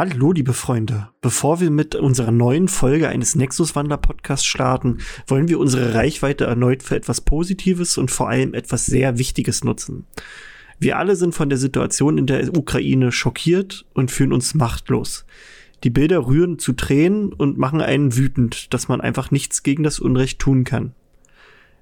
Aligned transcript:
Hallo, 0.00 0.30
liebe 0.30 0.52
Freunde. 0.52 1.08
Bevor 1.20 1.58
wir 1.58 1.72
mit 1.72 1.96
unserer 1.96 2.30
neuen 2.30 2.68
Folge 2.68 3.08
eines 3.08 3.34
Nexus-Wander-Podcasts 3.34 4.46
starten, 4.46 4.98
wollen 5.26 5.48
wir 5.48 5.58
unsere 5.58 5.92
Reichweite 5.92 6.44
erneut 6.44 6.84
für 6.84 6.94
etwas 6.94 7.20
Positives 7.20 7.98
und 7.98 8.12
vor 8.12 8.28
allem 8.28 8.54
etwas 8.54 8.86
sehr 8.86 9.18
Wichtiges 9.18 9.64
nutzen. 9.64 10.06
Wir 10.78 10.98
alle 10.98 11.16
sind 11.16 11.34
von 11.34 11.48
der 11.48 11.58
Situation 11.58 12.16
in 12.16 12.28
der 12.28 12.56
Ukraine 12.56 13.10
schockiert 13.10 13.86
und 13.92 14.12
fühlen 14.12 14.32
uns 14.32 14.54
machtlos. 14.54 15.26
Die 15.82 15.90
Bilder 15.90 16.28
rühren 16.28 16.60
zu 16.60 16.74
Tränen 16.74 17.32
und 17.32 17.58
machen 17.58 17.80
einen 17.80 18.16
wütend, 18.16 18.72
dass 18.72 18.86
man 18.86 19.00
einfach 19.00 19.32
nichts 19.32 19.64
gegen 19.64 19.82
das 19.82 19.98
Unrecht 19.98 20.38
tun 20.38 20.62
kann. 20.62 20.92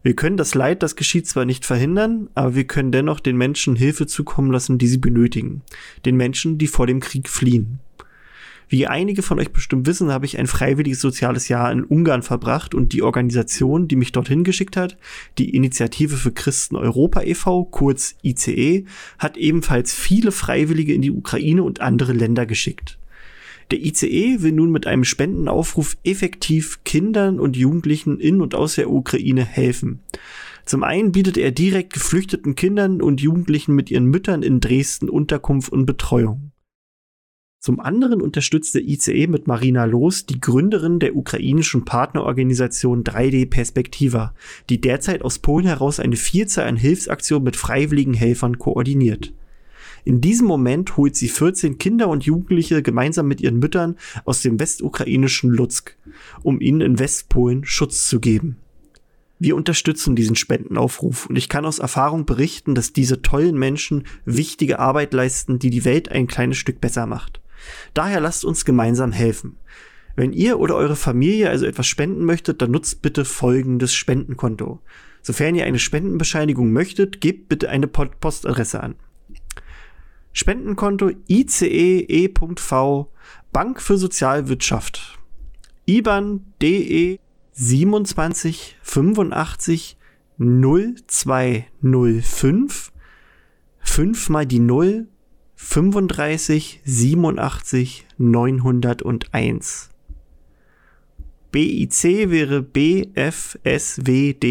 Wir 0.02 0.16
können 0.16 0.38
das 0.38 0.54
Leid, 0.54 0.82
das 0.82 0.96
geschieht, 0.96 1.26
zwar 1.26 1.44
nicht 1.44 1.66
verhindern, 1.66 2.30
aber 2.34 2.54
wir 2.54 2.64
können 2.64 2.92
dennoch 2.92 3.20
den 3.20 3.36
Menschen 3.36 3.76
Hilfe 3.76 4.06
zukommen 4.06 4.52
lassen, 4.52 4.78
die 4.78 4.88
sie 4.88 4.96
benötigen. 4.96 5.60
Den 6.06 6.16
Menschen, 6.16 6.56
die 6.56 6.66
vor 6.66 6.86
dem 6.86 7.00
Krieg 7.00 7.28
fliehen. 7.28 7.80
Wie 8.68 8.88
einige 8.88 9.22
von 9.22 9.38
euch 9.38 9.52
bestimmt 9.52 9.86
wissen, 9.86 10.10
habe 10.10 10.26
ich 10.26 10.38
ein 10.38 10.48
freiwilliges 10.48 11.00
soziales 11.00 11.48
Jahr 11.48 11.70
in 11.70 11.84
Ungarn 11.84 12.22
verbracht 12.22 12.74
und 12.74 12.92
die 12.92 13.02
Organisation, 13.02 13.86
die 13.86 13.94
mich 13.94 14.10
dorthin 14.10 14.42
geschickt 14.42 14.76
hat, 14.76 14.96
die 15.38 15.50
Initiative 15.50 16.16
für 16.16 16.32
Christen 16.32 16.74
Europa 16.74 17.22
e.V., 17.22 17.64
kurz 17.64 18.16
ICE, 18.24 18.84
hat 19.18 19.36
ebenfalls 19.36 19.94
viele 19.94 20.32
Freiwillige 20.32 20.94
in 20.94 21.02
die 21.02 21.12
Ukraine 21.12 21.62
und 21.62 21.80
andere 21.80 22.12
Länder 22.12 22.44
geschickt. 22.44 22.98
Der 23.70 23.84
ICE 23.84 24.42
will 24.42 24.52
nun 24.52 24.70
mit 24.70 24.86
einem 24.86 25.04
Spendenaufruf 25.04 25.96
effektiv 26.04 26.82
Kindern 26.84 27.38
und 27.38 27.56
Jugendlichen 27.56 28.18
in 28.18 28.40
und 28.40 28.54
aus 28.54 28.74
der 28.76 28.90
Ukraine 28.90 29.44
helfen. 29.44 30.00
Zum 30.64 30.82
einen 30.82 31.12
bietet 31.12 31.36
er 31.36 31.52
direkt 31.52 31.92
geflüchteten 31.92 32.56
Kindern 32.56 33.00
und 33.00 33.20
Jugendlichen 33.20 33.76
mit 33.76 33.92
ihren 33.92 34.06
Müttern 34.06 34.42
in 34.42 34.60
Dresden 34.60 35.08
Unterkunft 35.08 35.70
und 35.70 35.86
Betreuung. 35.86 36.50
Zum 37.66 37.80
anderen 37.80 38.22
unterstützt 38.22 38.76
der 38.76 38.82
ICE 38.82 39.26
mit 39.26 39.48
Marina 39.48 39.86
Los, 39.86 40.24
die 40.24 40.40
Gründerin 40.40 41.00
der 41.00 41.16
ukrainischen 41.16 41.84
Partnerorganisation 41.84 43.02
3D 43.02 43.50
Perspektiva, 43.50 44.34
die 44.70 44.80
derzeit 44.80 45.22
aus 45.22 45.40
Polen 45.40 45.66
heraus 45.66 45.98
eine 45.98 46.14
Vielzahl 46.14 46.68
an 46.68 46.76
Hilfsaktionen 46.76 47.42
mit 47.42 47.56
freiwilligen 47.56 48.14
Helfern 48.14 48.60
koordiniert. 48.60 49.32
In 50.04 50.20
diesem 50.20 50.46
Moment 50.46 50.96
holt 50.96 51.16
sie 51.16 51.26
14 51.26 51.76
Kinder 51.78 52.06
und 52.06 52.24
Jugendliche 52.24 52.84
gemeinsam 52.84 53.26
mit 53.26 53.40
ihren 53.40 53.58
Müttern 53.58 53.96
aus 54.24 54.42
dem 54.42 54.60
westukrainischen 54.60 55.50
Lutsk, 55.50 55.96
um 56.44 56.60
ihnen 56.60 56.82
in 56.82 57.00
Westpolen 57.00 57.64
Schutz 57.64 58.06
zu 58.08 58.20
geben. 58.20 58.58
Wir 59.40 59.56
unterstützen 59.56 60.14
diesen 60.14 60.36
Spendenaufruf 60.36 61.26
und 61.26 61.34
ich 61.34 61.48
kann 61.48 61.66
aus 61.66 61.80
Erfahrung 61.80 62.26
berichten, 62.26 62.76
dass 62.76 62.92
diese 62.92 63.22
tollen 63.22 63.58
Menschen 63.58 64.04
wichtige 64.24 64.78
Arbeit 64.78 65.12
leisten, 65.12 65.58
die 65.58 65.70
die 65.70 65.84
Welt 65.84 66.12
ein 66.12 66.28
kleines 66.28 66.58
Stück 66.58 66.80
besser 66.80 67.06
macht. 67.06 67.40
Daher 67.94 68.20
lasst 68.20 68.44
uns 68.44 68.64
gemeinsam 68.64 69.12
helfen. 69.12 69.58
Wenn 70.16 70.32
ihr 70.32 70.58
oder 70.58 70.76
eure 70.76 70.96
Familie 70.96 71.50
also 71.50 71.66
etwas 71.66 71.86
spenden 71.86 72.24
möchtet, 72.24 72.62
dann 72.62 72.70
nutzt 72.70 73.02
bitte 73.02 73.24
folgendes 73.24 73.92
Spendenkonto. 73.92 74.80
Sofern 75.22 75.54
ihr 75.54 75.64
eine 75.64 75.78
Spendenbescheinigung 75.78 76.72
möchtet, 76.72 77.20
gebt 77.20 77.48
bitte 77.48 77.68
eine 77.68 77.86
Postadresse 77.86 78.82
an. 78.82 78.94
Spendenkonto 80.32 81.10
ICE.E.V 81.28 83.12
Bank 83.52 83.80
für 83.80 83.98
Sozialwirtschaft. 83.98 85.18
IBAN 85.86 86.52
DE 86.60 87.18
27 87.52 88.76
85 88.82 89.96
0205 90.38 92.92
5 93.80 94.28
mal 94.28 94.46
die 94.46 94.58
0 94.58 95.08
35 95.56 96.80
87 96.84 98.06
901. 98.18 99.90
BIC 101.50 102.30
wäre 102.30 102.62
BFSWD 102.62 104.44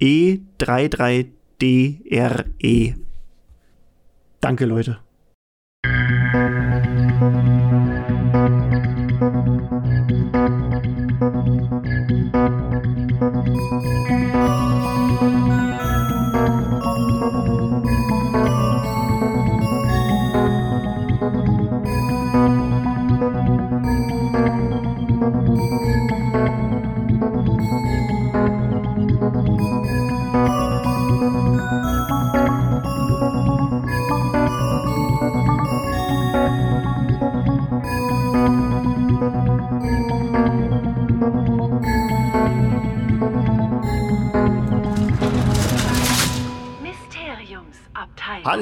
E33DRE. 0.00 2.94
Danke, 4.40 4.64
Leute. 4.64 4.98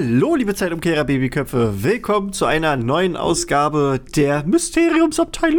Hallo, 0.07 0.35
liebe 0.35 0.55
Zeitumkehrer 0.55 1.05
Babyköpfe. 1.05 1.83
Willkommen 1.83 2.35
zu 2.35 2.45
einer 2.45 2.77
neuen 2.77 3.17
Ausgabe 3.17 4.03
der 4.15 4.45
Mysteriumsabteilung. 4.45 5.59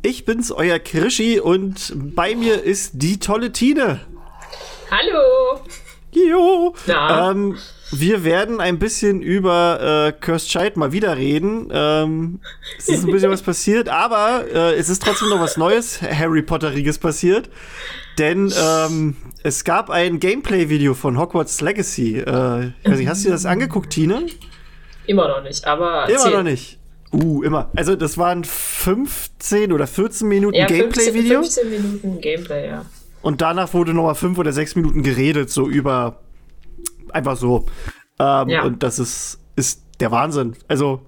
Ich 0.00 0.24
bin's, 0.24 0.50
euer 0.50 0.78
Krischi, 0.78 1.38
und 1.38 1.92
bei 1.94 2.34
mir 2.34 2.62
ist 2.62 2.92
die 2.94 3.18
tolle 3.18 3.52
Tine. 3.52 4.00
Hallo. 4.90 5.60
Jo. 6.12 6.74
Ähm, 6.88 7.58
wir 8.00 8.24
werden 8.24 8.60
ein 8.60 8.78
bisschen 8.78 9.22
über 9.22 10.08
äh, 10.08 10.12
Cursed 10.12 10.48
Child 10.48 10.76
mal 10.76 10.92
wieder 10.92 11.16
reden. 11.16 11.68
Ähm, 11.72 12.40
es 12.78 12.88
ist 12.88 13.04
ein 13.04 13.12
bisschen 13.12 13.30
was 13.30 13.42
passiert, 13.42 13.88
aber 13.88 14.44
äh, 14.52 14.74
es 14.74 14.88
ist 14.88 15.02
trotzdem 15.02 15.28
noch 15.28 15.40
was 15.40 15.56
Neues, 15.56 16.00
Harry 16.02 16.42
Potteriges 16.42 16.98
passiert. 16.98 17.50
Denn 18.18 18.52
ähm, 18.56 19.16
es 19.42 19.64
gab 19.64 19.90
ein 19.90 20.20
Gameplay-Video 20.20 20.94
von 20.94 21.18
Hogwarts 21.18 21.60
Legacy. 21.60 22.18
Äh, 22.18 22.72
nicht, 22.84 23.08
hast 23.08 23.24
du 23.24 23.28
dir 23.28 23.34
das 23.34 23.46
angeguckt, 23.46 23.90
Tine? 23.90 24.26
Immer 25.06 25.28
noch 25.28 25.42
nicht, 25.42 25.66
aber. 25.66 26.08
Immer 26.08 26.18
10. 26.18 26.32
noch 26.32 26.42
nicht. 26.42 26.78
Uh, 27.12 27.42
immer. 27.42 27.70
Also, 27.76 27.94
das 27.94 28.18
waren 28.18 28.44
15 28.44 29.72
oder 29.72 29.86
14 29.86 30.26
Minuten 30.26 30.56
ja, 30.56 30.66
Gameplay-Video. 30.66 31.42
15 31.42 31.70
Minuten 31.70 32.20
Gameplay, 32.20 32.68
ja. 32.68 32.84
Und 33.22 33.40
danach 33.40 33.72
wurde 33.72 33.94
nochmal 33.94 34.14
5 34.14 34.38
oder 34.38 34.52
6 34.52 34.76
Minuten 34.76 35.02
geredet, 35.02 35.50
so 35.50 35.68
über. 35.68 36.20
Einfach 37.10 37.36
so. 37.36 37.66
Ähm, 38.18 38.48
ja. 38.48 38.62
Und 38.64 38.82
das 38.82 38.98
ist, 38.98 39.40
ist 39.56 39.82
der 40.00 40.10
Wahnsinn. 40.10 40.54
Also, 40.68 41.02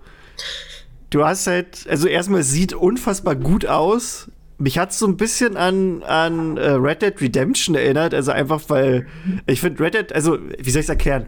du 1.11 1.25
hast 1.25 1.47
halt. 1.47 1.87
Also, 1.89 2.09
erstmal, 2.09 2.41
es 2.41 2.51
sieht 2.51 2.73
unfassbar 2.73 3.35
gut 3.35 3.67
aus 3.67 4.31
mich 4.59 4.79
hat 4.79 4.93
so 4.93 5.07
ein 5.07 5.17
bisschen 5.17 5.57
an, 5.57 6.03
an 6.03 6.59
uh, 6.59 6.77
Red 6.77 7.03
Dead 7.03 7.21
Redemption 7.21 7.75
erinnert. 7.75 8.15
Also 8.15 8.33
einfach, 8.33 8.63
weil 8.69 9.07
ich 9.47 9.61
finde 9.61 9.83
Red 9.83 9.95
Dead, 9.95 10.13
also 10.13 10.39
wie 10.59 10.71
soll 10.71 10.81
ich 10.81 10.87
es 10.87 10.89
erklären? 10.89 11.27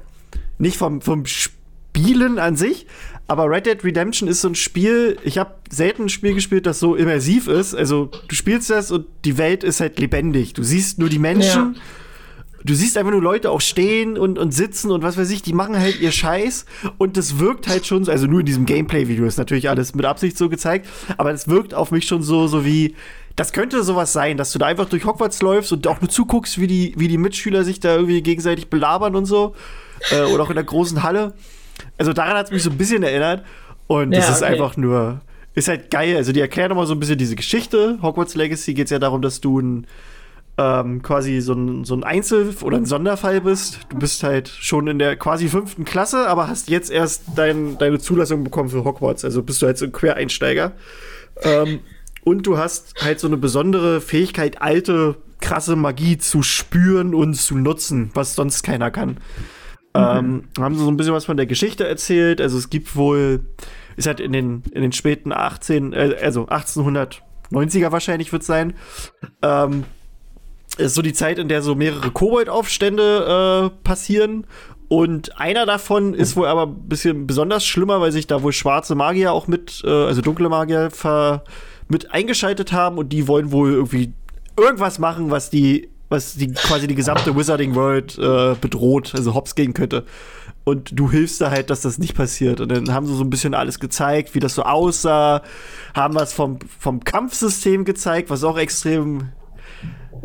Nicht 0.59 0.77
vom, 0.77 1.01
vom 1.01 1.27
Spielen 1.27 2.39
an 2.39 2.57
sich, 2.57 2.87
aber 3.27 3.51
Red 3.51 3.67
Dead 3.67 3.85
Redemption 3.85 4.29
ist 4.29 4.41
so 4.41 4.49
ein 4.49 4.55
Spiel, 4.55 5.19
ich 5.23 5.37
habe 5.37 5.55
selten 5.71 6.05
ein 6.05 6.09
Spiel 6.09 6.35
gespielt, 6.35 6.65
das 6.65 6.81
so 6.81 6.97
immersiv 6.97 7.49
ist. 7.49 7.75
Also 7.75 8.11
du 8.29 8.35
spielst 8.35 8.71
das 8.71 8.91
und 8.91 9.07
die 9.25 9.37
Welt 9.37 9.63
ist 9.63 9.81
halt 9.81 9.99
lebendig. 9.99 10.55
Du 10.55 10.63
siehst 10.63 10.99
nur 10.99 11.09
die 11.09 11.19
Menschen. 11.19 11.75
Ja 11.75 11.81
du 12.65 12.75
siehst 12.75 12.97
einfach 12.97 13.13
nur 13.13 13.23
Leute 13.23 13.51
auch 13.51 13.61
stehen 13.61 14.19
und, 14.19 14.39
und 14.39 14.53
sitzen 14.53 14.91
und 14.91 15.03
was 15.03 15.17
weiß 15.17 15.31
ich, 15.31 15.43
die 15.43 15.53
machen 15.53 15.79
halt 15.79 16.01
ihr 16.01 16.13
Scheiß 16.13 16.65
und 16.99 17.17
das 17.17 17.39
wirkt 17.39 17.69
halt 17.69 17.87
schon 17.87 18.05
so, 18.05 18.11
also 18.11 18.27
nur 18.27 18.41
in 18.41 18.47
diesem 18.47 18.67
Gameplay-Video 18.67 19.25
ist 19.27 19.39
natürlich 19.39 19.69
alles 19.69 19.95
mit 19.95 20.05
Absicht 20.05 20.37
so 20.37 20.49
gezeigt, 20.49 20.87
aber 21.17 21.33
es 21.33 21.49
wirkt 21.49 21.75
auf 21.75 21.91
mich 21.91 22.07
schon 22.07 22.23
so, 22.23 22.47
so 22.47 22.65
wie, 22.65 22.95
das 23.39 23.53
könnte 23.53 23.85
sowas 23.85 24.13
sein, 24.13 24.37
dass 24.37 24.51
du 24.51 24.59
da 24.59 24.67
einfach 24.67 24.89
durch 24.89 25.05
Hogwarts 25.05 25.41
läufst 25.43 25.73
und 25.73 25.87
auch 25.87 26.01
nur 26.01 26.11
zuguckst, 26.11 26.61
wie 26.61 26.67
die, 26.67 26.95
wie 26.97 27.07
die 27.07 27.19
Mitschüler 27.19 27.63
sich 27.63 27.79
da 27.79 27.95
irgendwie 27.95 28.21
gegenseitig 28.21 28.69
belabern 28.69 29.15
und 29.15 29.27
so. 29.27 29.55
Äh, 30.11 30.23
oder 30.23 30.43
auch 30.43 30.51
in 30.51 30.57
der 30.57 30.65
großen 30.65 31.05
Halle. 31.05 31.35
Also 31.99 32.13
daran 32.13 32.37
hat 32.37 32.47
es 32.47 32.53
mich 32.53 32.65
so 32.65 32.71
ein 32.71 32.77
bisschen 32.77 33.05
erinnert. 33.05 33.45
Und 33.87 34.11
das 34.11 34.27
ja, 34.27 34.35
ist 34.35 34.43
einfach 34.43 34.77
nur, 34.77 35.21
ist 35.55 35.69
halt 35.69 35.91
geil. 35.93 36.17
Also 36.17 36.33
die 36.33 36.41
erklären 36.41 36.71
nochmal 36.71 36.87
so 36.87 36.95
ein 36.95 37.01
bisschen 37.01 37.17
diese 37.17 37.37
Geschichte. 37.37 37.99
Hogwarts 38.03 38.35
Legacy 38.35 38.75
geht 38.75 38.87
es 38.87 38.91
ja 38.91 38.99
darum, 38.99 39.23
dass 39.23 39.41
du 39.41 39.61
ein 39.61 39.87
ähm, 40.59 41.03
quasi 41.03 41.41
so 41.41 41.53
ein, 41.55 41.85
so 41.85 41.95
ein 41.95 42.03
Einzel- 42.03 42.55
oder 42.63 42.77
ein 42.77 42.85
Sonderfall 42.85 43.41
bist. 43.41 43.81
Du 43.89 43.99
bist 43.99 44.23
halt 44.25 44.49
schon 44.49 44.89
in 44.89 44.99
der 44.99 45.17
quasi 45.17 45.49
fünften 45.49 45.85
Klasse, 45.85 46.27
aber 46.29 46.49
hast 46.49 46.69
jetzt 46.69 46.91
erst 46.91 47.23
dein, 47.37 47.79
deine 47.79 48.01
Zulassung 48.01 48.45
bekommen 48.45 48.69
für 48.69 48.85
Hogwarts. 48.85 49.25
Also 49.25 49.43
bist 49.43 49.63
du 49.63 49.67
halt 49.67 49.79
so 49.79 49.87
ein 49.87 49.93
Quereinsteiger. 49.93 50.73
Ähm, 51.43 51.81
und 52.25 52.47
du 52.47 52.59
hast 52.59 52.95
halt 53.03 53.21
so 53.21 53.29
eine 53.29 53.37
besondere 53.37 54.01
Fähigkeit, 54.01 54.61
alte, 54.61 55.17
krasse 55.41 55.77
Magie 55.77 56.19
zu 56.19 56.43
spüren 56.43 57.15
und 57.15 57.35
zu 57.35 57.57
nutzen, 57.57 58.11
was 58.15 58.35
sonst 58.35 58.65
keiner 58.65 58.91
kann. 58.91 59.11
Mhm. 59.11 59.17
Ähm, 59.95 60.45
haben 60.59 60.75
sie 60.75 60.85
so 60.85 60.91
ein 60.91 60.97
bisschen 60.97 61.15
was 61.15 61.25
von 61.25 61.37
der 61.37 61.47
Geschichte 61.47 61.87
erzählt. 61.87 62.41
Also 62.41 62.59
es 62.59 62.69
gibt 62.69 62.97
wohl 62.97 63.41
ist 63.99 64.07
halt 64.07 64.21
in 64.21 64.33
den, 64.33 64.63
in 64.73 64.83
den 64.83 64.93
späten 64.93 65.33
18, 65.33 65.93
äh, 65.93 66.17
also 66.23 66.47
1890er 66.47 67.91
wahrscheinlich 67.91 68.33
wird 68.33 68.43
es 68.43 68.47
sein. 68.47 68.75
Ähm, 69.43 69.85
ist 70.79 70.95
so 70.95 71.03
die 71.03 71.13
Zeit, 71.13 71.39
in 71.39 71.49
der 71.49 71.63
so 71.63 71.75
mehrere 71.75 72.11
Koboldaufstände 72.11 73.71
äh, 73.73 73.85
passieren. 73.85 74.47
Und 74.89 75.39
einer 75.39 75.67
davon 75.67 76.15
ist 76.15 76.35
wohl 76.37 76.47
aber 76.47 76.67
ein 76.67 76.89
bisschen 76.89 77.27
besonders 77.27 77.67
schlimmer, 77.67 78.01
weil 78.01 78.11
sich 78.11 78.27
da 78.27 78.43
wohl 78.43 78.53
schwarze 78.53 78.95
Magier 78.95 79.33
auch 79.33 79.47
mit, 79.47 79.83
äh, 79.85 79.91
also 79.91 80.23
dunkle 80.23 80.49
Magier 80.49 80.91
ver 80.91 81.45
mit 81.89 82.13
eingeschaltet 82.13 82.73
haben 82.73 82.99
und 82.99 83.13
die 83.15 83.29
wollen 83.29 83.51
wohl 83.51 83.73
irgendwie 83.73 84.13
irgendwas 84.59 84.99
machen, 84.99 85.31
was 85.31 85.49
die, 85.51 85.89
was 86.09 86.35
die 86.35 86.53
quasi 86.53 86.87
die 86.87 86.95
gesamte 86.95 87.35
Wizarding 87.35 87.75
World 87.75 88.19
äh, 88.19 88.55
bedroht, 88.61 89.15
also 89.15 89.35
hops 89.35 89.55
gehen 89.55 89.73
könnte. 89.73 90.05
Und 90.65 90.99
du 90.99 91.11
hilfst 91.11 91.41
da 91.41 91.51
halt, 91.51 91.71
dass 91.71 91.81
das 91.81 91.99
nicht 91.99 92.15
passiert. 92.15 92.61
Und 92.61 92.71
dann 92.71 92.93
haben 92.93 93.07
sie 93.07 93.15
so 93.15 93.25
ein 93.25 93.31
bisschen 93.31 93.55
alles 93.55 93.81
gezeigt, 93.81 94.35
wie 94.35 94.41
das 94.41 94.55
so 94.55 94.65
aussah, 94.65 95.43
haben 95.95 96.15
was 96.15 96.35
vom, 96.35 96.59
vom 96.79 97.03
Kampfsystem 97.05 97.87
gezeigt, 97.87 98.29
was 98.29 98.45
auch 98.45 98.59
extrem 98.59 99.31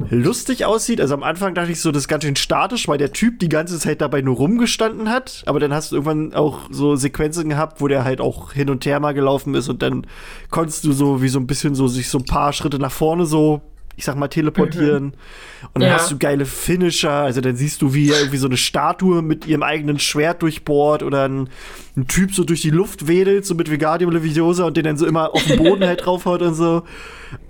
lustig 0.09 0.65
aussieht. 0.65 1.01
Also 1.01 1.13
am 1.13 1.23
Anfang 1.23 1.53
dachte 1.53 1.71
ich 1.71 1.81
so, 1.81 1.91
das 1.91 2.03
ist 2.03 2.07
ganz 2.07 2.23
schön 2.23 2.35
statisch, 2.35 2.87
weil 2.87 2.97
der 2.97 3.13
Typ 3.13 3.39
die 3.39 3.49
ganze 3.49 3.79
Zeit 3.79 4.01
dabei 4.01 4.21
nur 4.21 4.35
rumgestanden 4.35 5.09
hat. 5.09 5.43
Aber 5.45 5.59
dann 5.59 5.73
hast 5.73 5.91
du 5.91 5.95
irgendwann 5.95 6.33
auch 6.33 6.61
so 6.69 6.95
Sequenzen 6.95 7.49
gehabt, 7.49 7.81
wo 7.81 7.87
der 7.87 8.03
halt 8.03 8.21
auch 8.21 8.53
hin 8.53 8.69
und 8.69 8.85
her 8.85 8.99
mal 8.99 9.13
gelaufen 9.13 9.55
ist 9.55 9.69
und 9.69 9.81
dann 9.81 10.07
konntest 10.49 10.83
du 10.83 10.91
so 10.91 11.21
wie 11.21 11.29
so 11.29 11.39
ein 11.39 11.47
bisschen 11.47 11.75
so 11.75 11.87
sich 11.87 12.09
so 12.09 12.19
ein 12.19 12.25
paar 12.25 12.53
Schritte 12.53 12.79
nach 12.79 12.91
vorne 12.91 13.25
so 13.25 13.61
ich 13.95 14.05
sag 14.05 14.15
mal, 14.15 14.27
teleportieren. 14.27 15.03
Mhm. 15.03 15.11
Und 15.73 15.81
dann 15.81 15.89
ja. 15.89 15.95
hast 15.95 16.11
du 16.11 16.17
geile 16.17 16.45
Finisher. 16.45 17.11
Also 17.11 17.41
dann 17.41 17.55
siehst 17.55 17.81
du, 17.81 17.93
wie 17.93 18.09
irgendwie 18.09 18.37
so 18.37 18.47
eine 18.47 18.57
Statue 18.57 19.21
mit 19.21 19.45
ihrem 19.45 19.63
eigenen 19.63 19.99
Schwert 19.99 20.41
durchbohrt 20.41 21.03
oder 21.03 21.27
ein, 21.27 21.49
ein 21.95 22.07
Typ 22.07 22.33
so 22.33 22.43
durch 22.43 22.61
die 22.61 22.71
Luft 22.71 23.07
wedelt, 23.07 23.45
so 23.45 23.53
mit 23.55 23.69
Vegardium 23.69 24.11
Leviosa 24.11 24.65
und 24.65 24.77
den 24.77 24.83
dann 24.85 24.97
so 24.97 25.05
immer 25.05 25.33
auf 25.33 25.43
den 25.43 25.57
Boden 25.63 25.83
halt 25.85 26.05
draufhaut 26.05 26.41
und 26.41 26.55
so. 26.55 26.83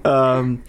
Ähm, 0.04 0.60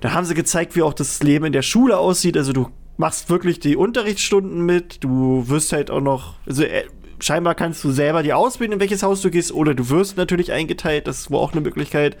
da 0.00 0.12
haben 0.12 0.24
sie 0.24 0.34
gezeigt, 0.34 0.76
wie 0.76 0.82
auch 0.82 0.94
das 0.94 1.22
Leben 1.22 1.46
in 1.46 1.52
der 1.52 1.62
Schule 1.62 1.98
aussieht. 1.98 2.36
Also 2.36 2.52
du 2.52 2.68
machst 2.96 3.30
wirklich 3.30 3.60
die 3.60 3.76
Unterrichtsstunden 3.76 4.64
mit, 4.64 5.02
du 5.04 5.48
wirst 5.48 5.72
halt 5.72 5.90
auch 5.90 6.00
noch, 6.00 6.34
also 6.46 6.64
äh, 6.64 6.84
scheinbar 7.20 7.54
kannst 7.54 7.82
du 7.84 7.90
selber 7.90 8.22
die 8.22 8.32
auswählen, 8.32 8.72
in 8.72 8.80
welches 8.80 9.02
Haus 9.02 9.22
du 9.22 9.30
gehst, 9.30 9.52
oder 9.52 9.74
du 9.74 9.88
wirst 9.88 10.16
natürlich 10.16 10.52
eingeteilt, 10.52 11.06
das 11.06 11.30
war 11.30 11.40
auch 11.40 11.52
eine 11.52 11.60
Möglichkeit. 11.60 12.16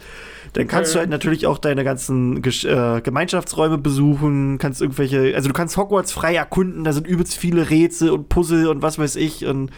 Dann 0.54 0.66
kannst 0.66 0.92
mhm. 0.92 0.94
du 0.94 0.98
halt 1.00 1.10
natürlich 1.10 1.46
auch 1.46 1.58
deine 1.58 1.84
ganzen 1.84 2.42
äh, 2.42 3.00
Gemeinschaftsräume 3.02 3.78
besuchen, 3.78 4.58
kannst 4.58 4.80
irgendwelche, 4.80 5.34
also 5.34 5.48
du 5.48 5.54
kannst 5.54 5.76
Hogwarts 5.76 6.12
frei 6.12 6.34
erkunden, 6.34 6.84
da 6.84 6.92
sind 6.92 7.06
übelst 7.06 7.36
viele 7.36 7.70
Rätsel 7.70 8.10
und 8.10 8.28
Puzzle 8.28 8.68
und 8.68 8.82
was 8.82 8.98
weiß 8.98 9.16
ich 9.16 9.46
und 9.46 9.70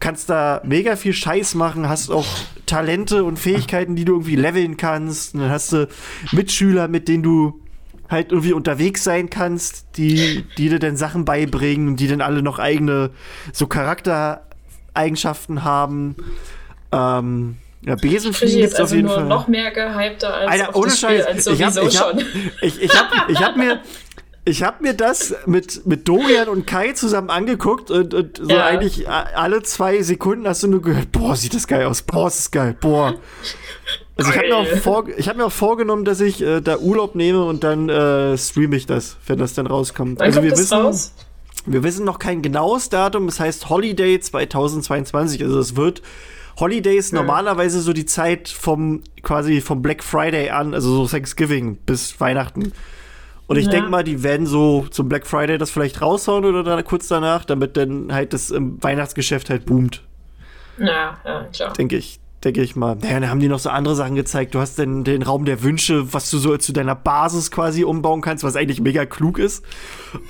kannst 0.00 0.30
da 0.30 0.60
mega 0.64 0.96
viel 0.96 1.12
Scheiß 1.12 1.54
machen, 1.54 1.88
hast 1.88 2.10
auch 2.10 2.26
Talente 2.66 3.24
und 3.24 3.38
Fähigkeiten, 3.38 3.96
die 3.96 4.04
du 4.04 4.14
irgendwie 4.14 4.36
leveln 4.36 4.76
kannst. 4.76 5.34
Und 5.34 5.40
dann 5.40 5.50
hast 5.50 5.72
du 5.72 5.88
Mitschüler, 6.32 6.88
mit 6.88 7.08
denen 7.08 7.22
du 7.22 7.60
halt 8.08 8.32
irgendwie 8.32 8.52
unterwegs 8.52 9.04
sein 9.04 9.28
kannst, 9.28 9.86
die, 9.96 10.44
die 10.56 10.68
dir 10.68 10.78
dann 10.78 10.96
Sachen 10.96 11.24
beibringen, 11.24 11.96
die 11.96 12.08
dann 12.08 12.20
alle 12.20 12.42
noch 12.42 12.58
eigene 12.58 13.10
so 13.52 13.66
Charaktereigenschaften 13.66 15.64
haben. 15.64 16.16
Ähm, 16.90 17.56
ja, 17.82 17.94
Besenfliegen 17.94 18.60
gibt 18.60 18.72
es 18.72 18.80
auf 18.80 18.92
jeden 18.92 19.08
Fall. 19.08 19.24
noch 19.24 19.46
mehr 19.46 19.70
gehypter 19.70 20.34
als 20.34 20.50
Alter, 20.50 20.76
ohne 20.76 20.90
Scheiß. 20.90 21.46
ich 21.46 21.62
hab, 21.62 21.76
ich 21.76 22.00
hab, 22.00 22.18
Ich, 22.62 22.82
ich, 22.82 22.90
hab, 22.90 23.30
ich 23.30 23.40
hab 23.40 23.56
mir 23.56 23.80
ich 24.48 24.62
habe 24.62 24.82
mir 24.82 24.94
das 24.94 25.34
mit, 25.46 25.86
mit 25.86 26.08
Dorian 26.08 26.48
und 26.48 26.66
Kai 26.66 26.92
zusammen 26.92 27.30
angeguckt 27.30 27.90
und, 27.90 28.14
und 28.14 28.38
so 28.38 28.48
ja. 28.48 28.64
eigentlich 28.64 29.08
alle 29.08 29.62
zwei 29.62 30.02
Sekunden 30.02 30.48
hast 30.48 30.62
du 30.62 30.68
nur 30.68 30.82
gehört, 30.82 31.12
boah, 31.12 31.36
sieht 31.36 31.54
das 31.54 31.66
geil 31.66 31.86
aus, 31.86 32.02
boah, 32.02 32.28
ist 32.28 32.38
das 32.38 32.50
geil, 32.50 32.76
boah. 32.80 33.14
Also 34.16 34.30
ich 34.30 34.36
habe 34.36 34.48
mir, 34.48 34.56
auch 34.56 34.66
vor, 34.66 35.06
hab 35.06 35.36
mir 35.36 35.44
auch 35.44 35.52
vorgenommen, 35.52 36.04
dass 36.04 36.20
ich 36.20 36.42
äh, 36.42 36.60
da 36.60 36.78
Urlaub 36.78 37.14
nehme 37.14 37.44
und 37.44 37.62
dann 37.62 37.88
äh, 37.88 38.36
streame 38.36 38.74
ich 38.74 38.86
das, 38.86 39.16
wenn 39.26 39.38
das 39.38 39.54
dann 39.54 39.66
rauskommt. 39.68 40.18
Wann 40.18 40.26
also 40.26 40.42
wir 40.42 40.50
wissen, 40.50 40.78
raus? 40.78 41.14
wir 41.66 41.84
wissen 41.84 42.04
noch 42.04 42.18
kein 42.18 42.42
genaues 42.42 42.88
Datum, 42.88 43.28
es 43.28 43.38
heißt 43.38 43.68
Holiday 43.68 44.18
2022, 44.18 45.44
also 45.44 45.60
es 45.60 45.76
wird 45.76 46.02
Holidays 46.58 47.12
ja. 47.12 47.20
normalerweise 47.20 47.80
so 47.80 47.92
die 47.92 48.06
Zeit 48.06 48.48
vom 48.48 49.02
quasi 49.22 49.60
vom 49.60 49.82
Black 49.82 50.02
Friday 50.02 50.50
an, 50.50 50.74
also 50.74 50.90
so 50.96 51.06
Thanksgiving 51.06 51.76
bis 51.76 52.18
Weihnachten. 52.18 52.72
Und 53.48 53.56
ich 53.56 53.64
ja. 53.64 53.72
denke 53.72 53.90
mal, 53.90 54.04
die 54.04 54.22
werden 54.22 54.46
so 54.46 54.86
zum 54.90 55.08
Black 55.08 55.26
Friday 55.26 55.58
das 55.58 55.70
vielleicht 55.70 56.02
raushauen 56.02 56.44
oder 56.44 56.62
dann 56.62 56.84
kurz 56.84 57.08
danach, 57.08 57.44
damit 57.44 57.76
dann 57.76 58.12
halt 58.12 58.32
das 58.34 58.52
Weihnachtsgeschäft 58.54 59.50
halt 59.50 59.64
boomt. 59.64 60.02
Ja, 60.78 61.18
ja, 61.24 61.44
klar. 61.52 61.72
Denke 61.72 61.96
ich. 61.96 62.20
Denke 62.44 62.62
ich 62.62 62.76
mal. 62.76 62.94
Naja, 62.94 63.18
dann 63.18 63.30
haben 63.30 63.40
die 63.40 63.48
noch 63.48 63.58
so 63.58 63.68
andere 63.68 63.96
Sachen 63.96 64.14
gezeigt. 64.14 64.54
Du 64.54 64.60
hast 64.60 64.78
den, 64.78 65.02
den 65.02 65.22
Raum 65.22 65.44
der 65.44 65.64
Wünsche, 65.64 66.12
was 66.12 66.30
du 66.30 66.38
so 66.38 66.56
zu 66.56 66.72
deiner 66.72 66.94
Basis 66.94 67.50
quasi 67.50 67.82
umbauen 67.82 68.20
kannst, 68.20 68.44
was 68.44 68.54
eigentlich 68.54 68.80
mega 68.80 69.06
klug 69.06 69.40
ist. 69.40 69.64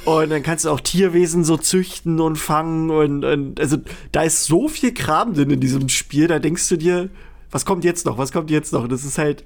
Und 0.06 0.30
dann 0.30 0.42
kannst 0.42 0.64
du 0.64 0.70
auch 0.70 0.80
Tierwesen 0.80 1.44
so 1.44 1.58
züchten 1.58 2.18
und 2.20 2.36
fangen. 2.36 2.88
Und, 2.88 3.26
und 3.26 3.60
also 3.60 3.76
da 4.12 4.22
ist 4.22 4.46
so 4.46 4.68
viel 4.68 4.94
Kram 4.94 5.34
drin 5.34 5.50
in 5.50 5.60
diesem 5.60 5.90
Spiel. 5.90 6.28
Da 6.28 6.38
denkst 6.38 6.66
du 6.70 6.78
dir, 6.78 7.10
was 7.50 7.66
kommt 7.66 7.84
jetzt 7.84 8.06
noch? 8.06 8.16
Was 8.16 8.32
kommt 8.32 8.50
jetzt 8.50 8.72
noch? 8.72 8.88
Das 8.88 9.04
ist 9.04 9.18
halt, 9.18 9.44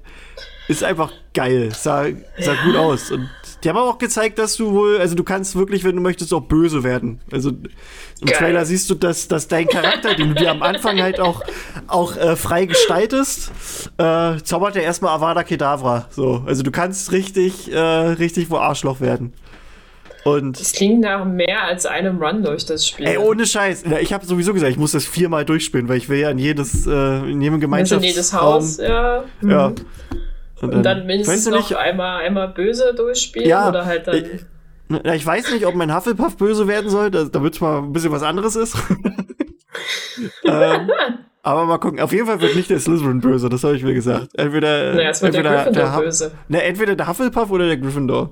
ist 0.69 0.85
einfach 0.85 1.11
geil. 1.33 1.71
Sah, 1.73 2.05
sah 2.39 2.53
ja. 2.53 2.63
gut 2.63 2.75
aus. 2.77 3.11
Und 3.11 3.29
die 3.63 3.69
haben 3.69 3.77
aber 3.77 3.89
auch 3.89 3.97
gezeigt, 3.97 4.39
dass 4.39 4.57
du 4.57 4.73
wohl, 4.73 4.97
also 4.97 5.15
du 5.15 5.23
kannst 5.23 5.55
wirklich, 5.55 5.83
wenn 5.83 5.95
du 5.95 6.01
möchtest, 6.01 6.33
auch 6.33 6.41
böse 6.41 6.83
werden. 6.83 7.21
Also 7.31 7.49
im 7.49 7.61
Geil. 8.25 8.37
Trailer 8.37 8.65
siehst 8.65 8.89
du, 8.89 8.95
dass, 8.95 9.27
dass 9.27 9.47
dein 9.47 9.67
Charakter, 9.67 10.15
den 10.15 10.29
du 10.29 10.35
dir 10.35 10.51
am 10.51 10.61
Anfang 10.61 11.01
halt 11.01 11.19
auch, 11.19 11.41
auch 11.87 12.17
äh, 12.17 12.35
frei 12.35 12.65
gestaltest, 12.65 13.51
äh, 13.97 14.37
zaubert 14.43 14.75
er 14.75 14.83
erstmal 14.83 15.15
Avada 15.15 15.43
Kedavra. 15.43 16.07
So. 16.09 16.43
Also 16.45 16.63
du 16.63 16.71
kannst 16.71 17.11
richtig, 17.11 17.71
äh, 17.71 17.77
richtig 17.79 18.49
wo 18.49 18.57
Arschloch 18.57 18.99
werden. 18.99 19.33
Und 20.23 20.59
das 20.59 20.71
klingt 20.71 21.01
nach 21.01 21.25
mehr 21.25 21.63
als 21.63 21.85
einem 21.85 22.21
Run 22.21 22.43
durch 22.43 22.65
das 22.65 22.87
Spiel. 22.87 23.07
Ey, 23.07 23.17
ohne 23.17 23.45
Scheiß. 23.45 23.83
Ich 24.01 24.13
habe 24.13 24.25
sowieso 24.25 24.53
gesagt, 24.53 24.71
ich 24.71 24.77
muss 24.77 24.93
das 24.93 25.05
viermal 25.05 25.43
durchspielen, 25.43 25.89
weil 25.89 25.97
ich 25.97 26.07
will 26.07 26.19
ja 26.19 26.29
in 26.29 26.37
jedes, 26.37 26.87
äh, 26.87 27.29
in 27.29 27.41
jedem 27.41 27.59
Gemeinschaftsraum. 27.59 28.03
In 28.03 28.09
jedes 28.09 28.33
Haus, 28.33 28.77
ja. 28.77 29.23
Ja. 29.41 29.73
Und 30.63 30.69
dann, 30.69 30.77
und 30.77 30.83
dann 30.83 31.05
mindestens 31.05 31.45
noch 31.47 31.57
nicht, 31.57 31.75
einmal, 31.75 32.23
einmal 32.23 32.47
böse 32.47 32.93
durchspielen 32.95 33.49
ja, 33.49 33.67
oder 33.67 33.85
halt 33.85 34.07
dann. 34.07 34.15
Ich, 34.15 34.45
na, 34.87 35.13
ich 35.13 35.25
weiß 35.25 35.51
nicht, 35.51 35.65
ob 35.65 35.75
mein 35.75 35.93
Hufflepuff 35.93 36.37
böse 36.37 36.67
werden 36.67 36.89
soll, 36.89 37.11
damit 37.11 37.53
es 37.53 37.61
mal 37.61 37.79
ein 37.79 37.91
bisschen 37.91 38.11
was 38.11 38.23
anderes 38.23 38.55
ist. 38.55 38.75
ähm, 40.45 40.89
aber 41.41 41.65
mal 41.65 41.79
gucken. 41.79 41.99
Auf 41.99 42.13
jeden 42.13 42.27
Fall 42.27 42.39
wird 42.39 42.55
nicht 42.55 42.69
der 42.69 42.79
Slytherin 42.79 43.19
böse, 43.19 43.49
das 43.49 43.63
habe 43.65 43.75
ich 43.75 43.83
mir 43.83 43.93
gesagt. 43.93 44.29
Entweder, 44.35 44.93
naja, 44.93 45.09
es 45.09 45.21
wird 45.21 45.35
entweder 45.35 45.49
der 45.49 45.63
Gryffindor 45.65 45.91
der 45.91 45.99
böse. 45.99 46.31
Ne, 46.47 46.63
entweder 46.63 46.95
der 46.95 47.07
Hufflepuff 47.07 47.51
oder 47.51 47.67
der 47.67 47.77
Gryffindor. 47.77 48.31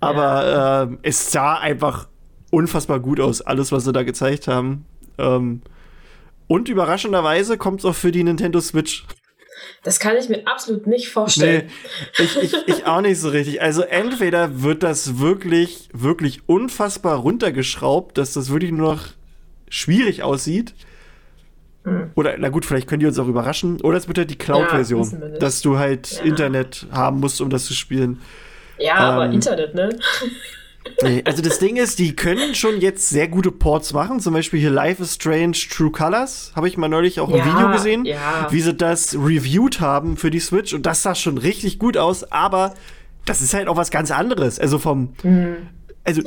Aber 0.00 0.22
ja. 0.48 0.82
äh, 0.84 0.88
es 1.02 1.30
sah 1.30 1.58
einfach 1.58 2.08
unfassbar 2.50 3.00
gut 3.00 3.20
aus, 3.20 3.42
alles, 3.42 3.70
was 3.70 3.84
sie 3.84 3.92
da 3.92 4.04
gezeigt 4.04 4.48
haben. 4.48 4.86
Ähm, 5.18 5.60
und 6.46 6.70
überraschenderweise 6.70 7.58
kommt 7.58 7.80
es 7.80 7.84
auch 7.84 7.94
für 7.94 8.12
die 8.12 8.24
Nintendo 8.24 8.60
Switch. 8.60 9.04
Das 9.82 10.00
kann 10.00 10.16
ich 10.16 10.28
mir 10.28 10.46
absolut 10.46 10.86
nicht 10.86 11.08
vorstellen. 11.08 11.70
Nee, 12.18 12.24
ich, 12.24 12.36
ich, 12.42 12.54
ich 12.66 12.86
auch 12.86 13.00
nicht 13.00 13.20
so 13.20 13.28
richtig. 13.28 13.62
Also 13.62 13.82
entweder 13.82 14.62
wird 14.62 14.82
das 14.82 15.18
wirklich, 15.18 15.88
wirklich 15.92 16.42
unfassbar 16.46 17.18
runtergeschraubt, 17.18 18.18
dass 18.18 18.32
das 18.32 18.50
wirklich 18.50 18.72
nur 18.72 18.94
noch 18.94 19.04
schwierig 19.68 20.22
aussieht. 20.22 20.74
Hm. 21.84 22.10
Oder, 22.14 22.36
na 22.38 22.48
gut, 22.48 22.64
vielleicht 22.64 22.88
können 22.88 23.00
die 23.00 23.06
uns 23.06 23.18
auch 23.18 23.28
überraschen. 23.28 23.80
Oder 23.82 23.98
es 23.98 24.08
wird 24.08 24.18
halt 24.18 24.30
die 24.30 24.38
Cloud-Version, 24.38 25.10
ja, 25.10 25.38
dass 25.38 25.62
du 25.62 25.78
halt 25.78 26.10
ja. 26.10 26.22
Internet 26.22 26.86
haben 26.90 27.20
musst, 27.20 27.40
um 27.40 27.50
das 27.50 27.64
zu 27.64 27.74
spielen. 27.74 28.20
Ja, 28.78 28.96
ähm, 28.96 29.14
aber 29.14 29.32
Internet, 29.32 29.74
ne? 29.74 29.90
Nee, 31.02 31.22
also 31.24 31.42
das 31.42 31.58
Ding 31.58 31.76
ist, 31.76 31.98
die 31.98 32.14
können 32.14 32.54
schon 32.54 32.80
jetzt 32.80 33.08
sehr 33.08 33.28
gute 33.28 33.50
Ports 33.50 33.92
machen. 33.92 34.20
Zum 34.20 34.34
Beispiel 34.34 34.60
hier 34.60 34.70
Life 34.70 35.02
is 35.02 35.14
Strange 35.14 35.52
True 35.52 35.90
Colors. 35.90 36.52
Habe 36.54 36.68
ich 36.68 36.76
mal 36.76 36.88
neulich 36.88 37.20
auch 37.20 37.28
ein 37.28 37.36
ja, 37.36 37.46
Video 37.46 37.70
gesehen, 37.70 38.04
ja. 38.04 38.48
wie 38.50 38.60
sie 38.60 38.74
das 38.74 39.14
reviewed 39.14 39.80
haben 39.80 40.16
für 40.16 40.30
die 40.30 40.40
Switch. 40.40 40.74
Und 40.74 40.86
das 40.86 41.02
sah 41.02 41.14
schon 41.14 41.38
richtig 41.38 41.78
gut 41.78 41.96
aus. 41.96 42.30
Aber 42.32 42.74
das 43.24 43.40
ist 43.40 43.54
halt 43.54 43.68
auch 43.68 43.76
was 43.76 43.90
ganz 43.90 44.10
anderes. 44.10 44.58
Also 44.58 44.78
vom. 44.78 45.14
Mhm. 45.22 45.68
Also, 46.04 46.22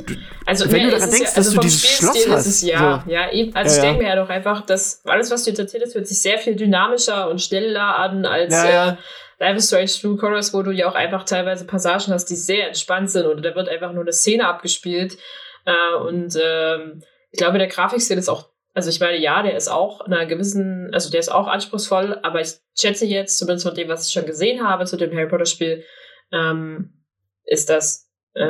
also, 0.46 0.70
wenn 0.70 0.84
nee, 0.84 0.90
du 0.90 0.90
daran 0.92 1.10
denkst, 1.10 1.30
ja, 1.30 1.36
also 1.36 1.50
dass 1.50 1.54
du 1.54 1.60
dieses 1.60 1.84
Schloss 1.84 2.28
hast. 2.28 2.46
Es, 2.46 2.62
ja, 2.62 3.02
so. 3.04 3.10
ja, 3.10 3.32
eben. 3.32 3.52
Also 3.56 3.76
ich 3.76 3.82
denke 3.82 4.02
mir 4.02 4.10
ja 4.10 4.16
doch 4.16 4.28
einfach, 4.28 4.64
dass 4.64 5.02
alles, 5.04 5.30
was 5.32 5.42
du 5.42 5.50
erzählst, 5.50 5.96
hört 5.96 6.06
sich 6.06 6.22
sehr 6.22 6.38
viel 6.38 6.54
dynamischer 6.54 7.28
und 7.28 7.40
schneller 7.40 7.98
an 7.98 8.24
als. 8.24 8.54
Äh, 8.54 8.94
Life 9.42 9.56
is 9.56 9.66
Strange 9.66 9.90
True 10.00 10.16
Colors, 10.16 10.54
wo 10.54 10.62
du 10.62 10.70
ja 10.70 10.88
auch 10.88 10.94
einfach 10.94 11.24
teilweise 11.24 11.66
Passagen 11.66 12.12
hast, 12.12 12.26
die 12.26 12.36
sehr 12.36 12.68
entspannt 12.68 13.10
sind 13.10 13.26
oder 13.26 13.40
da 13.40 13.56
wird 13.56 13.68
einfach 13.68 13.92
nur 13.92 14.02
eine 14.02 14.12
Szene 14.12 14.46
abgespielt. 14.46 15.18
Äh, 15.64 15.96
und 15.96 16.38
ähm, 16.40 17.02
ich 17.32 17.38
glaube, 17.38 17.58
der 17.58 17.66
Grafikstil 17.66 18.18
ist 18.18 18.28
auch, 18.28 18.50
also 18.72 18.88
ich 18.88 19.00
meine, 19.00 19.18
ja, 19.18 19.42
der 19.42 19.56
ist 19.56 19.66
auch 19.66 20.06
in 20.06 20.12
einer 20.12 20.26
gewissen, 20.26 20.94
also 20.94 21.10
der 21.10 21.18
ist 21.18 21.32
auch 21.32 21.48
anspruchsvoll, 21.48 22.20
aber 22.22 22.40
ich 22.40 22.52
schätze 22.78 23.04
jetzt, 23.04 23.36
zumindest 23.36 23.66
von 23.66 23.74
dem, 23.74 23.88
was 23.88 24.06
ich 24.06 24.12
schon 24.12 24.26
gesehen 24.26 24.66
habe 24.66 24.84
zu 24.84 24.96
dem 24.96 25.12
Harry 25.12 25.28
Potter 25.28 25.46
Spiel, 25.46 25.84
ähm, 26.30 27.02
ist 27.44 27.68
das 27.68 28.11
äh, 28.34 28.44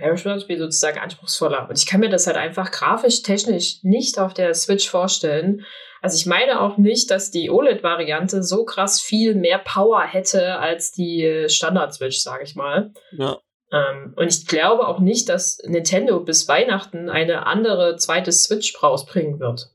Harris 0.00 0.22
Brothers 0.22 0.42
Spiel 0.42 0.58
sozusagen 0.58 0.98
anspruchsvoller. 0.98 1.68
Und 1.68 1.78
ich 1.78 1.86
kann 1.86 2.00
mir 2.00 2.10
das 2.10 2.26
halt 2.26 2.36
einfach 2.36 2.70
grafisch, 2.70 3.22
technisch 3.22 3.82
nicht 3.82 4.18
auf 4.18 4.34
der 4.34 4.54
Switch 4.54 4.88
vorstellen. 4.88 5.64
Also 6.02 6.16
ich 6.16 6.26
meine 6.26 6.60
auch 6.60 6.76
nicht, 6.76 7.10
dass 7.10 7.30
die 7.30 7.50
OLED-Variante 7.50 8.42
so 8.42 8.64
krass 8.64 9.00
viel 9.00 9.34
mehr 9.34 9.58
Power 9.58 10.02
hätte 10.02 10.58
als 10.58 10.92
die 10.92 11.46
Standard-Switch, 11.48 12.18
sage 12.18 12.44
ich 12.44 12.54
mal. 12.54 12.92
Ja. 13.12 13.38
Ähm, 13.72 14.12
und 14.14 14.28
ich 14.28 14.46
glaube 14.46 14.86
auch 14.86 15.00
nicht, 15.00 15.28
dass 15.30 15.58
Nintendo 15.64 16.20
bis 16.20 16.46
Weihnachten 16.46 17.08
eine 17.08 17.46
andere 17.46 17.96
zweite 17.96 18.32
Switch 18.32 18.80
rausbringen 18.82 19.40
wird. 19.40 19.70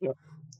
Ja. 0.00 0.12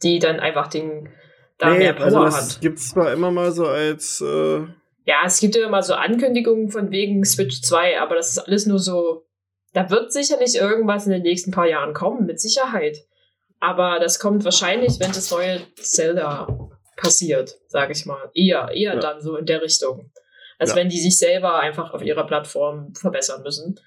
Die 0.03 0.19
dann 0.19 0.41
einfach 0.41 0.69
den 0.69 1.11
da 1.59 1.71
nee, 1.71 1.79
mehr 1.79 1.93
Power 1.93 2.05
also 2.07 2.25
das 2.25 2.55
hat. 2.55 2.61
Gibt 2.63 2.79
es 2.79 2.89
zwar 2.89 3.13
immer 3.13 3.31
mal 3.31 3.53
so 3.53 3.67
als 3.67 4.23
äh 4.23 4.67
ja, 5.05 5.23
es 5.27 5.41
gibt 5.41 5.57
ja 5.57 5.67
immer 5.67 5.83
so 5.83 5.95
Ankündigungen 5.95 6.69
von 6.69 6.91
wegen 6.91 7.25
Switch 7.25 7.63
2, 7.63 8.01
aber 8.01 8.15
das 8.15 8.31
ist 8.31 8.39
alles 8.39 8.67
nur 8.67 8.79
so. 8.79 9.27
Da 9.73 9.91
wird 9.91 10.13
sicherlich 10.13 10.57
irgendwas 10.57 11.07
in 11.07 11.13
den 11.13 11.23
nächsten 11.23 11.51
paar 11.51 11.67
Jahren 11.67 11.95
kommen, 11.95 12.27
mit 12.27 12.41
Sicherheit. 12.41 12.99
Aber 13.59 13.99
das 14.01 14.19
kommt 14.19 14.45
wahrscheinlich, 14.45 15.01
wenn 15.01 15.13
das 15.13 15.31
neue 15.31 15.61
Zelda 15.77 16.47
passiert, 16.97 17.59
sage 17.69 17.93
ich 17.93 18.07
mal. 18.07 18.31
Eher, 18.35 18.69
eher 18.73 18.95
ja. 18.95 19.01
dann 19.01 19.21
so 19.23 19.37
in 19.37 19.47
der 19.47 19.63
Richtung. 19.63 20.11
Als 20.59 20.71
ja. 20.71 20.77
wenn 20.77 20.89
die 20.89 21.01
sich 21.01 21.17
selber 21.17 21.59
einfach 21.59 21.93
auf 21.95 22.03
ihrer 22.03 22.27
Plattform 22.27 22.95
verbessern 22.95 23.43
müssen. 23.43 23.81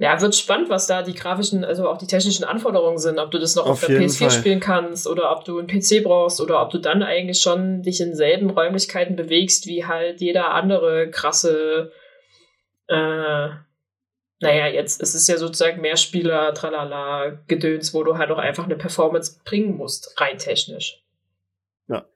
Ja, 0.00 0.18
wird 0.22 0.34
spannend, 0.34 0.70
was 0.70 0.86
da 0.86 1.02
die 1.02 1.12
grafischen, 1.12 1.62
also 1.62 1.86
auch 1.86 1.98
die 1.98 2.06
technischen 2.06 2.44
Anforderungen 2.44 2.96
sind, 2.96 3.18
ob 3.18 3.30
du 3.30 3.38
das 3.38 3.54
noch 3.54 3.64
auf, 3.66 3.82
auf 3.82 3.86
der 3.86 4.00
PS4 4.00 4.18
Fall. 4.18 4.30
spielen 4.30 4.58
kannst 4.58 5.06
oder 5.06 5.30
ob 5.30 5.44
du 5.44 5.58
einen 5.58 5.68
PC 5.68 6.02
brauchst 6.02 6.40
oder 6.40 6.62
ob 6.62 6.70
du 6.70 6.78
dann 6.78 7.02
eigentlich 7.02 7.42
schon 7.42 7.82
dich 7.82 8.00
in 8.00 8.14
selben 8.14 8.48
Räumlichkeiten 8.48 9.14
bewegst 9.14 9.66
wie 9.66 9.84
halt 9.84 10.22
jeder 10.22 10.52
andere 10.52 11.10
krasse, 11.10 11.92
äh, 12.86 13.48
naja, 14.40 14.68
jetzt 14.72 15.02
ist 15.02 15.14
es 15.14 15.28
ja 15.28 15.36
sozusagen 15.36 15.82
Mehrspieler, 15.82 16.54
tralala, 16.54 17.38
Gedöns, 17.46 17.92
wo 17.92 18.02
du 18.02 18.16
halt 18.16 18.30
auch 18.30 18.38
einfach 18.38 18.64
eine 18.64 18.76
Performance 18.76 19.38
bringen 19.44 19.76
musst, 19.76 20.18
rein 20.18 20.38
technisch. 20.38 21.04
Ja. 21.88 22.06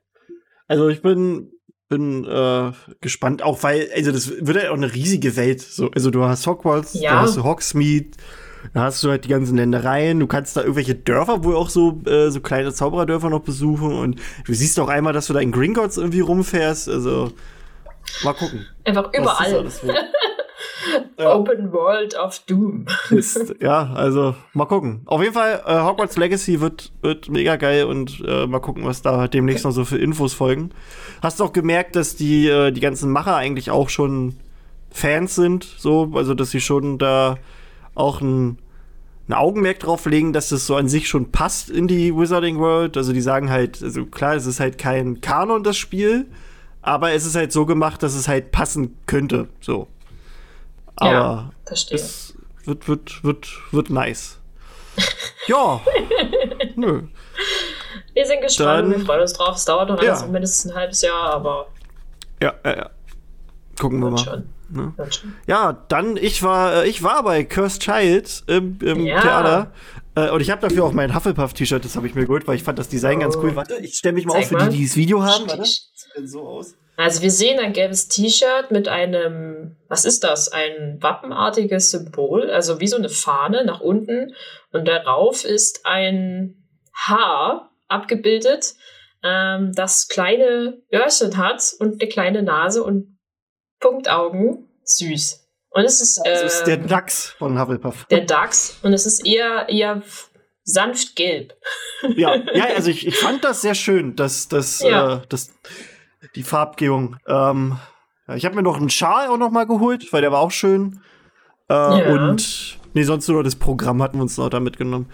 Also 0.68 0.88
ich 0.88 1.02
bin 1.02 1.52
bin 1.88 2.24
äh, 2.24 2.72
gespannt, 3.00 3.42
auch 3.42 3.62
weil, 3.62 3.88
also 3.94 4.10
das 4.10 4.30
wird 4.40 4.62
ja 4.62 4.70
auch 4.70 4.76
eine 4.76 4.92
riesige 4.92 5.36
Welt. 5.36 5.60
So, 5.60 5.90
also 5.90 6.10
du 6.10 6.24
hast 6.24 6.46
Hogwarts, 6.46 6.94
ja. 6.94 7.12
du 7.12 7.18
hast 7.18 7.42
Hogsmeade, 7.42 8.10
da 8.72 8.84
hast 8.84 9.02
du 9.02 9.10
halt 9.10 9.24
die 9.24 9.28
ganzen 9.28 9.56
Ländereien, 9.56 10.20
du 10.20 10.26
kannst 10.26 10.56
da 10.56 10.62
irgendwelche 10.62 10.94
Dörfer, 10.94 11.44
wo 11.44 11.54
auch 11.54 11.68
so, 11.68 12.00
äh, 12.06 12.30
so 12.30 12.40
kleine 12.40 12.72
Zaubererdörfer 12.72 13.30
noch 13.30 13.42
besuchen 13.42 13.92
und 13.92 14.20
du 14.46 14.54
siehst 14.54 14.80
auch 14.80 14.88
einmal, 14.88 15.12
dass 15.12 15.26
du 15.26 15.32
da 15.34 15.40
in 15.40 15.52
Gringotts 15.52 15.98
irgendwie 15.98 16.20
rumfährst, 16.20 16.88
also 16.88 17.32
mal 18.22 18.34
gucken. 18.34 18.66
Einfach 18.84 19.12
überall. 19.12 19.66
Ja. 21.18 21.36
Open 21.36 21.72
World 21.72 22.16
of 22.16 22.40
Doom. 22.46 22.86
Ist, 23.10 23.54
ja, 23.60 23.92
also 23.94 24.34
mal 24.52 24.66
gucken. 24.66 25.02
Auf 25.06 25.22
jeden 25.22 25.34
Fall, 25.34 25.62
äh, 25.66 25.80
Hogwarts 25.80 26.16
Legacy 26.16 26.60
wird, 26.60 26.92
wird 27.02 27.28
mega 27.28 27.56
geil 27.56 27.84
und 27.84 28.22
äh, 28.26 28.46
mal 28.46 28.60
gucken, 28.60 28.84
was 28.84 29.02
da 29.02 29.28
demnächst 29.28 29.64
noch 29.64 29.70
so 29.70 29.84
für 29.84 29.98
Infos 29.98 30.34
folgen. 30.34 30.70
Hast 31.22 31.40
du 31.40 31.44
auch 31.44 31.52
gemerkt, 31.52 31.96
dass 31.96 32.16
die, 32.16 32.48
äh, 32.48 32.72
die 32.72 32.80
ganzen 32.80 33.10
Macher 33.10 33.36
eigentlich 33.36 33.70
auch 33.70 33.88
schon 33.88 34.36
Fans 34.90 35.34
sind, 35.34 35.64
so, 35.64 36.12
also 36.14 36.34
dass 36.34 36.50
sie 36.50 36.60
schon 36.60 36.98
da 36.98 37.36
auch 37.94 38.20
ein, 38.20 38.58
ein 39.28 39.32
Augenmerk 39.32 39.80
drauf 39.80 40.06
legen, 40.06 40.32
dass 40.32 40.50
das 40.50 40.66
so 40.66 40.76
an 40.76 40.88
sich 40.88 41.08
schon 41.08 41.32
passt 41.32 41.70
in 41.70 41.88
die 41.88 42.14
Wizarding 42.14 42.58
World. 42.58 42.96
Also 42.96 43.12
die 43.12 43.20
sagen 43.20 43.50
halt, 43.50 43.82
also 43.82 44.04
klar, 44.06 44.34
es 44.34 44.46
ist 44.46 44.60
halt 44.60 44.78
kein 44.78 45.20
Kanon, 45.20 45.64
das 45.64 45.76
Spiel, 45.76 46.26
aber 46.82 47.12
es 47.12 47.24
ist 47.24 47.34
halt 47.34 47.50
so 47.50 47.66
gemacht, 47.66 48.02
dass 48.02 48.14
es 48.14 48.28
halt 48.28 48.52
passen 48.52 48.96
könnte. 49.06 49.48
So. 49.60 49.88
Aber 50.96 51.10
ja, 51.10 51.50
verstehe. 51.64 51.96
es 51.96 52.34
wird, 52.64 52.88
wird, 52.88 53.24
wird, 53.24 53.48
wird 53.72 53.90
nice. 53.90 54.38
ja. 55.46 55.80
Nö. 56.76 57.02
Wir 58.12 58.26
sind 58.26 58.40
gespannt, 58.42 58.84
Dann, 58.84 58.90
wir 58.90 59.04
freuen 59.04 59.22
uns 59.22 59.32
drauf. 59.32 59.56
Es 59.56 59.64
dauert 59.64 59.88
noch 59.88 60.02
ja. 60.02 60.14
alles 60.14 60.28
mindestens 60.28 60.70
ein 60.70 60.76
halbes 60.76 61.02
Jahr, 61.02 61.34
aber. 61.34 61.66
Ja, 62.40 62.54
ja, 62.64 62.76
ja. 62.76 62.90
Gucken 63.78 64.00
wir 64.00 64.10
mal. 64.10 64.18
Schon. 64.18 64.48
Ne? 64.70 64.92
Ja, 65.46 65.84
dann, 65.88 66.16
ich 66.16 66.42
war, 66.42 66.84
äh, 66.84 66.88
ich 66.88 67.02
war 67.02 67.22
bei 67.22 67.44
Cursed 67.44 67.82
Child 67.82 68.44
im, 68.46 68.78
im 68.80 69.00
ja. 69.04 69.20
Theater. 69.20 69.72
Äh, 70.14 70.30
und 70.30 70.40
ich 70.40 70.50
habe 70.50 70.60
dafür 70.66 70.84
auch 70.84 70.92
mein 70.92 71.14
Hufflepuff-T-Shirt, 71.14 71.84
das 71.84 71.96
habe 71.96 72.06
ich 72.06 72.14
mir 72.14 72.22
geholt, 72.22 72.46
weil 72.46 72.56
ich 72.56 72.62
fand 72.62 72.78
das 72.78 72.88
Design 72.88 73.18
oh. 73.18 73.20
ganz 73.20 73.36
cool. 73.36 73.54
Warte, 73.56 73.76
ich 73.76 73.96
stelle 73.96 74.14
mich 74.14 74.26
mal 74.26 74.34
Zeig 74.34 74.42
auf 74.42 74.48
für 74.48 74.54
mal. 74.56 74.68
die, 74.68 74.78
die 74.78 74.86
das 74.86 74.96
Video 74.96 75.22
haben. 75.22 75.46
Warte, 75.46 75.58
das 75.58 75.90
sieht 75.94 76.30
so 76.30 76.46
aus. 76.46 76.74
Also 76.96 77.22
wir 77.22 77.30
sehen 77.30 77.58
ein 77.58 77.72
gelbes 77.72 78.08
T-Shirt 78.08 78.70
mit 78.70 78.86
einem, 78.86 79.76
was 79.88 80.04
ist 80.04 80.22
das? 80.22 80.52
Ein 80.52 80.98
wappenartiges 81.00 81.90
Symbol, 81.90 82.50
also 82.50 82.80
wie 82.80 82.86
so 82.86 82.96
eine 82.96 83.08
Fahne 83.08 83.64
nach 83.64 83.80
unten. 83.80 84.34
Und 84.72 84.86
darauf 84.86 85.44
ist 85.44 85.86
ein 85.86 86.64
Haar 86.94 87.70
abgebildet, 87.88 88.74
ähm, 89.24 89.72
das 89.74 90.08
kleine 90.08 90.82
Öhrchen 90.92 91.36
hat 91.36 91.74
und 91.80 92.00
eine 92.00 92.08
kleine 92.08 92.42
Nase 92.42 92.84
und 92.84 93.18
Punktaugen. 93.80 94.68
Süß. 94.84 95.48
Und 95.70 95.84
es 95.84 96.00
ist. 96.00 96.20
Das 96.24 96.42
äh, 96.42 96.46
ist 96.46 96.64
der 96.64 96.76
Dachs 96.76 97.30
von 97.38 97.58
Hufflepuff. 97.58 98.04
Der 98.06 98.20
Dachs. 98.20 98.78
Und 98.82 98.92
es 98.92 99.06
ist 99.06 99.26
eher, 99.26 99.68
eher 99.68 100.02
sanft 100.62 101.16
gelb. 101.16 101.54
Ja, 102.16 102.36
ja, 102.54 102.66
also 102.76 102.90
ich, 102.90 103.06
ich 103.06 103.16
fand 103.16 103.42
das 103.44 103.62
sehr 103.62 103.74
schön, 103.74 104.14
dass 104.14 104.48
das, 104.48 104.80
ja. 104.80 105.16
äh, 105.16 105.20
das 105.28 105.52
die 106.34 106.42
Farbgebung. 106.42 107.16
Ähm, 107.26 107.78
ich 108.34 108.44
habe 108.44 108.54
mir 108.54 108.62
noch 108.62 108.78
einen 108.78 108.90
Schal 108.90 109.28
auch 109.28 109.36
noch 109.36 109.50
mal 109.50 109.66
geholt, 109.66 110.12
weil 110.12 110.22
der 110.22 110.32
war 110.32 110.40
auch 110.40 110.50
schön. 110.50 111.00
Äh, 111.68 111.74
ja. 111.74 112.12
Und 112.12 112.78
nee, 112.94 113.02
sonst 113.02 113.28
nur 113.28 113.44
das 113.44 113.56
Programm 113.56 114.02
hatten 114.02 114.18
wir 114.18 114.22
uns 114.22 114.36
noch 114.38 114.48
da 114.48 114.60
mitgenommen. 114.60 115.06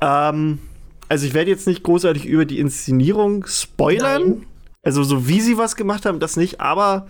Ähm, 0.00 0.58
also 1.08 1.26
ich 1.26 1.34
werde 1.34 1.50
jetzt 1.50 1.66
nicht 1.66 1.82
großartig 1.82 2.26
über 2.26 2.44
die 2.44 2.58
Inszenierung 2.58 3.46
spoilern. 3.46 4.22
Nein. 4.22 4.46
Also 4.82 5.02
so 5.02 5.28
wie 5.28 5.40
sie 5.40 5.58
was 5.58 5.76
gemacht 5.76 6.06
haben, 6.06 6.20
das 6.20 6.36
nicht. 6.36 6.60
Aber 6.60 7.06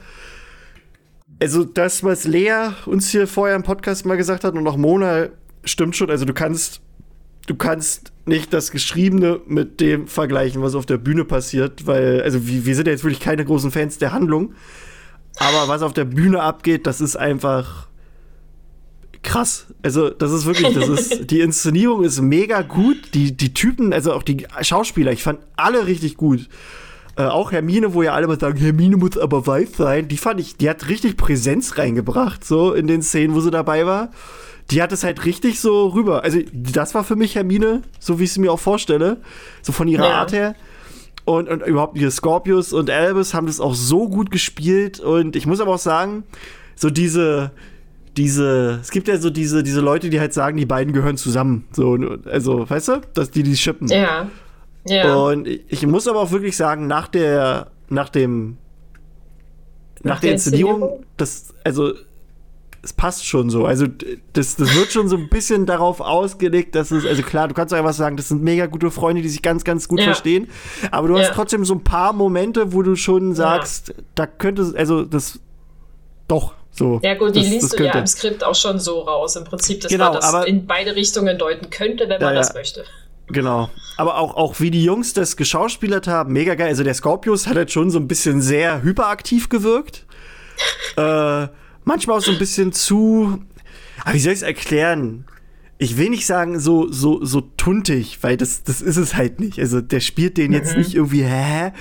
also 1.40 1.64
das, 1.64 2.02
was 2.04 2.24
Lea 2.24 2.70
uns 2.86 3.08
hier 3.10 3.26
vorher 3.26 3.56
im 3.56 3.62
Podcast 3.62 4.06
mal 4.06 4.16
gesagt 4.16 4.44
hat 4.44 4.54
und 4.54 4.66
auch 4.66 4.76
Mona, 4.76 5.28
stimmt 5.64 5.96
schon. 5.96 6.10
Also 6.10 6.24
du 6.24 6.34
kannst 6.34 6.80
du 7.48 7.54
kannst 7.56 8.12
nicht 8.26 8.52
das 8.52 8.70
Geschriebene 8.70 9.40
mit 9.46 9.80
dem 9.80 10.06
vergleichen, 10.06 10.62
was 10.62 10.74
auf 10.74 10.86
der 10.86 10.98
Bühne 10.98 11.24
passiert, 11.24 11.86
weil, 11.86 12.22
also 12.22 12.46
wir, 12.46 12.66
wir 12.66 12.74
sind 12.74 12.86
ja 12.86 12.92
jetzt 12.92 13.02
wirklich 13.02 13.20
keine 13.20 13.44
großen 13.44 13.70
Fans 13.70 13.98
der 13.98 14.12
Handlung, 14.12 14.54
aber 15.38 15.68
was 15.68 15.82
auf 15.82 15.94
der 15.94 16.04
Bühne 16.04 16.42
abgeht, 16.42 16.86
das 16.86 17.00
ist 17.00 17.16
einfach 17.16 17.88
krass. 19.22 19.66
Also, 19.82 20.10
das 20.10 20.30
ist 20.30 20.46
wirklich, 20.46 20.74
das 20.74 20.88
ist, 20.88 21.30
die 21.30 21.40
Inszenierung 21.40 22.04
ist 22.04 22.20
mega 22.20 22.62
gut. 22.62 23.14
Die, 23.14 23.36
die 23.36 23.54
Typen, 23.54 23.92
also 23.92 24.12
auch 24.12 24.22
die 24.22 24.46
Schauspieler, 24.60 25.12
ich 25.12 25.22
fand 25.22 25.40
alle 25.56 25.86
richtig 25.86 26.16
gut. 26.16 26.48
Äh, 27.16 27.24
auch 27.24 27.50
Hermine, 27.50 27.94
wo 27.94 28.02
ja 28.02 28.12
alle 28.12 28.26
mal 28.26 28.38
sagen, 28.38 28.58
Hermine 28.58 28.96
muss 28.96 29.16
aber 29.16 29.46
weiß 29.46 29.70
sein, 29.76 30.08
die 30.08 30.18
fand 30.18 30.40
ich, 30.40 30.56
die 30.56 30.68
hat 30.68 30.88
richtig 30.88 31.16
Präsenz 31.16 31.78
reingebracht, 31.78 32.44
so 32.44 32.74
in 32.74 32.86
den 32.86 33.02
Szenen, 33.02 33.34
wo 33.34 33.40
sie 33.40 33.50
dabei 33.50 33.86
war 33.86 34.10
die 34.70 34.82
hat 34.82 34.92
es 34.92 35.02
halt 35.02 35.25
richtig 35.25 35.60
so 35.60 35.88
rüber. 35.88 36.25
Also, 36.25 36.40
das 36.52 36.94
war 36.94 37.04
für 37.04 37.16
mich 37.16 37.34
Hermine, 37.34 37.82
so 37.98 38.18
wie 38.18 38.25
ich 38.25 38.30
es 38.30 38.38
mir 38.38 38.52
auch 38.52 38.60
vorstelle. 38.60 39.18
So 39.62 39.72
von 39.72 39.88
ihrer 39.88 40.08
ja. 40.08 40.14
Art 40.20 40.32
her. 40.32 40.54
Und, 41.25 41.48
und 41.48 41.62
überhaupt 41.62 41.96
hier 41.98 42.10
Scorpius 42.10 42.72
und 42.72 42.90
Albus 42.90 43.34
haben 43.34 43.46
das 43.46 43.60
auch 43.60 43.75
so 43.75 44.08
gut 44.08 44.30
gespielt. 44.30 45.00
Und 45.00 45.37
ich 45.37 45.46
muss 45.46 45.60
aber 45.60 45.75
auch 45.75 45.78
sagen, 45.78 46.25
so 46.75 46.90
diese, 46.90 47.50
diese, 48.16 48.78
es 48.80 48.90
gibt 48.90 49.08
ja 49.08 49.18
so 49.18 49.30
diese, 49.30 49.62
diese 49.62 49.80
Leute, 49.80 50.10
die 50.10 50.20
halt 50.20 50.32
sagen, 50.32 50.56
die 50.56 50.66
beiden 50.66 50.92
gehören 50.92 51.16
zusammen. 51.16 51.66
So, 51.72 51.98
also, 52.25 52.68
weißt 52.68 52.88
du, 52.88 53.00
dass 53.14 53.30
die 53.30 53.42
die 53.42 53.56
shippen. 53.56 53.88
Ja. 53.88 54.28
ja. 54.87 55.14
Und 55.14 55.46
ich 55.46 55.87
muss 55.87 56.08
aber 56.08 56.20
auch 56.20 56.30
wirklich 56.30 56.56
sagen, 56.56 56.87
nach 56.87 57.08
der, 57.08 57.70
nach 57.88 58.10
dem, 58.10 58.58
nach, 60.02 60.14
nach 60.14 60.20
der 60.20 60.32
Inszenierung, 60.32 61.04
das, 61.16 61.54
also 61.64 61.92
es 62.82 62.92
passt 62.92 63.26
schon 63.26 63.50
so. 63.50 63.66
Also 63.66 63.87
das, 64.32 64.56
das 64.56 64.75
wird 64.75 64.92
schon 64.92 65.08
so 65.08 65.16
ein 65.16 65.28
bisschen 65.28 65.66
darauf 65.66 66.00
ausgelegt, 66.00 66.75
dass 66.75 66.90
es, 66.90 67.04
also 67.04 67.23
klar, 67.23 67.49
du 67.49 67.54
kannst 67.54 67.75
einfach 67.75 67.92
sagen, 67.92 68.16
das 68.16 68.28
sind 68.28 68.42
mega 68.42 68.66
gute 68.66 68.90
Freunde, 68.90 69.23
die 69.23 69.28
sich 69.28 69.42
ganz, 69.42 69.64
ganz 69.64 69.88
gut 69.88 69.99
ja. 69.99 70.06
verstehen. 70.06 70.49
Aber 70.90 71.08
du 71.08 71.16
ja. 71.16 71.23
hast 71.23 71.35
trotzdem 71.35 71.64
so 71.64 71.75
ein 71.75 71.82
paar 71.82 72.12
Momente, 72.12 72.73
wo 72.73 72.82
du 72.82 72.94
schon 72.97 73.35
sagst, 73.35 73.88
ja. 73.88 73.94
da 74.14 74.26
könnte 74.26 74.62
es, 74.62 74.75
also 74.75 75.02
das 75.04 75.40
doch. 76.28 76.54
So, 76.70 77.00
ja 77.02 77.14
gut, 77.14 77.35
die 77.35 77.40
das, 77.40 77.50
liest 77.50 77.62
das 77.64 77.70
du 77.73 77.85
ja 77.85 77.92
im 77.92 78.06
Skript 78.06 78.44
auch 78.44 78.54
schon 78.54 78.78
so 78.78 79.00
raus. 79.00 79.35
Im 79.35 79.44
Prinzip, 79.44 79.80
dass 79.80 79.90
genau, 79.90 80.12
man 80.12 80.20
das 80.20 80.44
in 80.47 80.66
beide 80.66 80.94
Richtungen 80.94 81.37
deuten 81.37 81.70
könnte, 81.70 82.08
wenn 82.08 82.20
man 82.20 82.35
das 82.35 82.54
möchte. 82.54 82.85
Genau. 83.28 83.68
Aber 83.97 84.16
auch, 84.16 84.37
auch 84.37 84.61
wie 84.61 84.70
die 84.70 84.85
Jungs 84.85 85.12
das 85.12 85.37
geschauspielert 85.37 86.06
haben, 86.06 86.32
mega 86.32 86.54
geil. 86.54 86.68
Also 86.68 86.85
der 86.85 86.94
Scorpius 86.94 87.47
hat 87.47 87.56
halt 87.56 87.73
schon 87.73 87.90
so 87.90 87.99
ein 87.99 88.06
bisschen 88.06 88.40
sehr 88.40 88.82
hyperaktiv 88.82 89.49
gewirkt. 89.49 90.06
äh, 90.97 91.49
manchmal 91.88 92.18
auch 92.18 92.23
so 92.23 92.30
ein 92.30 92.38
bisschen 92.38 92.73
zu. 92.73 93.42
Aber 94.04 94.14
wie 94.14 94.21
soll 94.21 94.33
ich 94.33 94.38
es 94.38 94.42
erklären? 94.42 95.25
ich 95.80 95.97
will 95.97 96.11
nicht 96.11 96.26
sagen 96.26 96.59
so 96.59 96.90
so 96.90 97.25
so 97.25 97.40
tuntig, 97.57 98.18
weil 98.23 98.37
das 98.37 98.64
das 98.64 98.83
ist 98.83 98.97
es 98.97 99.14
halt 99.14 99.38
nicht. 99.38 99.61
Also 99.61 99.80
der 99.80 100.00
spielt 100.00 100.37
den 100.37 100.52
jetzt 100.52 100.73
mhm. 100.73 100.78
nicht 100.78 100.95
irgendwie 100.95 101.23
hä, 101.23 101.73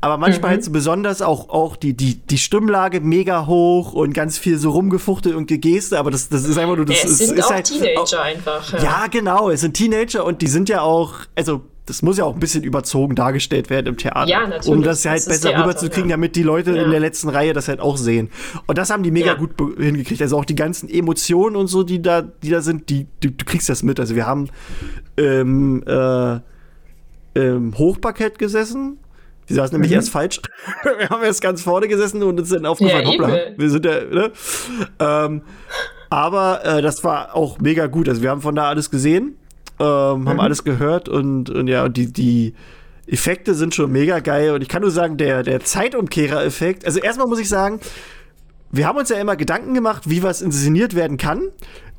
aber 0.00 0.18
manchmal 0.18 0.50
mhm. 0.50 0.54
halt 0.54 0.64
so 0.64 0.70
besonders 0.70 1.20
auch 1.20 1.48
auch 1.48 1.74
die 1.76 1.94
die 1.94 2.14
die 2.14 2.38
Stimmlage 2.38 3.00
mega 3.00 3.46
hoch 3.46 3.92
und 3.92 4.14
ganz 4.14 4.38
viel 4.38 4.56
so 4.56 4.70
rumgefuchtelt 4.70 5.34
und 5.34 5.46
gegeste, 5.46 5.98
aber 5.98 6.12
das 6.12 6.28
das 6.28 6.44
ist 6.44 6.58
einfach 6.58 6.76
nur 6.76 6.86
das 6.86 7.02
es 7.02 7.10
ist, 7.10 7.18
sind 7.18 7.38
ist 7.38 7.44
auch 7.46 7.50
halt 7.50 7.66
Teenager 7.66 8.20
auch, 8.20 8.24
einfach. 8.24 8.72
Ja. 8.72 8.82
ja, 8.82 9.06
genau, 9.08 9.50
es 9.50 9.62
sind 9.62 9.74
Teenager 9.74 10.24
und 10.24 10.42
die 10.42 10.48
sind 10.48 10.68
ja 10.68 10.82
auch 10.82 11.14
also 11.34 11.62
das 11.90 12.02
muss 12.02 12.18
ja 12.18 12.24
auch 12.24 12.34
ein 12.34 12.40
bisschen 12.40 12.62
überzogen 12.62 13.16
dargestellt 13.16 13.68
werden 13.68 13.88
im 13.88 13.96
Theater. 13.96 14.30
Ja, 14.30 14.46
natürlich. 14.46 14.68
Um 14.68 14.82
das 14.82 15.04
halt 15.04 15.18
das 15.18 15.26
besser 15.26 15.48
Theater, 15.48 15.64
rüberzukriegen, 15.64 16.08
ja. 16.08 16.14
damit 16.16 16.36
die 16.36 16.44
Leute 16.44 16.70
ja. 16.70 16.84
in 16.84 16.90
der 16.92 17.00
letzten 17.00 17.28
Reihe 17.28 17.52
das 17.52 17.66
halt 17.66 17.80
auch 17.80 17.96
sehen. 17.96 18.30
Und 18.66 18.78
das 18.78 18.90
haben 18.90 19.02
die 19.02 19.10
mega 19.10 19.32
ja. 19.32 19.34
gut 19.34 19.50
hingekriegt. 19.76 20.22
Also 20.22 20.38
auch 20.38 20.44
die 20.44 20.54
ganzen 20.54 20.88
Emotionen 20.88 21.56
und 21.56 21.66
so, 21.66 21.82
die 21.82 22.00
da, 22.00 22.22
die 22.22 22.50
da 22.50 22.60
sind, 22.60 22.88
die, 22.90 23.08
die 23.24 23.36
du 23.36 23.44
kriegst 23.44 23.68
das 23.68 23.82
mit. 23.82 23.98
Also 23.98 24.14
wir 24.14 24.24
haben 24.24 24.48
ähm, 25.16 25.82
äh, 25.84 26.38
im 27.34 27.76
Hochparkett 27.76 28.38
gesessen. 28.38 28.98
Wir 29.48 29.56
saßen 29.56 29.74
nämlich 29.74 29.90
mhm. 29.90 29.96
erst 29.96 30.10
falsch. 30.10 30.40
wir 30.98 31.08
haben 31.08 31.24
erst 31.24 31.42
ganz 31.42 31.60
vorne 31.60 31.88
gesessen 31.88 32.22
und 32.22 32.38
uns 32.38 32.50
dann 32.50 32.66
aufgefallen, 32.66 33.04
ja, 33.04 33.12
hoppla, 33.12 33.38
wir 33.56 33.70
sind 33.70 33.84
ja, 33.84 34.04
ne? 34.04 34.30
Ähm, 35.00 35.42
aber 36.08 36.64
äh, 36.64 36.82
das 36.82 37.02
war 37.02 37.34
auch 37.34 37.58
mega 37.58 37.88
gut. 37.88 38.08
Also 38.08 38.22
wir 38.22 38.30
haben 38.30 38.42
von 38.42 38.54
da 38.54 38.68
alles 38.68 38.92
gesehen 38.92 39.36
ähm, 39.80 40.28
haben 40.28 40.34
mhm. 40.34 40.40
alles 40.40 40.62
gehört 40.62 41.08
und, 41.08 41.50
und 41.50 41.66
ja, 41.66 41.88
die, 41.88 42.12
die 42.12 42.54
Effekte 43.06 43.54
sind 43.54 43.74
schon 43.74 43.90
mega 43.90 44.20
geil. 44.20 44.52
Und 44.52 44.62
ich 44.62 44.68
kann 44.68 44.82
nur 44.82 44.90
sagen, 44.90 45.16
der, 45.16 45.42
der 45.42 45.60
Zeitumkehrer-Effekt, 45.60 46.84
also 46.84 47.00
erstmal 47.00 47.26
muss 47.26 47.40
ich 47.40 47.48
sagen, 47.48 47.80
wir 48.70 48.86
haben 48.86 48.98
uns 48.98 49.08
ja 49.08 49.16
immer 49.16 49.36
Gedanken 49.36 49.74
gemacht, 49.74 50.08
wie 50.08 50.22
was 50.22 50.42
inszeniert 50.42 50.94
werden 50.94 51.16
kann. 51.16 51.48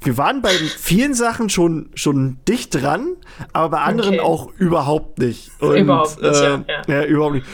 Wir 0.03 0.17
waren 0.17 0.41
bei 0.41 0.49
vielen 0.49 1.13
Sachen 1.13 1.49
schon, 1.49 1.89
schon 1.95 2.37
dicht 2.47 2.81
dran, 2.81 3.17
aber 3.53 3.77
bei 3.77 3.81
anderen 3.81 4.15
okay. 4.15 4.23
auch 4.23 4.51
überhaupt 4.57 5.19
nicht. 5.19 5.51
Und, 5.59 5.75
überhaupt 5.75 6.21
nicht, 6.21 6.41
äh, 6.41 6.43
ja, 6.43 6.63
ja. 6.67 6.81
ja. 6.87 7.05
überhaupt 7.05 7.35
nicht. 7.35 7.47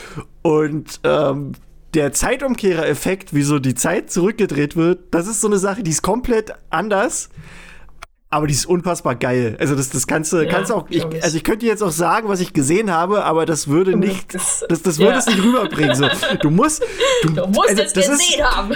Und 0.44 1.00
ähm, 1.04 1.54
der 1.94 2.14
Zeitumkehrer-Effekt, 2.14 3.34
wie 3.34 3.42
so 3.42 3.60
die 3.60 3.76
Zeit 3.76 4.12
zurückgedreht 4.12 4.76
wird, 4.76 5.00
das 5.12 5.28
ist 5.28 5.42
so 5.42 5.48
eine 5.48 5.58
Sache, 5.58 5.84
die 5.84 5.92
ist 5.92 6.04
komplett 6.04 6.54
anders 6.70 7.30
aber 8.30 8.48
die 8.48 8.54
ist 8.54 8.66
unfassbar 8.66 9.16
geil. 9.16 9.56
Also 9.58 9.74
das, 9.74 9.90
das 9.90 10.06
kannst 10.06 10.34
du, 10.34 10.38
ja, 10.38 10.52
kannst 10.52 10.70
auch, 10.70 10.86
ich, 10.90 11.06
also 11.24 11.38
ich 11.38 11.46
könnte 11.46 11.66
jetzt 11.66 11.82
auch 11.82 11.92
sagen, 11.92 12.28
was 12.28 12.42
ich 12.42 12.52
gesehen 12.52 12.92
habe, 12.92 13.24
aber 13.24 13.46
das 13.46 13.70
würde 13.70 13.96
nicht, 13.96 14.34
das, 14.34 14.66
das 14.68 14.98
würde 14.98 15.12
ja. 15.12 15.18
es 15.20 15.28
nicht 15.28 15.42
rüberbringen. 15.42 15.96
So, 15.96 16.10
du 16.42 16.50
musst, 16.50 16.84
du, 17.24 17.30
du 17.30 17.48
musst 17.48 17.70
also, 17.70 17.84
es 17.84 17.94
das 17.94 18.10
gesehen 18.10 18.40
ist, 18.40 18.46
haben. 18.46 18.76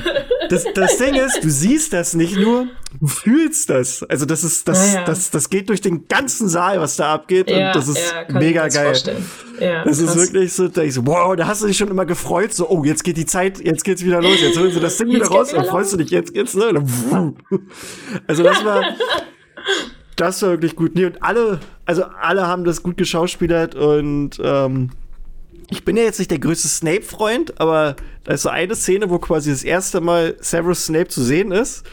Das, 0.50 0.66
das 0.74 0.98
Ding 0.98 1.16
ist, 1.16 1.44
du 1.44 1.50
siehst 1.50 1.92
das 1.92 2.14
nicht 2.14 2.38
nur, 2.38 2.68
du 2.98 3.08
fühlst 3.08 3.70
das. 3.70 4.04
Also 4.04 4.26
das 4.26 4.46
ist, 4.46 4.70
das, 4.70 4.94
ja, 4.94 5.04
das, 5.04 5.32
das 5.32 5.50
geht 5.50 5.68
durch 5.68 5.82
den 5.82 6.08
ganzen 6.08 6.48
Saal, 6.48 6.80
was 6.80 6.96
da 6.96 7.14
abgeht 7.14 7.52
und 7.52 7.60
das 7.74 7.90
ist 7.90 8.14
mega 8.30 8.70
geil. 8.70 8.94
Ja, 9.60 9.84
das 9.84 10.00
krass. 10.00 10.16
ist 10.16 10.16
wirklich 10.16 10.54
so, 10.54 10.70
da 10.70 10.82
ich 10.82 10.94
so, 10.94 11.06
wow, 11.06 11.36
da 11.36 11.46
hast 11.46 11.62
du 11.62 11.68
dich 11.68 11.78
schon 11.78 11.90
immer 11.90 12.06
gefreut, 12.06 12.54
so, 12.54 12.70
oh, 12.70 12.86
jetzt 12.86 13.04
geht 13.04 13.18
die 13.18 13.26
Zeit, 13.26 13.60
jetzt 13.60 13.84
geht's 13.84 14.04
wieder 14.04 14.22
los, 14.22 14.42
jetzt 14.42 14.58
holen 14.58 14.72
sie 14.72 14.80
das 14.80 14.98
Ding 14.98 15.10
wieder 15.10 15.28
raus 15.28 15.54
und 15.54 15.68
freust 15.68 15.92
du 15.94 15.98
dich, 15.98 16.10
jetzt 16.10 16.34
geht's, 16.34 16.56
ne? 16.56 16.72
Also 18.28 18.44
das 18.44 18.64
war, 18.66 18.82
das 20.16 20.42
war 20.42 20.52
wirklich 20.52 20.76
gut. 20.76 20.96
Nee, 20.96 21.06
und 21.06 21.24
alle, 21.24 21.60
also 21.86 22.04
alle 22.04 22.48
haben 22.48 22.64
das 22.64 22.84
gut 22.84 22.98
geschauspielert 22.98 23.76
und 23.76 24.40
ähm, 24.44 24.92
ich 25.72 25.86
bin 25.86 25.96
ja 25.96 26.04
jetzt 26.04 26.20
nicht 26.20 26.30
der 26.30 26.40
größte 26.40 26.68
Snape-Freund, 26.68 27.60
aber 27.60 27.96
da 28.26 28.34
ist 28.34 28.42
so 28.42 28.50
eine 28.50 28.76
Szene, 28.76 29.10
wo 29.10 29.20
quasi 29.20 29.52
das 29.52 29.64
erste 29.64 30.02
Mal 30.02 30.36
Severus 30.42 30.86
Snape 30.86 31.08
zu 31.08 31.24
sehen 31.24 31.52
ist. 31.52 31.86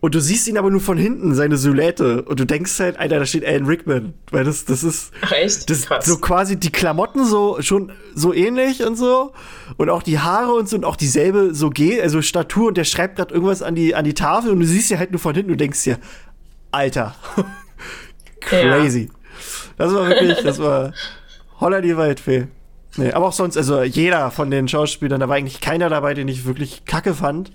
Und 0.00 0.14
du 0.14 0.20
siehst 0.20 0.48
ihn 0.48 0.58
aber 0.58 0.70
nur 0.70 0.80
von 0.80 0.98
hinten, 0.98 1.34
seine 1.34 1.56
Silhouette. 1.56 2.22
Und 2.22 2.40
du 2.40 2.44
denkst 2.44 2.78
halt, 2.80 2.98
Alter, 2.98 3.18
da 3.18 3.26
steht 3.26 3.44
Alan 3.44 3.66
Rickman. 3.66 4.14
Weil 4.30 4.44
das, 4.44 4.64
das 4.64 4.82
ist. 4.82 5.12
Ach 5.20 5.32
echt? 5.32 5.70
Das, 5.70 5.82
Krass. 5.82 6.06
So 6.06 6.18
quasi 6.18 6.58
die 6.58 6.72
Klamotten 6.72 7.24
so 7.24 7.58
schon 7.60 7.92
so 8.14 8.32
ähnlich 8.32 8.84
und 8.84 8.96
so. 8.96 9.32
Und 9.76 9.90
auch 9.90 10.02
die 10.02 10.18
Haare 10.18 10.52
und 10.52 10.68
so 10.68 10.76
und 10.76 10.84
auch 10.84 10.96
dieselbe 10.96 11.54
so 11.54 11.70
geht, 11.70 12.00
also 12.00 12.22
Statur 12.22 12.68
und 12.68 12.76
der 12.76 12.84
schreibt 12.84 13.16
gerade 13.16 13.32
irgendwas 13.32 13.62
an 13.62 13.74
die, 13.74 13.94
an 13.94 14.04
die 14.04 14.14
Tafel 14.14 14.50
und 14.50 14.60
du 14.60 14.66
siehst 14.66 14.90
ja 14.90 14.98
halt 14.98 15.12
nur 15.12 15.20
von 15.20 15.34
hinten 15.34 15.52
und 15.52 15.60
denkst 15.60 15.84
dir, 15.84 15.98
Alter. 16.70 17.14
Crazy. 18.40 19.10
Ja. 19.12 19.14
Das 19.76 19.94
war 19.94 20.08
wirklich, 20.08 20.42
das 20.42 20.58
war 20.58 20.92
holla 21.60 21.80
die 21.80 21.96
Waldfee. 21.96 22.48
Nee, 22.96 23.12
aber 23.12 23.28
auch 23.28 23.32
sonst, 23.32 23.56
also 23.56 23.82
jeder 23.82 24.30
von 24.30 24.50
den 24.50 24.66
Schauspielern, 24.66 25.20
da 25.20 25.28
war 25.28 25.36
eigentlich 25.36 25.60
keiner 25.60 25.88
dabei, 25.88 26.14
den 26.14 26.28
ich 26.28 26.44
wirklich 26.44 26.84
kacke 26.84 27.14
fand. 27.14 27.52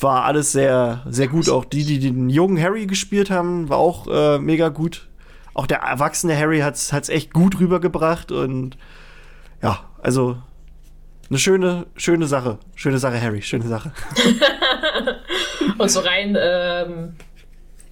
War 0.00 0.24
alles 0.24 0.52
sehr, 0.52 1.02
sehr 1.08 1.28
gut. 1.28 1.48
Auch 1.48 1.64
die, 1.64 1.84
die 1.84 1.98
den 1.98 2.30
jungen 2.30 2.60
Harry 2.60 2.86
gespielt 2.86 3.30
haben, 3.30 3.68
war 3.68 3.78
auch 3.78 4.06
äh, 4.06 4.38
mega 4.38 4.68
gut. 4.68 5.08
Auch 5.54 5.66
der 5.66 5.78
erwachsene 5.78 6.36
Harry 6.36 6.60
hat 6.60 6.76
es 6.76 7.08
echt 7.08 7.32
gut 7.32 7.58
rübergebracht 7.58 8.30
und 8.30 8.78
ja, 9.60 9.80
also 10.00 10.38
eine 11.28 11.38
schöne, 11.38 11.86
schöne 11.96 12.26
Sache. 12.26 12.58
Schöne 12.74 12.98
Sache, 12.98 13.20
Harry, 13.20 13.42
schöne 13.42 13.66
Sache. 13.66 13.92
und 15.78 15.90
so 15.90 16.00
rein 16.00 16.36
ähm, 16.40 17.16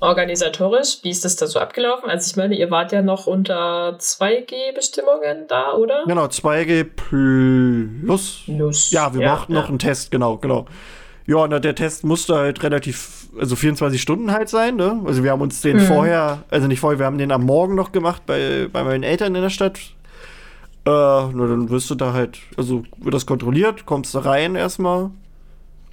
organisatorisch, 0.01 0.99
wie 1.03 1.11
ist 1.11 1.25
das 1.25 1.37
da 1.37 1.47
so 1.47 1.59
abgelaufen? 1.59 2.11
Also 2.11 2.31
ich 2.31 2.37
meine, 2.37 2.57
ihr 2.57 2.71
wart 2.71 2.93
ja 2.93 3.03
noch 3.03 3.27
unter 3.27 3.97
2G-Bestimmungen 3.99 5.47
da, 5.49 5.75
oder? 5.75 6.05
Genau, 6.07 6.27
2G 6.27 6.85
plus. 6.85 8.43
plus. 8.45 8.91
Ja, 8.91 9.15
wir 9.15 9.23
ja, 9.23 9.35
brauchten 9.35 9.55
ja. 9.55 9.61
noch 9.61 9.69
einen 9.69 9.79
Test, 9.79 10.11
genau, 10.11 10.37
genau. 10.37 10.67
Ja, 11.27 11.37
und 11.39 11.51
der 11.51 11.75
Test 11.75 12.05
musste 12.05 12.37
halt 12.37 12.63
relativ, 12.63 13.29
also 13.39 13.57
24 13.57 14.01
Stunden 14.01 14.31
halt 14.31 14.49
sein, 14.49 14.77
ne? 14.77 15.03
Also 15.07 15.25
wir 15.25 15.33
haben 15.33 15.41
uns 15.41 15.61
den 15.61 15.79
mhm. 15.79 15.83
vorher, 15.83 16.45
also 16.51 16.69
nicht 16.69 16.79
vorher, 16.79 17.01
wir 17.01 17.07
haben 17.07 17.19
den 17.19 17.33
am 17.33 17.45
Morgen 17.45 17.75
noch 17.75 17.91
gemacht 17.91 18.23
bei, 18.27 18.69
bei 18.73 18.85
meinen 18.85 19.03
Eltern 19.03 19.35
in 19.35 19.43
der 19.43 19.51
Stadt. 19.51 19.79
Äh, 20.85 20.89
nur 20.89 21.49
dann 21.49 21.69
wirst 21.69 21.91
du 21.91 21.97
da 21.97 22.13
halt, 22.13 22.39
also 22.57 22.85
wird 22.99 23.15
das 23.15 23.27
kontrolliert, 23.27 23.87
kommst 23.87 24.15
da 24.15 24.21
rein 24.21 24.55
erstmal, 24.55 25.11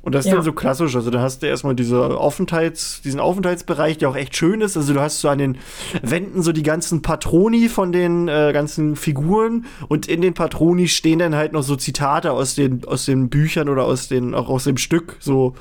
und 0.04 0.14
das 0.14 0.26
ist 0.26 0.32
ja. 0.32 0.36
dann 0.36 0.44
so 0.44 0.52
klassisch. 0.52 0.96
Also 0.98 1.10
da 1.12 1.22
hast 1.22 1.42
du 1.42 1.48
erstmal 1.48 1.76
diese 1.76 2.18
Aufenthalts, 2.18 3.02
diesen 3.02 3.22
Aufenthaltsbereich, 3.22 3.98
der 3.98 4.10
auch 4.10 4.18
echt 4.18 4.36
schön 4.36 4.60
ist. 4.60 4.76
Also 4.76 4.94
du 4.94 5.00
hast 5.00 5.22
so 5.22 5.30
an 5.30 5.38
den 5.38 5.58
Wänden 6.02 6.44
so 6.44 6.52
die 6.52 6.62
ganzen 6.62 7.02
Patroni 7.02 7.70
von 7.70 7.94
den 7.94 8.28
äh, 8.28 8.52
ganzen 8.54 8.98
Figuren 8.98 9.66
und 9.88 10.08
in 10.08 10.20
den 10.20 10.34
Patroni 10.34 10.90
stehen 10.90 11.20
dann 11.20 11.36
halt 11.36 11.54
noch 11.54 11.64
so 11.64 11.78
Zitate 11.78 12.34
aus 12.34 12.54
den, 12.54 12.84
aus 12.86 13.06
den 13.06 13.30
Büchern 13.30 13.70
oder 13.70 13.86
aus 13.86 14.10
den, 14.10 14.36
auch 14.36 14.50
aus 14.50 14.66
dem 14.66 14.76
Stück. 14.76 15.16
So 15.22 15.56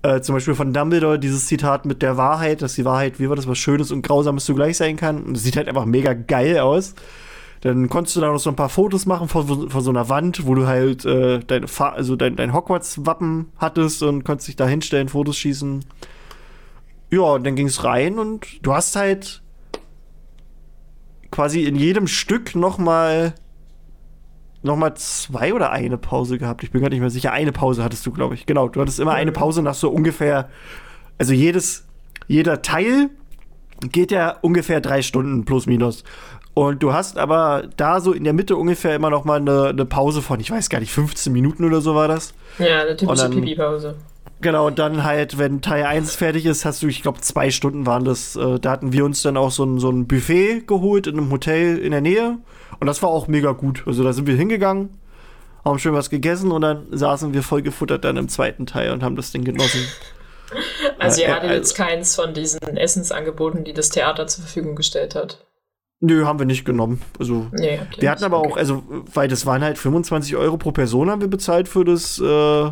äh, 0.00 0.22
zum 0.22 0.34
Beispiel 0.34 0.54
von 0.54 0.72
Dumbledore 0.72 1.18
dieses 1.18 1.46
Zitat 1.46 1.84
mit 1.84 2.00
der 2.00 2.16
Wahrheit, 2.16 2.62
dass 2.62 2.72
die 2.74 2.86
Wahrheit, 2.86 3.20
wie 3.20 3.28
war 3.28 3.36
das, 3.36 3.46
was 3.46 3.58
Schönes 3.58 3.92
und 3.92 4.00
Grausames 4.00 4.46
zugleich 4.46 4.78
sein 4.78 4.96
kann. 4.96 5.22
Und 5.22 5.36
das 5.36 5.42
sieht 5.42 5.58
halt 5.58 5.68
einfach 5.68 5.84
mega 5.84 6.14
geil 6.14 6.58
aus. 6.58 6.94
Dann 7.64 7.88
konntest 7.88 8.14
du 8.14 8.20
da 8.20 8.30
noch 8.30 8.38
so 8.38 8.50
ein 8.50 8.56
paar 8.56 8.68
Fotos 8.68 9.06
machen 9.06 9.26
von, 9.26 9.70
von 9.70 9.80
so 9.80 9.88
einer 9.88 10.10
Wand, 10.10 10.46
wo 10.46 10.54
du 10.54 10.66
halt 10.66 11.06
äh, 11.06 11.38
deine 11.40 11.66
also 11.78 12.14
dein, 12.14 12.36
dein 12.36 12.52
Hogwarts-Wappen 12.52 13.52
hattest 13.56 14.02
und 14.02 14.22
konntest 14.22 14.48
dich 14.48 14.56
da 14.56 14.68
hinstellen, 14.68 15.08
Fotos 15.08 15.38
schießen. 15.38 15.82
Ja, 17.10 17.22
und 17.22 17.46
dann 17.46 17.56
ging 17.56 17.68
es 17.68 17.82
rein 17.82 18.18
und 18.18 18.46
du 18.60 18.74
hast 18.74 18.96
halt 18.96 19.42
quasi 21.30 21.64
in 21.64 21.76
jedem 21.76 22.06
Stück 22.06 22.54
noch 22.54 22.76
mal 22.76 23.34
noch 24.62 24.76
mal 24.76 24.94
zwei 24.94 25.54
oder 25.54 25.70
eine 25.70 25.96
Pause 25.96 26.36
gehabt. 26.36 26.64
Ich 26.64 26.70
bin 26.70 26.82
gar 26.82 26.90
nicht 26.90 27.00
mehr 27.00 27.08
sicher. 27.08 27.32
Eine 27.32 27.52
Pause 27.52 27.82
hattest 27.82 28.04
du, 28.04 28.12
glaube 28.12 28.34
ich. 28.34 28.44
Genau, 28.44 28.68
du 28.68 28.78
hattest 28.78 29.00
immer 29.00 29.14
eine 29.14 29.32
Pause 29.32 29.62
nach 29.62 29.74
so 29.74 29.88
ungefähr, 29.88 30.50
also 31.16 31.32
jedes, 31.32 31.86
jeder 32.28 32.60
Teil 32.60 33.08
geht 33.90 34.10
ja 34.10 34.36
ungefähr 34.42 34.82
drei 34.82 35.00
Stunden 35.00 35.46
plus 35.46 35.64
minus. 35.64 36.04
Und 36.54 36.82
du 36.84 36.92
hast 36.92 37.18
aber 37.18 37.64
da 37.76 38.00
so 38.00 38.12
in 38.12 38.22
der 38.22 38.32
Mitte 38.32 38.56
ungefähr 38.56 38.94
immer 38.94 39.10
noch 39.10 39.24
mal 39.24 39.40
eine, 39.40 39.66
eine 39.66 39.84
Pause 39.84 40.22
von, 40.22 40.38
ich 40.38 40.52
weiß 40.52 40.70
gar 40.70 40.78
nicht, 40.78 40.92
15 40.92 41.32
Minuten 41.32 41.64
oder 41.64 41.80
so 41.80 41.96
war 41.96 42.06
das. 42.06 42.32
Ja, 42.58 42.82
eine 42.82 42.96
typische 42.96 43.28
Pipi-Pause. 43.28 43.96
Genau, 44.40 44.66
und 44.66 44.78
dann 44.78 45.04
halt, 45.04 45.38
wenn 45.38 45.62
Teil 45.62 45.84
1 45.84 46.14
fertig 46.14 46.46
ist, 46.46 46.64
hast 46.64 46.82
du, 46.82 46.86
ich 46.86 47.02
glaube, 47.02 47.20
zwei 47.20 47.50
Stunden 47.50 47.86
waren 47.86 48.04
das. 48.04 48.36
Äh, 48.36 48.60
da 48.60 48.72
hatten 48.72 48.92
wir 48.92 49.04
uns 49.04 49.22
dann 49.22 49.36
auch 49.36 49.50
so 49.50 49.64
ein, 49.64 49.78
so 49.78 49.90
ein 49.90 50.06
Buffet 50.06 50.66
geholt 50.66 51.06
in 51.06 51.18
einem 51.18 51.30
Hotel 51.30 51.78
in 51.78 51.90
der 51.90 52.00
Nähe. 52.00 52.38
Und 52.78 52.86
das 52.86 53.02
war 53.02 53.08
auch 53.08 53.26
mega 53.26 53.52
gut. 53.52 53.82
Also 53.86 54.04
da 54.04 54.12
sind 54.12 54.26
wir 54.26 54.36
hingegangen, 54.36 54.90
haben 55.64 55.78
schön 55.78 55.94
was 55.94 56.10
gegessen 56.10 56.52
und 56.52 56.62
dann 56.62 56.86
saßen 56.90 57.32
wir 57.32 57.42
voll 57.42 57.62
gefuttert 57.62 58.04
dann 58.04 58.16
im 58.16 58.28
zweiten 58.28 58.66
Teil 58.66 58.92
und 58.92 59.02
haben 59.02 59.16
das 59.16 59.32
Ding 59.32 59.44
genossen. 59.44 59.80
Also 60.98 61.22
ihr 61.22 61.34
hattet 61.34 61.50
jetzt 61.50 61.74
keins 61.74 62.14
von 62.14 62.32
diesen 62.32 62.60
Essensangeboten, 62.76 63.64
die 63.64 63.72
das 63.72 63.88
Theater 63.88 64.26
zur 64.26 64.44
Verfügung 64.44 64.76
gestellt 64.76 65.14
hat. 65.14 65.44
Nö, 66.04 66.26
haben 66.26 66.38
wir 66.38 66.44
nicht 66.44 66.66
genommen. 66.66 67.00
Also, 67.18 67.46
nee, 67.52 67.80
wir 67.98 68.10
hatten 68.10 68.24
aber 68.24 68.40
okay. 68.40 68.52
auch, 68.52 68.56
also, 68.58 68.82
weil 69.14 69.26
das 69.26 69.46
waren 69.46 69.62
halt 69.62 69.78
25 69.78 70.36
Euro 70.36 70.58
pro 70.58 70.70
Person 70.70 71.08
haben 71.08 71.22
wir 71.22 71.28
bezahlt 71.28 71.66
für 71.66 71.82
das, 71.82 72.18
äh, 72.18 72.70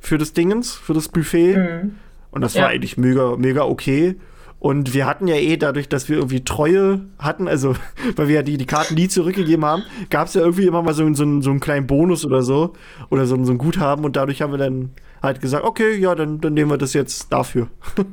für 0.00 0.18
das 0.18 0.34
Dingens, 0.34 0.74
für 0.74 0.92
das 0.92 1.08
Buffet. 1.08 1.56
Mhm. 1.56 1.94
Und 2.30 2.42
das 2.42 2.54
ja. 2.54 2.62
war 2.62 2.68
eigentlich 2.68 2.98
mega, 2.98 3.36
mega 3.36 3.62
okay. 3.62 4.16
Und 4.58 4.92
wir 4.92 5.06
hatten 5.06 5.28
ja 5.28 5.36
eh 5.36 5.56
dadurch, 5.56 5.88
dass 5.88 6.10
wir 6.10 6.18
irgendwie 6.18 6.44
Treue 6.44 7.00
hatten, 7.18 7.48
also 7.48 7.74
weil 8.16 8.28
wir 8.28 8.34
ja 8.34 8.42
die, 8.42 8.58
die 8.58 8.66
Karten 8.66 8.96
nie 8.96 9.08
zurückgegeben 9.08 9.64
haben, 9.64 9.84
gab 10.10 10.28
es 10.28 10.34
ja 10.34 10.42
irgendwie 10.42 10.66
immer 10.66 10.82
mal 10.82 10.92
so, 10.92 11.06
so, 11.14 11.40
so 11.40 11.50
einen 11.50 11.60
kleinen 11.60 11.86
Bonus 11.86 12.26
oder 12.26 12.42
so. 12.42 12.74
Oder 13.08 13.24
so, 13.24 13.42
so 13.42 13.52
ein 13.52 13.58
Guthaben. 13.58 14.04
Und 14.04 14.16
dadurch 14.16 14.42
haben 14.42 14.52
wir 14.52 14.58
dann 14.58 14.90
halt 15.22 15.40
gesagt, 15.40 15.64
okay, 15.64 15.96
ja, 15.96 16.14
dann, 16.14 16.38
dann 16.42 16.52
nehmen 16.52 16.70
wir 16.70 16.76
das 16.76 16.92
jetzt 16.92 17.32
dafür. 17.32 17.68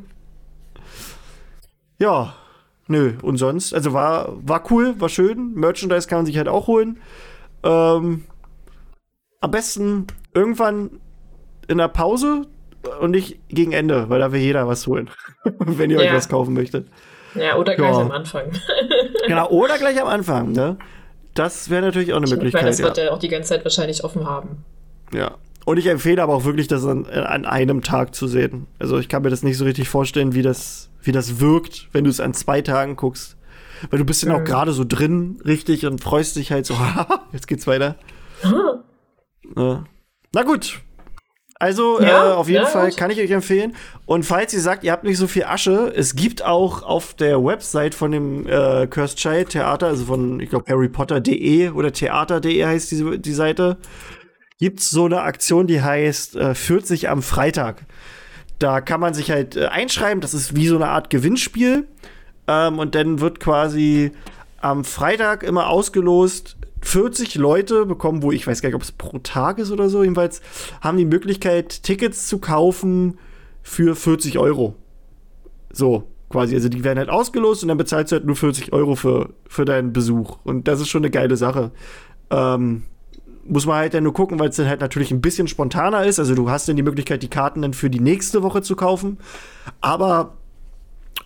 ja, 2.00 2.34
nö, 2.88 3.14
und 3.22 3.38
sonst, 3.38 3.74
also 3.74 3.94
war, 3.94 4.34
war 4.38 4.64
cool, 4.72 5.00
war 5.00 5.10
schön. 5.10 5.54
Merchandise 5.54 6.08
kann 6.08 6.20
man 6.20 6.26
sich 6.26 6.38
halt 6.38 6.48
auch 6.48 6.68
holen. 6.68 7.00
Ähm, 7.64 8.26
am 9.40 9.52
besten 9.52 10.08
irgendwann 10.34 11.00
in 11.68 11.78
der 11.78 11.88
Pause 11.88 12.48
und 13.00 13.12
nicht 13.12 13.40
gegen 13.50 13.72
Ende, 13.72 14.10
weil 14.10 14.20
da 14.20 14.32
will 14.32 14.40
jeder 14.40 14.68
was 14.68 14.88
holen, 14.88 15.10
wenn 15.44 15.90
ihr 15.90 16.02
ja. 16.02 16.10
euch 16.10 16.14
was 16.14 16.30
kaufen 16.30 16.54
möchtet. 16.54 16.88
Ja, 17.36 17.58
oder 17.58 17.76
gleich 17.76 17.92
ja. 17.92 18.02
am 18.02 18.12
Anfang. 18.12 18.52
genau, 19.28 19.50
oder 19.50 19.78
gleich 19.78 20.02
am 20.02 20.08
Anfang, 20.08 20.52
ne? 20.54 20.78
Das 21.34 21.70
wäre 21.70 21.84
natürlich 21.84 22.14
auch 22.14 22.18
eine 22.18 22.26
ich 22.26 22.32
Möglichkeit. 22.32 22.64
Meine, 22.64 22.72
das 22.72 22.82
wird 22.82 22.98
er 22.98 23.14
auch 23.14 23.20
die 23.20 23.28
ganze 23.28 23.50
Zeit 23.50 23.64
wahrscheinlich 23.64 24.04
offen 24.04 24.26
haben. 24.26 24.66
Ja. 25.14 25.36
Und 25.68 25.76
ich 25.76 25.88
empfehle 25.88 26.24
aber 26.24 26.34
auch 26.34 26.46
wirklich, 26.46 26.70
das 26.70 26.86
an, 26.86 27.06
an 27.08 27.46
einem 27.46 27.82
Tag 27.82 28.16
zu 28.16 28.26
sehen. 28.30 28.68
Also 28.80 29.00
ich 29.00 29.10
kann 29.10 29.22
mir 29.22 29.30
das 29.30 29.44
nicht 29.44 29.58
so 29.58 29.66
richtig 29.66 29.90
vorstellen, 29.90 30.34
wie 30.34 30.42
das, 30.42 30.90
wie 31.02 31.12
das 31.12 31.42
wirkt, 31.42 31.90
wenn 31.92 32.06
du 32.06 32.10
es 32.10 32.22
an 32.22 32.34
zwei 32.34 32.62
Tagen 32.62 32.96
guckst. 32.96 33.36
Weil 33.90 34.00
du 34.00 34.06
bist 34.06 34.24
mhm. 34.24 34.30
dann 34.30 34.42
auch 34.42 34.44
gerade 34.46 34.72
so 34.72 34.86
drin, 34.88 35.42
richtig, 35.44 35.86
und 35.86 36.02
freust 36.02 36.38
dich 36.38 36.54
halt 36.54 36.66
so, 36.66 36.74
jetzt 37.34 37.50
geht's 37.50 37.68
weiter. 37.68 37.98
Ja. 39.58 39.84
Na 40.34 40.44
gut, 40.44 40.80
also 41.60 42.00
ja, 42.00 42.32
äh, 42.32 42.34
auf 42.34 42.48
jeden 42.48 42.64
ja, 42.64 42.70
Fall 42.70 42.90
gut. 42.90 42.98
kann 42.98 43.10
ich 43.10 43.20
euch 43.20 43.32
empfehlen. 43.32 43.76
Und 44.06 44.24
falls 44.24 44.54
ihr 44.54 44.62
sagt, 44.62 44.84
ihr 44.84 44.92
habt 44.92 45.04
nicht 45.04 45.18
so 45.18 45.26
viel 45.28 45.44
Asche, 45.44 45.92
es 45.96 46.16
gibt 46.16 46.46
auch 46.46 46.84
auf 46.84 47.16
der 47.16 47.44
Website 47.44 47.96
von 47.96 48.12
dem 48.12 48.48
äh, 48.48 48.86
Cursed 48.88 49.18
Child 49.18 49.50
Theater, 49.50 49.88
also 49.88 50.06
von, 50.06 50.40
ich 50.40 50.50
glaube, 50.50 50.66
harrypotter.de 50.70 51.70
oder 51.70 51.92
theater.de 51.92 52.64
heißt 52.64 52.92
die, 52.92 53.20
die 53.20 53.34
Seite, 53.34 53.78
gibt's 54.60 54.90
so 54.90 55.06
eine 55.06 55.22
Aktion, 55.22 55.68
die 55.68 55.82
heißt 55.82 56.36
äh, 56.36 56.56
40 56.56 57.10
am 57.10 57.22
Freitag. 57.22 57.86
Da 58.60 58.82
kann 58.82 59.00
man 59.00 59.14
sich 59.14 59.30
halt 59.30 59.56
äh, 59.56 59.68
einschreiben, 59.68 60.22
das 60.22 60.34
ist 60.34 60.56
wie 60.56 60.68
so 60.68 60.76
eine 60.76 60.88
Art 60.88 61.10
Gewinnspiel. 61.10 61.88
Ähm, 62.48 62.80
und 62.80 62.96
dann 62.96 63.20
wird 63.20 63.40
quasi 63.40 64.12
am 64.60 64.84
Freitag 64.84 65.44
immer 65.44 65.68
ausgelost, 65.68 66.58
40 66.82 67.36
Leute 67.36 67.86
bekommen, 67.86 68.24
wo 68.24 68.32
ich 68.32 68.48
weiß 68.48 68.62
gar 68.62 68.70
nicht, 68.70 68.76
ob 68.76 68.82
es 68.82 68.92
pro 68.92 69.20
Tag 69.20 69.60
ist 69.60 69.72
oder 69.72 69.90
so, 69.90 70.04
jedenfalls 70.04 70.42
haben 70.82 70.98
die 70.98 71.06
Möglichkeit, 71.06 71.84
Tickets 71.84 72.28
zu 72.28 72.40
kaufen 72.40 73.20
für 73.62 73.96
40 73.96 74.40
Euro. 74.40 74.76
So, 75.72 76.08
quasi. 76.30 76.56
Also 76.56 76.70
die 76.70 76.84
werden 76.84 76.98
halt 76.98 77.10
ausgelost 77.10 77.64
und 77.64 77.70
dann 77.70 77.78
bezahlst 77.78 78.12
du 78.12 78.16
halt 78.16 78.26
nur 78.26 78.36
40 78.36 78.74
Euro 78.74 78.96
für, 78.96 79.34
für 79.48 79.66
deinen 79.66 79.94
Besuch. 79.94 80.38
Und 80.44 80.68
das 80.68 80.80
ist 80.80 80.90
schon 80.90 81.02
eine 81.02 81.12
geile 81.12 81.36
Sache. 81.36 81.72
Ähm, 82.32 82.84
muss 83.48 83.66
man 83.66 83.78
halt 83.78 83.94
dann 83.94 84.04
nur 84.04 84.14
gucken, 84.14 84.40
weil 84.40 84.50
es 84.50 84.56
dann 84.56 84.68
halt 84.68 84.82
natürlich 84.82 85.12
ein 85.12 85.22
bisschen 85.22 85.48
spontaner 85.48 86.06
ist. 86.06 86.20
Also 86.20 86.36
du 86.36 86.50
hast 86.50 86.68
dann 86.68 86.76
die 86.76 86.84
Möglichkeit, 86.84 87.24
die 87.24 87.30
Karten 87.30 87.62
dann 87.62 87.74
für 87.74 87.90
die 87.90 88.00
nächste 88.00 88.44
Woche 88.44 88.62
zu 88.62 88.76
kaufen. 88.76 89.18
Aber 89.82 90.34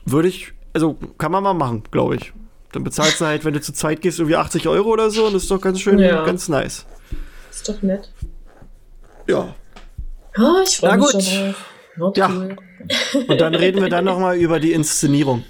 würde 0.06 0.28
ich, 0.28 0.54
also 0.74 0.98
kann 1.18 1.32
man 1.32 1.44
mal 1.44 1.54
machen, 1.54 1.84
glaube 1.92 2.16
ich. 2.16 2.34
Dann 2.72 2.84
bezahlst 2.84 3.20
du 3.20 3.26
halt, 3.26 3.44
wenn 3.44 3.54
du 3.54 3.62
zu 3.62 3.74
zweit 3.74 4.02
gehst, 4.02 4.20
irgendwie 4.20 4.38
80 4.38 4.68
Euro 4.68 4.90
oder 4.90 5.10
so 5.10 5.26
und 5.26 5.34
das 5.34 5.44
ist 5.44 5.52
doch 5.52 5.60
ganz 5.60 5.80
schön, 5.82 6.00
ja. 6.00 6.24
ganz 6.26 6.48
nice. 6.48 6.86
Ist 7.50 7.68
doch 7.68 7.82
nett. 7.82 8.12
Ja. 9.28 9.54
Oh, 10.38 10.62
ich 10.64 10.78
freue 10.78 10.98
mich 10.98 11.12
gut. 11.12 11.24
schon 11.24 11.56
ja. 12.16 12.28
Und 13.28 13.42
dann 13.42 13.56
reden 13.56 13.82
wir 13.82 13.90
dann 13.90 14.06
noch 14.06 14.20
mal 14.20 14.38
über 14.38 14.60
die 14.60 14.72
Inszenierung. 14.72 15.44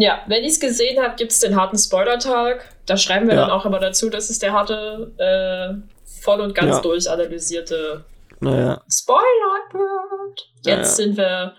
Ja, 0.00 0.22
wenn 0.28 0.44
ich 0.44 0.52
es 0.52 0.60
gesehen 0.60 1.02
habe, 1.02 1.16
gibt 1.16 1.32
es 1.32 1.40
den 1.40 1.56
harten 1.56 1.76
Spoiler-Tag. 1.76 2.64
Da 2.86 2.96
schreiben 2.96 3.26
wir 3.26 3.34
ja. 3.34 3.42
dann 3.42 3.50
auch 3.50 3.66
immer 3.66 3.80
dazu, 3.80 4.08
dass 4.08 4.30
es 4.30 4.38
der 4.38 4.52
harte, 4.52 5.12
äh, 5.18 6.22
voll 6.22 6.40
und 6.40 6.54
ganz 6.54 6.76
ja. 6.76 6.80
durchanalysierte 6.82 8.04
naja. 8.38 8.80
Spoiler 8.88 9.72
wird. 9.72 10.48
Jetzt 10.64 10.66
naja. 10.66 10.84
sind 10.84 11.16
wir 11.16 11.56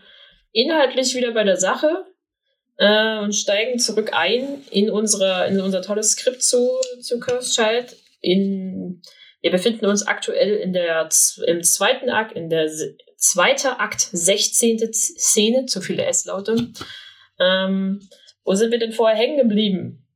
inhaltlich 0.53 1.13
wieder 1.15 1.33
bei 1.33 1.43
der 1.43 1.57
Sache 1.57 2.05
äh, 2.77 3.19
und 3.19 3.35
steigen 3.35 3.77
zurück 3.77 4.11
ein 4.13 4.63
in, 4.71 4.89
unsere, 4.89 5.47
in 5.47 5.59
unser 5.59 5.81
tolles 5.81 6.11
Skript 6.11 6.41
zu, 6.41 6.79
zu 7.01 7.19
Cursed 7.19 7.53
Child. 7.53 7.93
In, 8.21 9.01
wir 9.41 9.51
befinden 9.51 9.85
uns 9.85 10.07
aktuell 10.07 10.55
in 10.55 10.71
der, 10.71 11.09
im 11.45 11.61
zweiten 11.61 12.09
Akt, 12.09 12.31
in 12.31 12.49
der 12.49 12.69
zweite 13.17 13.81
Akt, 13.81 13.99
16. 13.99 14.93
Szene, 14.93 15.65
zu 15.65 15.81
viele 15.81 16.05
S-Laute. 16.05 16.69
Ähm, 17.37 18.07
wo 18.49 18.55
sind 18.55 18.71
wir 18.71 18.79
denn 18.79 18.93
vorher 18.93 19.15
hängen 19.15 19.37
geblieben? 19.37 20.07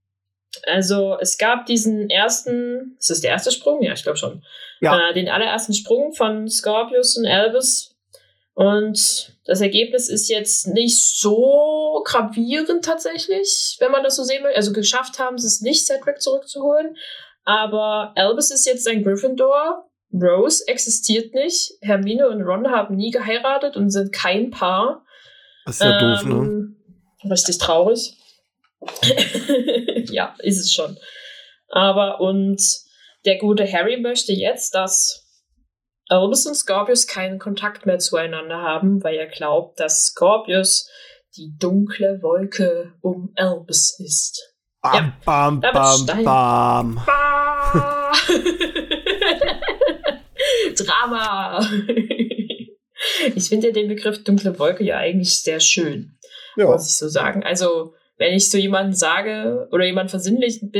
Also 0.65 1.19
es 1.21 1.37
gab 1.37 1.67
diesen 1.67 2.09
ersten, 2.09 2.95
ist 2.97 3.11
das 3.11 3.21
der 3.21 3.29
erste 3.29 3.51
Sprung? 3.51 3.83
Ja, 3.83 3.93
ich 3.93 4.01
glaube 4.01 4.17
schon. 4.17 4.43
Ja. 4.81 5.11
Äh, 5.11 5.13
den 5.13 5.29
allerersten 5.29 5.75
Sprung 5.75 6.13
von 6.13 6.47
Scorpius 6.47 7.15
und 7.15 7.25
Elvis 7.25 7.95
und 8.55 9.37
das 9.45 9.61
Ergebnis 9.61 10.09
ist 10.09 10.29
jetzt 10.29 10.65
nicht 10.65 10.99
so 11.05 12.01
gravierend 12.05 12.83
tatsächlich, 12.83 13.77
wenn 13.79 13.91
man 13.91 14.03
das 14.03 14.15
so 14.15 14.23
sehen 14.23 14.43
will. 14.43 14.53
Also 14.55 14.73
geschafft 14.73 15.19
haben 15.19 15.37
sie 15.37 15.45
es 15.45 15.61
nicht, 15.61 15.85
Cedric 15.85 16.19
zurückzuholen. 16.19 16.97
Aber 17.43 18.13
Albus 18.15 18.49
ist 18.49 18.65
jetzt 18.65 18.87
ein 18.87 19.03
Gryffindor. 19.03 19.91
Rose 20.11 20.63
existiert 20.65 21.35
nicht. 21.35 21.73
Hermine 21.81 22.29
und 22.29 22.41
Ron 22.41 22.71
haben 22.71 22.95
nie 22.95 23.11
geheiratet 23.11 23.75
und 23.75 23.91
sind 23.91 24.11
kein 24.11 24.49
Paar. 24.49 25.05
Das 25.67 25.75
ist 25.75 25.81
ja 25.81 25.99
ähm, 25.99 26.15
doof, 26.15 26.25
ne? 26.25 26.33
Ähm, 26.33 27.29
richtig 27.29 27.59
traurig. 27.59 28.17
ja, 30.11 30.35
ist 30.39 30.59
es 30.59 30.73
schon. 30.73 30.97
Aber 31.69 32.19
und 32.19 32.61
der 33.25 33.37
gute 33.37 33.71
Harry 33.71 33.97
möchte 33.97 34.33
jetzt, 34.33 34.75
dass 34.75 35.23
Albus 36.09 36.45
und 36.45 36.55
Scorpius 36.55 37.07
keinen 37.07 37.39
Kontakt 37.39 37.85
mehr 37.85 37.99
zueinander 37.99 38.57
haben, 38.57 39.03
weil 39.03 39.15
er 39.15 39.27
glaubt, 39.27 39.79
dass 39.79 40.07
Scorpius 40.07 40.89
die 41.37 41.55
dunkle 41.57 42.21
Wolke 42.21 42.93
um 43.01 43.31
Albus 43.35 43.99
ist. 43.99 44.53
Bam, 44.81 44.95
ja, 44.95 45.13
bam, 45.23 45.61
bam, 45.61 46.05
bam. 46.23 47.01
Drama. 50.75 51.61
ich 53.35 53.49
finde 53.49 53.67
ja 53.67 53.73
den 53.73 53.87
Begriff 53.87 54.23
dunkle 54.23 54.57
Wolke 54.59 54.83
ja 54.83 54.97
eigentlich 54.97 55.39
sehr 55.39 55.59
schön, 55.59 56.17
ja. 56.55 56.65
muss 56.65 56.87
ich 56.87 56.95
so 56.95 57.07
sagen. 57.07 57.43
Also, 57.43 57.95
wenn 58.17 58.33
ich 58.33 58.49
so 58.49 58.57
jemanden 58.57 58.93
sage 58.93 59.67
oder 59.71 59.85
jemand 59.85 60.11
versinnlichen 60.11 60.71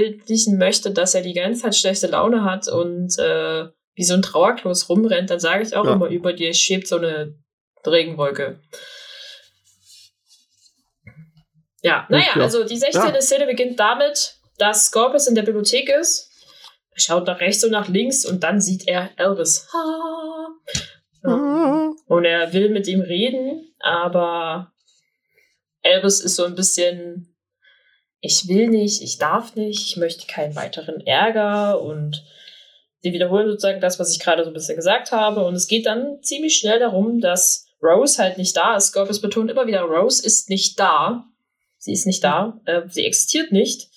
möchte, 0.57 0.91
dass 0.91 1.15
er 1.15 1.21
die 1.21 1.33
ganze 1.33 1.63
Zeit 1.63 1.75
schlechte 1.75 2.07
Laune 2.07 2.43
hat 2.43 2.67
und 2.67 3.17
äh, 3.17 3.65
wie 3.95 4.03
so 4.03 4.13
ein 4.13 4.21
Trauerklos 4.21 4.89
rumrennt, 4.89 5.29
dann 5.29 5.39
sage 5.39 5.63
ich 5.63 5.75
auch 5.75 5.85
ja. 5.85 5.93
immer, 5.93 6.07
über 6.07 6.33
dir 6.33 6.53
schwebt 6.53 6.87
so 6.87 6.97
eine 6.97 7.35
Regenwolke. 7.85 8.59
Ja, 11.81 12.07
naja, 12.09 12.31
ja. 12.35 12.41
also 12.41 12.63
die 12.63 12.77
16. 12.77 13.13
Ja. 13.13 13.21
Szene 13.21 13.45
beginnt 13.45 13.79
damit, 13.79 14.37
dass 14.57 14.85
Scorpius 14.87 15.27
in 15.27 15.35
der 15.35 15.43
Bibliothek 15.43 15.89
ist, 15.89 16.31
schaut 16.95 17.27
nach 17.27 17.39
rechts 17.39 17.63
und 17.63 17.71
nach 17.71 17.89
links 17.89 18.25
und 18.25 18.43
dann 18.43 18.61
sieht 18.61 18.87
er 18.87 19.09
Elvis. 19.17 19.67
Und 21.23 22.25
er 22.25 22.53
will 22.53 22.69
mit 22.69 22.87
ihm 22.87 23.01
reden, 23.01 23.73
aber 23.79 24.72
Elvis 25.83 26.19
ist 26.21 26.35
so 26.35 26.45
ein 26.45 26.55
bisschen, 26.55 27.35
ich 28.19 28.47
will 28.47 28.69
nicht, 28.69 29.01
ich 29.01 29.19
darf 29.19 29.55
nicht, 29.55 29.87
ich 29.87 29.97
möchte 29.97 30.25
keinen 30.27 30.55
weiteren 30.55 31.05
Ärger 31.05 31.81
und 31.81 32.23
Sie 33.03 33.11
wiederholen 33.11 33.49
sozusagen 33.49 33.81
das, 33.81 33.99
was 33.99 34.13
ich 34.15 34.19
gerade 34.21 34.45
so 34.45 34.49
ein 34.49 34.53
bisschen 34.53 34.77
gesagt 34.77 35.11
habe. 35.11 35.43
Und 35.43 35.55
es 35.55 35.67
geht 35.67 35.85
dann 35.85 36.23
ziemlich 36.23 36.55
schnell 36.55 36.79
darum, 36.79 37.19
dass 37.19 37.67
Rose 37.81 38.21
halt 38.21 38.37
nicht 38.37 38.55
da 38.55 38.77
ist. 38.77 38.87
Scorpius 38.87 39.19
betont 39.19 39.51
immer 39.51 39.67
wieder, 39.67 39.81
Rose 39.81 40.25
ist 40.25 40.49
nicht 40.49 40.79
da. 40.79 41.25
Sie 41.77 41.91
ist 41.91 42.07
nicht 42.07 42.23
da. 42.23 42.61
Äh, 42.63 42.83
sie 42.87 43.05
existiert 43.05 43.51
nicht. 43.51 43.89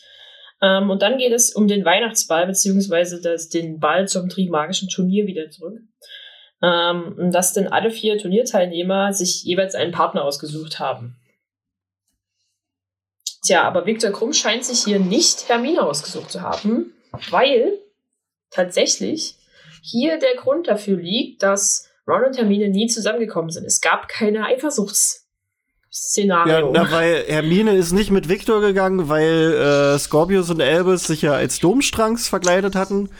Ähm, 0.61 0.91
und 0.91 1.03
dann 1.03 1.19
geht 1.19 1.33
es 1.33 1.55
um 1.55 1.69
den 1.69 1.85
Weihnachtsball, 1.85 2.49
beziehungsweise 2.49 3.21
das, 3.21 3.49
den 3.49 3.79
Ball 3.79 4.09
zum 4.09 4.29
Trimagischen 4.29 4.89
Turnier 4.89 5.29
wieder 5.29 5.51
zurück. 5.51 5.79
Ähm, 6.61 7.31
dass 7.31 7.53
denn 7.53 7.69
alle 7.69 7.93
vier 7.93 8.19
Turnierteilnehmer 8.19 9.13
sich 9.13 9.45
jeweils 9.45 9.77
einen 9.77 9.93
Partner 9.93 10.25
ausgesucht 10.25 10.81
haben. 10.81 11.17
Tja, 13.47 13.63
aber 13.63 13.87
Viktor 13.87 14.11
Krumm 14.11 14.33
scheint 14.33 14.65
sich 14.65 14.83
hier 14.83 14.99
nicht 14.99 15.49
Hermine 15.49 15.83
ausgesucht 15.83 16.33
zu 16.33 16.43
haben, 16.43 16.95
weil 17.31 17.79
tatsächlich 18.51 19.37
hier 19.83 20.19
der 20.19 20.35
Grund 20.37 20.67
dafür 20.67 20.97
liegt, 20.97 21.45
dass 21.45 21.89
Ron 22.09 22.25
und 22.25 22.37
Hermine 22.37 22.69
nie 22.69 22.89
zusammengekommen 22.89 23.51
sind. 23.51 23.65
Es 23.65 23.81
gab 23.81 24.09
keine 24.09 24.47
Eifersuchtsszenario. 24.47 26.53
Ja, 26.53 26.69
na, 26.73 26.91
weil 26.91 27.23
Hermine 27.29 27.77
ist 27.77 27.93
nicht 27.93 28.11
mit 28.11 28.29
Victor 28.29 28.61
gegangen, 28.61 29.09
weil 29.09 29.93
äh, 29.95 29.99
Scorpius 29.99 30.51
und 30.51 30.61
Albus 30.61 31.05
sich 31.05 31.23
ja 31.23 31.35
als 31.35 31.61
Domstrangs 31.61 32.27
verkleidet 32.29 32.75
hatten. 32.75 33.11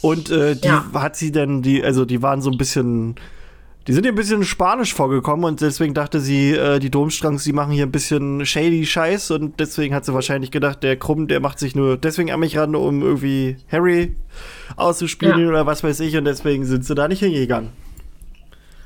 Und 0.00 0.30
äh, 0.30 0.56
die 0.56 0.68
ja. 0.68 0.86
hat 0.94 1.16
sie 1.16 1.30
dann, 1.30 1.60
die, 1.62 1.84
also 1.84 2.06
die 2.06 2.22
waren 2.22 2.40
so 2.40 2.50
ein 2.50 2.58
bisschen 2.58 3.16
die 3.86 3.92
sind 3.92 4.06
ihr 4.06 4.12
ein 4.12 4.16
bisschen 4.16 4.44
spanisch 4.44 4.94
vorgekommen 4.94 5.44
und 5.44 5.60
deswegen 5.60 5.92
dachte 5.92 6.20
sie, 6.20 6.52
äh, 6.52 6.78
die 6.78 6.90
Domstrangs, 6.90 7.44
die 7.44 7.52
machen 7.52 7.72
hier 7.72 7.84
ein 7.84 7.92
bisschen 7.92 8.46
shady 8.46 8.86
Scheiß 8.86 9.30
und 9.30 9.60
deswegen 9.60 9.94
hat 9.94 10.04
sie 10.04 10.14
wahrscheinlich 10.14 10.50
gedacht, 10.50 10.82
der 10.82 10.96
Krumm, 10.96 11.28
der 11.28 11.40
macht 11.40 11.58
sich 11.58 11.74
nur 11.74 11.98
deswegen 11.98 12.30
an 12.30 12.40
mich 12.40 12.56
ran, 12.56 12.74
um 12.74 13.02
irgendwie 13.02 13.56
Harry 13.70 14.16
auszuspielen 14.76 15.40
ja. 15.40 15.48
oder 15.48 15.66
was 15.66 15.84
weiß 15.84 16.00
ich 16.00 16.16
und 16.16 16.24
deswegen 16.24 16.64
sind 16.64 16.84
sie 16.84 16.94
da 16.94 17.08
nicht 17.08 17.20
hingegangen. 17.20 17.72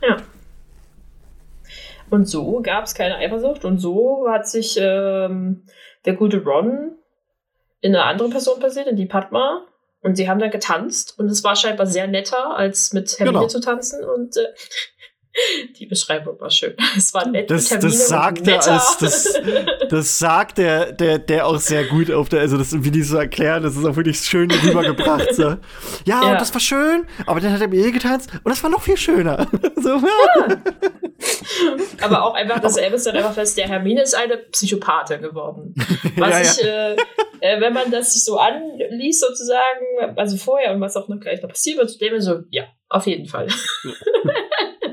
Ja. 0.03 0.17
Und 2.11 2.27
so 2.27 2.61
gab 2.63 2.85
es 2.85 2.95
keine 2.95 3.17
Eifersucht 3.17 3.65
und 3.65 3.79
so 3.79 4.27
hat 4.29 4.49
sich 4.49 4.79
ähm, 4.81 5.63
der 6.07 6.15
gute 6.15 6.43
Ron 6.43 6.93
in 7.81 7.95
eine 7.95 8.05
andere 8.05 8.31
Person 8.31 8.59
passiert, 8.59 8.89
in 8.89 8.97
die 8.97 9.07
Padma. 9.07 9.65
Und 10.01 10.17
sie 10.17 10.29
haben 10.29 10.39
dann 10.39 10.51
getanzt 10.51 11.19
und 11.19 11.27
es 11.27 11.43
war 11.43 11.57
scheinbar 11.57 11.87
sehr 11.87 12.07
netter, 12.07 12.57
als 12.57 12.93
mit 12.93 13.19
Hermine 13.19 13.39
genau. 13.39 13.49
zu 13.49 13.61
tanzen. 13.61 14.05
Und 14.05 14.37
äh, 14.37 14.47
Die 15.79 15.87
Beschreibung 15.87 16.41
war 16.41 16.51
schön. 16.51 16.75
Es 16.97 17.15
war 17.15 17.29
nett. 17.29 17.51
Das, 17.51 17.69
das 17.69 18.09
sagt 18.09 18.47
er 18.47 18.67
als, 18.67 18.97
das, 18.99 19.41
das 19.89 20.19
sagt 20.19 20.59
der, 20.59 20.93
der, 20.93 21.19
der 21.19 21.47
auch 21.47 21.59
sehr 21.59 21.85
gut 21.85 22.11
auf 22.11 22.29
der, 22.29 22.41
also 22.41 22.57
das, 22.57 22.73
wie 22.83 22.91
die 22.91 23.03
so 23.03 23.19
erklären, 23.19 23.63
das 23.63 23.77
ist 23.77 23.85
auch 23.85 23.97
wirklich 23.97 24.19
schön 24.19 24.51
rübergebracht. 24.51 25.35
So. 25.35 25.43
Ja, 25.43 25.59
ja, 26.05 26.33
und 26.33 26.41
das 26.41 26.53
war 26.53 26.61
schön, 26.61 27.07
aber 27.27 27.41
dann 27.41 27.53
hat 27.53 27.61
er 27.61 27.69
mir 27.69 27.87
eh 27.87 27.91
getanzt 27.91 28.31
und 28.33 28.49
das 28.49 28.63
war 28.63 28.71
noch 28.71 28.83
viel 28.83 28.97
schöner. 28.97 29.47
so, 29.77 29.91
ja. 29.91 30.63
aber 32.01 32.25
auch 32.25 32.35
einfach, 32.35 32.61
dass 32.61 32.77
Elvis 32.77 33.05
dann 33.05 33.17
einfach 33.17 33.35
fest, 33.35 33.57
der 33.59 33.69
Hermine 33.69 34.03
ist 34.03 34.15
eine 34.15 34.37
Psychopathin 34.37 35.23
geworden. 35.23 35.75
Was 36.17 36.31
ja, 36.31 36.41
ich, 36.41 36.65
äh, 36.65 36.97
äh, 37.41 37.61
wenn 37.61 37.73
man 37.73 37.91
das 37.91 38.15
sich 38.15 38.25
so 38.25 38.39
anliest 38.39 39.21
sozusagen, 39.21 40.17
also 40.17 40.37
vorher 40.37 40.73
und 40.73 40.81
was 40.81 40.97
auch 40.97 41.09
noch 41.09 41.21
gleich 41.21 41.43
noch 41.43 41.51
passiert 41.51 41.79
wird, 41.79 42.01
dem 42.01 42.21
so, 42.21 42.41
ja, 42.51 42.65
auf 42.89 43.07
jeden 43.07 43.27
Fall. 43.27 43.49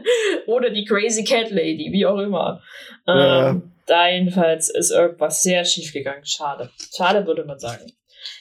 Oder 0.47 0.69
die 0.69 0.85
Crazy 0.85 1.23
Cat 1.23 1.51
Lady, 1.51 1.89
wie 1.91 2.05
auch 2.05 2.19
immer. 2.19 2.61
Ja. 3.07 3.49
Ähm, 3.49 3.71
da 3.85 4.09
jedenfalls 4.09 4.69
ist 4.69 4.91
irgendwas 4.91 5.43
sehr 5.43 5.63
schief 5.63 5.93
gegangen. 5.93 6.25
Schade. 6.25 6.71
Schade, 6.95 7.25
würde 7.27 7.45
man 7.45 7.59
sagen. 7.59 7.91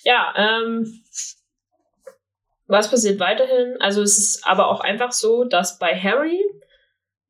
Ja, 0.03 0.33
ähm, 0.37 1.03
was 2.67 2.91
passiert 2.91 3.21
weiterhin? 3.21 3.77
Also 3.81 4.03
es 4.03 4.19
ist 4.19 4.47
aber 4.47 4.69
auch 4.69 4.81
einfach 4.81 5.13
so, 5.13 5.45
dass 5.45 5.79
bei 5.79 5.95
Harry 5.95 6.41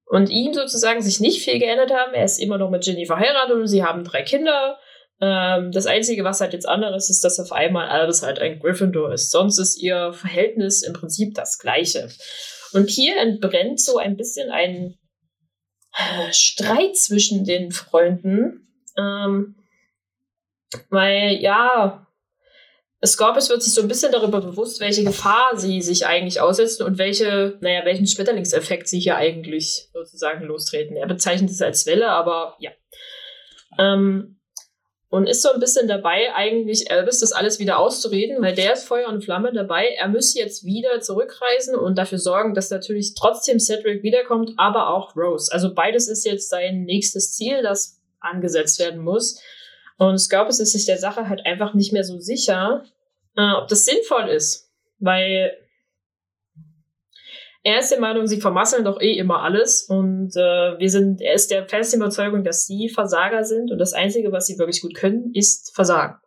und 0.06 0.30
ihm 0.30 0.54
sozusagen 0.54 1.02
sich 1.02 1.20
nicht 1.20 1.42
viel 1.42 1.58
geändert 1.58 1.92
haben. 1.92 2.14
Er 2.14 2.24
ist 2.24 2.38
immer 2.38 2.58
noch 2.58 2.70
mit 2.70 2.84
Ginny 2.84 3.06
verheiratet 3.06 3.56
und 3.56 3.66
sie 3.66 3.84
haben 3.84 4.04
drei 4.04 4.22
Kinder. 4.22 4.78
Ähm, 5.20 5.72
das 5.72 5.86
Einzige, 5.86 6.24
was 6.24 6.40
halt 6.40 6.52
jetzt 6.52 6.68
anderes 6.68 7.10
ist, 7.10 7.24
dass 7.24 7.40
auf 7.40 7.52
einmal 7.52 7.88
Albus 7.88 8.22
halt 8.22 8.38
ein 8.38 8.60
Gryffindor 8.60 9.12
ist. 9.12 9.30
Sonst 9.30 9.58
ist 9.58 9.80
ihr 9.82 10.12
Verhältnis 10.12 10.82
im 10.82 10.92
Prinzip 10.92 11.34
das 11.34 11.58
gleiche. 11.58 12.08
Und 12.74 12.90
hier 12.90 13.16
entbrennt 13.18 13.80
so 13.80 13.98
ein 13.98 14.16
bisschen 14.16 14.50
ein 14.50 14.98
äh, 15.96 16.32
Streit 16.32 16.96
zwischen 16.96 17.44
den 17.44 17.70
Freunden. 17.70 18.68
Ähm, 18.98 19.56
weil, 20.90 21.40
ja, 21.40 22.06
Scorpius 23.04 23.50
wird 23.50 23.62
sich 23.62 23.74
so 23.74 23.82
ein 23.82 23.88
bisschen 23.88 24.12
darüber 24.12 24.40
bewusst, 24.40 24.80
welche 24.80 25.04
Gefahr 25.04 25.52
sie 25.56 25.82
sich 25.82 26.06
eigentlich 26.06 26.40
aussetzen 26.40 26.84
und 26.84 26.98
welche, 26.98 27.58
naja, 27.60 27.84
welchen 27.84 28.06
Schmetterlingseffekt 28.06 28.88
sie 28.88 28.98
hier 28.98 29.16
eigentlich 29.16 29.88
sozusagen 29.92 30.44
lostreten. 30.44 30.96
Er 30.96 31.06
bezeichnet 31.06 31.50
es 31.50 31.62
als 31.62 31.86
Welle, 31.86 32.08
aber 32.08 32.56
ja. 32.58 32.70
Ähm, 33.78 34.33
und 35.14 35.28
ist 35.28 35.42
so 35.42 35.52
ein 35.52 35.60
bisschen 35.60 35.86
dabei, 35.86 36.34
eigentlich 36.34 36.90
Elvis 36.90 37.20
das 37.20 37.30
alles 37.30 37.60
wieder 37.60 37.78
auszureden, 37.78 38.42
weil 38.42 38.52
der 38.52 38.72
ist 38.72 38.82
Feuer 38.82 39.08
und 39.08 39.22
Flamme 39.22 39.52
dabei. 39.52 39.94
Er 39.96 40.08
müsse 40.08 40.40
jetzt 40.40 40.64
wieder 40.64 41.00
zurückreisen 41.00 41.76
und 41.76 41.96
dafür 41.96 42.18
sorgen, 42.18 42.52
dass 42.52 42.68
natürlich 42.70 43.14
trotzdem 43.14 43.60
Cedric 43.60 44.02
wiederkommt, 44.02 44.54
aber 44.56 44.88
auch 44.88 45.14
Rose. 45.14 45.52
Also 45.52 45.72
beides 45.72 46.08
ist 46.08 46.26
jetzt 46.26 46.48
sein 46.48 46.82
nächstes 46.82 47.32
Ziel, 47.32 47.62
das 47.62 48.00
angesetzt 48.18 48.80
werden 48.80 49.04
muss. 49.04 49.40
Und 49.98 50.18
Scorpius 50.18 50.58
ist 50.58 50.72
sich 50.72 50.84
der 50.84 50.98
Sache 50.98 51.28
halt 51.28 51.46
einfach 51.46 51.74
nicht 51.74 51.92
mehr 51.92 52.02
so 52.02 52.18
sicher, 52.18 52.84
äh, 53.36 53.52
ob 53.52 53.68
das 53.68 53.84
sinnvoll 53.84 54.30
ist. 54.30 54.68
Weil 54.98 55.56
er 57.64 57.78
ist 57.78 57.90
der 57.90 57.98
Meinung, 57.98 58.26
sie 58.26 58.42
vermasseln 58.42 58.84
doch 58.84 59.00
eh 59.00 59.14
immer 59.14 59.42
alles 59.42 59.84
und 59.84 60.36
äh, 60.36 60.78
wir 60.78 60.90
sind, 60.90 61.22
er 61.22 61.32
ist 61.32 61.50
der 61.50 61.66
festen 61.66 61.96
Überzeugung, 61.96 62.44
dass 62.44 62.66
sie 62.66 62.90
Versager 62.90 63.42
sind 63.42 63.72
und 63.72 63.78
das 63.78 63.94
Einzige, 63.94 64.30
was 64.32 64.46
sie 64.46 64.58
wirklich 64.58 64.82
gut 64.82 64.94
können, 64.94 65.32
ist 65.32 65.74
Versagen. 65.74 66.18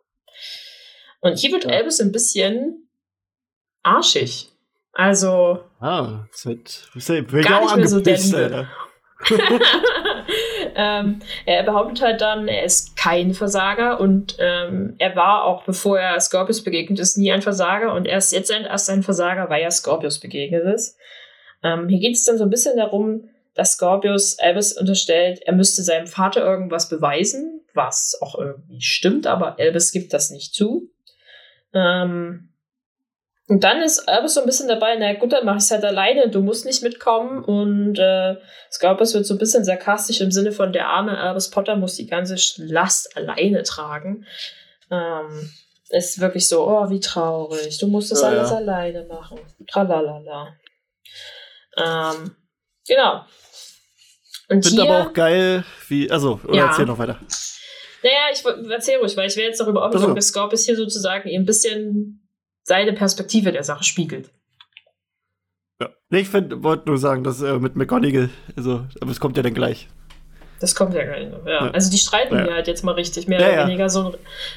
Und 1.20 1.38
hier 1.38 1.52
wird 1.52 1.64
ja. 1.64 1.70
Elvis 1.70 2.00
ein 2.00 2.10
bisschen 2.10 2.88
arschig. 3.84 4.50
Also. 4.92 5.60
Ah, 5.78 6.24
das 6.32 6.44
wird, 6.44 6.88
das 6.94 7.08
wird 7.08 7.30
gar 7.46 7.60
nicht 7.62 7.76
mehr 7.76 7.88
so 7.88 8.00
der 8.00 8.18
Liebe. 8.18 8.68
ähm, 10.76 11.20
er 11.44 11.62
behauptet 11.64 12.02
halt 12.02 12.20
dann, 12.20 12.48
er 12.48 12.64
ist 12.64 12.96
kein 12.96 13.32
Versager 13.32 14.00
und 14.00 14.36
ähm, 14.40 14.94
er 14.98 15.14
war 15.16 15.44
auch, 15.44 15.64
bevor 15.64 15.98
er 15.98 16.20
Scorpius 16.20 16.62
begegnet 16.62 16.98
ist, 17.00 17.16
nie 17.16 17.32
ein 17.32 17.42
Versager 17.42 17.94
und 17.94 18.06
er 18.06 18.18
ist 18.18 18.32
jetzt 18.32 18.50
erst 18.50 18.90
ein 18.90 19.02
Versager, 19.02 19.50
weil 19.50 19.62
er 19.62 19.70
Scorpius 19.70 20.20
begegnet 20.20 20.64
ist. 20.72 20.96
Ähm, 21.62 21.88
hier 21.88 22.00
geht 22.00 22.16
es 22.16 22.24
dann 22.24 22.38
so 22.38 22.44
ein 22.44 22.50
bisschen 22.50 22.76
darum, 22.76 23.28
dass 23.54 23.72
Scorpius 23.72 24.34
Elvis 24.34 24.72
unterstellt, 24.72 25.40
er 25.44 25.52
müsste 25.52 25.82
seinem 25.82 26.06
Vater 26.06 26.44
irgendwas 26.44 26.88
beweisen, 26.88 27.62
was 27.74 28.16
auch 28.20 28.38
irgendwie 28.38 28.80
stimmt, 28.80 29.26
aber 29.26 29.58
Elvis 29.58 29.90
gibt 29.90 30.12
das 30.12 30.30
nicht 30.30 30.54
zu. 30.54 30.90
Ähm, 31.74 32.48
und 33.48 33.64
dann 33.64 33.80
ist 33.80 34.00
Elvis 34.06 34.34
so 34.34 34.40
ein 34.40 34.46
bisschen 34.46 34.68
dabei, 34.68 34.94
na 34.96 35.14
gut, 35.14 35.32
dann 35.32 35.46
mach 35.46 35.56
ich 35.56 35.62
es 35.62 35.70
halt 35.70 35.84
alleine, 35.84 36.28
du 36.28 36.42
musst 36.42 36.66
nicht 36.66 36.82
mitkommen. 36.82 37.42
Und 37.42 37.98
äh, 37.98 38.36
Scorpius 38.70 39.14
wird 39.14 39.24
so 39.24 39.34
ein 39.34 39.38
bisschen 39.38 39.64
sarkastisch 39.64 40.20
im 40.20 40.30
Sinne 40.30 40.52
von, 40.52 40.72
der 40.72 40.88
arme 40.88 41.16
Elvis 41.16 41.50
Potter 41.50 41.74
muss 41.74 41.96
die 41.96 42.06
ganze 42.06 42.36
Last 42.62 43.16
alleine 43.16 43.62
tragen. 43.62 44.26
Ähm, 44.90 45.50
ist 45.88 46.20
wirklich 46.20 46.46
so, 46.46 46.68
oh, 46.68 46.90
wie 46.90 47.00
traurig, 47.00 47.78
du 47.78 47.86
musst 47.86 48.12
das 48.12 48.20
ja, 48.20 48.28
alles 48.28 48.50
ja. 48.50 48.56
alleine 48.58 49.04
machen. 49.04 49.38
Tralalala. 49.66 50.54
Ähm, 51.84 52.36
genau. 52.86 53.24
Und 54.48 54.66
Finde 54.66 54.82
aber 54.82 55.08
auch 55.08 55.12
geil, 55.12 55.64
wie, 55.88 56.10
also, 56.10 56.40
oder 56.44 56.56
ja. 56.56 56.66
erzähl 56.68 56.86
noch 56.86 56.98
weiter. 56.98 57.18
Naja, 58.02 58.16
ich 58.32 58.44
erzähl 58.70 58.98
ruhig, 58.98 59.16
weil 59.16 59.28
ich 59.28 59.36
werde 59.36 59.48
jetzt 59.48 59.60
darüber 59.60 59.84
aufgekommen, 59.84 60.16
dass 60.16 60.28
Scorpius 60.28 60.64
hier 60.64 60.76
sozusagen 60.76 61.28
ein 61.28 61.44
bisschen 61.44 62.28
seine 62.62 62.92
Perspektive 62.92 63.52
der 63.52 63.64
Sache 63.64 63.84
spiegelt. 63.84 64.30
Ja. 65.80 65.90
Nee, 66.10 66.20
ich 66.20 66.32
wollte 66.32 66.88
nur 66.88 66.98
sagen, 66.98 67.24
dass 67.24 67.42
äh, 67.42 67.58
mit 67.58 67.76
McGonagall, 67.76 68.30
also, 68.56 68.86
aber 69.00 69.10
es 69.10 69.20
kommt 69.20 69.36
ja 69.36 69.42
dann 69.42 69.54
gleich. 69.54 69.88
Das 70.60 70.74
kommt 70.74 70.94
ja 70.94 71.04
gleich 71.04 71.28
noch, 71.28 71.46
ja. 71.46 71.66
ja. 71.66 71.70
Also 71.70 71.90
die 71.90 71.98
streiten 71.98 72.34
ja. 72.34 72.52
halt 72.52 72.66
jetzt 72.66 72.82
mal 72.82 72.92
richtig, 72.92 73.28
mehr 73.28 73.40
ja, 73.40 73.52
oder 73.52 73.66
weniger 73.68 73.88
so. 73.88 74.14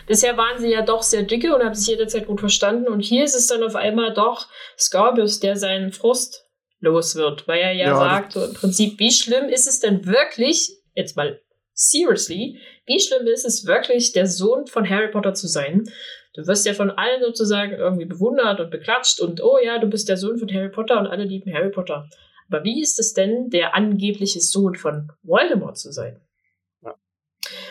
Bisher 0.08 0.36
waren 0.36 0.60
sie 0.60 0.72
ja 0.72 0.82
doch 0.82 1.04
sehr 1.04 1.24
dicke 1.24 1.56
und 1.56 1.64
haben 1.64 1.76
sich 1.76 1.88
jederzeit 1.88 2.26
gut 2.26 2.40
verstanden. 2.40 2.88
Und 2.88 3.02
hier 3.02 3.24
ist 3.24 3.36
es 3.36 3.48
dann 3.48 3.64
auf 3.64 3.76
einmal 3.76 4.14
doch 4.14 4.48
Scorpius, 4.80 5.40
der 5.40 5.58
seinen 5.58 5.92
Frust 5.92 6.41
los 6.82 7.16
wird, 7.16 7.48
weil 7.48 7.62
er 7.62 7.72
ja, 7.72 7.88
ja 7.88 7.96
sagt, 7.96 8.34
so 8.34 8.44
im 8.44 8.54
Prinzip, 8.54 9.00
wie 9.00 9.12
schlimm 9.12 9.50
ist 9.50 9.68
es 9.68 9.80
denn 9.80 10.06
wirklich, 10.06 10.72
jetzt 10.96 11.16
mal 11.16 11.40
seriously, 11.74 12.60
wie 12.86 13.00
schlimm 13.00 13.28
ist 13.28 13.46
es 13.46 13.66
wirklich, 13.66 14.12
der 14.12 14.28
Sohn 14.28 14.68
von 14.68 14.90
Harry 14.90 15.10
Potter 15.10 15.34
zu 15.34 15.48
sein? 15.48 15.90
Du 16.34 16.48
wirst 16.48 16.66
ja 16.66 16.74
von 16.74 16.92
allen 16.92 17.22
sozusagen 17.22 17.74
irgendwie 17.74 18.06
bewundert 18.06 18.60
und 18.60 18.72
beklatscht 18.72 19.20
und 19.20 19.42
oh 19.44 19.58
ja, 19.64 19.80
du 19.80 19.88
bist 19.88 20.10
der 20.10 20.18
Sohn 20.18 20.38
von 20.38 20.52
Harry 20.54 20.70
Potter 20.70 21.00
und 21.00 21.08
alle 21.08 21.24
lieben 21.24 21.54
Harry 21.54 21.72
Potter. 21.72 22.08
Aber 22.50 22.64
wie 22.64 22.82
ist 22.82 23.00
es 23.00 23.14
denn, 23.14 23.50
der 23.50 23.76
angebliche 23.76 24.42
Sohn 24.42 24.76
von 24.76 25.10
Voldemort 25.24 25.78
zu 25.78 25.92
sein? 25.92 26.22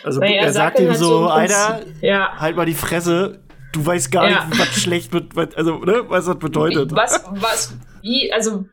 Also 0.02 0.20
er, 0.20 0.42
er, 0.42 0.52
sagt 0.52 0.78
ihm 0.78 0.88
halt 0.88 0.98
so, 0.98 1.26
Alter, 1.26 1.80
ja. 2.00 2.38
halt 2.38 2.56
mal 2.56 2.66
die 2.66 2.74
Fresse, 2.74 3.40
du 3.72 3.84
weißt 3.84 4.10
gar 4.10 4.28
ja. 4.28 4.46
nicht, 4.46 4.58
was 4.58 4.68
schlecht 4.68 5.12
wird, 5.12 5.36
also, 5.56 5.78
ne, 5.78 6.04
was 6.08 6.26
das 6.26 6.38
bedeutet. 6.38 6.92
Was, 6.92 7.22
was, 7.30 7.76
wie, 8.02 8.32
also, 8.32 8.64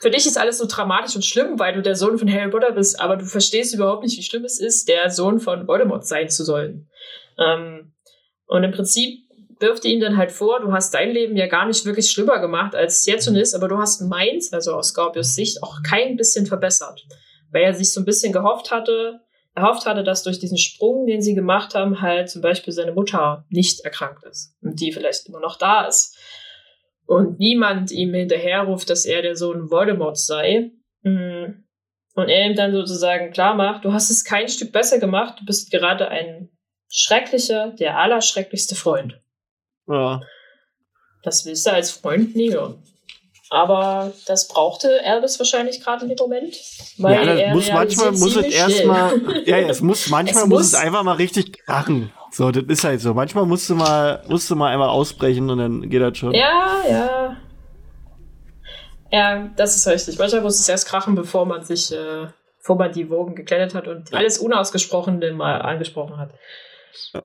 für 0.00 0.10
dich 0.10 0.26
ist 0.26 0.38
alles 0.38 0.58
so 0.58 0.66
dramatisch 0.66 1.14
und 1.14 1.24
schlimm, 1.24 1.58
weil 1.58 1.74
du 1.74 1.82
der 1.82 1.94
Sohn 1.94 2.18
von 2.18 2.32
Harry 2.32 2.50
Potter 2.50 2.72
bist, 2.72 3.00
aber 3.00 3.16
du 3.16 3.26
verstehst 3.26 3.74
überhaupt 3.74 4.02
nicht, 4.02 4.16
wie 4.16 4.22
schlimm 4.22 4.44
es 4.44 4.58
ist, 4.58 4.88
der 4.88 5.10
Sohn 5.10 5.40
von 5.40 5.68
Voldemort 5.68 6.06
sein 6.06 6.28
zu 6.30 6.42
sollen. 6.42 6.88
Ähm, 7.38 7.92
und 8.46 8.64
im 8.64 8.72
Prinzip 8.72 9.20
wirft 9.60 9.84
ihn 9.84 10.00
dann 10.00 10.16
halt 10.16 10.32
vor, 10.32 10.60
du 10.60 10.72
hast 10.72 10.94
dein 10.94 11.10
Leben 11.10 11.36
ja 11.36 11.46
gar 11.46 11.66
nicht 11.66 11.84
wirklich 11.84 12.10
schlimmer 12.10 12.38
gemacht, 12.40 12.74
als 12.74 12.98
es 12.98 13.06
jetzt 13.06 13.26
schon 13.26 13.36
ist, 13.36 13.54
aber 13.54 13.68
du 13.68 13.76
hast 13.76 14.00
meins, 14.00 14.52
also 14.54 14.72
aus 14.72 14.88
Scorpius 14.88 15.34
Sicht, 15.34 15.62
auch 15.62 15.82
kein 15.86 16.16
bisschen 16.16 16.46
verbessert. 16.46 17.04
Weil 17.50 17.64
er 17.64 17.74
sich 17.74 17.92
so 17.92 18.00
ein 18.00 18.06
bisschen 18.06 18.32
gehofft 18.32 18.70
hatte, 18.70 19.20
erhofft 19.54 19.84
hatte, 19.84 20.02
dass 20.02 20.22
durch 20.22 20.38
diesen 20.38 20.56
Sprung, 20.56 21.06
den 21.06 21.20
sie 21.20 21.34
gemacht 21.34 21.74
haben, 21.74 22.00
halt 22.00 22.30
zum 22.30 22.40
Beispiel 22.40 22.72
seine 22.72 22.92
Mutter 22.92 23.44
nicht 23.50 23.80
erkrankt 23.80 24.24
ist 24.24 24.54
und 24.62 24.80
die 24.80 24.92
vielleicht 24.92 25.28
immer 25.28 25.40
noch 25.40 25.58
da 25.58 25.84
ist 25.84 26.16
und 27.10 27.40
niemand 27.40 27.90
ihm 27.90 28.14
hinterherruft, 28.14 28.88
dass 28.88 29.04
er 29.04 29.20
der 29.20 29.34
Sohn 29.34 29.68
Voldemorts 29.68 30.26
sei. 30.26 30.70
Mm. 31.02 31.64
Und 32.14 32.28
er 32.28 32.46
ihm 32.46 32.54
dann 32.54 32.70
sozusagen 32.70 33.32
klar 33.32 33.54
macht, 33.54 33.84
du 33.84 33.92
hast 33.92 34.10
es 34.10 34.24
kein 34.24 34.48
Stück 34.48 34.70
besser 34.70 35.00
gemacht, 35.00 35.40
du 35.40 35.44
bist 35.44 35.72
gerade 35.72 36.06
ein 36.06 36.50
schrecklicher, 36.88 37.72
der 37.72 37.98
allerschrecklichste 37.98 38.76
Freund. 38.76 39.20
Ja. 39.88 40.20
Das 41.24 41.44
willst 41.46 41.66
du 41.66 41.72
als 41.72 41.90
Freund 41.90 42.36
nie 42.36 42.52
hören. 42.52 42.80
Aber 43.48 44.12
das 44.26 44.46
brauchte 44.46 45.02
Elvis 45.02 45.36
wahrscheinlich 45.40 45.82
gerade 45.82 46.04
in 46.04 46.10
dem 46.10 46.18
Moment. 46.18 46.56
Weil 46.98 47.26
ja, 47.26 47.46
das 47.46 47.54
muss 47.56 47.72
manchmal 47.72 48.12
muss 48.12 48.36
es 48.36 48.54
erstmal, 48.54 49.20
ja, 49.46 49.58
ja, 49.58 49.68
es 49.68 49.80
muss 49.80 50.08
manchmal 50.10 50.44
es 50.44 50.48
muss, 50.48 50.58
muss 50.58 50.66
es 50.68 50.74
einfach 50.74 51.02
mal 51.02 51.16
richtig 51.16 51.58
krachen. 51.64 52.12
So, 52.32 52.50
das 52.50 52.64
ist 52.66 52.84
halt 52.84 53.00
so. 53.00 53.14
Manchmal 53.14 53.46
musst 53.46 53.68
du 53.68 53.74
mal, 53.74 54.22
musst 54.28 54.50
du 54.50 54.56
mal 54.56 54.72
einmal 54.72 54.88
ausbrechen 54.88 55.50
und 55.50 55.58
dann 55.58 55.90
geht 55.90 56.00
das 56.00 56.16
schon. 56.16 56.32
Ja, 56.32 56.82
ja. 56.88 57.36
Ja, 59.12 59.50
das 59.56 59.76
ist 59.76 59.88
richtig. 59.88 60.18
Manchmal 60.18 60.42
muss 60.42 60.60
es 60.60 60.68
erst 60.68 60.86
krachen, 60.86 61.16
bevor 61.16 61.44
man 61.44 61.64
sich 61.64 61.92
äh, 61.92 62.28
bevor 62.60 62.76
man 62.76 62.92
die 62.92 63.10
Wogen 63.10 63.34
geklettert 63.34 63.74
hat 63.74 63.88
und 63.88 64.14
alles 64.14 64.38
Unausgesprochene 64.38 65.32
mal 65.32 65.60
angesprochen 65.62 66.18
hat. 66.18 66.30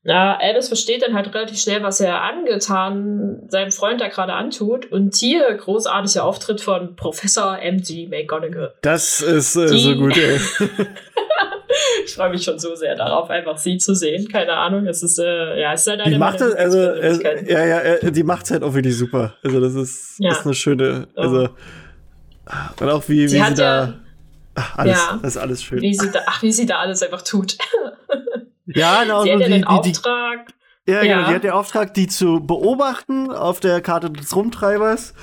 Ja, 0.04 0.38
Albus 0.38 0.68
versteht 0.68 1.02
dann 1.02 1.14
halt 1.14 1.34
relativ 1.34 1.60
schnell, 1.60 1.84
was 1.84 2.00
er 2.00 2.22
angetan 2.22 3.42
seinem 3.50 3.72
Freund 3.72 4.00
da 4.00 4.08
gerade 4.08 4.34
antut. 4.34 4.92
Und 4.92 5.16
hier 5.16 5.54
großartiger 5.54 6.24
Auftritt 6.24 6.62
von 6.62 6.96
Professor 6.96 7.60
M.G. 7.60 8.08
McGonagall. 8.08 8.74
Das 8.82 9.22
ist 9.22 9.56
äh, 9.56 9.68
so 9.68 9.96
gut, 9.96 10.18
ey. 10.18 10.40
ich 12.04 12.14
freue 12.14 12.30
mich 12.32 12.44
schon 12.44 12.60
so 12.60 12.76
sehr 12.76 12.96
darauf, 12.96 13.30
einfach 13.30 13.58
sie 13.58 13.78
zu 13.78 13.96
sehen. 13.96 14.28
Keine 14.28 14.54
Ahnung, 14.54 14.88
es 14.88 15.04
ist, 15.04 15.20
äh, 15.20 15.62
ja, 15.62 15.74
es 15.74 15.82
ist 15.82 15.88
halt 15.88 16.02
eine 16.02 16.12
die 16.12 16.18
macht 16.18 16.42
es, 16.42 16.54
also, 16.54 16.80
äh, 16.80 17.52
ja, 17.52 17.66
ja, 17.66 17.80
äh, 17.80 18.12
die 18.12 18.24
macht 18.24 18.46
es 18.46 18.52
halt 18.52 18.64
auch 18.64 18.74
wirklich 18.74 18.98
super. 18.98 19.36
Also, 19.44 19.60
das 19.60 19.76
ist, 19.76 20.16
ja. 20.20 20.32
ist 20.32 20.46
eine 20.46 20.54
schöne, 20.54 21.08
also, 21.16 21.50
oh. 21.50 22.84
und 22.84 22.90
auch 22.90 23.04
wie, 23.08 23.28
sie, 23.28 23.40
wie 23.40 23.46
sie 23.46 23.54
da, 23.54 23.86
ja, 23.86 23.94
ach, 24.56 24.78
alles, 24.78 24.98
ja, 24.98 25.20
das 25.22 25.36
ist 25.36 25.42
alles 25.42 25.64
schön. 25.64 25.82
Wie 25.82 25.94
sie 25.94 26.12
da, 26.12 26.20
ach, 26.26 26.42
wie 26.42 26.52
sie 26.52 26.66
da 26.66 26.80
alles 26.80 27.02
einfach 27.04 27.22
tut. 27.22 27.58
Ja, 28.68 29.04
genau. 29.04 29.24
Sie 29.24 29.32
hat 29.32 29.40
ja 29.42 29.48
den 29.48 29.64
Auftrag. 29.64 30.48
Die, 30.48 30.54
ja, 30.88 31.02
ja, 31.02 31.16
genau. 31.16 31.30
Die 31.30 31.36
hat 31.36 31.44
den 31.44 31.52
Auftrag, 31.52 31.96
die 31.96 32.06
zu 32.06 32.40
beobachten 32.40 33.32
auf 33.32 33.60
der 33.60 33.82
Karte 33.82 34.12
des 34.12 34.36
Rumtreibers 34.36 35.16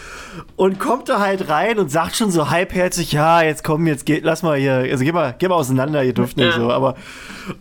und 0.57 0.81
kommt 0.81 1.09
da 1.09 1.21
halt 1.21 1.49
rein 1.49 1.79
und 1.79 1.89
sagt 1.89 2.17
schon 2.17 2.33
so 2.33 2.51
halbherzig, 2.51 3.13
ja, 3.13 3.43
jetzt 3.43 3.63
komm, 3.63 3.87
jetzt 3.87 4.05
geht, 4.05 4.25
lass 4.25 4.43
mal 4.43 4.59
hier, 4.59 4.75
also 4.75 5.05
geh 5.05 5.13
mal, 5.13 5.37
geh 5.39 5.47
mal 5.47 5.55
auseinander, 5.55 6.03
ihr 6.03 6.15
dürft 6.15 6.37
nicht 6.37 6.57
ja. 6.57 6.61
so, 6.61 6.73
aber 6.73 6.97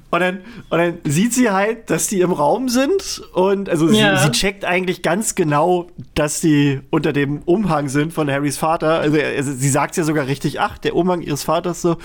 und 0.09 0.19
dann, 0.19 0.39
und 0.69 0.77
dann 0.79 0.97
sieht 1.03 1.33
sie 1.33 1.51
halt, 1.51 1.91
dass 1.91 2.07
die 2.07 2.21
im 2.21 2.31
Raum 2.31 2.69
sind 2.69 3.21
und 3.33 3.69
also 3.69 3.87
ja. 3.89 4.17
sie, 4.17 4.25
sie, 4.25 4.31
checkt 4.31 4.65
eigentlich 4.65 5.03
ganz 5.03 5.35
genau, 5.35 5.87
dass 6.15 6.41
die 6.41 6.81
unter 6.89 7.13
dem 7.13 7.43
Umhang 7.43 7.87
sind 7.87 8.13
von 8.13 8.29
Harrys 8.31 8.57
Vater. 8.57 8.99
Also, 8.99 9.19
also 9.19 9.53
sie 9.53 9.69
sagt 9.69 9.95
ja 9.95 10.03
sogar 10.03 10.25
richtig, 10.25 10.59
ach, 10.59 10.79
der 10.79 10.95
Umhang 10.95 11.21
ihres 11.21 11.43
Vaters 11.43 11.81
so, 11.81 11.97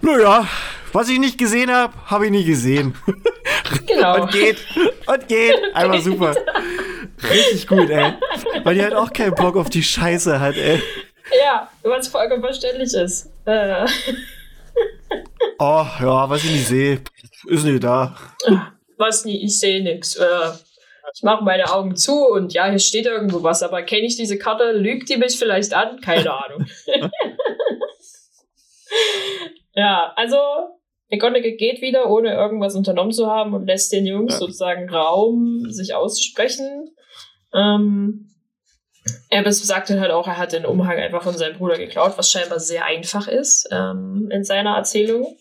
naja, 0.00 0.46
was 0.94 1.08
ich 1.08 1.18
nicht 1.18 1.36
gesehen 1.36 1.70
habe, 1.70 1.92
habe 2.06 2.26
ich 2.26 2.30
nie 2.30 2.44
gesehen. 2.44 2.94
Genau. 3.86 4.22
und 4.22 4.32
geht. 4.32 4.58
Und 5.06 5.28
geht. 5.28 5.54
Einfach 5.74 6.00
super. 6.00 6.34
Richtig 7.22 7.66
gut, 7.66 7.90
ey. 7.90 8.14
Weil 8.62 8.74
die 8.74 8.82
halt 8.82 8.94
auch 8.94 9.12
keinen 9.12 9.34
Bock 9.34 9.56
auf 9.56 9.70
die 9.70 9.82
Scheiße 9.82 10.38
hat, 10.38 10.56
ey. 10.56 10.82
Ja, 11.42 11.68
was 11.82 12.08
vollkommen 12.08 12.42
verständlich 12.42 12.92
ist. 12.92 13.30
Äh. 13.46 13.86
Oh, 15.58 15.86
ja, 16.00 16.28
was 16.28 16.44
ich 16.44 16.50
nicht 16.50 16.66
sehe, 16.66 17.00
ist 17.46 17.64
nicht 17.64 17.84
da. 17.84 18.16
Was 18.96 19.24
nie, 19.24 19.44
ich 19.44 19.58
sehe 19.58 19.82
nichts. 19.82 20.16
Äh, 20.16 20.50
ich 21.14 21.22
mache 21.22 21.44
meine 21.44 21.72
Augen 21.72 21.96
zu 21.96 22.26
und 22.26 22.52
ja, 22.52 22.68
hier 22.68 22.78
steht 22.78 23.06
irgendwo 23.06 23.42
was, 23.42 23.62
aber 23.62 23.82
kenne 23.82 24.06
ich 24.06 24.16
diese 24.16 24.38
Karte? 24.38 24.72
Lügt 24.72 25.08
die 25.08 25.16
mich 25.16 25.38
vielleicht 25.38 25.74
an? 25.74 26.00
Keine 26.00 26.32
Ahnung. 26.32 26.66
ja, 29.74 30.12
also 30.16 30.38
McGonagall 31.10 31.52
geht 31.52 31.80
wieder, 31.80 32.10
ohne 32.10 32.32
irgendwas 32.32 32.74
unternommen 32.74 33.12
zu 33.12 33.26
haben 33.26 33.54
und 33.54 33.66
lässt 33.66 33.92
den 33.92 34.06
Jungs 34.06 34.34
ja. 34.34 34.38
sozusagen 34.38 34.88
Raum, 34.88 35.70
sich 35.70 35.94
auszusprechen. 35.94 36.94
Ähm, 37.52 38.30
Albus 39.30 39.62
sagte 39.62 40.00
halt 40.00 40.10
auch, 40.10 40.26
er 40.26 40.38
hat 40.38 40.52
den 40.52 40.64
Umhang 40.64 40.96
einfach 40.96 41.22
von 41.22 41.36
seinem 41.36 41.58
Bruder 41.58 41.76
geklaut, 41.76 42.14
was 42.16 42.30
scheinbar 42.30 42.58
sehr 42.58 42.84
einfach 42.84 43.28
ist 43.28 43.68
ähm, 43.70 44.28
in 44.32 44.44
seiner 44.44 44.76
Erzählung. 44.76 45.36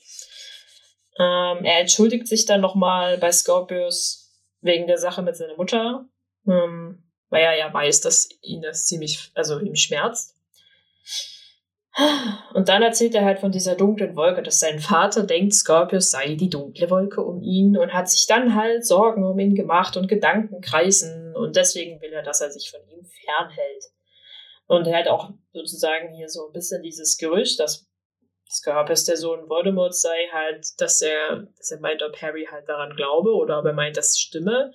Ähm, 1.17 1.63
er 1.63 1.79
entschuldigt 1.79 2.27
sich 2.27 2.45
dann 2.45 2.61
nochmal 2.61 3.17
bei 3.17 3.31
Scorpius 3.31 4.31
wegen 4.61 4.87
der 4.87 4.97
Sache 4.97 5.21
mit 5.21 5.35
seiner 5.35 5.55
Mutter, 5.55 6.05
ähm, 6.47 7.03
weil 7.29 7.43
er 7.43 7.57
ja 7.57 7.73
weiß, 7.73 8.01
dass 8.01 8.29
ihn 8.41 8.61
das 8.61 8.85
ziemlich, 8.85 9.31
also 9.35 9.59
ihm 9.59 9.75
schmerzt. 9.75 10.32
Und 12.53 12.69
dann 12.69 12.81
erzählt 12.81 13.13
er 13.13 13.23
halt 13.23 13.39
von 13.39 13.51
dieser 13.51 13.75
dunklen 13.75 14.15
Wolke, 14.15 14.41
dass 14.41 14.59
sein 14.59 14.79
Vater 14.79 15.23
denkt, 15.23 15.53
Scorpius 15.53 16.09
sei 16.09 16.35
die 16.35 16.49
dunkle 16.49 16.89
Wolke 16.89 17.21
um 17.21 17.41
ihn 17.43 17.77
und 17.77 17.93
hat 17.93 18.09
sich 18.09 18.25
dann 18.25 18.55
halt 18.55 18.85
Sorgen 18.85 19.23
um 19.23 19.37
ihn 19.37 19.53
gemacht 19.53 19.95
und 19.95 20.07
Gedanken 20.07 20.61
kreisen 20.61 21.35
und 21.35 21.55
deswegen 21.55 22.01
will 22.01 22.11
er, 22.11 22.23
dass 22.23 22.41
er 22.41 22.51
sich 22.51 22.71
von 22.71 22.79
ihm 22.89 23.05
fernhält. 23.05 23.83
Und 24.65 24.87
er 24.87 24.99
hat 24.99 25.07
auch 25.07 25.31
sozusagen 25.51 26.13
hier 26.15 26.29
so 26.29 26.47
ein 26.47 26.53
bisschen 26.53 26.81
dieses 26.81 27.17
Gerücht, 27.17 27.59
dass 27.59 27.87
Scorpius 28.49 29.03
der 29.03 29.17
Sohn 29.17 29.49
Voldemort 29.49 29.95
sei, 29.95 30.27
halt, 30.31 30.65
dass 30.79 31.01
er, 31.01 31.47
dass 31.57 31.71
er 31.71 31.79
meint, 31.79 32.01
ob 32.01 32.19
Harry 32.21 32.47
halt 32.49 32.67
daran 32.69 32.95
glaube 32.95 33.33
oder 33.35 33.59
ob 33.59 33.65
er 33.65 33.73
meint, 33.73 33.97
das 33.97 34.17
stimme. 34.17 34.73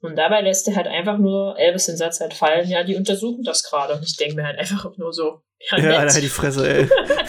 Und 0.00 0.16
dabei 0.16 0.40
lässt 0.40 0.68
er 0.68 0.76
halt 0.76 0.86
einfach 0.86 1.18
nur 1.18 1.58
Elvis 1.58 1.86
den 1.86 1.96
Satz 1.96 2.20
halt 2.20 2.34
fallen, 2.34 2.68
ja, 2.68 2.84
die 2.84 2.96
untersuchen 2.96 3.42
das 3.42 3.62
gerade. 3.62 3.94
Und 3.94 4.04
ich 4.04 4.16
denke 4.16 4.36
mir 4.36 4.46
halt 4.46 4.58
einfach 4.58 4.96
nur 4.96 5.12
so, 5.12 5.42
ja, 5.70 5.78
ja 5.78 5.98
Alter, 5.98 6.20
die 6.20 6.28
Fresse, 6.28 6.68
ey. 6.68 6.88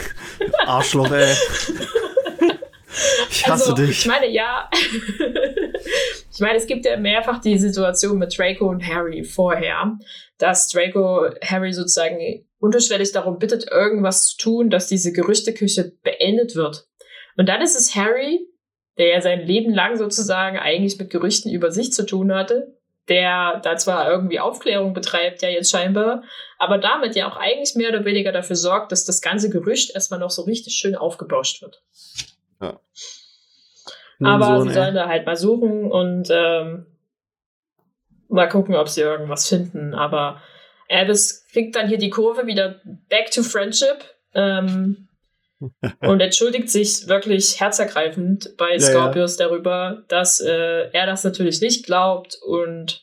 Arschloch, 0.65 1.11
ey. 1.11 1.33
Ich 3.29 3.47
hasse 3.47 3.71
also, 3.71 3.75
dich. 3.75 3.99
Ich 3.99 4.05
meine, 4.05 4.27
ja. 4.27 4.69
ich 6.31 6.39
meine, 6.39 6.57
es 6.57 6.67
gibt 6.67 6.85
ja 6.85 6.97
mehrfach 6.97 7.39
die 7.39 7.57
Situation 7.57 8.17
mit 8.17 8.37
Draco 8.37 8.67
und 8.69 8.85
Harry 8.85 9.23
vorher, 9.23 9.97
dass 10.37 10.69
Draco 10.69 11.29
Harry 11.43 11.73
sozusagen 11.73 12.45
unterschwellig 12.59 13.11
darum 13.11 13.37
bittet, 13.37 13.69
irgendwas 13.69 14.27
zu 14.27 14.37
tun, 14.37 14.69
dass 14.69 14.87
diese 14.87 15.11
Gerüchteküche 15.11 15.93
beendet 16.03 16.55
wird. 16.55 16.87
Und 17.37 17.47
dann 17.47 17.61
ist 17.61 17.75
es 17.75 17.95
Harry, 17.95 18.47
der 18.97 19.07
ja 19.09 19.21
sein 19.21 19.45
Leben 19.45 19.73
lang 19.73 19.97
sozusagen 19.97 20.57
eigentlich 20.57 20.97
mit 20.97 21.11
Gerüchten 21.11 21.51
über 21.51 21.71
sich 21.71 21.93
zu 21.93 22.05
tun 22.05 22.33
hatte, 22.33 22.75
der 23.09 23.59
da 23.63 23.77
zwar 23.77 24.09
irgendwie 24.09 24.39
Aufklärung 24.39 24.93
betreibt, 24.93 25.41
ja 25.41 25.49
jetzt 25.49 25.71
scheinbar, 25.71 26.23
aber 26.57 26.77
damit 26.77 27.15
ja 27.15 27.29
auch 27.29 27.37
eigentlich 27.37 27.75
mehr 27.75 27.89
oder 27.89 28.05
weniger 28.05 28.31
dafür 28.31 28.55
sorgt, 28.55 28.91
dass 28.91 29.05
das 29.05 29.21
ganze 29.21 29.49
Gerücht 29.49 29.93
erstmal 29.93 30.19
noch 30.19 30.31
so 30.31 30.43
richtig 30.43 30.75
schön 30.75 30.95
aufgebauscht 30.95 31.61
wird. 31.61 31.81
Ja. 32.59 32.79
aber 34.19 34.59
so, 34.59 34.63
sie 34.63 34.73
sollen 34.73 34.95
da 34.95 35.07
halt 35.07 35.25
mal 35.25 35.37
suchen 35.37 35.91
und 35.91 36.29
ähm, 36.31 36.87
mal 38.29 38.49
gucken, 38.49 38.75
ob 38.75 38.89
sie 38.89 39.01
irgendwas 39.01 39.47
finden. 39.47 39.93
Aber 39.93 40.41
Albus 40.89 41.45
kriegt 41.51 41.75
dann 41.75 41.87
hier 41.87 41.97
die 41.97 42.09
Kurve 42.09 42.47
wieder 42.47 42.81
back 43.09 43.31
to 43.31 43.43
friendship. 43.43 44.03
Ähm, 44.33 45.06
und 46.01 46.19
entschuldigt 46.19 46.69
sich 46.69 47.07
wirklich 47.07 47.59
herzergreifend 47.59 48.55
bei 48.57 48.77
Scorpius 48.79 49.37
ja, 49.37 49.45
ja. 49.45 49.49
darüber, 49.49 50.03
dass 50.07 50.39
äh, 50.39 50.89
er 50.91 51.05
das 51.05 51.23
natürlich 51.23 51.61
nicht 51.61 51.85
glaubt 51.85 52.37
und 52.45 53.01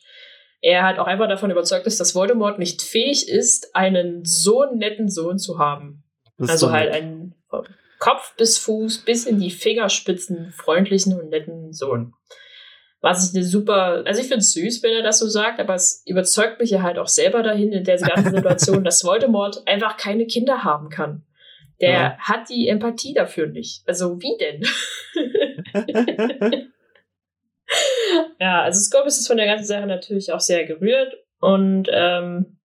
er 0.61 0.83
halt 0.83 0.97
auch 0.97 1.07
einfach 1.07 1.27
davon 1.27 1.51
überzeugt 1.51 1.85
ist, 1.85 1.99
dass 1.99 2.15
Voldemort 2.15 2.57
nicht 2.57 2.81
fähig 2.81 3.29
ist, 3.29 3.75
einen 3.75 4.25
so 4.25 4.65
netten 4.65 5.09
Sohn 5.09 5.37
zu 5.37 5.59
haben. 5.59 6.03
Also 6.39 6.71
halt 6.71 6.91
einen 6.91 7.35
Kopf 7.99 8.35
bis 8.35 8.57
Fuß 8.57 9.05
bis 9.05 9.25
in 9.25 9.39
die 9.39 9.51
Fingerspitzen 9.51 10.51
freundlichen 10.51 11.19
und 11.19 11.29
netten 11.29 11.71
Sohn. 11.71 12.13
Was 13.01 13.29
ich 13.29 13.35
eine 13.35 13.45
super, 13.45 14.03
also 14.05 14.19
ich 14.19 14.27
finde 14.27 14.39
es 14.39 14.53
süß, 14.53 14.81
wenn 14.81 14.93
er 14.93 15.03
das 15.03 15.19
so 15.19 15.27
sagt, 15.27 15.59
aber 15.59 15.75
es 15.75 16.01
überzeugt 16.07 16.59
mich 16.59 16.71
ja 16.71 16.81
halt 16.81 16.97
auch 16.97 17.07
selber 17.07 17.43
dahin 17.43 17.71
in 17.71 17.83
der 17.83 17.99
ganzen 17.99 18.31
Situation, 18.35 18.83
dass 18.83 19.03
Voldemort 19.03 19.67
einfach 19.67 19.97
keine 19.97 20.25
Kinder 20.25 20.63
haben 20.63 20.89
kann. 20.89 21.23
Der 21.81 21.89
ja. 21.89 22.17
hat 22.19 22.49
die 22.49 22.67
Empathie 22.67 23.13
dafür 23.13 23.47
nicht. 23.47 23.87
Also 23.87 24.21
wie 24.21 24.37
denn? 24.37 24.63
ja, 28.39 28.61
also 28.61 28.79
Scorpius 28.79 29.19
ist 29.19 29.27
von 29.27 29.37
der 29.37 29.47
ganzen 29.47 29.65
Sache 29.65 29.85
natürlich 29.85 30.31
auch 30.31 30.39
sehr 30.39 30.65
gerührt 30.65 31.17
und 31.39 31.89
ähm, 31.91 32.57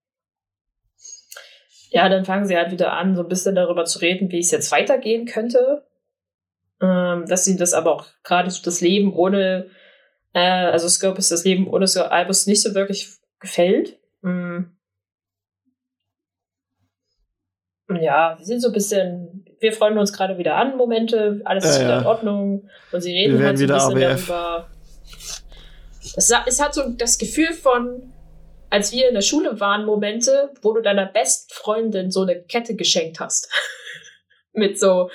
ja, 1.91 2.09
dann 2.09 2.25
fangen 2.25 2.47
sie 2.47 2.57
halt 2.57 2.71
wieder 2.71 2.93
an, 2.93 3.17
so 3.17 3.23
ein 3.23 3.29
bisschen 3.29 3.57
darüber 3.57 3.85
zu 3.85 3.99
reden, 3.99 4.31
wie 4.31 4.39
es 4.39 4.53
jetzt 4.53 4.71
weitergehen 4.71 5.27
könnte. 5.27 5.85
Ähm, 6.81 7.27
dass 7.27 7.47
ihnen 7.47 7.59
das 7.59 7.75
aber 7.75 7.95
auch 7.95 8.07
gerade 8.23 8.51
so 8.51 8.63
das 8.63 8.81
Leben 8.81 9.13
ohne, 9.13 9.69
äh, 10.33 10.41
also 10.41 10.89
Scorpius 10.89 11.29
das 11.29 11.45
Leben 11.45 11.69
ohne 11.69 11.87
so 11.87 12.03
Albus 12.05 12.47
nicht 12.47 12.63
so 12.63 12.75
wirklich 12.75 13.11
gefällt. 13.39 13.99
Mhm. 14.23 14.77
Ja, 17.97 18.37
sie 18.39 18.45
sind 18.45 18.61
so 18.61 18.69
ein 18.69 18.73
bisschen, 18.73 19.45
wir 19.59 19.73
freuen 19.73 19.99
uns 19.99 20.13
gerade 20.13 20.39
wieder 20.39 20.57
an, 20.57 20.77
Momente, 20.77 21.41
alles 21.45 21.65
ist 21.65 21.79
ja, 21.79 21.85
wieder 21.85 21.99
in 22.01 22.07
Ordnung. 22.07 22.69
Und 22.93 23.01
sie 23.01 23.13
reden 23.13 23.43
halt 23.43 23.59
so 23.59 23.65
ein 23.65 23.69
bisschen 23.69 24.13
ABF. 24.13 24.27
darüber. 24.27 24.69
Es, 26.17 26.33
es 26.47 26.61
hat 26.61 26.75
so 26.75 26.91
das 26.91 27.19
Gefühl 27.19 27.53
von, 27.53 28.13
als 28.71 28.93
wir 28.93 29.09
in 29.09 29.15
der 29.15 29.23
Schule 29.23 29.61
waren, 29.61 29.85
Momente, 29.85 30.51
wo 30.63 30.73
du 30.73 30.81
deiner 30.81 31.07
Bestfreundin 31.07 32.11
so 32.11 32.23
eine 32.23 32.43
Kette 32.43 32.77
geschenkt 32.77 33.21
hast. 33.21 33.51
Mit 34.53 34.81
so 34.81 35.11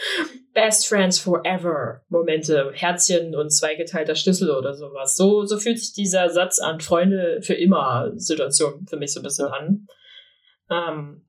Best 0.53 0.87
Friends 0.87 1.19
Forever 1.19 2.01
Momente, 2.07 2.71
Herzchen 2.73 3.35
und 3.35 3.49
zweigeteilter 3.49 4.15
Schlüssel 4.15 4.49
oder 4.49 4.73
sowas. 4.73 5.17
So, 5.17 5.43
so 5.45 5.57
fühlt 5.57 5.77
sich 5.77 5.93
dieser 5.93 6.29
Satz 6.29 6.59
an 6.59 6.79
Freunde 6.79 7.41
für 7.41 7.53
immer 7.53 8.11
Situation 8.15 8.85
für 8.87 8.95
mich 8.95 9.11
so 9.11 9.19
ein 9.19 9.23
bisschen 9.23 9.47
an. 9.47 9.87
Ähm, 10.69 11.25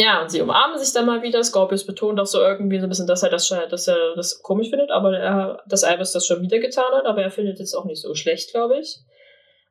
ja, 0.00 0.22
und 0.22 0.30
sie 0.30 0.40
umarmen 0.40 0.78
sich 0.78 0.92
dann 0.92 1.06
mal 1.06 1.22
wieder. 1.22 1.42
Scorpius 1.42 1.84
betont 1.84 2.20
auch 2.20 2.26
so 2.26 2.40
irgendwie 2.40 2.78
so 2.78 2.86
ein 2.86 2.88
bisschen, 2.88 3.08
dass 3.08 3.24
er 3.24 3.30
das, 3.30 3.48
dass 3.48 3.88
er 3.88 4.14
das 4.14 4.40
komisch 4.42 4.70
findet, 4.70 4.92
aber 4.92 5.18
er, 5.18 5.62
dass 5.66 5.82
Albus 5.82 6.12
das 6.12 6.24
schon 6.24 6.40
wieder 6.40 6.60
getan 6.60 6.92
hat, 6.92 7.04
aber 7.04 7.22
er 7.22 7.32
findet 7.32 7.58
es 7.58 7.74
auch 7.74 7.84
nicht 7.84 8.00
so 8.00 8.14
schlecht, 8.14 8.52
glaube 8.52 8.78
ich. 8.78 8.98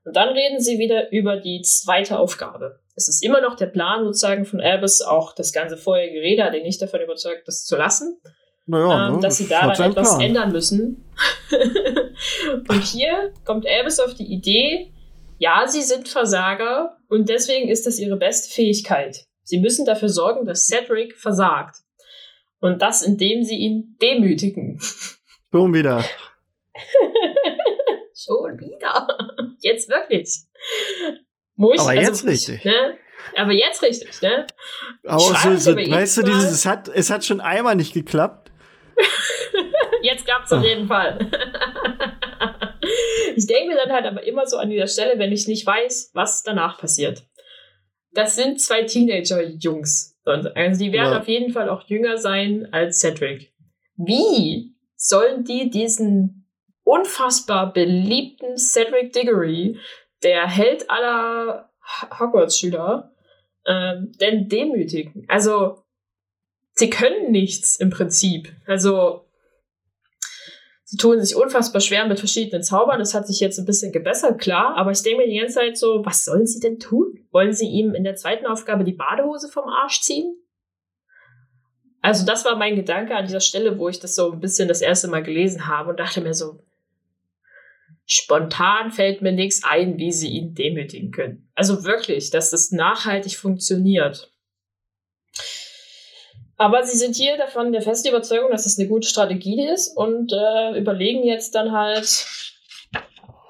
Und 0.03 0.17
dann 0.17 0.29
reden 0.29 0.59
sie 0.59 0.79
wieder 0.79 1.11
über 1.11 1.37
die 1.37 1.61
zweite 1.61 2.19
Aufgabe. 2.19 2.79
Es 2.95 3.07
ist 3.07 3.23
immer 3.23 3.39
noch 3.39 3.55
der 3.55 3.67
Plan 3.67 4.03
sozusagen 4.03 4.43
von 4.43 4.59
Albus, 4.59 5.01
auch 5.01 5.33
das 5.33 5.53
ganze 5.53 5.77
vorherige 5.77 6.15
Gerede 6.15 6.43
hat 6.43 6.55
ihn 6.55 6.63
nicht 6.63 6.81
davon 6.81 7.01
überzeugt, 7.01 7.47
das 7.47 7.65
zu 7.65 7.77
lassen. 7.77 8.19
naja, 8.65 9.07
ähm, 9.07 9.15
ne, 9.15 9.21
dass 9.21 9.37
sie 9.37 9.47
da 9.47 9.71
dann 9.73 9.91
etwas 9.91 10.09
Plan. 10.17 10.21
ändern 10.21 10.51
müssen. 10.51 11.05
und 12.67 12.83
hier 12.83 13.31
kommt 13.45 13.65
Elvis 13.65 14.01
auf 14.01 14.13
die 14.13 14.25
Idee, 14.25 14.91
ja, 15.39 15.67
sie 15.67 15.83
sind 15.83 16.09
Versager 16.09 16.97
und 17.07 17.29
deswegen 17.29 17.69
ist 17.69 17.85
das 17.85 17.97
ihre 17.97 18.17
beste 18.17 18.53
Fähigkeit. 18.53 19.26
Sie 19.47 19.59
müssen 19.59 19.85
dafür 19.85 20.09
sorgen, 20.09 20.45
dass 20.45 20.67
Cedric 20.67 21.15
versagt. 21.15 21.77
Und 22.59 22.81
das, 22.81 23.01
indem 23.01 23.43
sie 23.43 23.55
ihn 23.55 23.95
demütigen. 24.01 24.77
Schon 25.51 25.73
wieder. 25.73 26.03
Schon 28.13 28.59
wieder. 28.59 29.07
Jetzt 29.61 29.87
wirklich. 29.87 30.41
Muss, 31.55 31.79
aber 31.79 31.91
also, 31.91 32.01
jetzt 32.01 32.25
richtig. 32.25 32.65
Ne? 32.65 32.97
Aber 33.37 33.53
jetzt 33.53 33.81
richtig, 33.81 34.21
ne? 34.21 34.47
Aber 35.05 35.19
so, 35.19 35.55
so, 35.55 35.77
weißt 35.77 36.17
du, 36.17 36.23
dieses, 36.23 36.51
es 36.51 36.65
hat, 36.65 36.89
es 36.89 37.09
hat 37.09 37.23
schon 37.23 37.39
einmal 37.39 37.75
nicht 37.75 37.93
geklappt. 37.93 38.51
jetzt 40.01 40.25
klappt's 40.25 40.51
auf 40.51 40.63
jeden 40.63 40.87
Fall. 40.87 41.31
ich 43.35 43.47
denke 43.47 43.69
mir 43.69 43.77
dann 43.77 43.93
halt 43.93 44.05
aber 44.05 44.23
immer 44.23 44.45
so 44.45 44.57
an 44.57 44.69
dieser 44.69 44.87
Stelle, 44.87 45.17
wenn 45.17 45.31
ich 45.31 45.47
nicht 45.47 45.65
weiß, 45.65 46.11
was 46.13 46.43
danach 46.43 46.77
passiert. 46.77 47.23
Das 48.11 48.35
sind 48.35 48.59
zwei 48.61 48.83
Teenager-Jungs. 48.83 50.17
Also 50.25 50.49
die 50.49 50.91
werden 50.91 51.13
ja. 51.13 51.19
auf 51.19 51.27
jeden 51.27 51.53
Fall 51.53 51.69
auch 51.69 51.87
jünger 51.87 52.17
sein 52.17 52.67
als 52.71 52.99
Cedric. 52.99 53.53
Wie 53.95 54.75
sollen 54.95 55.43
die 55.43 55.69
diesen 55.69 56.47
unfassbar 56.83 57.71
beliebten 57.71 58.57
Cedric 58.57 59.13
Diggory, 59.13 59.79
der 60.23 60.47
Held 60.47 60.89
aller 60.89 61.69
Hogwarts-Schüler, 62.19 63.13
ähm, 63.65 64.11
denn 64.19 64.49
demütigen? 64.49 65.25
Also, 65.27 65.83
sie 66.73 66.89
können 66.89 67.31
nichts 67.31 67.77
im 67.77 67.89
Prinzip. 67.89 68.53
Also, 68.65 69.26
Sie 70.89 70.95
tun 70.95 71.21
sich 71.21 71.35
unfassbar 71.35 71.81
schwer 71.81 72.07
mit 72.07 72.17
verschiedenen 72.17 72.63
Zaubern. 72.63 72.99
Das 72.99 73.13
hat 73.13 73.27
sich 73.27 73.41
jetzt 73.41 73.59
ein 73.59 73.65
bisschen 73.65 73.91
gebessert, 73.91 74.39
klar. 74.39 74.77
Aber 74.77 74.91
ich 74.91 75.03
denke 75.03 75.17
mir 75.21 75.29
die 75.29 75.37
ganze 75.37 75.55
Zeit 75.55 75.77
so, 75.77 76.01
was 76.05 76.23
sollen 76.23 76.47
sie 76.47 76.61
denn 76.61 76.79
tun? 76.79 77.27
Wollen 77.31 77.51
sie 77.51 77.67
ihm 77.67 77.93
in 77.93 78.05
der 78.05 78.15
zweiten 78.15 78.45
Aufgabe 78.45 78.85
die 78.85 78.93
Badehose 78.93 79.49
vom 79.49 79.65
Arsch 79.67 79.99
ziehen? 79.99 80.37
Also 82.01 82.25
das 82.25 82.45
war 82.45 82.55
mein 82.55 82.77
Gedanke 82.77 83.17
an 83.17 83.25
dieser 83.25 83.41
Stelle, 83.41 83.77
wo 83.77 83.89
ich 83.89 83.99
das 83.99 84.15
so 84.15 84.31
ein 84.31 84.39
bisschen 84.39 84.69
das 84.69 84.79
erste 84.79 85.09
Mal 85.09 85.23
gelesen 85.23 85.67
habe 85.67 85.89
und 85.89 85.99
dachte 85.99 86.21
mir 86.21 86.33
so, 86.33 86.63
spontan 88.05 88.91
fällt 88.91 89.21
mir 89.21 89.33
nichts 89.33 89.65
ein, 89.65 89.97
wie 89.97 90.13
sie 90.13 90.29
ihn 90.29 90.53
demütigen 90.53 91.11
können. 91.11 91.49
Also 91.53 91.83
wirklich, 91.83 92.29
dass 92.29 92.51
das 92.51 92.71
nachhaltig 92.71 93.35
funktioniert. 93.35 94.31
Aber 96.57 96.85
sie 96.85 96.97
sind 96.97 97.15
hier 97.15 97.37
davon 97.37 97.71
der 97.71 97.83
festen 97.83 98.09
Überzeugung, 98.09 98.49
dass 98.49 98.63
das 98.63 98.79
eine 98.79 98.87
gute 98.87 99.07
Strategie 99.07 99.67
ist 99.67 99.95
und 99.95 100.33
äh, 100.33 100.77
überlegen 100.77 101.23
jetzt 101.23 101.53
dann 101.53 101.71
halt, 101.71 102.27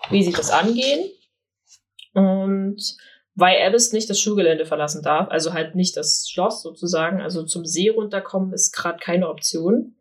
wie 0.10 0.24
sie 0.24 0.34
das 0.34 0.52
angehen. 0.52 1.10
Und 2.14 2.98
weil 3.36 3.62
Alice 3.62 3.94
nicht 3.94 4.10
das 4.10 4.20
Schulgelände 4.20 4.66
verlassen 4.66 5.04
darf, 5.04 5.30
also 5.30 5.54
halt 5.54 5.76
nicht 5.76 5.96
das 5.96 6.28
Schloss 6.30 6.62
sozusagen, 6.64 7.22
also 7.22 7.44
zum 7.44 7.66
See 7.66 7.90
runterkommen 7.90 8.52
ist 8.52 8.74
gerade 8.74 9.00
keine 9.00 9.30
Option. 9.30 9.96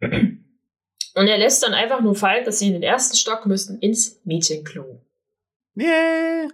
Und 0.00 1.28
er 1.28 1.38
lässt 1.38 1.62
dann 1.62 1.74
einfach 1.74 2.00
nur 2.00 2.14
fallen, 2.14 2.44
dass 2.44 2.58
sie 2.58 2.68
in 2.68 2.72
den 2.72 2.82
ersten 2.82 3.16
Stock 3.16 3.46
müssen 3.46 3.78
ins 3.80 4.20
Mädchenklo. 4.24 5.00
Yeah. 5.76 6.48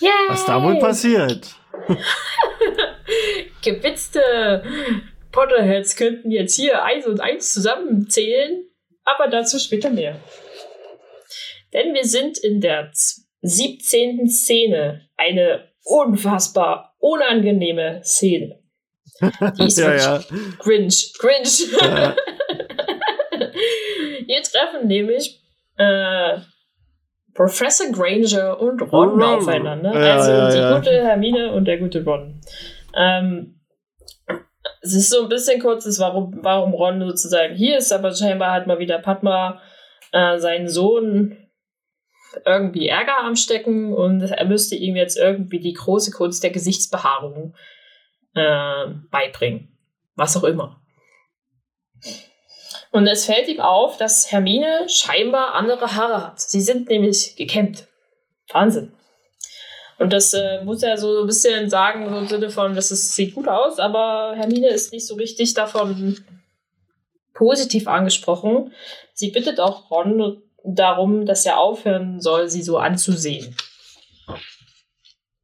yeah. 0.00 0.12
Was 0.28 0.44
da 0.44 0.62
wohl 0.62 0.78
passiert? 0.78 1.54
gewitzte 3.62 4.62
Potterheads 5.30 5.96
könnten 5.96 6.30
jetzt 6.30 6.56
hier 6.56 6.82
eins 6.84 7.06
und 7.06 7.20
eins 7.20 7.52
zusammenzählen, 7.52 8.64
aber 9.04 9.28
dazu 9.28 9.58
später 9.58 9.90
mehr. 9.90 10.16
Denn 11.72 11.94
wir 11.94 12.04
sind 12.04 12.38
in 12.38 12.60
der 12.60 12.90
17. 13.40 14.28
Szene, 14.28 15.08
eine 15.16 15.68
unfassbar 15.84 16.94
unangenehme 16.98 18.02
Szene. 18.04 18.60
Die 19.58 19.66
ist 19.66 19.78
ja, 19.78 19.94
ja. 19.94 20.24
Grinch. 20.58 21.12
Grinch. 21.18 21.72
Ja. 21.80 22.14
Hier 24.26 24.42
treffen 24.42 24.86
nämlich 24.86 25.40
äh, 25.76 26.38
Professor 27.34 27.90
Granger 27.90 28.60
und 28.60 28.80
Ron 28.92 29.22
aufeinander. 29.22 29.92
also 29.92 30.56
die 30.56 30.74
gute 30.76 31.04
Hermine 31.04 31.52
und 31.52 31.64
der 31.64 31.78
gute 31.78 32.04
Ron. 32.04 32.40
Ähm, 32.96 33.60
es 34.80 34.94
ist 34.94 35.10
so 35.10 35.22
ein 35.22 35.28
bisschen 35.28 35.60
kurzes, 35.60 35.98
warum, 36.00 36.38
warum 36.42 36.74
Ron 36.74 37.00
sozusagen 37.00 37.54
hier 37.54 37.78
ist, 37.78 37.92
aber 37.92 38.14
scheinbar 38.14 38.52
hat 38.52 38.66
mal 38.66 38.78
wieder 38.78 38.98
Padma 38.98 39.60
äh, 40.12 40.38
seinen 40.38 40.68
Sohn 40.68 41.36
irgendwie 42.44 42.88
Ärger 42.88 43.18
am 43.20 43.36
Stecken 43.36 43.92
und 43.92 44.22
er 44.22 44.44
müsste 44.44 44.74
ihm 44.74 44.96
jetzt 44.96 45.18
irgendwie 45.18 45.60
die 45.60 45.74
große 45.74 46.10
Kunst 46.10 46.42
der 46.42 46.50
Gesichtsbehaarung 46.50 47.54
äh, 48.34 48.86
beibringen. 49.10 49.76
Was 50.14 50.36
auch 50.36 50.44
immer. 50.44 50.80
Und 52.90 53.06
es 53.06 53.26
fällt 53.26 53.48
ihm 53.48 53.60
auf, 53.60 53.96
dass 53.96 54.30
Hermine 54.30 54.86
scheinbar 54.88 55.54
andere 55.54 55.94
Haare 55.94 56.26
hat. 56.26 56.40
Sie 56.40 56.60
sind 56.60 56.88
nämlich 56.88 57.36
gekämmt. 57.36 57.88
Wahnsinn. 58.52 58.92
Und 60.02 60.12
das 60.12 60.34
äh, 60.34 60.64
muss 60.64 60.82
er 60.82 60.98
so 60.98 61.20
ein 61.20 61.26
bisschen 61.26 61.70
sagen, 61.70 62.08
so 62.10 62.18
im 62.18 62.26
Sinne 62.26 62.50
von, 62.50 62.74
das 62.74 62.90
ist, 62.90 63.14
sieht 63.14 63.36
gut 63.36 63.46
aus, 63.46 63.78
aber 63.78 64.34
Hermine 64.34 64.68
ist 64.68 64.92
nicht 64.92 65.06
so 65.06 65.14
richtig 65.14 65.54
davon 65.54 66.18
positiv 67.34 67.86
angesprochen. 67.86 68.72
Sie 69.14 69.30
bittet 69.30 69.60
auch 69.60 69.92
Ron 69.92 70.42
darum, 70.64 71.24
dass 71.24 71.46
er 71.46 71.60
aufhören 71.60 72.20
soll, 72.20 72.48
sie 72.48 72.62
so 72.62 72.78
anzusehen. 72.78 73.54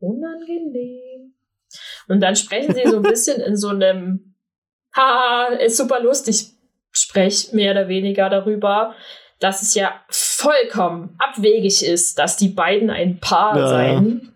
Unangenehm. 0.00 1.34
Und 2.08 2.20
dann 2.20 2.34
sprechen 2.34 2.74
sie 2.74 2.90
so 2.90 2.96
ein 2.96 3.02
bisschen 3.02 3.40
in 3.40 3.56
so 3.56 3.68
einem, 3.68 4.34
haha, 4.96 5.54
ist 5.54 5.76
super 5.76 6.00
lustig, 6.00 6.48
Sprech 6.90 7.52
mehr 7.52 7.72
oder 7.72 7.86
weniger 7.86 8.28
darüber, 8.28 8.94
dass 9.38 9.62
es 9.62 9.74
ja 9.74 10.02
vollkommen 10.08 11.14
abwegig 11.18 11.84
ist, 11.84 12.18
dass 12.18 12.36
die 12.36 12.48
beiden 12.48 12.90
ein 12.90 13.20
Paar 13.20 13.56
ja. 13.56 13.68
seien 13.68 14.34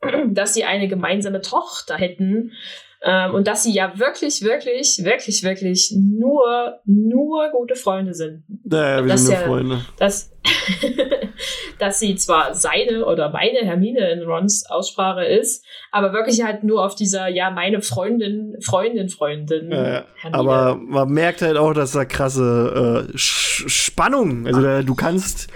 dass 0.28 0.54
sie 0.54 0.64
eine 0.64 0.88
gemeinsame 0.88 1.40
Tochter 1.40 1.96
hätten 1.96 2.52
ähm, 3.00 3.34
und 3.34 3.46
dass 3.46 3.62
sie 3.62 3.72
ja 3.72 3.96
wirklich, 3.96 4.42
wirklich, 4.42 5.04
wirklich, 5.04 5.44
wirklich 5.44 5.94
nur, 5.96 6.80
nur 6.84 7.48
gute 7.50 7.76
Freunde 7.76 8.12
sind. 8.12 8.42
Naja, 8.64 9.04
wir 9.04 9.16
sind 9.16 9.38
nur 9.38 9.46
Freunde. 9.46 9.80
Dass, 9.98 10.32
dass 11.78 12.00
sie 12.00 12.16
zwar 12.16 12.54
seine 12.54 13.06
oder 13.06 13.30
meine 13.30 13.60
Hermine 13.60 14.10
in 14.10 14.22
Rons 14.22 14.68
Aussprache 14.68 15.24
ist, 15.24 15.64
aber 15.92 16.12
wirklich 16.12 16.42
halt 16.42 16.64
nur 16.64 16.84
auf 16.84 16.96
dieser, 16.96 17.28
ja, 17.28 17.52
meine 17.52 17.82
Freundin, 17.82 18.56
Freundin, 18.60 19.08
Freundin. 19.08 19.70
Ja, 19.70 20.04
aber 20.32 20.74
man 20.74 21.08
merkt 21.08 21.42
halt 21.42 21.56
auch, 21.56 21.74
dass 21.74 21.92
da 21.92 22.04
krasse 22.04 23.06
äh, 23.06 23.12
Spannung, 23.16 24.44
also 24.48 24.60
da, 24.60 24.82
du 24.82 24.96
kannst, 24.96 25.46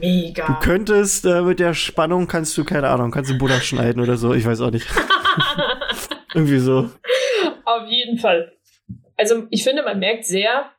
Mega. 0.00 0.46
du 0.46 0.54
könntest 0.60 1.26
äh, 1.26 1.42
mit 1.42 1.60
der 1.60 1.74
Spannung, 1.74 2.26
kannst 2.26 2.56
du, 2.56 2.64
keine 2.64 2.88
Ahnung, 2.88 3.10
kannst 3.10 3.30
du 3.30 3.36
Buddha 3.36 3.60
schneiden 3.60 4.02
oder 4.02 4.16
so, 4.16 4.32
ich 4.32 4.46
weiß 4.46 4.62
auch 4.62 4.70
nicht. 4.70 4.86
Irgendwie 6.34 6.58
so. 6.58 6.90
Auf 7.64 7.88
jeden 7.88 8.18
Fall. 8.18 8.52
Also 9.16 9.46
ich 9.50 9.64
finde, 9.64 9.82
man 9.82 9.98
merkt 9.98 10.24
sehr, 10.24 10.70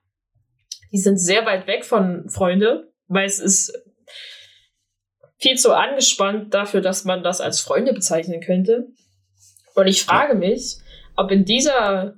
die 0.91 0.97
sind 0.97 1.17
sehr 1.17 1.45
weit 1.45 1.67
weg 1.67 1.85
von 1.85 2.29
Freunde, 2.29 2.91
weil 3.07 3.25
es 3.25 3.39
ist 3.39 3.73
viel 5.37 5.57
zu 5.57 5.73
angespannt 5.73 6.53
dafür, 6.53 6.81
dass 6.81 7.03
man 7.03 7.23
das 7.23 7.41
als 7.41 7.61
Freunde 7.61 7.93
bezeichnen 7.93 8.41
könnte. 8.41 8.87
Und 9.75 9.87
ich 9.87 10.03
frage 10.03 10.35
mich, 10.35 10.77
ob 11.15 11.31
in 11.31 11.45
dieser 11.45 12.15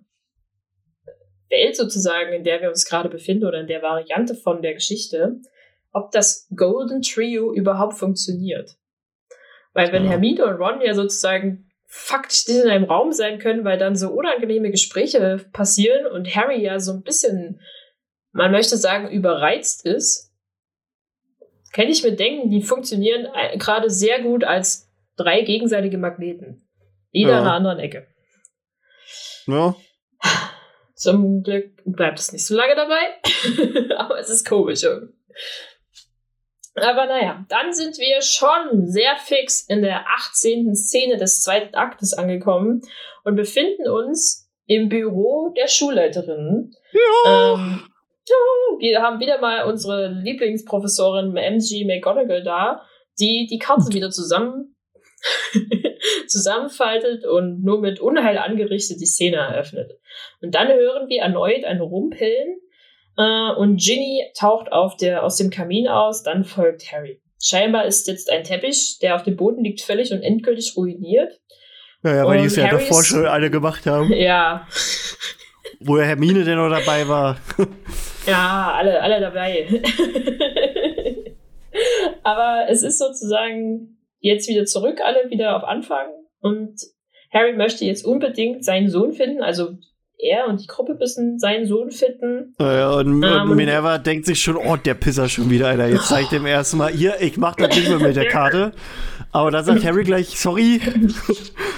Welt 1.50 1.76
sozusagen, 1.76 2.34
in 2.34 2.44
der 2.44 2.62
wir 2.62 2.70
uns 2.70 2.86
gerade 2.86 3.10
befinden 3.10 3.46
oder 3.46 3.60
in 3.60 3.68
der 3.68 3.82
Variante 3.82 4.36
von 4.36 4.62
der 4.62 4.74
Geschichte, 4.74 5.40
ob 5.92 6.12
das 6.12 6.48
Golden 6.56 7.02
Trio 7.02 7.54
überhaupt 7.54 7.98
funktioniert. 7.98 8.76
Weil 9.74 9.92
wenn. 9.92 10.08
Hermine 10.08 10.46
und 10.46 10.56
Ron 10.56 10.82
ja 10.82 10.94
sozusagen 10.94 11.72
faktisch 11.96 12.48
nicht 12.48 12.64
in 12.64 12.70
einem 12.70 12.86
Raum 12.86 13.12
sein 13.12 13.38
können, 13.38 13.64
weil 13.64 13.78
dann 13.78 13.96
so 13.96 14.10
unangenehme 14.10 14.72
Gespräche 14.72 15.46
passieren 15.54 16.08
und 16.08 16.36
Harry 16.36 16.60
ja 16.60 16.80
so 16.80 16.92
ein 16.92 17.04
bisschen, 17.04 17.62
man 18.32 18.52
möchte 18.52 18.78
sagen, 18.78 19.12
überreizt 19.12 19.86
ist, 19.86 20.34
kann 21.72 21.88
ich 21.88 22.04
mir 22.04 22.16
denken, 22.16 22.50
die 22.50 22.64
funktionieren 22.64 23.28
äh, 23.36 23.58
gerade 23.60 23.92
sehr 23.92 24.24
gut 24.24 24.44
als 24.44 24.92
drei 25.18 25.42
gegenseitige 25.42 26.00
Magneten. 26.00 26.68
Jeder 27.12 27.34
ja. 27.34 27.38
an 27.38 27.44
einer 27.44 27.54
anderen 27.54 27.80
Ecke. 27.80 28.08
Ja. 29.46 29.76
Zum 30.96 31.44
Glück 31.44 31.80
bleibt 31.86 32.18
es 32.18 32.34
nicht 32.34 32.46
so 32.48 32.56
lange 32.56 32.76
dabei, 32.76 33.94
aber 33.98 34.20
es 34.20 34.32
ist 34.32 34.50
komisch 34.50 34.82
irgendwie. 34.82 35.14
Aber 36.76 37.06
naja, 37.06 37.46
dann 37.50 37.72
sind 37.74 37.98
wir 38.00 38.22
schon 38.22 38.88
sehr 38.88 39.16
fix 39.18 39.62
in 39.62 39.82
der 39.82 40.06
18. 40.08 40.76
Szene 40.76 41.18
des 41.18 41.44
zweiten 41.44 41.76
Aktes 41.76 42.14
angekommen 42.14 42.82
und 43.24 43.36
befinden 43.36 43.88
uns 43.88 44.50
im 44.66 44.90
Büro 44.90 45.54
der 45.56 45.68
Schulleiterin. 45.68 46.72
Ja. 46.92 47.54
Ähm, 47.54 47.84
ja, 48.28 48.36
wir 48.80 49.02
haben 49.02 49.20
wieder 49.20 49.40
mal 49.40 49.66
unsere 49.66 50.08
Lieblingsprofessorin 50.08 51.36
MG 51.36 51.86
McGonagall 51.86 52.44
da, 52.44 52.82
die 53.20 53.48
die 53.50 53.60
Karte 53.60 53.94
wieder 53.94 54.10
zusammen 54.10 54.76
zusammenfaltet 56.28 57.26
und 57.26 57.64
nur 57.64 57.80
mit 57.80 58.00
Unheil 58.00 58.38
angerichtet 58.38 59.00
die 59.00 59.06
Szene 59.06 59.38
eröffnet. 59.38 59.92
Und 60.42 60.56
dann 60.56 60.68
hören 60.68 61.08
wir 61.08 61.22
erneut 61.22 61.64
ein 61.66 61.82
Rumpeln 61.82 62.58
äh, 63.18 63.52
und 63.56 63.78
Ginny 63.78 64.24
taucht 64.38 64.72
auf 64.72 64.98
der, 64.98 65.24
aus 65.24 65.38
dem 65.38 65.50
Kamin 65.50 65.88
aus, 65.88 66.24
dann 66.24 66.44
folgt 66.44 66.92
Harry. 66.92 67.22
Scheinbar 67.42 67.86
ist 67.86 68.08
jetzt 68.08 68.32
ein 68.32 68.44
Teppich, 68.44 69.00
der 69.02 69.16
auf 69.16 69.24
dem 69.24 69.36
Boden 69.36 69.64
liegt, 69.64 69.82
völlig 69.82 70.12
und 70.14 70.22
endgültig 70.22 70.76
ruiniert. 70.78 71.40
Naja, 72.02 72.26
weil 72.26 72.40
die 72.40 72.46
es 72.46 72.56
ja 72.56 72.70
davor 72.70 73.04
schon 73.04 73.26
alle 73.26 73.50
gemacht 73.50 73.86
haben. 73.86 74.12
Ja. 74.14 74.68
Wo 75.80 75.98
ja 75.98 76.04
Hermine 76.06 76.46
denn 76.46 76.56
noch 76.56 76.70
dabei 76.70 77.08
war. 77.08 77.38
ja, 78.26 78.74
alle, 78.74 79.02
alle 79.02 79.20
dabei. 79.20 79.68
Aber 82.24 82.68
es 82.70 82.84
ist 82.84 83.00
sozusagen 83.00 83.98
jetzt 84.20 84.48
wieder 84.48 84.64
zurück, 84.66 85.02
alle 85.04 85.30
wieder 85.30 85.58
auf 85.58 85.64
Anfang. 85.64 86.08
Und 86.40 86.80
Harry 87.34 87.54
möchte 87.54 87.84
jetzt 87.84 88.06
unbedingt 88.06 88.64
seinen 88.64 88.90
Sohn 88.90 89.12
finden, 89.12 89.42
also 89.42 89.78
er 90.24 90.48
und 90.48 90.62
die 90.62 90.68
Gruppe 90.68 90.96
müssen 90.96 91.40
seinen 91.40 91.68
Sohn 91.68 91.92
finden. 91.92 92.56
Ja, 92.60 92.92
und, 92.92 93.22
ähm, 93.24 93.50
und 93.50 93.56
Minerva 93.56 93.98
denkt 93.98 94.26
sich 94.26 94.42
schon, 94.42 94.56
oh, 94.56 94.78
der 94.78 94.94
Pisser 94.94 95.30
schon 95.30 95.50
wieder, 95.50 95.68
Alter. 95.68 95.88
Jetzt 95.88 96.08
zeigt 96.08 96.32
dem 96.32 96.46
ersten 96.46 96.78
Mal, 96.78 96.92
hier, 96.92 97.22
ich 97.22 97.38
mach 97.38 97.56
das 97.56 97.76
nicht 97.76 97.90
mehr 97.90 98.00
mit 98.00 98.16
der 98.16 98.28
Karte. 98.30 98.72
Aber 99.32 99.52
da 99.52 99.64
sagt 99.64 99.84
Harry 99.84 100.04
gleich, 100.04 100.40
sorry. 100.40 100.80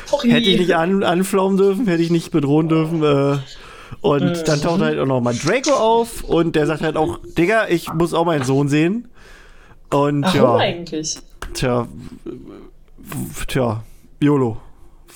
sorry. 0.06 0.30
hätte 0.30 0.50
ich 0.50 0.60
nicht 0.60 0.76
an, 0.76 1.04
anflaumen 1.04 1.58
dürfen, 1.58 1.88
hätte 1.88 2.04
ich 2.04 2.12
nicht 2.12 2.32
bedrohen 2.32 2.70
dürfen. 2.70 3.04
Äh, 3.04 3.38
und 4.02 4.24
mhm. 4.24 4.44
dann 4.46 4.62
taucht 4.62 4.82
halt 4.82 5.00
auch 5.00 5.06
noch 5.06 5.22
mal 5.22 5.34
Draco 5.34 5.74
auf 5.74 6.24
und 6.24 6.56
der 6.56 6.68
sagt 6.68 6.82
halt 6.82 6.98
auch, 6.98 7.20
Digga, 7.38 7.68
ich 7.70 7.92
muss 7.94 8.14
auch 8.14 8.26
meinen 8.26 8.44
Sohn 8.44 8.68
sehen. 8.68 9.08
Und 9.92 10.24
Warum 10.24 10.40
ja. 10.40 10.56
eigentlich? 10.58 11.18
Tja, 11.54 11.88
tja, 13.48 13.84
YOLO. 14.20 14.58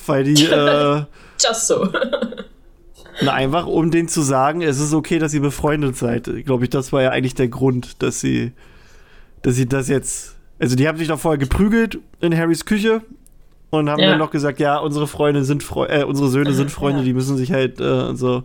Weil 0.06 0.24
die, 0.24 0.46
äh, 0.46 1.04
Just 1.40 1.68
so. 1.68 1.90
Na, 3.22 3.34
einfach 3.34 3.66
um 3.66 3.92
denen 3.92 4.08
zu 4.08 4.22
sagen, 4.22 4.62
es 4.62 4.80
ist 4.80 4.94
okay, 4.94 5.20
dass 5.20 5.34
ihr 5.34 5.42
befreundet 5.42 5.98
seid. 5.98 6.30
Glaube 6.46 6.64
ich, 6.64 6.70
das 6.70 6.94
war 6.94 7.02
ja 7.02 7.10
eigentlich 7.10 7.36
der 7.36 7.48
Grund, 7.48 8.02
dass 8.02 8.20
sie, 8.20 8.54
dass 9.42 9.56
sie 9.56 9.68
das 9.68 9.90
jetzt. 9.90 10.36
Also 10.60 10.76
die 10.76 10.88
haben 10.88 10.98
sich 10.98 11.08
doch 11.08 11.20
vorher 11.20 11.38
geprügelt 11.38 12.00
in 12.22 12.36
Harrys 12.36 12.66
Küche 12.66 13.02
und 13.70 13.90
haben 13.90 14.02
ja. 14.02 14.10
dann 14.12 14.20
noch 14.20 14.32
gesagt, 14.32 14.60
ja, 14.60 14.78
unsere 14.78 15.08
Freunde 15.08 15.44
sind 15.44 15.64
Fre 15.64 15.90
äh, 15.90 16.04
unsere 16.04 16.30
Söhne 16.30 16.54
sind 16.54 16.72
Freunde, 16.72 17.00
ja. 17.00 17.06
die 17.06 17.14
müssen 17.14 17.38
sich 17.38 17.52
halt 17.52 17.80
äh, 17.80 18.16
so. 18.16 18.44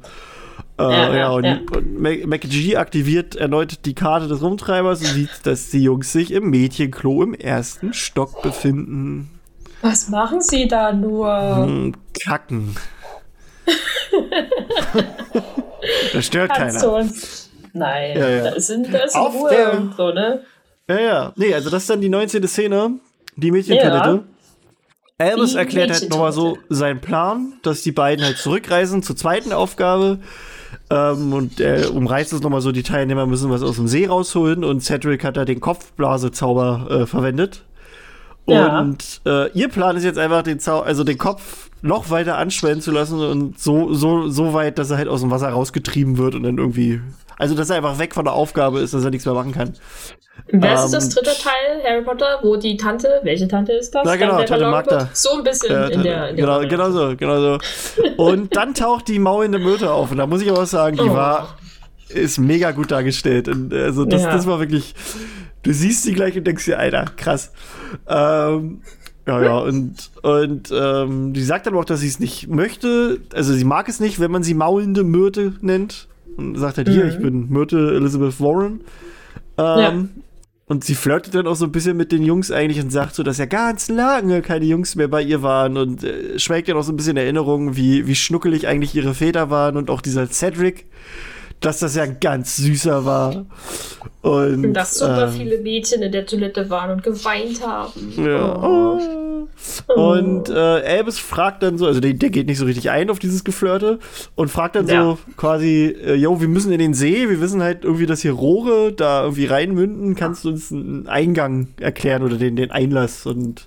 Äh, 0.79 0.83
ja, 0.83 1.16
ja, 1.16 1.31
und, 1.31 1.45
ja. 1.45 1.61
und 1.77 2.01
McG 2.01 2.77
aktiviert 2.77 3.37
erneut 3.37 3.85
die 3.85 3.95
Karte 3.95 4.27
des 4.27 4.43
Rumtreibers 4.43 5.01
und 5.01 5.07
sieht, 5.07 5.31
dass 5.45 5.70
die 5.70 5.83
Jungs 5.83 6.12
sich 6.12 6.33
im 6.33 6.51
Mädchenklo 6.51 7.22
im 7.22 7.35
ersten 7.35 7.93
Stock 7.93 8.43
befinden. 8.43 9.31
Was 9.83 10.09
machen 10.09 10.41
sie 10.41 10.66
da 10.66 10.93
nur? 10.93 11.66
Hm, 11.66 11.95
kacken. 12.25 12.75
Das 16.12 16.27
stört 16.27 16.53
Kannst 16.55 16.81
keiner. 16.81 16.93
Uns? 16.93 17.51
Nein, 17.73 18.17
ja, 18.17 18.29
ja. 18.29 18.51
da 18.51 18.61
sind, 18.61 18.93
da 18.93 18.99
ist 18.99 19.17
Auf 19.17 19.35
Ruhe 19.35 19.51
der, 19.51 19.77
und 19.79 19.97
so, 19.97 20.12
ne? 20.12 20.43
Ja, 20.89 21.01
ja. 21.01 21.33
Nee, 21.37 21.53
also 21.55 21.71
das 21.71 21.83
ist 21.83 21.91
dann 21.91 22.01
die 22.01 22.09
19. 22.09 22.47
Szene, 22.47 22.99
die 23.37 23.51
Mädchentoilette. 23.51 24.25
Ja. 25.19 25.27
Albus 25.27 25.55
erklärt 25.55 25.91
halt 25.91 26.11
nochmal 26.11 26.33
so 26.33 26.59
seinen 26.69 27.01
Plan, 27.01 27.55
dass 27.62 27.83
die 27.83 27.93
beiden 27.93 28.25
halt 28.25 28.39
zurückreisen 28.39 29.03
zur 29.03 29.17
zweiten 29.17 29.53
Aufgabe. 29.53 30.19
Ähm, 30.91 31.33
und 31.33 31.61
er 31.61 31.95
umreißt 31.95 32.33
es 32.33 32.43
nochmal 32.43 32.61
so, 32.61 32.73
die 32.73 32.83
Teilnehmer 32.83 33.27
müssen 33.27 33.51
was 33.51 33.62
aus 33.62 33.77
dem 33.77 33.89
See 33.89 34.07
rausholen 34.07 34.65
und 34.65 34.83
Cedric 34.83 35.25
hat 35.25 35.37
da 35.37 35.45
den 35.45 35.61
Kopfblasezauber 35.61 36.89
äh, 36.91 37.07
verwendet. 37.07 37.65
Ja. 38.47 38.80
Und 38.80 39.22
äh, 39.26 39.51
ihr 39.53 39.68
Plan 39.68 39.97
ist 39.97 40.05
jetzt 40.05 40.18
einfach 40.18 40.42
den 40.42 40.61
Zau 40.61 40.80
also 40.80 41.03
den 41.05 41.18
Kopf 41.18 41.70
noch 41.82 42.11
weiter 42.11 42.38
anschwellen 42.38 42.80
zu 42.80 42.90
lassen 42.90 43.20
und 43.20 43.59
so, 43.59 43.92
so, 43.92 44.28
so 44.28 44.55
weit, 44.55 44.78
dass 44.78 44.90
er 44.90 44.97
halt 44.99 45.09
aus 45.09 45.20
dem 45.20 45.30
Wasser 45.30 45.49
rausgetrieben 45.49 46.18
wird 46.18 46.34
und 46.34 46.42
dann 46.42 46.59
irgendwie. 46.59 47.01
Also, 47.36 47.55
dass 47.55 47.68
er 47.68 47.76
einfach 47.76 47.99
weg 47.99 48.14
von 48.14 48.24
der 48.24 48.34
Aufgabe 48.34 48.80
ist, 48.80 48.95
dass 48.95 49.05
er 49.05 49.11
nichts 49.11 49.26
mehr 49.26 49.34
machen 49.34 49.53
kann. 49.53 49.74
Das 50.53 50.80
ähm, 50.80 50.86
ist 50.86 50.95
das 50.95 51.09
dritte 51.11 51.30
Teil, 51.42 51.82
Harry 51.84 52.03
Potter, 52.03 52.38
wo 52.42 52.57
die 52.57 52.76
Tante, 52.76 53.20
welche 53.22 53.49
Tante 53.49 53.72
ist 53.72 53.95
das? 53.95 54.03
Na 54.05 54.16
genau, 54.16 54.42
Tante 54.42 54.66
Magda. 54.68 55.09
So 55.12 55.38
ein 55.38 55.45
bisschen 55.45 55.74
äh, 55.74 55.88
in, 55.88 56.03
der, 56.03 56.28
in 56.30 56.36
der. 56.36 56.47
Genau, 56.47 56.68
genau 56.68 56.90
so, 56.90 57.16
genau 57.16 57.40
so. 57.40 57.59
und 58.16 58.55
dann 58.57 58.74
taucht 58.74 59.09
die 59.09 59.18
maulende 59.18 59.59
Myrte 59.59 59.90
auf 59.90 60.11
und 60.11 60.18
da 60.18 60.26
muss 60.26 60.42
ich 60.42 60.51
aber 60.51 60.62
auch 60.62 60.66
sagen, 60.66 60.97
die 60.97 61.03
oh. 61.03 61.14
war, 61.14 61.57
ist 62.09 62.38
mega 62.38 62.70
gut 62.70 62.90
dargestellt. 62.90 63.49
Und 63.49 63.72
also, 63.72 64.05
das, 64.05 64.22
ja. 64.22 64.32
das 64.32 64.47
war 64.47 64.61
wirklich. 64.61 64.95
Du 65.65 65.73
siehst 65.73 66.05
sie 66.05 66.12
gleich 66.12 66.37
und 66.39 66.47
denkst 66.47 66.65
dir, 66.67 66.79
Alter, 66.79 67.07
krass. 67.17 67.53
Ähm, 68.07 68.83
ja, 69.27 69.43
ja, 69.43 69.59
und, 69.59 70.11
und 70.23 70.73
ähm, 70.73 71.33
die 71.33 71.43
sagt 71.43 71.67
dann 71.67 71.75
auch, 71.75 71.87
dass 71.87 72.01
sie 72.01 72.09
es 72.09 72.21
nicht 72.21 72.49
möchte. 72.49 73.21
Also 73.33 73.55
sie 73.55 73.65
mag 73.65 73.89
es 73.89 73.99
nicht, 73.99 74.21
wenn 74.21 74.31
man 74.31 74.43
sie 74.43 74.55
maulende 74.55 75.03
Myrte 75.03 75.55
nennt. 75.62 76.09
Und 76.37 76.57
sagt 76.59 76.77
halt, 76.77 76.89
mhm. 76.89 76.93
hier, 76.93 77.07
ich 77.07 77.19
bin 77.19 77.49
Myrte 77.49 77.95
Elizabeth 77.97 78.41
Warren. 78.41 78.81
Ähm, 79.57 79.79
ja. 79.79 79.95
Und 80.67 80.83
sie 80.85 80.95
flirtet 80.95 81.35
dann 81.35 81.47
auch 81.47 81.57
so 81.57 81.67
ein 81.67 81.73
bisschen 81.73 81.97
mit 81.97 82.11
den 82.11 82.23
Jungs 82.23 82.51
eigentlich 82.51 82.83
und 82.83 82.91
sagt 82.91 83.15
so, 83.15 83.23
dass 83.23 83.37
ja 83.37 83.45
ganz 83.45 83.89
lange 83.89 84.41
keine 84.41 84.65
Jungs 84.65 84.97
mehr 84.97 85.09
bei 85.09 85.23
ihr 85.23 85.43
waren 85.43 85.77
und 85.77 86.03
äh, 86.05 86.39
schwelgt 86.39 86.69
ja 86.69 86.75
auch 86.75 86.83
so 86.83 86.93
ein 86.93 86.97
bisschen 86.97 87.19
Erinnerungen, 87.19 87.77
wie, 87.77 88.07
wie 88.07 88.15
schnuckelig 88.15 88.67
eigentlich 88.67 88.95
ihre 88.95 89.15
Väter 89.15 89.51
waren 89.51 89.77
und 89.77 89.91
auch 89.91 90.01
dieser 90.01 90.27
Cedric, 90.31 90.87
dass 91.65 91.79
das 91.79 91.97
ja 91.97 92.07
ganz 92.07 92.57
süßer 92.57 93.05
war. 93.05 93.47
Und, 94.23 94.65
und 94.65 94.75
dass 94.75 94.99
super 94.99 95.29
ähm, 95.29 95.33
viele 95.33 95.59
Mädchen 95.59 96.03
in 96.03 96.12
der 96.12 96.27
Toilette 96.27 96.69
waren 96.71 96.91
und 96.91 97.03
geweint 97.03 97.67
haben. 97.67 98.12
Ja. 98.17 98.57
Oh. 98.62 99.49
Und 99.95 100.49
äh, 100.49 100.53
Albus 100.53 101.19
fragt 101.19 101.62
dann 101.62 101.79
so, 101.79 101.87
also 101.87 102.01
der, 102.01 102.15
der, 102.15 102.31
geht 102.31 102.47
nicht 102.47 102.59
so 102.59 102.65
richtig 102.65 102.91
ein 102.91 103.11
auf 103.11 103.19
dieses 103.19 103.45
Geflirte 103.45 103.99
und 104.35 104.51
fragt 104.51 104.77
dann 104.77 104.89
ja. 104.89 105.03
so 105.03 105.19
quasi, 105.37 105.95
äh, 106.05 106.15
yo, 106.15 106.41
wir 106.41 106.49
müssen 106.49 106.73
in 106.73 106.79
den 106.79 106.95
See, 106.95 107.29
wir 107.29 107.41
wissen 107.41 107.62
halt 107.62 107.85
irgendwie, 107.85 108.07
dass 108.07 108.23
hier 108.23 108.33
Rohre 108.33 108.93
da 108.93 109.23
irgendwie 109.23 109.47
reinmünden, 109.47 110.15
kannst 110.15 110.45
du 110.45 110.49
uns 110.51 110.73
einen 110.73 111.07
Eingang 111.07 111.69
erklären 111.79 112.23
oder 112.23 112.37
den, 112.37 112.57
den 112.57 112.71
Einlass 112.71 113.27
und 113.27 113.67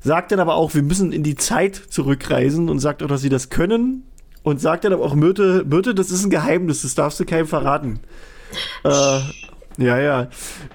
sagt 0.00 0.32
dann 0.32 0.40
aber 0.40 0.54
auch, 0.54 0.74
wir 0.74 0.82
müssen 0.82 1.12
in 1.12 1.22
die 1.22 1.36
Zeit 1.36 1.76
zurückreisen 1.76 2.68
und 2.68 2.78
sagt 2.80 3.02
auch, 3.02 3.08
dass 3.08 3.20
sie 3.20 3.28
das 3.28 3.50
können 3.50 4.07
und 4.48 4.60
sagt 4.60 4.84
dann 4.84 4.92
aber 4.92 5.04
auch, 5.04 5.14
Myrte, 5.14 5.64
Myrte, 5.68 5.94
das 5.94 6.10
ist 6.10 6.24
ein 6.24 6.30
Geheimnis, 6.30 6.82
das 6.82 6.94
darfst 6.94 7.20
du 7.20 7.24
keinem 7.24 7.46
verraten. 7.46 8.00
äh, 8.84 9.20
ja, 9.78 9.98
ja. 10.00 10.28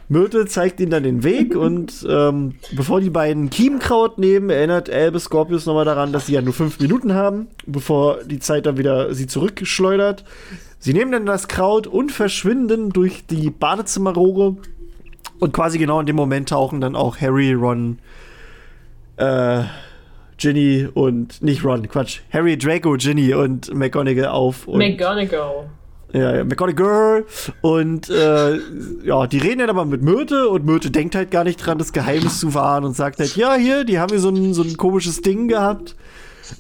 Myrte 0.08 0.46
zeigt 0.46 0.80
ihnen 0.80 0.92
dann 0.92 1.04
den 1.04 1.24
Weg 1.24 1.56
und 1.56 2.06
ähm, 2.10 2.56
bevor 2.74 3.02
die 3.02 3.10
beiden 3.10 3.50
Chiemkraut 3.50 4.18
nehmen, 4.18 4.50
erinnert 4.50 4.90
Albus 4.90 5.26
Scorpius 5.26 5.66
nochmal 5.66 5.86
daran, 5.86 6.14
dass 6.14 6.28
sie 6.28 6.34
ja 6.34 6.42
nur 6.42 6.54
fünf 6.54 6.80
Minuten 6.80 7.14
haben, 7.14 7.48
bevor 7.66 8.24
die 8.24 8.40
Zeit 8.40 8.66
dann 8.66 8.78
wieder 8.78 9.14
sie 9.14 9.28
zurückschleudert. 9.28 10.24
Sie 10.80 10.94
nehmen 10.94 11.12
dann 11.12 11.26
das 11.26 11.48
Kraut 11.48 11.88
und 11.88 12.12
verschwinden 12.12 12.90
durch 12.90 13.26
die 13.26 13.50
Badezimmerrohre 13.50 14.58
und 15.40 15.54
quasi 15.54 15.78
genau 15.78 16.00
in 16.00 16.06
dem 16.06 16.16
Moment 16.16 16.50
tauchen 16.50 16.80
dann 16.80 16.96
auch 16.96 17.20
Harry, 17.20 17.54
Ron, 17.54 18.00
äh, 19.18 19.64
Ginny 20.38 20.88
und 20.94 21.42
nicht 21.42 21.64
Ron, 21.64 21.88
Quatsch, 21.88 22.20
Harry, 22.32 22.58
Draco, 22.58 22.96
Ginny 22.98 23.34
und 23.34 23.74
McGonagall 23.74 24.28
auf. 24.28 24.68
Und, 24.68 24.80
McGonagall. 24.80 25.70
Ja, 26.14 26.36
ja, 26.36 26.44
McGonagall. 26.44 27.26
Und 27.62 28.10
äh, 28.10 28.58
ja, 29.04 29.26
die 29.26 29.40
reden 29.40 29.60
dann 29.60 29.70
aber 29.70 29.86
mit 29.86 30.04
Myrte 30.04 30.48
und 30.48 30.64
Myrte 30.66 30.92
denkt 30.92 31.16
halt 31.16 31.32
gar 31.32 31.44
nicht 31.44 31.58
dran, 31.58 31.80
das 31.80 31.92
Geheimnis 31.92 32.40
zu 32.40 32.54
wahren 32.54 32.86
und 32.86 32.96
sagt 32.96 33.20
halt, 33.20 33.36
ja, 33.36 33.56
hier, 33.56 33.84
die 33.84 34.00
haben 34.00 34.12
hier 34.12 34.20
so 34.20 34.30
ein, 34.30 34.54
so 34.54 34.62
ein 34.62 34.78
komisches 34.78 35.22
Ding 35.22 35.48
gehabt, 35.48 35.96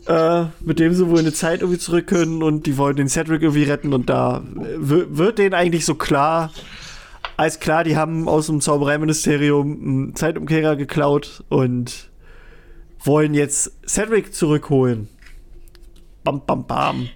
äh, 0.07 0.45
mit 0.61 0.79
dem 0.79 0.93
sie 0.95 1.07
wohl 1.07 1.19
in 1.19 1.25
die 1.25 1.33
Zeit 1.33 1.61
irgendwie 1.61 1.79
zurück 1.79 2.07
können 2.07 2.41
und 2.41 2.65
die 2.65 2.77
wollen 2.77 2.95
den 2.95 3.07
Cedric 3.07 3.43
irgendwie 3.43 3.63
retten 3.63 3.93
und 3.93 4.09
da 4.09 4.41
wird 4.55 5.37
denen 5.37 5.53
eigentlich 5.53 5.85
so 5.85 5.93
klar, 5.93 6.51
als 7.37 7.59
klar, 7.59 7.83
die 7.83 7.95
haben 7.95 8.27
aus 8.27 8.47
dem 8.47 8.59
Zaubereiministerium 8.59 9.71
einen 9.71 10.15
Zeitumkehrer 10.15 10.75
geklaut 10.75 11.43
und 11.49 12.09
wollen 13.03 13.33
jetzt 13.33 13.71
Cedric 13.87 14.33
zurückholen. 14.33 15.09
Bam, 16.23 16.45
bam, 16.45 16.65
bam. 16.65 17.09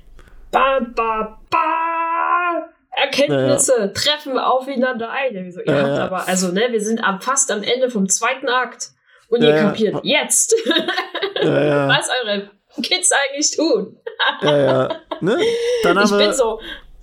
Bam, 0.52 0.94
bam, 0.94 1.38
bam. 1.50 2.64
Erkenntnisse 2.92 3.80
ja. 3.80 3.88
treffen 3.90 4.38
aufeinander 4.38 5.10
ein. 5.12 5.52
So, 5.52 5.62
ihr 5.62 5.66
ja, 5.68 5.84
habt 5.84 6.00
aber, 6.00 6.28
also, 6.28 6.52
ne, 6.52 6.68
wir 6.72 6.82
sind 6.82 7.04
am, 7.04 7.22
fast 7.22 7.52
am 7.52 7.64
Ende 7.64 7.90
vom 7.90 8.10
zweiten 8.10 8.50
Akt. 8.50 8.90
Und 9.30 9.44
ihr 9.44 9.56
kapiert 9.56 9.98
jetzt, 10.04 10.52
was 11.36 12.10
eure 12.24 12.50
Kids 12.82 13.12
eigentlich 13.12 13.56
tun. 13.56 13.98
ja, 14.42 14.58
ja. 14.58 15.02
Ne? 15.20 15.38
Dann 15.84 15.98
ich 16.04 16.12
bin 16.12 16.34
so. 16.34 16.60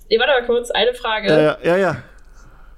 Ich 0.08 0.18
warte 0.18 0.32
mal 0.32 0.46
kurz, 0.46 0.70
eine 0.70 0.94
Frage. 0.94 1.28
Ja, 1.28 1.58
ja, 1.62 1.76
ja. 1.76 2.02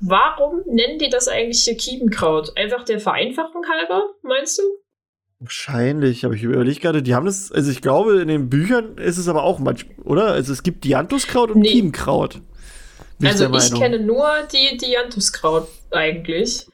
Warum 0.00 0.62
nennen 0.66 0.98
die 0.98 1.08
das 1.08 1.28
eigentlich 1.28 1.62
hier 1.64 1.76
Kiebenkraut? 1.76 2.56
Einfach 2.56 2.84
der 2.84 3.00
Vereinfachung 3.00 3.64
halber, 3.68 4.10
meinst 4.22 4.58
du? 4.58 4.62
Wahrscheinlich, 5.38 6.24
aber 6.24 6.34
ich 6.34 6.42
überlege 6.42 6.80
gerade, 6.80 7.02
die 7.02 7.14
haben 7.14 7.26
das, 7.26 7.52
also 7.52 7.70
ich 7.70 7.82
glaube, 7.82 8.20
in 8.22 8.28
den 8.28 8.48
Büchern 8.48 8.96
ist 8.96 9.18
es 9.18 9.28
aber 9.28 9.42
auch 9.42 9.58
manchmal, 9.58 9.94
oder? 10.04 10.26
Also 10.28 10.52
es 10.52 10.62
gibt 10.62 10.84
Dianthuskraut 10.84 11.50
und 11.50 11.60
nee. 11.60 11.68
Chiemkraut. 11.68 12.40
Also 13.22 13.52
ich 13.54 13.74
kenne 13.74 13.98
nur 13.98 14.28
die 14.52 14.76
Dianthuskraut 14.78 15.68
eigentlich. 15.90 16.66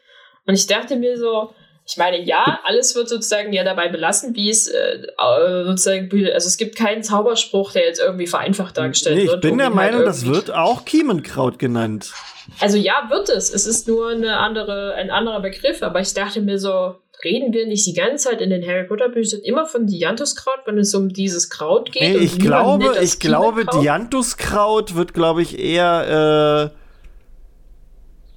Und 0.47 0.55
ich 0.55 0.67
dachte 0.67 0.97
mir 0.97 1.19
so, 1.19 1.53
ich 1.85 1.97
meine, 1.97 2.23
ja, 2.23 2.61
alles 2.65 2.95
wird 2.95 3.09
sozusagen 3.09 3.53
ja 3.53 3.65
dabei 3.65 3.89
belassen, 3.89 4.37
wie 4.37 4.49
es 4.49 4.69
äh, 4.69 5.03
sozusagen, 5.65 6.09
also 6.33 6.47
es 6.47 6.57
gibt 6.57 6.77
keinen 6.77 7.03
Zauberspruch, 7.03 7.73
der 7.73 7.87
jetzt 7.87 8.01
irgendwie 8.01 8.29
vereinfacht 8.29 8.79
dargestellt 8.79 9.17
nee, 9.17 9.23
ich 9.23 9.29
wird. 9.29 9.45
Ich 9.45 9.51
bin 9.51 9.59
der 9.59 9.67
halt 9.67 9.77
Meinung, 9.77 9.97
halt 9.99 10.07
das 10.07 10.27
wird 10.27 10.53
auch 10.53 10.85
Kiemenkraut 10.85 11.59
genannt. 11.59 12.13
Also 12.61 12.77
ja, 12.77 13.09
wird 13.11 13.29
es. 13.29 13.53
Es 13.53 13.67
ist 13.67 13.89
nur 13.89 14.11
eine 14.11 14.37
andere, 14.37 14.95
ein 14.95 15.11
anderer 15.11 15.41
Begriff, 15.41 15.83
aber 15.83 16.01
ich 16.01 16.15
dachte 16.15 16.41
mir 16.41 16.59
so, 16.59 16.97
reden 17.25 17.53
wir 17.53 17.67
nicht 17.67 17.87
die 17.87 17.95
ganze 17.95 18.29
Zeit 18.29 18.41
in 18.41 18.51
den 18.51 18.67
Harry 18.67 18.85
Potter 18.85 19.09
Büchern 19.09 19.41
immer 19.41 19.67
von 19.67 19.87
Dianthuskraut, 19.87 20.61
wenn 20.67 20.79
es 20.79 20.95
um 20.95 21.09
dieses 21.09 21.51
Kraut 21.51 21.93
geht? 21.93 22.03
Nee, 22.03 22.17
ich 22.17 22.39
glaube, 22.39 22.97
ich 23.03 23.19
glaube, 23.19 23.65
Dianthuskraut 23.65 24.95
wird, 24.95 25.15
glaube 25.15 25.43
ich, 25.43 25.59
eher 25.59 26.71
äh, 26.71 26.83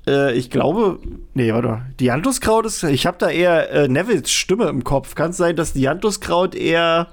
äh, 0.07 0.33
ich 0.33 0.49
glaube, 0.49 0.99
nee, 1.33 1.53
warte 1.53 1.81
Dianthuskraut 1.99 2.65
ist, 2.65 2.83
ich 2.83 3.05
habe 3.05 3.17
da 3.19 3.29
eher 3.29 3.69
äh, 3.71 3.87
Nevils 3.87 4.31
Stimme 4.31 4.67
im 4.69 4.83
Kopf. 4.83 5.15
Kann 5.15 5.31
es 5.31 5.37
sein, 5.37 5.55
dass 5.55 5.73
Dianthuskraut 5.73 6.55
eher 6.55 7.07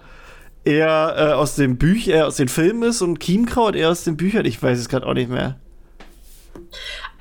eher 0.64 1.14
äh, 1.16 1.33
aus 1.33 1.57
den 1.57 1.77
Büchern, 1.77 2.14
äh, 2.14 2.23
aus 2.23 2.37
den 2.37 2.49
Filmen 2.49 2.83
ist 2.85 3.03
und 3.03 3.20
Chiemkraut 3.20 3.75
eher 3.75 3.91
aus 3.91 4.05
den 4.05 4.16
Büchern? 4.16 4.45
Ich 4.45 4.62
weiß 4.62 4.79
es 4.79 4.89
gerade 4.89 5.07
auch 5.07 5.14
nicht 5.14 5.31
mehr. 5.31 5.57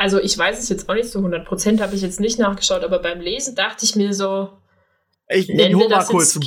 Also 0.01 0.19
ich 0.19 0.35
weiß 0.35 0.57
es 0.57 0.67
jetzt 0.67 0.89
auch 0.89 0.95
nicht 0.95 1.11
so 1.11 1.19
100 1.19 1.45
Prozent, 1.45 1.79
habe 1.79 1.93
ich 1.93 2.01
jetzt 2.01 2.19
nicht 2.19 2.39
nachgeschaut, 2.39 2.83
aber 2.83 2.97
beim 2.97 3.21
Lesen 3.21 3.53
dachte 3.53 3.85
ich 3.85 3.95
mir 3.95 4.15
so, 4.15 4.49
ich 5.29 5.47
nennen 5.47 5.77
wir 5.77 5.89
das 5.89 6.07
kurz 6.07 6.33
jetzt 6.33 6.43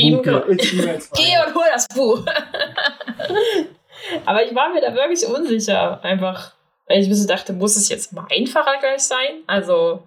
Geh 1.14 1.36
und 1.46 1.54
hol 1.54 1.62
das 1.72 1.86
Buch. 1.86 2.18
aber 4.26 4.44
ich 4.44 4.52
war 4.56 4.70
mir 4.70 4.80
da 4.80 4.92
wirklich 4.92 5.24
unsicher, 5.28 6.02
einfach. 6.02 6.54
Weil 6.88 7.00
ich 7.00 7.08
mir 7.08 7.14
so 7.14 7.28
dachte, 7.28 7.52
muss 7.52 7.76
es 7.76 7.88
jetzt 7.88 8.12
mal 8.12 8.26
einfacher 8.28 8.76
gleich 8.80 9.04
sein? 9.04 9.44
Also, 9.46 10.02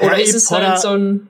oder 0.00 0.18
ist 0.18 0.34
es 0.34 0.50
halt 0.50 0.80
so 0.80 0.88
ein 0.88 1.28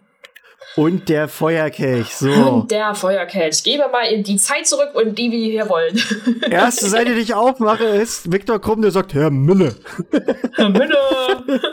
und 0.76 1.08
der 1.08 1.28
Feuerkelch, 1.28 2.14
so. 2.14 2.30
Und 2.30 2.70
der 2.70 2.94
Feuerkelch. 2.94 3.62
Gebe 3.64 3.88
mal 3.90 4.04
in 4.06 4.22
die 4.22 4.36
Zeit 4.36 4.66
zurück 4.66 4.90
und 4.94 5.16
die 5.18 5.30
wir 5.30 5.38
hier 5.38 5.68
wollen. 5.68 5.98
Erste 6.50 6.88
Seite, 6.88 7.14
die 7.14 7.20
ich 7.20 7.34
aufmache, 7.34 7.84
ist 7.84 8.30
Viktor 8.30 8.60
Krumm, 8.60 8.82
der 8.82 8.90
sagt, 8.90 9.14
Herr 9.14 9.30
Mille. 9.30 9.74
Herr 10.54 10.68
Mille. 10.68 10.98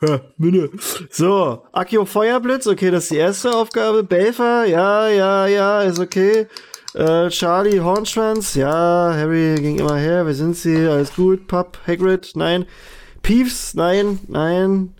Herr 0.00 0.20
Mille. 0.36 0.70
So, 1.10 1.64
Akio 1.72 2.04
Feuerblitz, 2.04 2.68
okay, 2.68 2.90
das 2.90 3.04
ist 3.04 3.10
die 3.10 3.16
erste 3.16 3.52
Aufgabe. 3.54 4.04
Belfer, 4.04 4.64
ja, 4.64 5.08
ja, 5.08 5.46
ja, 5.46 5.82
ist 5.82 5.98
okay. 5.98 6.46
Äh, 6.94 7.28
Charlie 7.30 7.80
Hornschwanz, 7.80 8.54
ja, 8.54 9.12
Harry 9.14 9.56
ging 9.56 9.78
immer 9.78 9.96
her, 9.96 10.24
wer 10.24 10.34
sind 10.34 10.56
sie? 10.56 10.86
Alles 10.86 11.14
gut. 11.14 11.46
Pup, 11.48 11.78
Hagrid, 11.86 12.32
nein. 12.34 12.64
Peeves, 13.22 13.74
nein, 13.74 14.20
nein. 14.28 14.94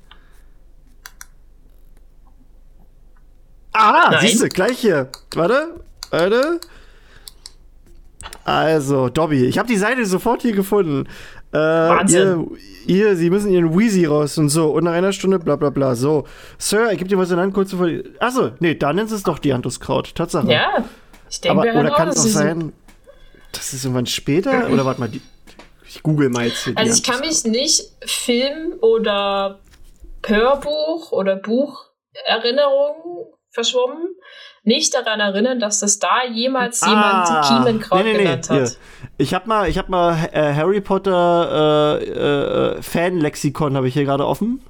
Ah, 3.73 4.19
siehst 4.21 4.43
du, 4.43 4.49
gleich 4.49 4.79
hier. 4.79 5.09
Warte, 5.35 5.81
warte. 6.11 6.61
Also, 8.45 9.09
Dobby, 9.09 9.45
ich 9.45 9.59
habe 9.59 9.69
die 9.69 9.77
Seite 9.77 10.05
sofort 10.07 10.43
hier 10.43 10.53
gefunden. 10.53 11.07
Äh, 11.53 11.57
Wahnsinn. 11.57 12.51
Ihr, 12.87 13.07
ihr, 13.09 13.17
sie 13.17 13.31
müssen 13.31 13.51
ihren 13.51 13.79
Wheezy 13.79 14.05
raus 14.07 14.37
und 14.39 14.49
so. 14.49 14.71
Und 14.71 14.85
nach 14.85 14.93
einer 14.93 15.13
Stunde 15.13 15.39
bla 15.39 15.57
bla 15.57 15.71
bla. 15.71 15.95
So, 15.95 16.25
Sir, 16.59 16.91
ich 16.93 16.99
gebe 16.99 17.09
dir 17.09 17.19
was 17.19 17.31
in 17.31 17.39
Hand 17.39 17.55
kurz 17.55 17.71
bevor. 17.71 17.89
Achso, 18.21 18.51
nee, 18.61 18.75
dann 18.75 18.97
nennt 18.97 19.11
es 19.11 19.23
doch 19.23 19.39
Dianthuskraut. 19.39 20.15
Tatsache. 20.15 20.51
Ja, 20.51 20.85
ich 21.31 21.41
denke, 21.41 21.71
Aber, 21.71 21.81
Oder 21.81 21.91
kann 21.91 22.09
es 22.09 22.19
auch 22.19 22.25
sein, 22.25 22.73
das 23.53 23.73
ist 23.73 23.85
irgendwann 23.85 24.07
später? 24.07 24.71
oder 24.71 24.85
warte 24.85 25.01
mal, 25.01 25.09
die, 25.09 25.23
ich 25.87 26.03
google 26.03 26.29
mal 26.31 26.47
jetzt 26.47 26.65
hier. 26.65 26.77
Also, 26.77 26.95
ich 26.95 27.03
kann 27.03 27.21
mich 27.21 27.45
nicht 27.45 27.83
Film 28.05 28.75
oder 28.81 29.61
Hörbuch 30.27 31.13
oder 31.13 31.37
Bucherinnerungen 31.37 33.27
verschwommen, 33.51 34.15
nicht 34.63 34.95
daran 34.95 35.21
erinnern, 35.21 35.61
dass 35.61 35.81
das 35.81 35.99
da 35.99 36.25
jemals 36.31 36.83
ah, 36.83 36.89
jemand 36.89 37.47
Kiemenkraut 37.47 38.05
nee, 38.05 38.13
nee, 38.13 38.19
genannt 38.19 38.47
nee, 38.51 38.61
hat. 38.61 38.69
Hier. 38.69 38.79
Ich 39.17 39.35
habe 39.35 39.49
mal, 39.49 39.69
ich 39.69 39.79
hab 39.79 39.89
mal 39.89 40.29
äh, 40.33 40.55
Harry 40.55 40.81
Potter 40.81 41.99
äh, 42.01 42.77
äh, 42.79 42.83
Fan-Lexikon 42.83 43.77
habe 43.77 43.89
ich 43.89 43.95
hier 43.95 44.05
gerade 44.05 44.27
offen. 44.27 44.63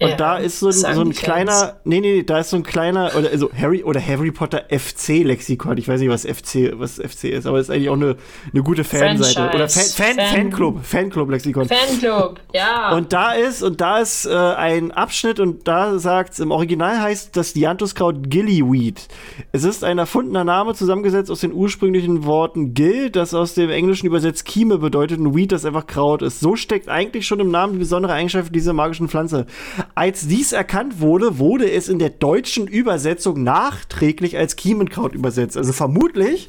Und 0.00 0.10
ja, 0.10 0.16
da 0.16 0.36
ist 0.38 0.58
so 0.58 0.68
ein, 0.68 0.72
so 0.72 1.00
ein 1.00 1.12
kleiner, 1.12 1.76
nee, 1.84 2.00
nee, 2.00 2.22
da 2.22 2.38
ist 2.38 2.50
so 2.50 2.56
ein 2.56 2.64
kleiner, 2.64 3.12
oder 3.16 3.30
also 3.30 3.50
Harry 3.52 3.84
oder 3.84 4.04
Harry 4.04 4.32
Potter 4.32 4.64
FC-Lexikon. 4.68 5.76
Ich 5.78 5.86
weiß 5.86 6.00
nicht, 6.00 6.08
was 6.08 6.24
FC, 6.24 6.72
was 6.74 6.94
FC 6.96 7.24
ist, 7.24 7.46
aber 7.46 7.60
ist 7.60 7.70
eigentlich 7.70 7.88
auch 7.88 7.94
eine, 7.94 8.16
eine 8.52 8.62
gute 8.62 8.82
Fanseite. 8.84 9.54
Oder 9.54 9.68
Fan, 9.68 9.84
Fan, 9.84 10.16
Fan, 10.16 10.36
Fanclub, 10.36 10.84
Fanclub-Lexikon. 10.84 11.68
Fanclub, 11.68 12.40
ja. 12.52 12.96
Und 12.96 13.12
da 13.12 13.32
ist, 13.32 13.62
und 13.62 13.80
da 13.80 13.98
ist 13.98 14.26
äh, 14.26 14.34
ein 14.34 14.90
Abschnitt 14.90 15.38
und 15.38 15.68
da 15.68 15.98
sagt 15.98 16.38
im 16.40 16.50
Original 16.50 17.00
heißt 17.00 17.36
das 17.36 17.52
Dianthuskraut 17.52 18.28
Gillyweed. 18.28 19.06
Es 19.52 19.62
ist 19.62 19.84
ein 19.84 19.98
erfundener 19.98 20.44
Name, 20.44 20.74
zusammengesetzt 20.74 21.30
aus 21.30 21.40
den 21.40 21.52
ursprünglichen 21.52 22.24
Worten 22.24 22.74
Gill, 22.74 23.10
das 23.10 23.34
aus 23.34 23.54
dem 23.54 23.70
Englischen 23.70 24.06
übersetzt 24.06 24.46
Kieme 24.46 24.78
bedeutet, 24.78 25.20
und 25.20 25.36
Weed, 25.36 25.52
das 25.52 25.64
einfach 25.64 25.86
Kraut 25.86 26.22
ist. 26.22 26.40
So 26.40 26.56
steckt 26.56 26.88
eigentlich 26.88 27.26
schon 27.26 27.38
im 27.38 27.50
Namen 27.50 27.74
die 27.74 27.78
besondere 27.78 28.14
Eigenschaft 28.14 28.54
dieser 28.54 28.72
magischen 28.72 29.08
Pflanze. 29.08 29.46
Als 29.94 30.26
dies 30.26 30.52
erkannt 30.52 31.00
wurde, 31.00 31.38
wurde 31.38 31.70
es 31.70 31.88
in 31.88 31.98
der 31.98 32.10
deutschen 32.10 32.66
Übersetzung 32.66 33.42
nachträglich 33.42 34.36
als 34.36 34.56
Kiemenkraut 34.56 35.14
übersetzt. 35.14 35.56
Also 35.56 35.72
vermutlich 35.72 36.48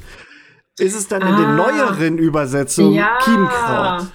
ist 0.79 0.95
es 0.95 1.07
dann 1.07 1.23
ah, 1.23 1.29
in 1.29 1.35
den 1.35 1.45
ah. 1.45 1.55
neueren 1.55 2.17
Übersetzungen 2.17 2.95
ja. 2.95 3.19
Kiemenkraut. 3.23 4.07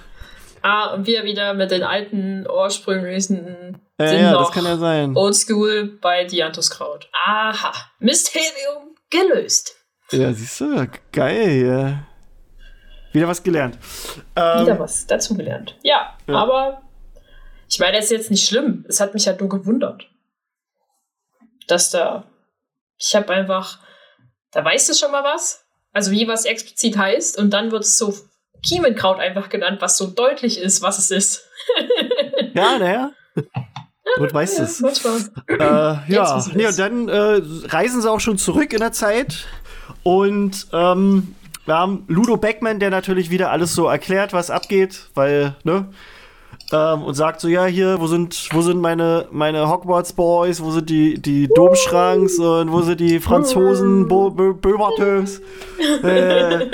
Ah, 0.61 0.93
und 0.93 1.07
wir 1.07 1.23
wieder 1.23 1.53
mit 1.53 1.71
den 1.71 1.83
alten 1.83 2.45
ursprünglichen 2.49 3.79
äh, 3.97 4.07
sind 4.07 4.21
ja, 4.21 4.31
noch 4.31 4.45
das 4.45 4.51
kann 4.51 4.65
ja 4.65 4.77
sein. 4.77 5.15
Oldschool 5.15 5.97
bei 6.01 6.25
Dianthuskraut. 6.25 7.09
Aha, 7.25 7.71
Mysterium 7.99 8.95
gelöst. 9.09 9.75
Ja, 10.11 10.33
siehst 10.33 10.59
du, 10.61 10.87
geil, 11.11 11.65
ja. 11.65 12.05
Wieder 13.13 13.27
was 13.27 13.41
gelernt. 13.41 13.77
Wieder 14.35 14.67
ähm, 14.67 14.79
was 14.79 15.07
dazu 15.07 15.35
gelernt. 15.35 15.75
Ja, 15.83 16.17
ja, 16.27 16.35
aber 16.35 16.81
ich 17.69 17.79
meine, 17.79 17.97
das 17.97 18.05
ist 18.05 18.11
jetzt 18.11 18.31
nicht 18.31 18.47
schlimm. 18.47 18.83
Es 18.87 18.99
hat 18.99 19.13
mich 19.13 19.27
halt 19.27 19.39
nur 19.39 19.49
gewundert. 19.49 20.07
Dass 21.67 21.91
da. 21.91 22.25
Ich 22.97 23.15
habe 23.15 23.31
einfach. 23.31 23.79
Da 24.51 24.65
weißt 24.65 24.89
du 24.89 24.93
schon 24.95 25.11
mal 25.11 25.23
was. 25.23 25.63
Also 25.93 26.11
wie 26.11 26.27
was 26.27 26.45
explizit 26.45 26.97
heißt. 26.97 27.37
Und 27.37 27.51
dann 27.51 27.71
wird 27.71 27.83
es 27.83 27.97
so 27.97 28.13
Kiemenkraut 28.63 29.19
einfach 29.19 29.49
genannt, 29.49 29.81
was 29.81 29.97
so 29.97 30.07
deutlich 30.07 30.59
ist, 30.59 30.81
was 30.81 30.97
es 30.97 31.11
ist. 31.11 31.47
ja, 32.53 32.79
naja. 32.79 33.11
Und 34.17 34.33
weißt 34.33 34.57
ja, 34.57 34.63
es. 34.63 34.81
Äh, 35.47 35.57
ja, 36.11 36.45
nee, 36.55 36.65
und 36.65 36.79
dann 36.79 37.07
äh, 37.07 37.41
reisen 37.67 38.01
sie 38.01 38.09
auch 38.09 38.19
schon 38.19 38.39
zurück 38.39 38.73
in 38.73 38.79
der 38.79 38.91
Zeit. 38.91 39.45
Und 40.01 40.67
ähm, 40.73 41.35
wir 41.65 41.75
haben 41.75 42.05
Ludo 42.07 42.37
Beckman, 42.37 42.79
der 42.79 42.89
natürlich 42.89 43.29
wieder 43.29 43.51
alles 43.51 43.75
so 43.75 43.87
erklärt, 43.87 44.33
was 44.33 44.49
abgeht, 44.49 45.09
weil, 45.13 45.55
ne? 45.63 45.93
Ähm, 46.71 47.03
und 47.03 47.13
sagt 47.15 47.41
so, 47.41 47.47
ja, 47.47 47.65
hier, 47.65 47.99
wo 47.99 48.07
sind, 48.07 48.49
wo 48.51 48.61
sind 48.61 48.79
meine, 48.79 49.27
meine 49.31 49.69
Hogwarts 49.69 50.13
Boys, 50.13 50.61
wo 50.61 50.71
sind 50.71 50.89
die, 50.89 51.19
die 51.19 51.47
Domschranks 51.47 52.37
und 52.39 52.71
wo 52.71 52.81
sind 52.81 52.99
die 52.99 53.19
Franzosen 53.19 54.07
Bo 54.07 54.29
Böbertös? 54.29 55.41
äh, 56.03 56.67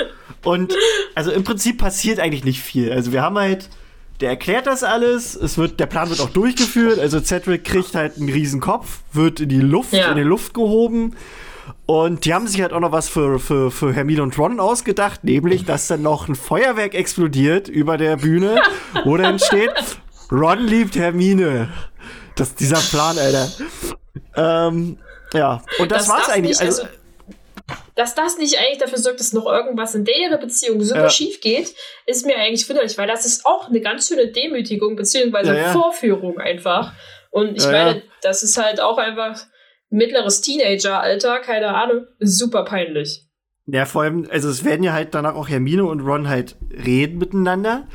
und 0.44 0.74
also 1.14 1.30
im 1.30 1.44
Prinzip 1.44 1.78
passiert 1.78 2.20
eigentlich 2.20 2.44
nicht 2.44 2.60
viel. 2.60 2.92
Also 2.92 3.12
wir 3.12 3.22
haben 3.22 3.38
halt, 3.38 3.68
der 4.20 4.30
erklärt 4.30 4.66
das 4.66 4.82
alles, 4.82 5.34
es 5.34 5.58
wird, 5.58 5.80
der 5.80 5.86
Plan 5.86 6.08
wird 6.10 6.20
auch 6.20 6.30
durchgeführt, 6.30 6.98
also 6.98 7.20
Cedric 7.20 7.64
kriegt 7.64 7.94
halt 7.94 8.16
einen 8.16 8.28
riesen 8.28 8.60
Kopf, 8.60 9.00
wird 9.12 9.40
in 9.40 9.48
die 9.48 9.60
Luft, 9.60 9.92
ja. 9.92 10.10
in 10.10 10.16
die 10.16 10.22
Luft 10.22 10.54
gehoben 10.54 11.14
und 11.86 12.24
die 12.24 12.34
haben 12.34 12.48
sich 12.48 12.60
halt 12.60 12.72
auch 12.72 12.80
noch 12.80 12.90
was 12.90 13.08
für, 13.08 13.38
für, 13.38 13.70
für 13.70 13.92
Hermine 13.92 14.22
und 14.22 14.36
Ron 14.38 14.58
ausgedacht, 14.58 15.22
nämlich, 15.22 15.64
dass 15.64 15.86
dann 15.86 16.02
noch 16.02 16.28
ein 16.28 16.34
Feuerwerk 16.34 16.94
explodiert 16.94 17.68
über 17.68 17.96
der 17.96 18.16
Bühne, 18.16 18.60
wo 19.04 19.16
dann 19.16 19.38
steht, 19.38 19.72
Ron 20.30 20.66
liebt 20.66 20.96
Hermine. 20.96 21.72
Das 22.34 22.54
dieser 22.56 22.80
Plan, 22.80 23.16
Alter. 23.16 23.48
Ähm, 24.36 24.98
ja, 25.32 25.62
und 25.78 25.90
das, 25.90 26.06
das 26.06 26.08
war's 26.08 26.28
eigentlich. 26.28 26.60
also, 26.60 26.82
also, 26.82 26.94
dass 27.94 28.14
das 28.14 28.36
nicht 28.36 28.58
eigentlich 28.58 28.78
dafür 28.78 28.98
sorgt, 28.98 29.20
dass 29.20 29.32
noch 29.32 29.46
irgendwas 29.46 29.94
in 29.94 30.04
der 30.04 30.36
Beziehung 30.38 30.82
super 30.82 31.04
ja. 31.04 31.10
schief 31.10 31.40
geht, 31.40 31.74
ist 32.04 32.26
mir 32.26 32.36
eigentlich 32.36 32.68
wunderlich, 32.68 32.98
weil 32.98 33.06
das 33.06 33.24
ist 33.24 33.46
auch 33.46 33.68
eine 33.68 33.80
ganz 33.80 34.08
schöne 34.08 34.28
Demütigung, 34.28 34.96
beziehungsweise 34.96 35.54
ja, 35.54 35.62
ja. 35.62 35.72
Vorführung 35.72 36.38
einfach. 36.38 36.92
Und 37.30 37.56
ich 37.56 37.64
meine, 37.64 38.02
das 38.22 38.42
ist 38.42 38.56
halt 38.56 38.80
auch 38.80 38.98
einfach 38.98 39.40
mittleres 39.90 40.40
Teenager-Alter, 40.40 41.40
keine 41.40 41.74
Ahnung, 41.74 42.06
super 42.20 42.64
peinlich. 42.64 43.26
Ja, 43.66 43.84
vor 43.84 44.02
allem, 44.02 44.28
also 44.30 44.48
es 44.48 44.64
werden 44.64 44.82
ja 44.82 44.92
halt 44.92 45.14
danach 45.14 45.34
auch 45.34 45.48
Hermine 45.48 45.84
und 45.84 46.00
Ron 46.00 46.28
halt 46.28 46.56
reden 46.70 47.18
miteinander. 47.18 47.88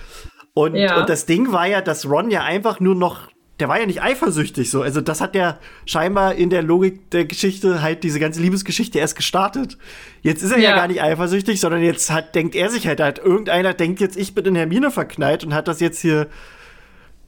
Und, 0.54 0.76
ja. 0.76 1.00
und 1.00 1.10
das 1.10 1.26
Ding 1.26 1.52
war 1.54 1.66
ja, 1.68 1.82
dass 1.82 2.10
Ron 2.10 2.30
ja 2.30 2.44
einfach 2.44 2.80
nur 2.80 2.96
noch 2.96 3.32
der 3.62 3.70
war 3.70 3.80
ja 3.80 3.86
nicht 3.86 4.02
eifersüchtig 4.02 4.72
so. 4.72 4.82
Also 4.82 5.02
das 5.02 5.22
hat 5.22 5.36
ja 5.36 5.60
scheinbar 5.86 6.34
in 6.34 6.50
der 6.50 6.64
Logik 6.64 7.12
der 7.12 7.26
Geschichte 7.26 7.84
halt 7.84 8.04
diese 8.04 8.20
ganze 8.20 8.42
Liebesgeschichte 8.42 8.98
erst 8.98 9.16
gestartet. 9.16 9.78
Jetzt 10.24 10.42
ist 10.42 10.52
er 10.52 10.58
ja, 10.58 10.72
ja 10.72 10.76
gar 10.76 10.88
nicht 10.88 11.02
eifersüchtig, 11.02 11.60
sondern 11.60 11.84
jetzt 11.84 12.10
hat, 12.10 12.34
denkt 12.34 12.56
er 12.56 12.72
sich 12.72 12.88
halt, 12.88 13.00
halt, 13.00 13.20
irgendeiner 13.20 13.76
denkt 13.76 14.02
jetzt, 14.02 14.18
ich 14.18 14.34
bin 14.34 14.46
in 14.46 14.56
Hermine 14.56 14.90
verknallt 14.90 15.44
und 15.44 15.54
hat 15.54 15.68
das 15.68 15.80
jetzt 15.80 16.02
hier 16.02 16.28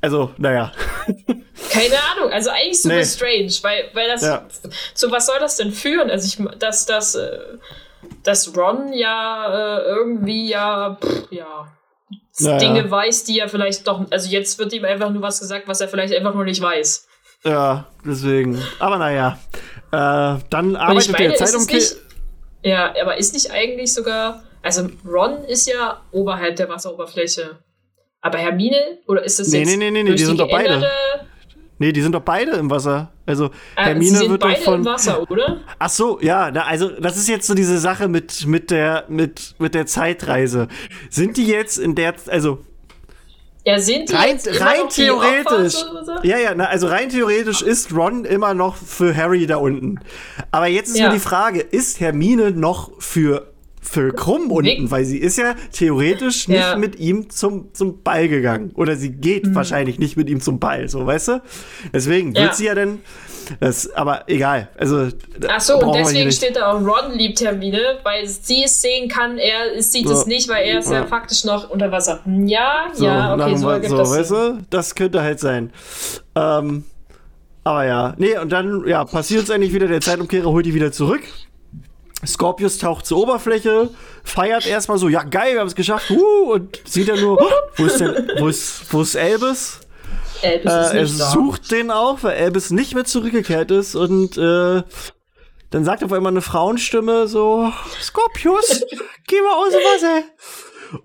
also, 0.04 0.32
naja. 0.38 0.70
Keine 1.72 1.95
Ahnung, 2.12 2.30
also 2.30 2.49
eigentlich 2.49 2.82
super 2.82 2.95
nee. 2.95 3.06
strange, 3.06 3.54
weil, 3.62 3.86
weil 3.93 4.10
das. 4.10 4.22
Ja. 4.22 4.45
So, 4.93 5.10
was 5.12 5.28
soll 5.28 5.39
das 5.39 5.56
denn 5.56 5.72
führen? 5.72 6.12
Also, 6.12 6.26
ich, 6.28 6.58
dass, 6.60 6.86
dass, 6.86 7.16
äh, 7.16 7.39
dass 8.22 8.54
Ron 8.58 8.91
ja 8.91 9.78
äh, 9.78 9.82
irgendwie 9.84 10.49
ja, 10.49 10.97
pff, 11.01 11.32
ja, 11.32 11.72
naja. 12.39 12.58
Dinge 12.58 12.91
weiß, 12.91 13.24
die 13.24 13.39
er 13.39 13.47
vielleicht 13.47 13.88
doch. 13.88 14.06
Also, 14.12 14.30
jetzt 14.30 14.60
wird 14.60 14.74
ihm 14.74 14.84
einfach 14.84 15.10
nur 15.10 15.22
was 15.22 15.39
gesagt, 15.39 15.70
was 15.70 15.80
er 15.80 15.88
vielleicht 15.88 16.14
einfach 16.14 16.34
nur 16.34 16.43
nicht 16.43 16.62
weiß. 16.62 17.08
Ja, 17.45 17.86
deswegen. 18.06 18.62
Aber 18.80 18.97
naja. 18.97 19.39
Äh, 19.93 20.41
dann 20.49 20.76
arbeitet 20.76 21.14
meine, 21.14 21.30
der 21.30 21.38
Zeitumkehr. 21.38 21.82
Ja, 22.62 22.93
aber 23.01 23.18
ist 23.18 23.34
nicht 23.34 23.51
eigentlich 23.51 23.93
sogar. 23.93 24.43
Also, 24.62 24.89
Ron 25.06 25.45
ist 25.45 25.66
ja 25.66 26.01
oberhalb 26.12 26.58
der 26.58 26.68
Wasseroberfläche. 26.68 27.58
Aber 28.24 28.38
Hermine? 28.38 28.78
Oder 29.06 29.24
ist 29.24 29.38
das 29.38 29.50
nee, 29.50 29.60
jetzt 29.60 29.68
Nee, 29.68 29.76
nee, 29.78 29.92
nee, 29.92 30.04
nee, 30.04 30.16
die 30.16 30.24
sind 30.24 30.40
doch 30.40 30.50
beide. 30.50 30.82
Nee, 31.78 31.92
die 31.92 32.02
sind 32.02 32.16
doch 32.16 32.22
beide 32.22 32.52
im 32.52 32.70
Wasser. 32.70 33.12
Also 33.26 33.48
äh, 33.48 33.50
Hermine 33.76 34.06
sie 34.06 34.16
sind 34.16 34.32
wird 34.32 34.42
beide 34.42 34.56
doch 34.56 34.64
von 34.64 34.80
im 34.80 34.86
Wasser, 34.86 35.30
oder? 35.30 35.60
Ach 35.78 35.90
so, 35.90 36.20
ja, 36.22 36.50
na, 36.50 36.64
also 36.64 36.88
das 36.90 37.18
ist 37.18 37.28
jetzt 37.28 37.46
so 37.46 37.54
diese 37.54 37.78
Sache 37.80 38.08
mit 38.08 38.48
mit 38.48 38.72
der 38.72 39.04
mit 39.10 39.56
mit 39.60 39.76
der 39.76 39.86
Zeitreise. 39.86 40.70
Sind 41.10 41.36
die 41.36 41.48
jetzt 41.48 41.78
in 41.78 41.96
der 41.96 42.16
also 42.28 42.60
ja, 43.66 43.80
sind 43.80 44.10
die 44.10 44.16
rein, 44.16 44.40
rein 44.46 44.90
theoretisch. 44.90 45.84
Ja, 46.24 46.38
ja, 46.38 46.54
na, 46.56 46.66
also 46.66 46.88
rein 46.88 47.10
theoretisch 47.10 47.62
ist 47.62 47.94
Ron 47.94 48.24
immer 48.24 48.54
noch 48.54 48.76
für 48.76 49.16
Harry 49.16 49.46
da 49.48 49.58
unten. 49.58 50.00
Aber 50.52 50.68
jetzt 50.68 50.90
ist 50.90 51.00
ja. 51.00 51.08
nur 51.08 51.16
die 51.16 51.22
Frage, 51.22 51.60
ist 51.60 52.00
Hermine 52.00 52.52
noch 52.52 52.92
für 53.00 53.53
für 53.84 54.14
krumm 54.14 54.52
unten, 54.52 54.90
weil 54.90 55.06
sie 55.06 55.18
ist 55.18 55.38
ja 55.38 55.56
theoretisch 55.72 56.48
nicht 56.48 56.60
ja. 56.60 56.76
mit 56.76 57.00
ihm 57.00 57.30
zum, 57.30 57.74
zum 57.74 58.02
Ball 58.02 58.28
gegangen. 58.28 58.72
Oder 58.76 58.96
sie 58.96 59.12
geht 59.12 59.46
mhm. 59.46 59.56
wahrscheinlich 59.56 60.00
nicht 60.00 60.18
mit 60.18 60.30
ihm 60.30 60.42
zum 60.42 60.60
Ball, 60.60 60.88
so 60.88 61.06
weißt 61.06 61.28
du? 61.28 61.42
Deswegen 61.94 62.34
wird 62.34 62.46
ja. 62.46 62.54
sie 62.54 62.66
ja 62.66 62.76
dann. 62.76 63.00
Das, 63.60 63.94
aber 63.94 64.24
egal. 64.28 64.70
Also, 64.78 65.10
Ach 65.50 65.60
so, 65.60 65.78
und 65.78 65.96
deswegen 65.96 66.32
steht 66.32 66.56
da 66.56 66.72
auch, 66.72 66.80
Ron 66.80 67.12
liebt 67.14 67.42
Hermine, 67.42 68.00
weil 68.04 68.26
sie 68.26 68.64
es 68.64 68.82
sehen 68.82 69.10
kann, 69.10 69.38
er 69.38 69.82
sieht 69.82 70.08
so. 70.08 70.14
es 70.14 70.26
nicht, 70.26 70.48
weil 70.48 70.66
er 70.66 70.80
ist 70.80 70.90
ja, 70.90 71.02
ja 71.02 71.06
faktisch 71.06 71.44
noch 71.44 71.70
unter 71.70 71.92
Wasser. 71.92 72.22
Ja, 72.26 72.86
so, 72.94 73.04
ja, 73.04 73.34
okay, 73.34 73.58
so 73.58 73.70
ergibt 73.70 73.90
so, 73.90 73.98
das 73.98 74.12
weißt 74.12 74.32
du? 74.32 74.58
Das 74.70 74.96
könnte 74.96 75.22
halt 75.22 75.42
sein. 75.42 75.74
Ähm, 76.36 76.86
aber 77.66 77.86
ja, 77.86 78.14
nee, 78.18 78.38
und 78.38 78.52
dann 78.52 78.88
ja, 78.88 79.04
passiert 79.06 79.44
es 79.44 79.52
eigentlich 79.52 79.74
wieder, 79.74 79.88
der 79.88 80.02
Zeitumkehrer 80.02 80.50
holt 80.50 80.66
die 80.66 80.74
wieder 80.74 80.92
zurück. 80.92 81.22
Scorpius 82.26 82.78
taucht 82.78 83.06
zur 83.06 83.20
Oberfläche, 83.20 83.90
feiert 84.24 84.66
erstmal 84.66 84.98
so, 84.98 85.10
ja 85.10 85.24
geil, 85.24 85.54
wir 85.54 85.60
haben 85.60 85.68
es 85.68 85.76
geschafft, 85.76 86.12
uh, 86.12 86.54
und 86.54 86.82
sieht 86.86 87.10
er 87.10 87.18
nur, 87.18 87.38
wo 87.76 87.86
ist 87.86 88.00
denn, 88.00 88.32
wo 88.40 88.48
ist, 88.48 88.86
wo 88.92 89.02
ist 89.02 89.16
Elbis? 89.16 89.80
Elbis 90.42 90.72
äh, 90.72 90.98
er 90.98 91.08
sucht 91.08 91.72
da. 91.72 91.76
den 91.76 91.92
auch, 91.92 92.24
weil 92.24 92.36
Elbis 92.36 92.72
nicht 92.72 92.96
mehr 92.96 93.06
zurückgekehrt 93.06 93.72
ist 93.72 93.96
und 93.96 94.38
äh, 94.38 94.84
dann 95.70 95.86
sagt 95.86 96.04
auf 96.04 96.14
einmal 96.14 96.32
eine 96.32 96.42
Frauenstimme 96.42 97.28
so, 97.28 97.72
Scorpius, 98.02 98.84
geh 99.28 99.42
mal 99.42 99.56
aus 99.56 99.72
dem 99.72 99.80
Wasser. 99.80 100.24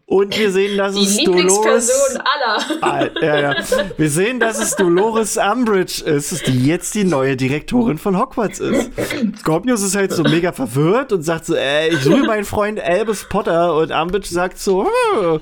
Und 0.06 0.38
wir 0.38 0.50
sehen, 0.50 0.76
dass 0.76 0.94
die 0.94 1.02
es 1.04 1.16
Dolores. 1.24 2.16
aller. 2.16 2.64
Ah, 2.82 3.06
ja, 3.20 3.40
ja. 3.40 3.54
Wir 3.96 4.10
sehen, 4.10 4.40
dass 4.40 4.60
es 4.60 4.76
Dolores 4.76 5.36
Umbridge 5.36 6.02
ist, 6.04 6.46
die 6.46 6.66
jetzt 6.66 6.94
die 6.94 7.04
neue 7.04 7.36
Direktorin 7.36 7.98
von 7.98 8.18
Hogwarts 8.18 8.60
ist. 8.60 8.90
Scorpius 9.38 9.82
ist 9.82 9.96
halt 9.96 10.12
so 10.12 10.22
mega 10.22 10.52
verwirrt 10.52 11.12
und 11.12 11.22
sagt 11.22 11.46
so, 11.46 11.54
ey, 11.54 11.90
ich 11.94 12.00
suche 12.00 12.24
meinen 12.24 12.44
Freund 12.44 12.80
Albus 12.80 13.26
Potter 13.28 13.74
und 13.76 13.90
Umbridge 13.90 14.28
sagt 14.28 14.58
so, 14.58 14.86
hm, 14.86 15.40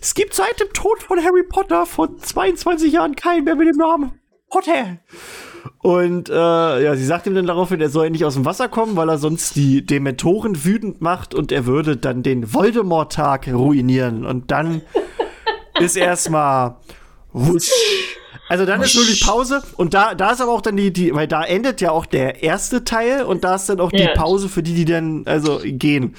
es 0.00 0.14
gibt 0.14 0.34
seit 0.34 0.60
dem 0.60 0.72
Tod 0.72 1.02
von 1.02 1.22
Harry 1.24 1.42
Potter 1.42 1.86
vor 1.86 2.16
22 2.16 2.92
Jahren 2.92 3.16
keinen 3.16 3.44
mehr 3.44 3.56
mit 3.56 3.68
dem 3.68 3.76
Namen 3.76 4.20
Potter. 4.50 4.98
Und 5.78 6.28
äh, 6.28 6.32
ja, 6.32 6.96
sie 6.96 7.04
sagt 7.04 7.26
ihm 7.26 7.34
dann 7.34 7.46
daraufhin, 7.46 7.80
er 7.80 7.90
soll 7.90 8.10
nicht 8.10 8.24
aus 8.24 8.34
dem 8.34 8.44
Wasser 8.44 8.68
kommen, 8.68 8.96
weil 8.96 9.08
er 9.08 9.18
sonst 9.18 9.56
die 9.56 9.84
Dementoren 9.84 10.64
wütend 10.64 11.00
macht 11.00 11.34
und 11.34 11.52
er 11.52 11.66
würde 11.66 11.96
dann 11.96 12.22
den 12.22 12.52
Voldemort-Tag 12.52 13.48
ruinieren. 13.52 14.24
Und 14.24 14.50
dann 14.50 14.82
ist 15.80 15.96
erstmal 15.96 16.76
wusch. 17.32 17.70
Also 18.48 18.66
dann 18.66 18.82
ist 18.82 18.94
nur 18.94 19.06
die 19.06 19.24
Pause 19.24 19.62
und 19.76 19.94
da, 19.94 20.14
da 20.14 20.32
ist 20.32 20.42
aber 20.42 20.52
auch 20.52 20.60
dann 20.60 20.76
die, 20.76 20.92
die, 20.92 21.14
weil 21.14 21.26
da 21.26 21.42
endet 21.42 21.80
ja 21.80 21.92
auch 21.92 22.04
der 22.04 22.42
erste 22.42 22.84
Teil 22.84 23.22
und 23.22 23.42
da 23.42 23.54
ist 23.54 23.70
dann 23.70 23.80
auch 23.80 23.90
die 23.90 24.06
Pause 24.14 24.50
für 24.50 24.62
die, 24.62 24.74
die 24.74 24.84
dann 24.84 25.22
also 25.24 25.60
gehen. 25.64 26.14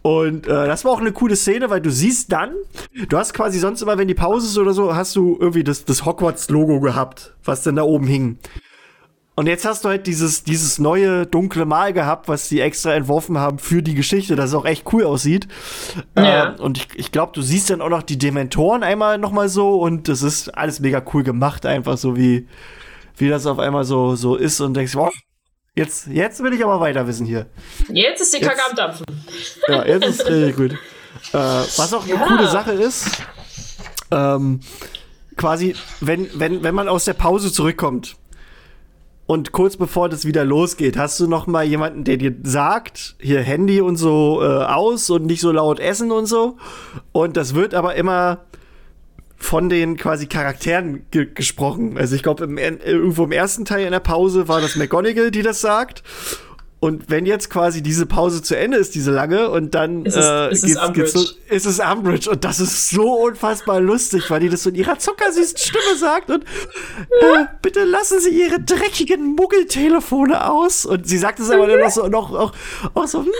Und 0.00 0.46
äh, 0.46 0.66
das 0.66 0.86
war 0.86 0.92
auch 0.92 1.00
eine 1.00 1.12
coole 1.12 1.36
Szene, 1.36 1.68
weil 1.68 1.82
du 1.82 1.90
siehst 1.90 2.32
dann, 2.32 2.54
du 3.08 3.18
hast 3.18 3.34
quasi 3.34 3.58
sonst 3.58 3.82
immer, 3.82 3.98
wenn 3.98 4.08
die 4.08 4.14
Pause 4.14 4.46
ist 4.46 4.56
oder 4.56 4.72
so, 4.72 4.94
hast 4.94 5.14
du 5.14 5.36
irgendwie 5.38 5.62
das, 5.62 5.84
das 5.84 6.06
Hogwarts-Logo 6.06 6.80
gehabt, 6.80 7.34
was 7.44 7.62
dann 7.64 7.76
da 7.76 7.82
oben 7.82 8.06
hing. 8.06 8.38
Und 9.38 9.46
jetzt 9.46 9.64
hast 9.64 9.84
du 9.84 9.88
halt 9.88 10.08
dieses, 10.08 10.42
dieses 10.42 10.80
neue 10.80 11.24
dunkle 11.24 11.64
Mal 11.64 11.92
gehabt, 11.92 12.26
was 12.26 12.48
sie 12.48 12.60
extra 12.60 12.94
entworfen 12.94 13.38
haben 13.38 13.60
für 13.60 13.84
die 13.84 13.94
Geschichte, 13.94 14.34
dass 14.34 14.46
es 14.46 14.54
auch 14.56 14.64
echt 14.64 14.92
cool 14.92 15.04
aussieht. 15.04 15.46
Ja. 16.16 16.56
Äh, 16.56 16.60
und 16.60 16.78
ich, 16.78 16.88
ich 16.96 17.12
glaube, 17.12 17.30
du 17.36 17.40
siehst 17.40 17.70
dann 17.70 17.80
auch 17.80 17.88
noch 17.88 18.02
die 18.02 18.18
Dementoren 18.18 18.82
einmal 18.82 19.16
nochmal 19.16 19.48
so 19.48 19.80
und 19.80 20.08
das 20.08 20.22
ist 20.22 20.48
alles 20.58 20.80
mega 20.80 21.00
cool 21.14 21.22
gemacht, 21.22 21.66
einfach 21.66 21.96
so 21.96 22.16
wie, 22.16 22.48
wie 23.16 23.28
das 23.28 23.46
auf 23.46 23.60
einmal 23.60 23.84
so, 23.84 24.16
so 24.16 24.34
ist 24.34 24.60
und 24.60 24.74
denkst, 24.74 24.96
wow, 24.96 25.14
jetzt, 25.76 26.08
jetzt 26.08 26.42
will 26.42 26.52
ich 26.52 26.64
aber 26.64 26.80
weiter 26.80 27.06
wissen 27.06 27.24
hier. 27.24 27.46
Jetzt 27.90 28.20
ist 28.20 28.34
die 28.34 28.40
Kacke 28.40 28.60
am 28.68 28.74
Dampfen. 28.74 29.06
Ja, 29.68 29.84
jetzt 29.86 30.04
ist 30.04 30.20
es 30.20 30.26
richtig 30.28 30.56
gut. 30.56 30.74
Äh, 31.32 31.36
was 31.36 31.92
auch 31.94 32.04
eine 32.04 32.14
ja. 32.14 32.26
coole 32.26 32.48
Sache 32.48 32.72
ist, 32.72 33.10
ähm, 34.10 34.60
quasi, 35.36 35.74
wenn, 36.00 36.28
wenn, 36.34 36.62
wenn 36.62 36.74
man 36.74 36.88
aus 36.88 37.06
der 37.06 37.14
Pause 37.14 37.52
zurückkommt, 37.52 38.16
und 39.28 39.52
kurz 39.52 39.76
bevor 39.76 40.08
das 40.08 40.24
wieder 40.24 40.42
losgeht, 40.42 40.96
hast 40.96 41.20
du 41.20 41.28
noch 41.28 41.46
mal 41.46 41.62
jemanden, 41.62 42.02
der 42.02 42.16
dir 42.16 42.34
sagt, 42.44 43.14
hier 43.20 43.42
Handy 43.42 43.82
und 43.82 43.96
so 43.96 44.40
äh, 44.42 44.46
aus 44.64 45.10
und 45.10 45.26
nicht 45.26 45.42
so 45.42 45.52
laut 45.52 45.80
essen 45.80 46.10
und 46.10 46.24
so. 46.24 46.56
Und 47.12 47.36
das 47.36 47.54
wird 47.54 47.74
aber 47.74 47.94
immer 47.94 48.46
von 49.36 49.68
den 49.68 49.98
quasi 49.98 50.28
Charakteren 50.28 51.04
ge 51.10 51.26
gesprochen. 51.26 51.98
Also 51.98 52.16
ich 52.16 52.22
glaube, 52.22 52.44
irgendwo 52.46 53.24
im 53.24 53.32
ersten 53.32 53.66
Teil 53.66 53.84
in 53.84 53.92
der 53.92 54.00
Pause 54.00 54.48
war 54.48 54.62
das 54.62 54.76
McGonagall, 54.76 55.30
die 55.30 55.42
das 55.42 55.60
sagt. 55.60 56.02
Und 56.80 57.10
wenn 57.10 57.26
jetzt 57.26 57.50
quasi 57.50 57.82
diese 57.82 58.06
Pause 58.06 58.40
zu 58.40 58.56
Ende 58.56 58.76
ist, 58.76 58.94
diese 58.94 59.10
lange, 59.10 59.50
und 59.50 59.74
dann 59.74 60.06
ist 60.06 60.14
es, 60.14 60.24
äh, 60.24 60.52
ist 60.52 60.64
geht's, 60.64 60.80
es 60.80 60.92
geht's 60.92 61.12
so, 61.12 61.24
ist 61.48 61.66
es 61.66 61.80
Umbridge. 61.80 62.30
Und 62.30 62.44
das 62.44 62.60
ist 62.60 62.90
so 62.90 63.14
unfassbar 63.14 63.80
lustig, 63.80 64.30
weil 64.30 64.40
die 64.40 64.48
das 64.48 64.62
so 64.62 64.70
in 64.70 64.76
ihrer 64.76 64.96
zuckersüßen 64.96 65.58
Stimme 65.58 65.96
sagt. 65.98 66.30
Und 66.30 66.44
äh, 66.44 67.46
bitte 67.62 67.82
lassen 67.82 68.20
Sie 68.20 68.30
Ihre 68.30 68.60
dreckigen 68.60 69.34
Muggeltelefone 69.34 70.48
aus. 70.48 70.86
Und 70.86 71.08
sie 71.08 71.18
sagt 71.18 71.40
es 71.40 71.50
aber 71.50 71.66
dann 71.66 71.80
noch 71.80 71.90
so, 71.90 72.06
noch, 72.06 72.32
auch, 72.32 72.52
auch 72.94 73.06
so, 73.08 73.24
hm, 73.24 73.32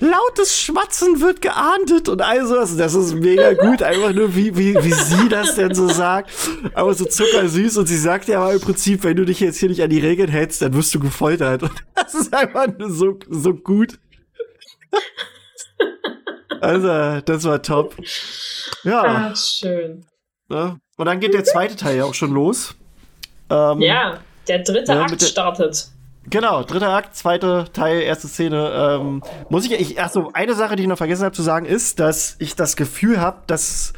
lautes 0.00 0.58
Schmatzen 0.58 1.20
wird 1.20 1.42
geahndet 1.42 2.08
und 2.08 2.22
all 2.22 2.46
sowas. 2.46 2.74
Das 2.74 2.94
ist 2.94 3.14
mega 3.14 3.52
gut, 3.52 3.82
einfach 3.82 4.14
nur, 4.14 4.34
wie, 4.34 4.56
wie, 4.56 4.74
wie 4.76 4.92
sie 4.92 5.28
das 5.28 5.56
denn 5.56 5.74
so 5.74 5.88
sagt. 5.88 6.30
Aber 6.72 6.94
so 6.94 7.04
zuckersüß. 7.04 7.76
Und 7.76 7.86
sie 7.86 7.98
sagt 7.98 8.28
ja 8.28 8.40
aber 8.40 8.54
im 8.54 8.60
Prinzip, 8.60 9.04
wenn 9.04 9.16
du 9.16 9.26
dich 9.26 9.40
jetzt 9.40 9.58
hier 9.58 9.68
nicht 9.68 9.82
an 9.82 9.90
die 9.90 10.00
Regeln 10.00 10.30
hältst, 10.30 10.62
dann 10.62 10.72
wirst 10.72 10.94
du 10.94 11.00
gefoltert. 11.00 11.62
Und 11.64 11.72
das 11.94 12.14
ist 12.14 12.32
einfach 12.32 12.66
so, 12.86 13.18
so 13.28 13.54
gut. 13.54 13.98
also, 16.60 17.20
das 17.20 17.44
war 17.44 17.62
top. 17.62 17.96
Ja. 18.84 19.02
Ach, 19.04 19.36
schön. 19.36 20.04
Ja. 20.50 20.78
Und 20.96 21.06
dann 21.06 21.20
geht 21.20 21.34
der 21.34 21.44
zweite 21.44 21.76
Teil 21.76 21.98
ja 21.98 22.04
auch 22.04 22.14
schon 22.14 22.32
los. 22.32 22.74
Ähm, 23.50 23.80
ja, 23.80 24.18
der 24.46 24.60
dritte 24.60 24.92
ja, 24.92 25.02
Akt 25.02 25.22
startet. 25.22 25.88
Genau, 26.30 26.62
dritter 26.62 26.90
Akt, 26.90 27.16
zweite 27.16 27.66
Teil, 27.72 28.02
erste 28.02 28.28
Szene. 28.28 28.98
Ähm, 29.00 29.22
muss 29.48 29.64
ich, 29.64 29.72
ich, 29.72 30.00
achso, 30.00 30.30
eine 30.34 30.54
Sache, 30.54 30.76
die 30.76 30.82
ich 30.82 30.88
noch 30.88 30.98
vergessen 30.98 31.24
habe 31.24 31.34
zu 31.34 31.42
sagen, 31.42 31.64
ist, 31.64 32.00
dass 32.00 32.36
ich 32.38 32.54
das 32.54 32.76
Gefühl 32.76 33.20
habe, 33.20 33.42
dass 33.46 33.94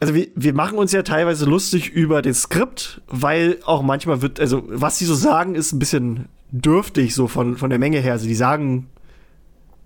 also 0.00 0.14
wir, 0.14 0.28
wir 0.34 0.52
machen 0.52 0.76
uns 0.76 0.92
ja 0.92 1.02
teilweise 1.02 1.46
lustig 1.46 1.88
über 1.88 2.20
das 2.20 2.42
Skript, 2.42 3.00
weil 3.06 3.58
auch 3.64 3.80
manchmal 3.80 4.20
wird, 4.20 4.38
also 4.38 4.62
was 4.66 4.98
sie 4.98 5.06
so 5.06 5.14
sagen, 5.14 5.54
ist 5.54 5.72
ein 5.72 5.78
bisschen 5.78 6.28
dürftig 6.54 7.14
so 7.14 7.26
von, 7.26 7.56
von 7.56 7.70
der 7.70 7.78
Menge 7.78 7.98
her. 7.98 8.12
Also 8.12 8.26
die 8.26 8.34
sagen 8.34 8.88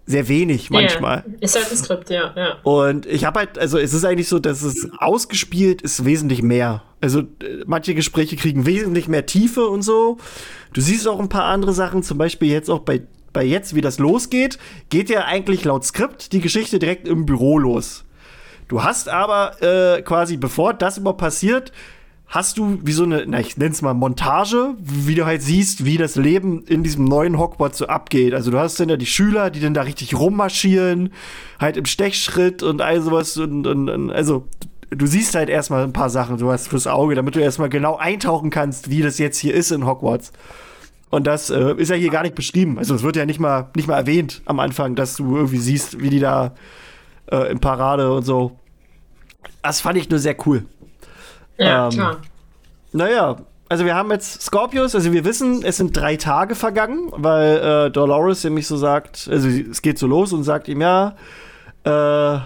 sehr 0.06 0.28
wenig 0.28 0.70
manchmal. 0.70 1.24
Yeah. 1.26 1.38
Ist 1.40 1.56
halt 1.56 1.70
ein 1.70 1.76
Skript, 1.76 2.10
ja, 2.10 2.32
ja. 2.34 2.56
Und 2.62 3.04
ich 3.06 3.24
habe 3.24 3.40
halt, 3.40 3.58
also 3.58 3.78
es 3.78 3.92
ist 3.92 4.04
eigentlich 4.04 4.28
so, 4.28 4.38
dass 4.38 4.62
es 4.62 4.88
ausgespielt 4.98 5.82
ist 5.82 6.04
wesentlich 6.04 6.42
mehr. 6.42 6.82
Also 7.00 7.24
manche 7.66 7.94
Gespräche 7.94 8.36
kriegen 8.36 8.64
wesentlich 8.64 9.08
mehr 9.08 9.26
Tiefe 9.26 9.68
und 9.68 9.82
so. 9.82 10.16
Du 10.72 10.80
siehst 10.80 11.06
auch 11.06 11.20
ein 11.20 11.28
paar 11.28 11.44
andere 11.44 11.72
Sachen, 11.72 12.02
zum 12.02 12.16
Beispiel 12.16 12.50
jetzt 12.50 12.70
auch 12.70 12.80
bei, 12.80 13.02
bei 13.32 13.44
jetzt, 13.44 13.74
wie 13.74 13.82
das 13.82 13.98
losgeht, 13.98 14.58
geht 14.88 15.10
ja 15.10 15.26
eigentlich 15.26 15.64
laut 15.64 15.84
Skript 15.84 16.32
die 16.32 16.40
Geschichte 16.40 16.78
direkt 16.78 17.06
im 17.06 17.26
Büro 17.26 17.58
los. 17.58 18.04
Du 18.68 18.82
hast 18.82 19.08
aber 19.08 19.62
äh, 19.62 20.02
quasi, 20.02 20.36
bevor 20.36 20.74
das 20.74 20.98
überhaupt 20.98 21.20
passiert, 21.20 21.72
hast 22.28 22.58
du 22.58 22.78
wie 22.82 22.92
so 22.92 23.04
eine, 23.04 23.24
na, 23.26 23.40
ich 23.40 23.56
nenn's 23.56 23.80
mal 23.80 23.94
Montage, 23.94 24.74
wie 24.78 25.14
du 25.14 25.24
halt 25.24 25.42
siehst, 25.42 25.84
wie 25.84 25.96
das 25.96 26.16
Leben 26.16 26.62
in 26.64 26.82
diesem 26.82 27.04
neuen 27.04 27.38
Hogwarts 27.38 27.78
so 27.78 27.86
abgeht. 27.86 28.34
Also 28.34 28.50
du 28.50 28.58
hast 28.58 28.78
dann 28.78 28.90
ja 28.90 28.96
die 28.96 29.06
Schüler, 29.06 29.50
die 29.50 29.60
dann 29.60 29.74
da 29.74 29.82
richtig 29.82 30.14
rummarschieren, 30.14 31.10
halt 31.58 31.76
im 31.78 31.86
Stechschritt 31.86 32.62
und 32.62 32.82
all 32.82 33.00
sowas 33.00 33.36
und, 33.38 33.66
und, 33.66 33.88
und 33.88 34.10
also 34.10 34.46
du 34.90 35.06
siehst 35.06 35.34
halt 35.34 35.48
erstmal 35.48 35.84
ein 35.84 35.92
paar 35.92 36.10
Sachen, 36.10 36.36
du 36.36 36.50
hast 36.50 36.68
fürs 36.68 36.86
Auge, 36.86 37.14
damit 37.14 37.34
du 37.34 37.40
erstmal 37.40 37.70
genau 37.70 37.96
eintauchen 37.96 38.50
kannst, 38.50 38.90
wie 38.90 39.00
das 39.00 39.18
jetzt 39.18 39.38
hier 39.38 39.54
ist 39.54 39.70
in 39.70 39.86
Hogwarts. 39.86 40.32
Und 41.10 41.26
das 41.26 41.48
äh, 41.48 41.74
ist 41.76 41.88
ja 41.88 41.96
hier 41.96 42.10
gar 42.10 42.22
nicht 42.22 42.34
beschrieben. 42.34 42.78
Also 42.78 42.94
es 42.94 43.02
wird 43.02 43.16
ja 43.16 43.24
nicht 43.24 43.40
mal, 43.40 43.70
nicht 43.74 43.88
mal 43.88 43.96
erwähnt 43.96 44.42
am 44.44 44.60
Anfang, 44.60 44.94
dass 44.94 45.16
du 45.16 45.36
irgendwie 45.36 45.58
siehst, 45.58 46.02
wie 46.02 46.10
die 46.10 46.20
da 46.20 46.54
äh, 47.30 47.50
im 47.50 47.60
Parade 47.60 48.12
und 48.12 48.24
so. 48.24 48.58
Das 49.62 49.80
fand 49.80 49.96
ich 49.96 50.10
nur 50.10 50.18
sehr 50.18 50.36
cool. 50.46 50.66
Ja, 51.58 51.86
ähm, 51.86 51.90
klar. 51.90 52.16
Naja, 52.92 53.36
also 53.68 53.84
wir 53.84 53.94
haben 53.94 54.10
jetzt 54.10 54.42
Scorpius, 54.42 54.94
also 54.94 55.12
wir 55.12 55.24
wissen, 55.24 55.62
es 55.62 55.76
sind 55.76 55.94
drei 55.94 56.16
Tage 56.16 56.54
vergangen, 56.54 57.10
weil 57.12 57.58
äh, 57.58 57.90
Dolores 57.90 58.42
nämlich 58.44 58.66
so 58.66 58.76
sagt, 58.76 59.28
also 59.30 59.48
es 59.48 59.82
geht 59.82 59.98
so 59.98 60.06
los 60.06 60.32
und 60.32 60.44
sagt 60.44 60.68
ihm, 60.68 60.80
ja, 60.80 61.16
äh, 61.84 62.38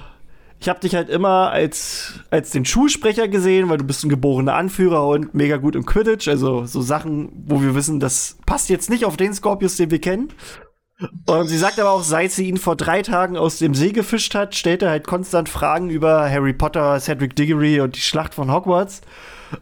ich 0.63 0.69
habe 0.69 0.79
dich 0.79 0.95
halt 0.95 1.09
immer 1.09 1.51
als, 1.51 2.21
als 2.31 2.51
den 2.51 2.65
Schulsprecher 2.65 3.27
gesehen, 3.27 3.69
weil 3.69 3.79
du 3.79 3.85
bist 3.85 4.05
ein 4.05 4.09
geborener 4.09 4.55
Anführer 4.55 5.09
und 5.09 5.35
mega 5.35 5.57
gut 5.57 5.75
im 5.75 5.85
Quidditch. 5.85 6.29
Also 6.29 6.67
so 6.67 6.83
Sachen, 6.83 7.33
wo 7.47 7.61
wir 7.61 7.75
wissen, 7.75 7.99
das 7.99 8.39
passt 8.47 8.69
jetzt 8.69 8.89
nicht 8.89 9.05
auf 9.05 9.17
den 9.17 9.35
Scorpius, 9.35 9.77
den 9.77 9.91
wir 9.91 10.01
kennen. 10.01 10.29
Und 11.27 11.49
sie 11.49 11.59
sagt 11.59 11.79
aber 11.79 11.91
auch, 11.91 12.03
seit 12.03 12.33
sie 12.33 12.49
ihn 12.49 12.57
vor 12.57 12.77
drei 12.77 13.03
Tagen 13.03 13.37
aus 13.37 13.59
dem 13.59 13.75
See 13.75 13.93
gefischt 13.93 14.35
hat, 14.35 14.55
stellt 14.55 14.83
er 14.83 14.91
halt 14.91 15.07
konstant 15.07 15.49
Fragen 15.49 15.91
über 15.91 16.31
Harry 16.31 16.53
Potter, 16.53 16.99
Cedric 17.01 17.37
Diggory 17.37 17.81
und 17.81 17.97
die 17.97 18.01
Schlacht 18.01 18.35
von 18.35 18.53
Hogwarts. 18.53 19.01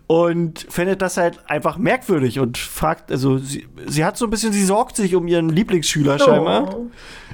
Und 0.07 0.67
findet 0.69 1.03
das 1.03 1.17
halt 1.17 1.41
einfach 1.51 1.77
merkwürdig 1.77 2.39
und 2.39 2.59
fragt, 2.59 3.11
also 3.11 3.39
sie, 3.39 3.67
sie 3.87 4.05
hat 4.05 4.17
so 4.17 4.27
ein 4.27 4.31
bisschen, 4.31 4.53
sie 4.53 4.65
sorgt 4.65 4.95
sich 4.95 5.17
um 5.17 5.27
ihren 5.27 5.49
Lieblingsschüler 5.49 6.17
oh. 6.21 6.25
scheinbar. 6.25 6.77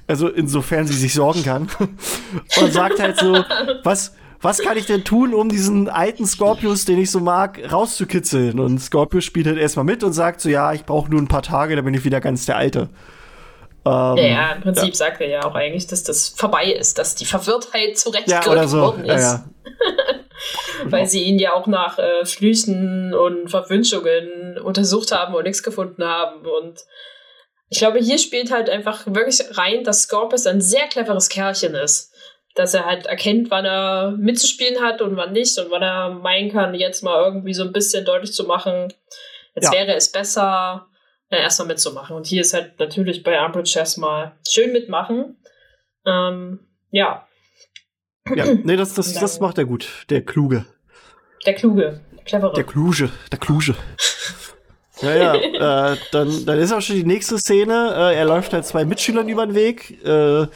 Also 0.07 0.28
insofern 0.28 0.86
sie 0.86 0.94
sich 0.94 1.12
sorgen 1.12 1.42
kann. 1.42 1.68
und 2.61 2.72
sagt 2.72 3.00
halt 3.00 3.18
so, 3.18 3.44
was, 3.82 4.14
was 4.40 4.61
kann 4.61 4.76
ich 4.76 4.86
denn 4.86 5.04
tun, 5.04 5.34
um 5.34 5.48
diesen 5.48 5.88
alten 5.88 6.26
Scorpius, 6.26 6.84
den 6.84 6.98
ich 6.98 7.11
so 7.11 7.20
mag, 7.20 7.61
rauszukitzeln? 7.70 8.61
Und 8.61 8.80
Scorpius 8.80 9.24
spielt 9.24 9.46
halt 9.46 9.59
erstmal 9.59 9.84
mit 9.84 10.04
und 10.04 10.12
sagt 10.12 10.40
so, 10.40 10.48
ja, 10.48 10.72
ich 10.72 10.84
brauche 10.84 11.11
nur 11.11 11.20
ein 11.20 11.28
paar 11.28 11.42
Tage, 11.42 11.76
dann 11.76 11.84
bin 11.84 11.94
ich 11.94 12.04
wieder 12.04 12.20
ganz 12.20 12.46
der 12.46 12.57
Alte. 12.57 12.88
Ähm, 13.87 14.16
ja, 14.16 14.53
im 14.53 14.62
Prinzip 14.62 14.89
ja. 14.89 14.95
sagt 14.95 15.20
er 15.20 15.28
ja 15.28 15.45
auch 15.45 15.55
eigentlich, 15.55 15.87
dass 15.87 16.03
das 16.03 16.30
vorbei 16.30 16.72
ist, 16.72 16.99
dass 16.99 17.14
die 17.14 17.24
Verwirrtheit 17.24 17.97
zurechtgerückt 17.97 18.47
ja, 18.47 18.66
so. 18.66 18.80
worden 18.80 19.05
ist. 19.05 19.22
Ja, 19.22 19.45
Weil 20.84 21.07
sie 21.07 21.22
ihn 21.22 21.39
ja 21.39 21.55
auch 21.55 21.66
nach 21.66 21.99
äh, 21.99 22.24
Flüchen 22.24 23.14
und 23.14 23.49
Verwünschungen 23.49 24.59
untersucht 24.59 25.12
haben 25.12 25.34
und 25.34 25.45
nichts 25.45 25.62
gefunden 25.62 26.05
haben. 26.05 26.41
Und 26.41 26.80
ich 27.68 27.78
glaube, 27.78 28.01
hier 28.01 28.18
spielt 28.18 28.51
halt 28.51 28.68
einfach 28.68 29.07
wirklich 29.07 29.41
rein, 29.57 29.84
dass 29.84 30.03
Scorpius 30.03 30.47
ein 30.47 30.61
sehr 30.61 30.87
cleveres 30.89 31.28
Kerlchen 31.28 31.74
ist. 31.74 32.12
Dass 32.55 32.74
er 32.74 32.87
halt 32.87 33.07
erkennt, 33.07 33.51
wann 33.51 33.66
er 33.66 34.12
mitzuspielen 34.12 34.82
hat 34.82 35.01
und 35.01 35.16
wann 35.16 35.32
nicht 35.32 35.59
und 35.59 35.70
wann 35.70 35.82
er 35.82 36.11
meinen 36.11 36.51
kann, 36.51 36.74
jetzt 36.74 37.03
mal 37.03 37.22
irgendwie 37.22 37.55
so 37.55 37.62
ein 37.62 37.72
bisschen 37.72 38.05
deutlich 38.05 38.32
zu 38.32 38.45
machen, 38.45 38.93
jetzt 39.55 39.72
ja. 39.72 39.72
wäre 39.72 39.95
es 39.95 40.11
besser, 40.11 40.87
äh, 41.29 41.39
erstmal 41.39 41.68
mitzumachen. 41.68 42.16
Und 42.16 42.27
hier 42.27 42.41
ist 42.41 42.55
halt 42.55 42.79
natürlich 42.79 43.22
bei 43.22 43.45
Umbridge 43.45 43.79
erstmal 43.79 44.33
schön 44.49 44.72
mitmachen. 44.72 45.37
Ähm, 46.05 46.61
ja. 46.91 47.27
Ja, 48.35 48.45
nee, 48.45 48.77
das, 48.77 48.95
das, 48.95 49.12
das 49.14 49.41
macht 49.41 49.59
er 49.59 49.64
gut, 49.64 50.07
der 50.11 50.22
Kluge. 50.22 50.66
Der 51.45 51.55
Kluge, 51.55 52.01
der 52.16 52.24
clevere. 52.24 52.53
Der 52.55 52.64
Kluge, 52.64 53.11
der 53.31 53.39
Kluge. 53.39 53.74
Naja, 55.03 55.35
äh, 55.35 55.97
dann, 56.11 56.47
dann 56.47 56.59
ist 56.59 56.72
auch 56.72 56.81
schon 56.81 56.97
die 56.97 57.05
nächste 57.05 57.39
Szene. 57.39 57.93
Äh, 57.95 58.16
er 58.16 58.24
läuft 58.24 58.55
halt 58.55 58.64
zwei 58.64 58.87
Mitschülern 58.87 59.29
über 59.29 59.45
den 59.45 59.55
Weg, 59.55 60.03
äh, 60.03 60.47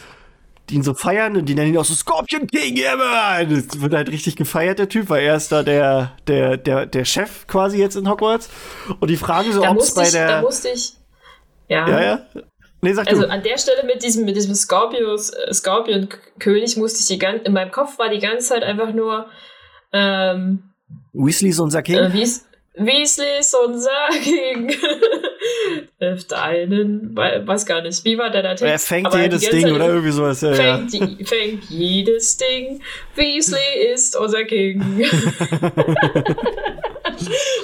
ihn 0.71 0.83
so 0.83 0.95
feiern 0.95 1.37
und 1.37 1.47
die 1.47 1.55
nennen 1.55 1.73
ihn 1.73 1.79
auch 1.79 1.85
so 1.85 1.95
Scorpion 1.95 2.47
King, 2.47 2.77
yeah, 2.77 2.97
man! 2.97 3.49
Das 3.49 3.81
wird 3.81 3.95
halt 3.95 4.11
richtig 4.11 4.37
gefeiert, 4.37 4.79
der 4.79 4.89
Typ, 4.89 5.09
weil 5.09 5.25
er 5.25 5.37
ist 5.37 5.53
da 5.53 5.63
der, 5.63 6.17
der, 6.27 6.57
der, 6.57 6.87
der 6.87 7.05
Chef 7.05 7.47
quasi 7.47 7.79
jetzt 7.79 7.97
in 7.97 8.09
Hogwarts. 8.09 8.49
Und 9.01 9.09
die 9.09 9.17
fragen 9.17 9.53
so, 9.53 9.63
ob 9.63 9.79
es 9.79 9.95
bei 9.95 10.11
der. 10.11 10.29
Da 10.29 10.43
musste 10.43 10.69
ich. 10.69 10.93
Ja. 11.69 11.89
Ja, 11.89 12.03
ja. 12.03 12.27
Nee, 12.83 12.95
sag 12.95 13.09
also 13.09 13.23
du. 13.23 13.31
an 13.31 13.43
der 13.43 13.59
Stelle 13.59 13.85
mit 13.85 14.03
diesem, 14.03 14.25
mit 14.25 14.37
diesem 14.37 14.55
Scorpius, 14.55 15.31
äh, 15.31 15.53
Scorpion-König 15.53 16.77
musste 16.77 17.01
ich 17.01 17.07
die 17.07 17.19
ganze, 17.19 17.45
in 17.45 17.53
meinem 17.53 17.71
Kopf 17.71 17.99
war 17.99 18.09
die 18.09 18.19
ganze 18.19 18.49
Zeit 18.49 18.63
einfach 18.63 18.93
nur, 18.95 19.27
ähm, 19.93 20.63
Weasley 21.13 21.51
ist 21.51 21.61
unser 21.61 21.83
King. 21.83 21.97
Äh, 21.97 22.13
Weasley 22.75 23.39
ist 23.39 23.55
unser 23.55 23.91
King. 24.23 24.71
Hilft 25.99 26.33
einen, 26.33 27.17
weiß 27.17 27.67
gar 27.67 27.83
nicht, 27.83 28.05
wie 28.05 28.17
war 28.19 28.31
der 28.31 28.43
da 28.43 28.55
Text? 28.55 28.63
Er 28.65 28.79
fängt 28.79 29.15
jedes 29.15 29.49
Ding 29.49 29.63
Zeit 29.63 29.73
oder 29.73 29.89
irgendwie 29.89 30.11
sowas. 30.11 30.41
Ja, 30.41 30.55
fängt, 30.55 30.93
ja. 30.93 31.07
Die, 31.07 31.25
fängt 31.25 31.65
jedes 31.65 32.37
Ding. 32.37 32.83
Weasley 33.15 33.93
ist 33.93 34.17
unser 34.17 34.45
King. 34.45 34.81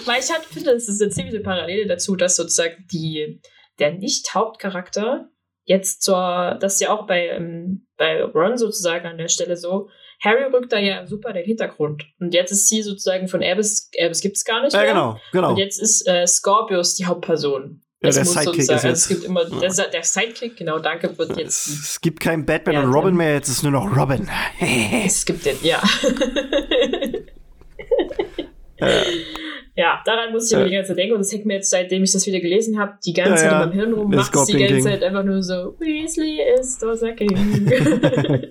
Weil 0.05 0.20
ich 0.20 0.30
halt 0.30 0.45
finde, 0.45 0.70
es 0.72 0.89
ist 0.89 1.01
eine 1.01 1.11
ziemliche 1.11 1.41
Parallele 1.41 1.87
dazu, 1.87 2.16
dass 2.16 2.37
sozusagen 2.37 2.87
die, 2.93 3.41
der 3.78 3.93
Nicht-Hauptcharakter 3.93 5.30
jetzt 5.64 6.03
zur, 6.03 6.57
das 6.61 6.74
ist 6.74 6.80
ja 6.80 6.91
auch 6.91 7.07
bei, 7.07 7.28
ähm, 7.28 7.87
bei 7.97 8.22
Ron 8.22 8.57
sozusagen 8.57 9.07
an 9.07 9.18
der 9.18 9.28
Stelle 9.28 9.57
so, 9.57 9.89
Harry 10.27 10.45
rückt 10.53 10.72
da 10.72 10.79
ja 10.79 11.07
super 11.07 11.33
den 11.33 11.45
Hintergrund. 11.45 12.05
Und 12.18 12.35
jetzt 12.35 12.51
ist 12.51 12.68
sie 12.68 12.83
sozusagen 12.83 13.29
von 13.29 13.43
Albus, 13.43 13.91
Albus 13.99 14.20
gibt 14.20 14.37
es 14.37 14.45
gar 14.45 14.62
nicht 14.62 14.72
mehr. 14.72 14.85
Ja, 14.85 14.93
genau, 14.93 15.18
genau. 15.33 15.51
Und 15.51 15.59
jetzt 15.59 15.81
ist 15.81 16.07
äh, 16.09 16.27
Scorpius 16.27 16.97
die 16.97 17.07
Hauptperson. 17.07 17.81
Ja, 18.03 18.11
der 18.11 18.24
Sidekick 18.24 18.59
ist 18.59 18.68
jetzt. 18.68 18.85
Es 18.85 19.09
gibt 19.09 19.24
immer, 19.24 19.45
der, 19.47 19.70
der, 19.70 20.03
Sidekick, 20.03 20.57
genau, 20.57 20.79
danke, 20.79 21.16
wird 21.16 21.39
jetzt. 21.39 21.66
Es, 21.66 22.01
gibt 22.01 22.20
keinen 22.20 22.45
Batman 22.45 22.74
ja, 22.74 22.83
und 22.83 22.93
Robin 22.93 23.16
mehr, 23.16 23.35
jetzt 23.35 23.49
ist 23.49 23.62
nur 23.62 23.72
noch 23.72 23.97
Robin. 23.97 24.29
es 25.07 25.24
gibt 25.24 25.47
den, 25.47 25.57
ja. 25.62 25.83
äh. 28.77 29.03
Ja, 29.79 30.03
daran 30.07 30.33
musste 30.33 30.55
ich 30.55 30.57
aber 30.57 30.68
die 30.68 30.74
ganze 30.74 30.89
Zeit 30.89 30.99
denken 30.99 31.14
und 31.14 31.20
das 31.20 31.31
hängt 31.33 31.45
mir 31.45 31.55
jetzt, 31.55 31.68
seitdem 31.68 32.03
ich 32.03 32.11
das 32.11 32.27
wieder 32.27 32.41
gelesen 32.41 32.79
habe, 32.79 32.99
die 33.05 33.12
ganze 33.12 33.43
Zeit 33.43 33.53
ja, 33.53 33.62
in 33.62 33.68
meinem 33.68 33.79
Hirn 33.79 33.93
rum, 33.93 34.11
macht 34.11 34.49
die 34.49 34.57
ganze 34.57 34.81
Zeit 34.81 35.03
einfach 35.03 35.22
nur 35.22 35.43
so, 35.43 35.77
Weasley 35.79 36.41
ist 36.59 36.81
King. 37.16 37.37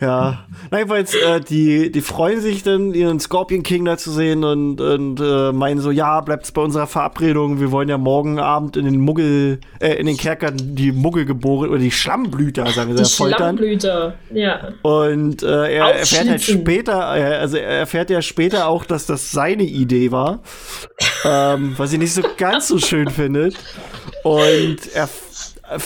Ja, 0.00 0.46
nein, 0.70 0.88
weil 0.88 1.04
äh, 1.04 1.40
die, 1.40 1.92
die 1.92 2.00
freuen 2.00 2.40
sich 2.40 2.62
dann, 2.62 2.94
ihren 2.94 3.20
Scorpion 3.20 3.62
King 3.62 3.84
da 3.84 3.98
zu 3.98 4.10
sehen 4.10 4.44
und, 4.44 4.80
und 4.80 5.20
äh, 5.20 5.52
meinen 5.52 5.80
so, 5.80 5.90
ja, 5.90 6.22
bleibt's 6.22 6.52
bei 6.52 6.62
unserer 6.62 6.86
Verabredung. 6.86 7.60
Wir 7.60 7.70
wollen 7.70 7.90
ja 7.90 7.98
morgen 7.98 8.38
Abend 8.38 8.78
in 8.78 8.86
den 8.86 8.98
Muggel, 8.98 9.60
äh, 9.78 9.92
in 9.94 10.06
den 10.06 10.16
Kerkern 10.16 10.56
die 10.56 10.92
Muggel 10.92 11.26
geboren 11.26 11.68
oder 11.68 11.78
die 11.78 11.90
Schlammblüter, 11.90 12.66
sagen 12.68 12.96
sie, 12.96 13.02
die 13.02 13.10
foltern. 13.10 13.58
Schlammblüter, 13.58 14.14
ja. 14.32 14.68
Und 14.80 15.42
äh, 15.42 15.74
er 15.74 15.94
erfährt 15.94 16.28
halt 16.30 16.42
später, 16.42 17.16
äh, 17.16 17.36
also 17.36 17.58
er 17.58 17.80
erfährt 17.80 18.08
ja 18.08 18.22
später 18.22 18.68
auch, 18.68 18.86
dass 18.86 19.04
das 19.04 19.30
seine 19.30 19.64
Idee 19.64 20.12
war, 20.12 20.40
ähm, 21.26 21.74
was 21.76 21.90
sie 21.90 21.98
nicht 21.98 22.14
so 22.14 22.22
ganz 22.38 22.68
so 22.68 22.78
schön 22.78 23.10
findet. 23.10 23.54
Und 24.24 24.78
er 24.94 25.08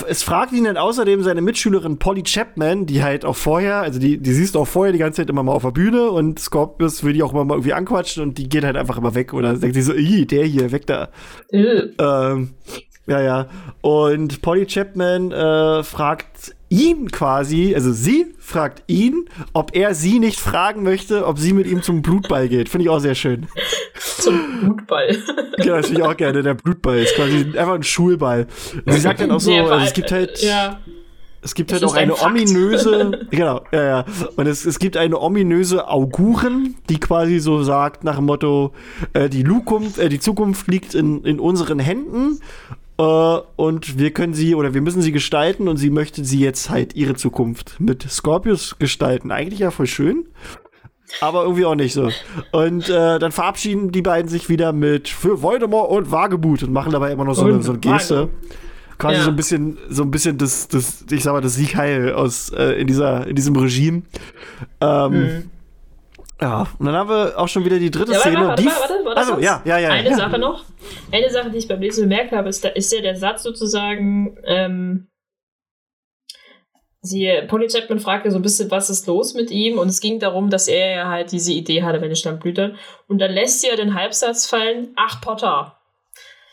es 0.08 0.22
fragt 0.22 0.52
ihn 0.52 0.64
dann 0.64 0.76
außerdem 0.76 1.22
seine 1.22 1.42
Mitschülerin 1.42 1.98
Polly 1.98 2.22
Chapman, 2.22 2.86
die 2.86 3.02
halt 3.02 3.24
auch 3.24 3.36
vorher, 3.36 3.78
also 3.78 3.98
die, 4.00 4.18
die 4.18 4.32
siehst 4.32 4.54
du 4.54 4.60
auch 4.60 4.68
vorher 4.68 4.92
die 4.92 4.98
ganze 4.98 5.22
Zeit 5.22 5.30
immer 5.30 5.42
mal 5.42 5.52
auf 5.52 5.62
der 5.62 5.72
Bühne 5.72 6.10
und 6.10 6.38
Scorpius 6.38 7.04
will 7.04 7.12
die 7.12 7.22
auch 7.22 7.32
immer 7.32 7.44
mal 7.44 7.54
irgendwie 7.54 7.74
anquatschen 7.74 8.22
und 8.22 8.38
die 8.38 8.48
geht 8.48 8.64
halt 8.64 8.76
einfach 8.76 8.96
immer 8.96 9.14
weg 9.14 9.34
oder 9.34 9.54
denkt 9.54 9.74
sie 9.74 9.82
so, 9.82 9.92
der 9.92 10.44
hier, 10.44 10.72
weg 10.72 10.86
da. 10.86 11.08
ähm, 11.98 12.54
ja, 13.06 13.20
ja. 13.20 13.46
Und 13.82 14.40
Polly 14.40 14.66
Chapman 14.66 15.32
äh, 15.32 15.82
fragt 15.82 16.54
ihn 16.74 17.10
quasi, 17.10 17.72
also 17.74 17.92
sie 17.92 18.34
fragt 18.38 18.82
ihn, 18.88 19.28
ob 19.52 19.76
er 19.76 19.94
sie 19.94 20.18
nicht 20.18 20.40
fragen 20.40 20.82
möchte, 20.82 21.26
ob 21.26 21.38
sie 21.38 21.52
mit 21.52 21.66
ihm 21.66 21.82
zum 21.82 22.02
Blutball 22.02 22.48
geht. 22.48 22.68
Finde 22.68 22.84
ich 22.84 22.90
auch 22.90 22.98
sehr 22.98 23.14
schön. 23.14 23.46
Zum 24.18 24.60
Blutball. 24.60 25.16
ja, 25.58 25.76
das 25.76 25.86
finde 25.86 26.02
ich 26.02 26.06
auch 26.06 26.16
gerne. 26.16 26.42
Der 26.42 26.54
Blutball 26.54 26.98
ist 26.98 27.14
quasi 27.14 27.46
einfach 27.56 27.74
ein 27.74 27.84
Schulball. 27.84 28.46
Und 28.84 28.92
sie 28.92 29.00
sagt 29.00 29.20
dann 29.20 29.30
auch 29.30 29.40
so, 29.40 29.50
nee, 29.50 29.60
also 29.60 29.86
es 29.86 29.92
gibt 29.92 30.10
halt. 30.10 30.42
Ja. 30.42 30.80
Es 31.42 31.54
gibt 31.54 31.70
das 31.70 31.82
halt 31.82 31.90
auch 31.90 31.94
eine 31.94 32.14
ein 32.14 32.26
ominöse, 32.26 33.26
genau, 33.30 33.60
ja, 33.70 33.84
ja. 33.84 34.04
Und 34.36 34.46
es, 34.46 34.64
es 34.64 34.78
gibt 34.78 34.96
eine 34.96 35.20
ominöse 35.20 35.88
Auguren, 35.88 36.76
die 36.88 36.98
quasi 36.98 37.38
so 37.38 37.62
sagt 37.62 38.02
nach 38.02 38.16
dem 38.16 38.24
Motto, 38.24 38.72
äh, 39.12 39.28
die, 39.28 39.42
Lukunft, 39.42 39.98
äh, 39.98 40.08
die 40.08 40.20
Zukunft 40.20 40.68
liegt 40.68 40.94
in, 40.94 41.22
in 41.22 41.38
unseren 41.38 41.80
Händen 41.80 42.40
Uh, 42.96 43.40
und 43.56 43.98
wir 43.98 44.12
können 44.12 44.34
sie 44.34 44.54
oder 44.54 44.72
wir 44.72 44.80
müssen 44.80 45.02
sie 45.02 45.10
gestalten 45.10 45.66
und 45.66 45.78
sie 45.78 45.90
möchte 45.90 46.24
sie 46.24 46.38
jetzt 46.38 46.70
halt 46.70 46.94
ihre 46.94 47.16
Zukunft 47.16 47.80
mit 47.80 48.08
Scorpius 48.08 48.78
gestalten. 48.78 49.32
Eigentlich 49.32 49.58
ja 49.60 49.72
voll 49.72 49.88
schön. 49.88 50.26
Aber 51.20 51.42
irgendwie 51.42 51.64
auch 51.64 51.74
nicht 51.74 51.92
so. 51.92 52.10
Und 52.52 52.88
äh, 52.88 53.18
dann 53.18 53.32
verabschieden 53.32 53.90
die 53.90 54.02
beiden 54.02 54.28
sich 54.28 54.48
wieder 54.48 54.72
mit 54.72 55.08
für 55.08 55.42
Voldemort 55.42 55.90
und 55.90 56.10
Wagemut 56.12 56.62
und 56.62 56.72
machen 56.72 56.92
dabei 56.92 57.10
immer 57.10 57.24
noch 57.24 57.34
so, 57.34 57.46
eine, 57.46 57.62
so 57.62 57.72
eine 57.72 57.80
Geste. 57.80 58.28
Quasi 58.98 59.16
ja. 59.16 59.24
so 59.24 59.30
ein 59.30 59.36
bisschen, 59.36 59.78
so 59.90 60.02
ein 60.04 60.10
bisschen 60.12 60.38
das, 60.38 60.68
das, 60.68 61.04
ich 61.10 61.22
sag 61.24 61.32
mal, 61.32 61.40
das 61.40 61.56
Siegheil 61.56 62.12
aus 62.12 62.50
äh, 62.50 62.80
in 62.80 62.86
dieser, 62.86 63.26
in 63.26 63.34
diesem 63.34 63.56
Regime. 63.56 64.02
Ähm, 64.80 65.12
mhm. 65.12 65.50
Ja, 66.44 66.66
und 66.78 66.84
dann 66.84 66.94
haben 66.94 67.08
wir 67.08 67.38
auch 67.38 67.48
schon 67.48 67.64
wieder 67.64 67.78
die 67.78 67.90
dritte 67.90 68.12
ja, 68.12 68.18
warte, 68.18 68.30
Szene. 68.30 68.48
Warte, 68.48 68.64
warte, 68.66 68.80
warte, 68.80 69.04
warte, 69.06 69.18
also, 69.18 69.38
ja, 69.38 69.62
ja, 69.64 69.78
ja. 69.78 69.88
Eine 69.88 70.10
ja. 70.10 70.16
Sache 70.16 70.38
noch. 70.38 70.62
Eine 71.10 71.30
Sache, 71.30 71.50
die 71.50 71.56
ich 71.56 71.68
beim 71.68 71.80
Lesen 71.80 72.06
bemerkt 72.06 72.32
habe, 72.32 72.50
ist, 72.50 72.62
ist 72.66 72.92
ja 72.92 73.00
der 73.00 73.16
Satz 73.16 73.44
sozusagen, 73.44 74.36
ähm, 74.44 75.08
sie, 77.00 77.30
Polly 77.48 77.68
Chapman 77.68 77.98
fragte 77.98 78.30
so 78.30 78.36
ein 78.36 78.42
bisschen, 78.42 78.70
was 78.70 78.90
ist 78.90 79.06
los 79.06 79.32
mit 79.32 79.50
ihm? 79.50 79.78
Und 79.78 79.88
es 79.88 80.00
ging 80.00 80.18
darum, 80.18 80.50
dass 80.50 80.68
er 80.68 80.96
ja 80.96 81.08
halt 81.08 81.32
diese 81.32 81.52
Idee 81.52 81.82
hatte, 81.82 82.02
wenn 82.02 82.14
Stammblätter. 82.14 82.74
Und 83.08 83.20
dann 83.22 83.32
lässt 83.32 83.62
sie 83.62 83.68
ja 83.68 83.76
den 83.76 83.94
Halbsatz 83.94 84.44
fallen, 84.44 84.88
ach 84.96 85.22
Potter. 85.22 85.78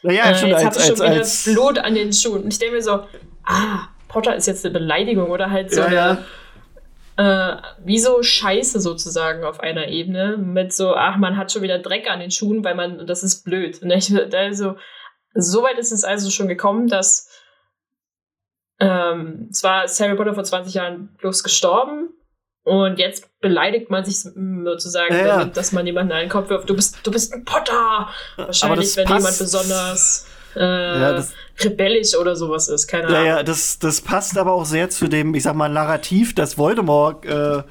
Naja, 0.04 0.32
äh, 0.32 0.36
schon 0.36 0.50
jetzt 0.52 0.66
als, 0.66 0.88
schon 0.88 1.54
wieder 1.54 1.54
Blut 1.54 1.80
an 1.80 1.96
den 1.96 2.14
Schuhen. 2.14 2.44
Und 2.44 2.54
ich 2.54 2.60
denke 2.60 2.76
mir 2.76 2.82
so, 2.82 3.02
ah, 3.44 3.90
Potter 4.08 4.38
ist 4.38 4.48
jetzt 4.48 4.66
eine 4.66 4.72
Beleidigung 4.72 5.30
oder 5.32 5.52
halt 5.52 5.74
so 5.74 5.82
ja, 5.82 6.12
eine, 6.12 6.26
äh, 7.18 7.56
wie 7.84 8.00
so 8.00 8.22
Scheiße 8.24 8.80
sozusagen 8.80 9.44
auf 9.44 9.60
einer 9.60 9.88
Ebene 9.88 10.38
mit 10.38 10.74
so, 10.74 10.96
ach, 10.96 11.18
man 11.18 11.38
hat 11.38 11.52
schon 11.52 11.62
wieder 11.62 11.80
Dreck 11.80 12.10
an 12.10 12.20
den 12.20 12.32
Schuhen, 12.32 12.64
weil 12.64 12.76
man, 12.76 13.06
das 13.06 13.24
ist 13.24 13.44
blöd. 13.44 13.82
Und 13.82 13.92
ich, 13.92 14.14
also, 14.34 14.76
so 15.34 15.64
weit 15.64 15.78
ist 15.78 15.92
es 15.92 16.04
also 16.04 16.30
schon 16.30 16.48
gekommen, 16.48 16.88
dass 16.88 17.30
ähm, 18.80 19.50
zwar 19.52 19.86
ist 19.86 20.00
Harry 20.00 20.16
Potter 20.16 20.34
vor 20.34 20.44
20 20.44 20.74
Jahren 20.74 21.16
bloß 21.20 21.44
gestorben 21.44 22.10
und 22.64 23.00
jetzt 23.00 23.30
beleidigt 23.40 23.90
man 23.90 24.06
sich 24.06 24.18
sozusagen, 24.20 25.14
ja, 25.14 25.26
ja. 25.26 25.46
dass 25.46 25.72
man 25.72 25.86
jemanden 25.86 26.12
einen 26.12 26.30
Kopf 26.30 26.50
wirft. 26.50 26.70
Du 26.70 26.76
bist, 26.76 27.00
du 27.04 27.12
bist 27.12 27.34
ein 27.34 27.44
Potter. 27.46 28.10
Wahrscheinlich, 28.38 28.96
wenn 28.98 29.08
jemand 29.08 29.38
besonders 29.38 30.28
äh, 30.56 30.60
ja, 30.60 31.14
das, 31.14 31.34
rebellisch 31.64 32.16
oder 32.16 32.36
sowas 32.36 32.68
ist. 32.68 32.88
Keine 32.88 33.08
Ahnung. 33.08 33.20
Ja, 33.20 33.38
ja, 33.38 33.44
das, 33.44 33.80
das 33.80 34.02
passt 34.02 34.38
aber 34.38 34.54
auch 34.54 34.66
sehr 34.66 34.90
zu 34.90 35.08
dem, 35.08 35.36
ich 35.36 35.44
sag 35.44 35.56
mal, 35.56 35.70
Narrativ, 35.70 36.36
das 36.36 36.58
Voldemort 36.58 37.26
äh, 37.26 37.64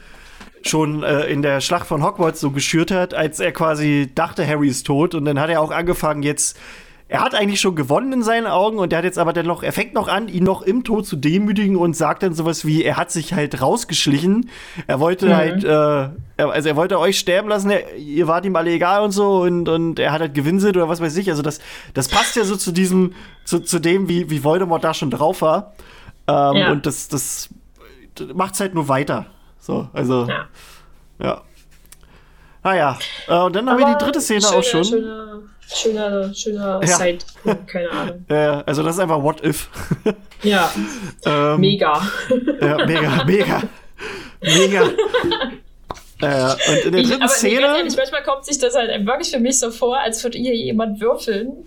schon 0.62 1.02
äh, 1.02 1.26
in 1.26 1.42
der 1.42 1.60
Schlacht 1.60 1.86
von 1.86 2.04
Hogwarts 2.04 2.40
so 2.40 2.50
geschürt 2.50 2.90
hat, 2.90 3.14
als 3.14 3.40
er 3.40 3.52
quasi 3.52 4.10
dachte, 4.14 4.46
Harry 4.46 4.68
ist 4.68 4.86
tot. 4.86 5.14
Und 5.14 5.24
dann 5.24 5.40
hat 5.40 5.50
er 5.50 5.60
auch 5.60 5.70
angefangen, 5.70 6.22
jetzt 6.22 6.58
er 7.10 7.22
hat 7.22 7.34
eigentlich 7.34 7.60
schon 7.60 7.74
gewonnen 7.74 8.12
in 8.12 8.22
seinen 8.22 8.46
Augen 8.46 8.78
und 8.78 8.92
er 8.92 8.98
hat 8.98 9.04
jetzt 9.04 9.18
aber 9.18 9.32
dann 9.32 9.44
noch, 9.44 9.64
er 9.64 9.72
fängt 9.72 9.94
noch 9.94 10.06
an, 10.06 10.28
ihn 10.28 10.44
noch 10.44 10.62
im 10.62 10.84
Tod 10.84 11.08
zu 11.08 11.16
demütigen 11.16 11.76
und 11.76 11.96
sagt 11.96 12.22
dann 12.22 12.34
sowas 12.34 12.64
wie, 12.64 12.84
er 12.84 12.96
hat 12.96 13.10
sich 13.10 13.34
halt 13.34 13.60
rausgeschlichen. 13.60 14.48
Er 14.86 15.00
wollte 15.00 15.26
mhm. 15.26 15.34
halt, 15.34 15.64
äh, 15.64 16.42
also 16.44 16.68
er 16.68 16.76
wollte 16.76 17.00
euch 17.00 17.18
sterben 17.18 17.48
lassen, 17.48 17.68
er, 17.70 17.96
ihr 17.96 18.28
wart 18.28 18.44
ihm 18.44 18.54
alle 18.54 18.70
egal 18.70 19.02
und 19.02 19.10
so 19.10 19.42
und, 19.42 19.68
und 19.68 19.98
er 19.98 20.12
hat 20.12 20.20
halt 20.20 20.34
gewinselt 20.34 20.76
oder 20.76 20.88
was 20.88 21.00
weiß 21.00 21.16
ich. 21.16 21.28
Also 21.28 21.42
das, 21.42 21.58
das 21.94 22.06
passt 22.06 22.36
ja 22.36 22.44
so 22.44 22.54
zu 22.54 22.70
diesem, 22.70 23.12
zu, 23.44 23.58
zu 23.58 23.80
dem, 23.80 24.08
wie, 24.08 24.30
wie 24.30 24.44
Voldemort 24.44 24.84
da 24.84 24.94
schon 24.94 25.10
drauf 25.10 25.42
war. 25.42 25.74
Ähm, 26.28 26.56
ja. 26.56 26.70
Und 26.70 26.86
das, 26.86 27.08
das 27.08 27.48
macht's 28.32 28.60
halt 28.60 28.72
nur 28.72 28.86
weiter. 28.86 29.26
So, 29.58 29.88
also, 29.92 30.28
ja. 30.28 30.48
ja. 31.18 31.40
Naja, 32.62 32.98
äh, 33.26 33.36
und 33.36 33.56
dann 33.56 33.68
haben 33.68 33.80
wir 33.80 33.96
die 33.98 34.04
dritte 34.04 34.20
Szene 34.20 34.42
schöner, 34.42 34.56
auch 34.56 34.62
schon. 34.62 34.84
Schöner 34.84 35.40
schöner, 35.74 36.34
schöner 36.34 36.80
ja. 36.82 36.96
Side, 36.96 37.18
keine 37.66 37.90
Ahnung. 37.90 38.24
Ja, 38.28 38.60
also 38.62 38.82
das 38.82 38.96
ist 38.96 39.00
einfach 39.00 39.22
What 39.22 39.44
If. 39.44 39.68
ja. 40.42 40.70
ähm, 41.24 41.60
mega. 41.60 42.00
ja, 42.60 42.86
mega, 42.86 43.24
mega. 43.26 43.62
Mega. 44.42 44.82
Äh, 46.22 46.70
und 46.70 46.84
in 46.84 46.92
der 46.92 47.02
dritten 47.02 47.24
ich, 47.24 47.30
Szene. 47.30 47.66
Ehrlich, 47.66 47.96
manchmal 47.96 48.22
kommt 48.22 48.44
sich 48.44 48.58
das 48.58 48.74
halt 48.74 49.06
wirklich 49.06 49.30
für 49.30 49.38
mich 49.38 49.58
so 49.58 49.70
vor, 49.70 49.98
als 49.98 50.22
würde 50.22 50.38
hier 50.38 50.54
jemand 50.54 51.00
würfeln. 51.00 51.66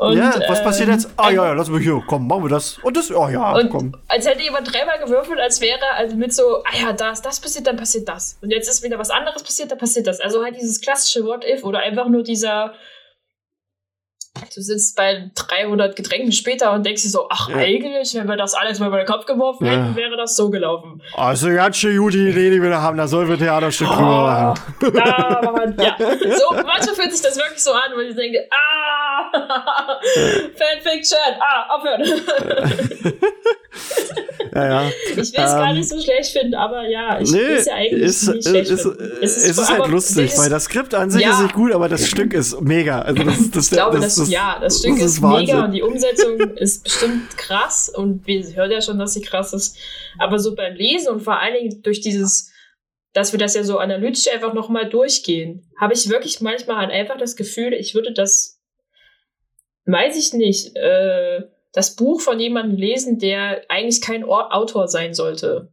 Und, 0.00 0.16
ja, 0.16 0.34
was 0.48 0.64
passiert 0.64 0.88
jetzt? 0.88 1.04
Ähm, 1.04 1.12
ah 1.18 1.30
ja, 1.30 1.44
ja, 1.44 1.52
lass 1.52 1.68
mich 1.68 1.82
hier, 1.82 2.02
komm, 2.06 2.26
machen 2.26 2.44
wir 2.44 2.48
das. 2.48 2.78
Und 2.78 2.96
das, 2.96 3.10
oh 3.10 3.28
ja, 3.28 3.52
und 3.52 3.68
komm. 3.68 3.92
Als 4.08 4.26
hätte 4.26 4.42
jemand 4.42 4.72
dreimal 4.72 4.98
gewürfelt, 4.98 5.38
als 5.38 5.60
wäre 5.60 5.78
also 5.94 6.16
mit 6.16 6.32
so, 6.32 6.62
ah 6.64 6.80
ja, 6.80 6.94
das, 6.94 7.20
das 7.20 7.38
passiert, 7.38 7.66
dann 7.66 7.76
passiert 7.76 8.08
das. 8.08 8.38
Und 8.40 8.50
jetzt 8.50 8.66
ist 8.66 8.82
wieder 8.82 8.98
was 8.98 9.10
anderes 9.10 9.42
passiert, 9.42 9.70
dann 9.70 9.76
passiert 9.76 10.06
das. 10.06 10.18
Also 10.18 10.42
halt 10.42 10.56
dieses 10.58 10.80
klassische 10.80 11.26
What 11.26 11.44
If 11.44 11.64
oder 11.64 11.80
einfach 11.80 12.08
nur 12.08 12.22
dieser 12.22 12.72
Du 14.54 14.60
sitzt 14.62 14.96
bei 14.96 15.30
300 15.34 15.96
Getränken 15.96 16.32
später 16.32 16.72
und 16.72 16.84
denkst 16.84 17.02
dir 17.02 17.08
so, 17.08 17.26
ach, 17.30 17.48
ja. 17.48 17.56
eigentlich, 17.56 18.14
wenn 18.14 18.28
wir 18.28 18.36
das 18.36 18.54
alles 18.54 18.78
mal 18.78 18.88
über 18.88 18.98
den 18.98 19.06
Kopf 19.06 19.26
geworfen 19.26 19.66
ja. 19.66 19.72
hätten, 19.72 19.96
wäre 19.96 20.16
das 20.16 20.36
so 20.36 20.50
gelaufen. 20.50 21.02
Also, 21.14 21.48
ganz 21.50 21.76
schön 21.76 21.96
gute 21.98 22.18
Idee, 22.18 22.50
die 22.50 22.62
wir 22.62 22.70
da 22.70 22.82
haben. 22.82 22.96
Da 22.96 23.06
sollen 23.06 23.28
wir 23.28 23.38
Theaterstück 23.38 23.88
oh, 23.90 23.94
drüber 23.94 24.56
machen. 24.78 24.92
Da, 24.94 25.52
man, 25.52 25.76
ja. 25.78 25.96
So, 25.98 26.54
manchmal 26.54 26.94
fühlt 26.94 27.12
sich 27.12 27.22
das 27.22 27.36
wirklich 27.36 27.62
so 27.62 27.72
an, 27.72 27.92
weil 27.94 28.06
ich 28.06 28.16
denke, 28.16 28.46
ah, 28.50 29.30
Fanfiction, 30.56 31.18
ah, 31.40 31.76
aufhören. 31.76 32.02
ja, 34.64 34.82
ja. 34.82 34.90
Ich 35.10 35.16
will 35.16 35.22
es 35.22 35.32
ähm, 35.32 35.44
gar 35.44 35.72
nicht 35.72 35.88
so 35.88 36.00
schlecht 36.00 36.32
finden, 36.32 36.54
aber 36.54 36.88
ja, 36.88 37.20
ich 37.20 37.30
nee, 37.30 37.38
will 37.38 37.56
es 37.56 37.66
ja 37.66 37.74
eigentlich 37.74 38.02
ist, 38.02 38.28
nicht 38.28 38.48
schlecht 38.48 38.70
ist, 38.70 38.82
finden. 38.82 39.12
Es 39.22 39.36
ist, 39.36 39.48
es 39.48 39.58
ist 39.58 39.70
halt 39.70 39.86
lustig, 39.88 40.38
weil 40.38 40.50
das 40.50 40.64
Skript 40.64 40.94
an 40.94 41.10
sich 41.10 41.22
ja. 41.22 41.32
ist 41.32 41.42
nicht 41.42 41.54
gut, 41.54 41.72
aber 41.72 41.88
das 41.88 42.06
Stück 42.06 42.32
ist 42.32 42.60
mega. 42.60 43.02
Also 43.02 43.22
das, 43.22 43.50
das, 43.50 43.64
ich 43.66 43.70
glaube, 43.70 44.00
das, 44.00 44.14
das, 44.16 44.30
ja, 44.30 44.58
das 44.60 44.78
Stück 44.78 44.98
ist, 44.98 45.04
ist 45.04 45.22
mega 45.22 45.64
und 45.64 45.72
die 45.72 45.82
Umsetzung 45.82 46.38
ist 46.56 46.84
bestimmt 46.84 47.36
krass 47.36 47.88
und 47.88 48.26
wir 48.26 48.44
hören 48.54 48.70
ja 48.70 48.80
schon, 48.80 48.98
dass 48.98 49.14
sie 49.14 49.22
krass 49.22 49.52
ist. 49.52 49.76
Aber 50.18 50.38
so 50.38 50.54
beim 50.54 50.74
Lesen 50.74 51.08
und 51.08 51.20
vor 51.20 51.38
allen 51.40 51.54
Dingen 51.54 51.82
durch 51.82 52.00
dieses 52.00 52.50
dass 53.12 53.32
wir 53.32 53.38
das 53.38 53.54
ja 53.54 53.64
so 53.64 53.78
analytisch 53.78 54.28
einfach 54.32 54.54
nochmal 54.54 54.88
durchgehen, 54.88 55.68
habe 55.80 55.94
ich 55.94 56.08
wirklich 56.08 56.40
manchmal 56.40 56.76
halt 56.76 56.90
einfach 56.92 57.16
das 57.16 57.36
Gefühl, 57.36 57.72
ich 57.72 57.94
würde 57.94 58.12
das, 58.12 58.60
weiß 59.86 60.16
ich 60.16 60.32
nicht, 60.32 60.76
äh, 60.76 61.42
das 61.72 61.94
Buch 61.94 62.20
von 62.20 62.40
jemandem 62.40 62.76
lesen, 62.76 63.18
der 63.18 63.62
eigentlich 63.68 64.00
kein 64.00 64.24
Autor 64.24 64.88
sein 64.88 65.14
sollte. 65.14 65.72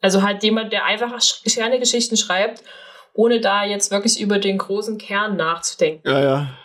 Also 0.00 0.22
halt 0.22 0.42
jemand, 0.42 0.72
der 0.72 0.84
einfach 0.84 1.18
gerne 1.44 1.78
Geschichten 1.78 2.16
schreibt, 2.16 2.62
ohne 3.14 3.40
da 3.40 3.64
jetzt 3.64 3.90
wirklich 3.90 4.20
über 4.20 4.38
den 4.38 4.58
großen 4.58 4.96
Kern 4.96 5.36
nachzudenken. 5.36 6.08
Ja, 6.08 6.20
ja. 6.20 6.58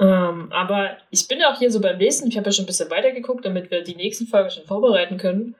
Ähm, 0.00 0.50
aber 0.50 0.96
ich 1.10 1.28
bin 1.28 1.42
auch 1.44 1.58
hier 1.58 1.70
so 1.70 1.80
beim 1.80 1.98
Lesen, 1.98 2.28
ich 2.28 2.36
habe 2.36 2.46
ja 2.46 2.52
schon 2.52 2.64
ein 2.64 2.66
bisschen 2.66 2.90
weitergeguckt, 2.90 3.44
damit 3.44 3.70
wir 3.70 3.82
die 3.82 3.94
nächsten 3.94 4.26
Folge 4.26 4.50
schon 4.50 4.64
vorbereiten 4.64 5.18
können. 5.18 5.56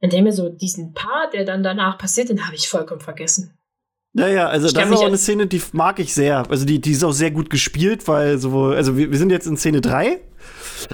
Indem 0.00 0.24
mir 0.24 0.32
so 0.32 0.48
diesen 0.48 0.92
Part, 0.94 1.32
der 1.32 1.44
dann 1.44 1.62
danach 1.62 1.98
passiert, 1.98 2.28
den 2.28 2.44
habe 2.44 2.54
ich 2.54 2.68
vollkommen 2.68 3.00
vergessen. 3.00 3.58
Naja, 4.12 4.48
also 4.48 4.66
ich 4.66 4.72
das 4.72 4.88
ist 4.88 4.96
auch 4.96 5.06
eine 5.06 5.16
Szene, 5.16 5.46
die 5.46 5.62
mag 5.72 5.98
ich 5.98 6.12
sehr. 6.12 6.48
Also 6.50 6.64
die, 6.64 6.80
die 6.80 6.92
ist 6.92 7.04
auch 7.04 7.12
sehr 7.12 7.30
gut 7.30 7.50
gespielt, 7.50 8.06
weil 8.08 8.38
sowohl, 8.38 8.74
also 8.74 8.96
wir, 8.96 9.10
wir 9.10 9.18
sind 9.18 9.30
jetzt 9.30 9.46
in 9.46 9.56
Szene 9.56 9.80
3. 9.80 10.20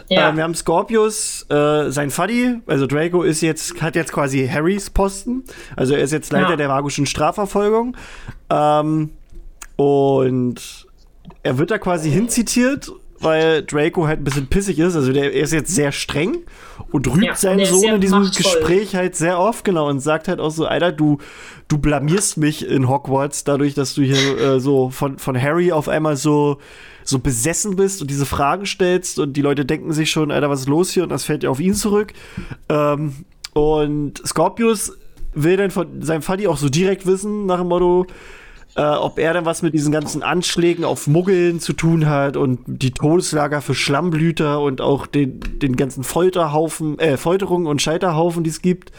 Ja. 0.08 0.30
Äh, 0.30 0.36
wir 0.36 0.42
haben 0.42 0.54
Scorpius, 0.54 1.46
äh, 1.50 1.90
sein 1.90 2.10
Fuddy, 2.10 2.60
also 2.66 2.86
Draco 2.86 3.22
ist 3.22 3.40
jetzt, 3.40 3.80
hat 3.82 3.96
jetzt 3.96 4.12
quasi 4.12 4.46
Harrys 4.46 4.90
Posten. 4.90 5.44
Also 5.76 5.94
er 5.94 6.02
ist 6.02 6.12
jetzt 6.12 6.32
Leiter 6.32 6.50
ja. 6.50 6.56
der 6.56 6.68
magischen 6.68 7.06
Strafverfolgung. 7.06 7.96
Ähm, 8.50 9.10
und 9.76 10.86
er 11.42 11.58
wird 11.58 11.70
da 11.70 11.78
quasi 11.78 12.10
hinzitiert 12.10 12.92
weil 13.24 13.62
Draco 13.62 14.06
halt 14.06 14.20
ein 14.20 14.24
bisschen 14.24 14.46
pissig 14.46 14.78
ist. 14.78 14.94
Also 14.94 15.12
der, 15.12 15.32
er 15.32 15.42
ist 15.42 15.52
jetzt 15.52 15.74
sehr 15.74 15.92
streng 15.92 16.38
und 16.92 17.08
rügt 17.08 17.24
ja, 17.24 17.34
seinen 17.34 17.64
Sohn 17.64 17.94
in 17.94 18.00
diesem 18.00 18.22
machtvoll. 18.22 18.60
Gespräch 18.60 18.94
halt 18.94 19.16
sehr 19.16 19.38
oft, 19.38 19.64
genau, 19.64 19.88
und 19.88 20.00
sagt 20.00 20.28
halt 20.28 20.40
auch 20.40 20.50
so, 20.50 20.66
Alter, 20.66 20.92
du, 20.92 21.18
du 21.68 21.78
blamierst 21.78 22.36
mich 22.36 22.66
in 22.68 22.88
Hogwarts 22.88 23.44
dadurch, 23.44 23.74
dass 23.74 23.94
du 23.94 24.02
hier 24.02 24.38
äh, 24.38 24.60
so 24.60 24.90
von, 24.90 25.18
von 25.18 25.40
Harry 25.40 25.72
auf 25.72 25.88
einmal 25.88 26.16
so, 26.16 26.58
so 27.02 27.18
besessen 27.18 27.76
bist 27.76 28.02
und 28.02 28.10
diese 28.10 28.26
Fragen 28.26 28.66
stellst 28.66 29.18
und 29.18 29.32
die 29.34 29.42
Leute 29.42 29.64
denken 29.64 29.92
sich 29.92 30.10
schon, 30.10 30.30
Alter, 30.30 30.50
was 30.50 30.60
ist 30.60 30.68
los 30.68 30.90
hier? 30.90 31.04
Und 31.04 31.08
das 31.08 31.24
fällt 31.24 31.42
ja 31.42 31.50
auf 31.50 31.60
ihn 31.60 31.74
zurück. 31.74 32.12
Ähm, 32.68 33.24
und 33.54 34.26
Scorpius 34.26 34.92
will 35.32 35.56
dann 35.56 35.70
von 35.70 36.02
seinem 36.02 36.22
Vati 36.22 36.46
auch 36.46 36.56
so 36.56 36.68
direkt 36.68 37.06
wissen, 37.06 37.46
nach 37.46 37.58
dem 37.58 37.68
Motto, 37.68 38.06
äh, 38.76 38.82
ob 38.82 39.18
er 39.18 39.34
dann 39.34 39.44
was 39.44 39.62
mit 39.62 39.74
diesen 39.74 39.92
ganzen 39.92 40.22
Anschlägen 40.22 40.84
auf 40.84 41.06
Muggeln 41.06 41.60
zu 41.60 41.72
tun 41.72 42.08
hat 42.08 42.36
und 42.36 42.60
die 42.66 42.90
Todeslager 42.90 43.60
für 43.60 43.74
Schlammblüter 43.74 44.60
und 44.60 44.80
auch 44.80 45.06
den, 45.06 45.40
den 45.60 45.76
ganzen 45.76 46.02
Folterhaufen, 46.02 46.98
äh, 46.98 47.16
Folterungen 47.16 47.66
und 47.66 47.80
Scheiterhaufen, 47.80 48.42
die 48.42 48.50
es 48.50 48.62
gibt. 48.62 48.90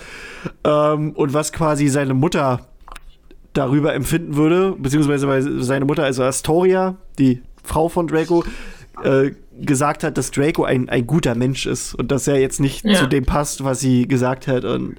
Ähm, 0.63 1.11
und 1.11 1.33
was 1.33 1.51
quasi 1.51 1.87
seine 1.87 2.13
Mutter 2.13 2.67
darüber 3.53 3.93
empfinden 3.93 4.35
würde, 4.35 4.75
beziehungsweise 4.77 5.27
weil 5.27 5.63
seine 5.63 5.85
Mutter, 5.85 6.03
also 6.03 6.23
Astoria, 6.23 6.95
die 7.19 7.41
Frau 7.63 7.89
von 7.89 8.07
Draco, 8.07 8.43
äh, 9.03 9.31
gesagt 9.59 10.03
hat, 10.03 10.17
dass 10.17 10.31
Draco 10.31 10.63
ein, 10.63 10.89
ein 10.89 11.07
guter 11.07 11.35
Mensch 11.35 11.65
ist 11.65 11.95
und 11.95 12.11
dass 12.11 12.27
er 12.27 12.39
jetzt 12.39 12.59
nicht 12.59 12.85
ja. 12.85 12.95
zu 12.95 13.07
dem 13.07 13.25
passt, 13.25 13.63
was 13.63 13.79
sie 13.79 14.07
gesagt 14.07 14.47
hat. 14.47 14.65
Und 14.65 14.95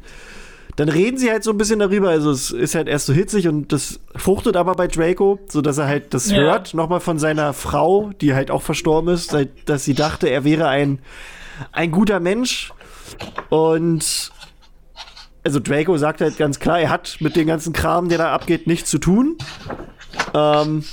dann 0.77 0.91
reden 0.91 1.17
sie 1.17 1.31
halt 1.31 1.43
so 1.43 1.51
ein 1.51 1.59
bisschen 1.59 1.79
darüber. 1.79 2.11
Also 2.11 2.31
es 2.31 2.51
ist 2.51 2.75
halt 2.75 2.87
erst 2.87 3.07
so 3.07 3.13
hitzig 3.15 3.49
und 3.49 3.73
das 3.73 3.99
fruchtet 4.15 4.57
aber 4.57 4.75
bei 4.75 4.87
Draco, 4.87 5.39
so 5.49 5.63
dass 5.63 5.79
er 5.79 5.87
halt 5.87 6.13
das 6.13 6.31
ja. 6.31 6.37
hört, 6.37 6.75
nochmal 6.75 7.01
von 7.01 7.19
seiner 7.19 7.55
Frau, 7.55 8.11
die 8.21 8.35
halt 8.35 8.51
auch 8.51 8.63
verstorben 8.63 9.13
ist, 9.13 9.35
dass 9.65 9.85
sie 9.85 9.95
dachte, 9.95 10.29
er 10.29 10.45
wäre 10.45 10.69
ein, 10.69 10.99
ein 11.73 11.91
guter 11.91 12.21
Mensch. 12.21 12.73
Und 13.49 14.31
also 15.45 15.61
Draco 15.61 15.97
sagt 15.97 16.21
halt 16.21 16.37
ganz 16.37 16.61
klar, 16.61 16.81
er 16.81 16.91
hat 16.91 17.17
mit 17.21 17.37
dem 17.37 17.47
ganzen 17.47 17.73
Kram, 17.73 18.09
der 18.11 18.19
da 18.19 18.33
abgeht, 18.33 18.67
nichts 18.67 18.91
zu 18.91 18.99
tun. 18.99 19.39
Ähm, 20.35 20.85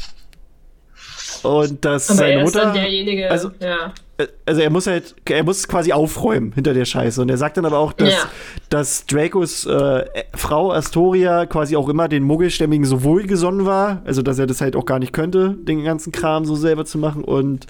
und 1.43 1.85
dass 1.85 2.09
aber 2.09 2.19
seine 2.19 2.33
er 2.33 2.43
Mutter. 2.43 2.59
Ist 2.59 2.65
dann 2.65 2.73
derjenige, 2.73 3.29
also, 3.29 3.51
ja. 3.59 3.93
äh, 4.17 4.27
also 4.45 4.61
er 4.61 4.69
muss 4.69 4.87
halt, 4.87 5.15
er 5.29 5.43
muss 5.43 5.67
quasi 5.67 5.91
aufräumen 5.91 6.53
hinter 6.53 6.73
der 6.73 6.85
Scheiße. 6.85 7.21
Und 7.21 7.29
er 7.29 7.37
sagt 7.37 7.57
dann 7.57 7.65
aber 7.65 7.77
auch, 7.77 7.93
dass, 7.93 8.13
ja. 8.13 8.29
dass 8.69 9.05
Dracos 9.05 9.65
äh, 9.65 10.05
Frau 10.33 10.71
Astoria 10.71 11.45
quasi 11.45 11.75
auch 11.75 11.89
immer 11.89 12.07
den 12.07 12.23
Muggelstämmigen 12.23 12.85
so 12.85 13.03
wohlgesonnen 13.03 13.65
war. 13.65 14.01
Also 14.05 14.21
dass 14.21 14.39
er 14.39 14.47
das 14.47 14.61
halt 14.61 14.75
auch 14.75 14.85
gar 14.85 14.99
nicht 14.99 15.13
könnte, 15.13 15.55
den 15.57 15.83
ganzen 15.83 16.11
Kram 16.11 16.45
so 16.45 16.55
selber 16.55 16.85
zu 16.85 16.97
machen. 16.97 17.23
Und 17.23 17.67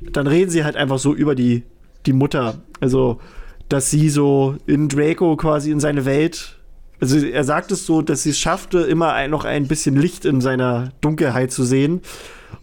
dann 0.00 0.26
reden 0.26 0.50
sie 0.50 0.64
halt 0.64 0.76
einfach 0.76 0.98
so 0.98 1.14
über 1.14 1.34
die, 1.34 1.64
die 2.06 2.12
Mutter. 2.12 2.54
Also, 2.80 3.20
dass 3.68 3.90
sie 3.90 4.08
so 4.08 4.56
in 4.66 4.88
Draco 4.88 5.36
quasi 5.36 5.70
in 5.70 5.80
seine 5.80 6.04
Welt 6.04 6.58
also 7.00 7.24
er 7.24 7.44
sagt 7.44 7.70
es 7.70 7.86
so, 7.86 8.02
dass 8.02 8.24
sie 8.24 8.30
es 8.30 8.38
schaffte, 8.38 8.80
immer 8.80 9.12
ein, 9.12 9.30
noch 9.30 9.44
ein 9.44 9.68
bisschen 9.68 9.96
Licht 9.96 10.24
in 10.24 10.40
seiner 10.40 10.90
Dunkelheit 11.00 11.52
zu 11.52 11.64
sehen. 11.64 12.00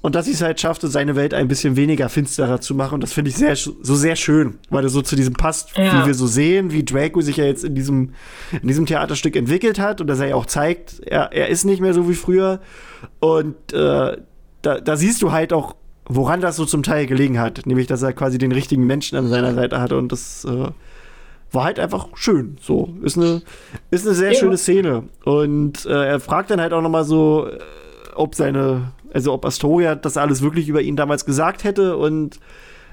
Und 0.01 0.15
dass 0.15 0.25
sie 0.25 0.31
es 0.31 0.41
halt 0.41 0.59
schaffte, 0.59 0.87
seine 0.87 1.15
Welt 1.15 1.33
ein 1.33 1.47
bisschen 1.47 1.75
weniger 1.75 2.09
finsterer 2.09 2.61
zu 2.61 2.75
machen. 2.75 2.95
Und 2.95 3.01
das 3.01 3.13
finde 3.13 3.29
ich 3.29 3.37
sehr, 3.37 3.55
so 3.55 3.73
sehr 3.81 4.15
schön, 4.15 4.59
weil 4.69 4.83
das 4.83 4.93
so 4.93 5.01
zu 5.01 5.15
diesem 5.15 5.33
passt, 5.33 5.75
ja. 5.77 6.03
wie 6.03 6.07
wir 6.07 6.13
so 6.13 6.27
sehen, 6.27 6.71
wie 6.71 6.83
Draco 6.83 7.21
sich 7.21 7.37
ja 7.37 7.45
jetzt 7.45 7.63
in 7.63 7.75
diesem, 7.75 8.13
in 8.61 8.67
diesem 8.67 8.85
Theaterstück 8.85 9.35
entwickelt 9.35 9.79
hat 9.79 10.01
und 10.01 10.07
dass 10.07 10.19
er 10.19 10.27
ja 10.27 10.35
auch 10.35 10.45
zeigt, 10.45 10.99
er, 11.05 11.31
er 11.31 11.49
ist 11.49 11.65
nicht 11.65 11.81
mehr 11.81 11.93
so 11.93 12.07
wie 12.07 12.13
früher. 12.13 12.61
Und 13.19 13.73
äh, 13.73 14.17
da, 14.61 14.79
da 14.79 14.95
siehst 14.95 15.21
du 15.21 15.31
halt 15.31 15.53
auch, 15.53 15.75
woran 16.07 16.41
das 16.41 16.55
so 16.55 16.65
zum 16.65 16.83
Teil 16.83 17.07
gelegen 17.07 17.39
hat. 17.39 17.65
Nämlich, 17.65 17.87
dass 17.87 18.03
er 18.03 18.13
quasi 18.13 18.37
den 18.37 18.51
richtigen 18.51 18.85
Menschen 18.85 19.17
an 19.17 19.27
seiner 19.27 19.53
Seite 19.53 19.81
hatte 19.81 19.97
und 19.97 20.11
das 20.11 20.45
äh, 20.45 20.69
war 21.51 21.63
halt 21.63 21.79
einfach 21.79 22.07
schön. 22.13 22.57
So, 22.61 22.93
ist 23.01 23.17
eine, 23.17 23.41
ist 23.89 24.05
eine 24.05 24.15
sehr 24.15 24.33
ja. 24.33 24.39
schöne 24.39 24.57
Szene. 24.57 25.03
Und 25.23 25.85
äh, 25.85 26.09
er 26.09 26.19
fragt 26.19 26.51
dann 26.51 26.61
halt 26.61 26.73
auch 26.73 26.81
nochmal 26.81 27.05
so, 27.05 27.47
äh, 27.47 27.57
ob 28.13 28.35
seine, 28.35 28.91
also 29.15 29.31
ob 29.31 29.45
Astoria 29.45 29.95
das 29.95 30.17
alles 30.17 30.41
wirklich 30.41 30.67
über 30.67 30.81
ihn 30.81 30.97
damals 30.97 31.25
gesagt 31.25 31.63
hätte 31.63 31.95
und 31.95 32.37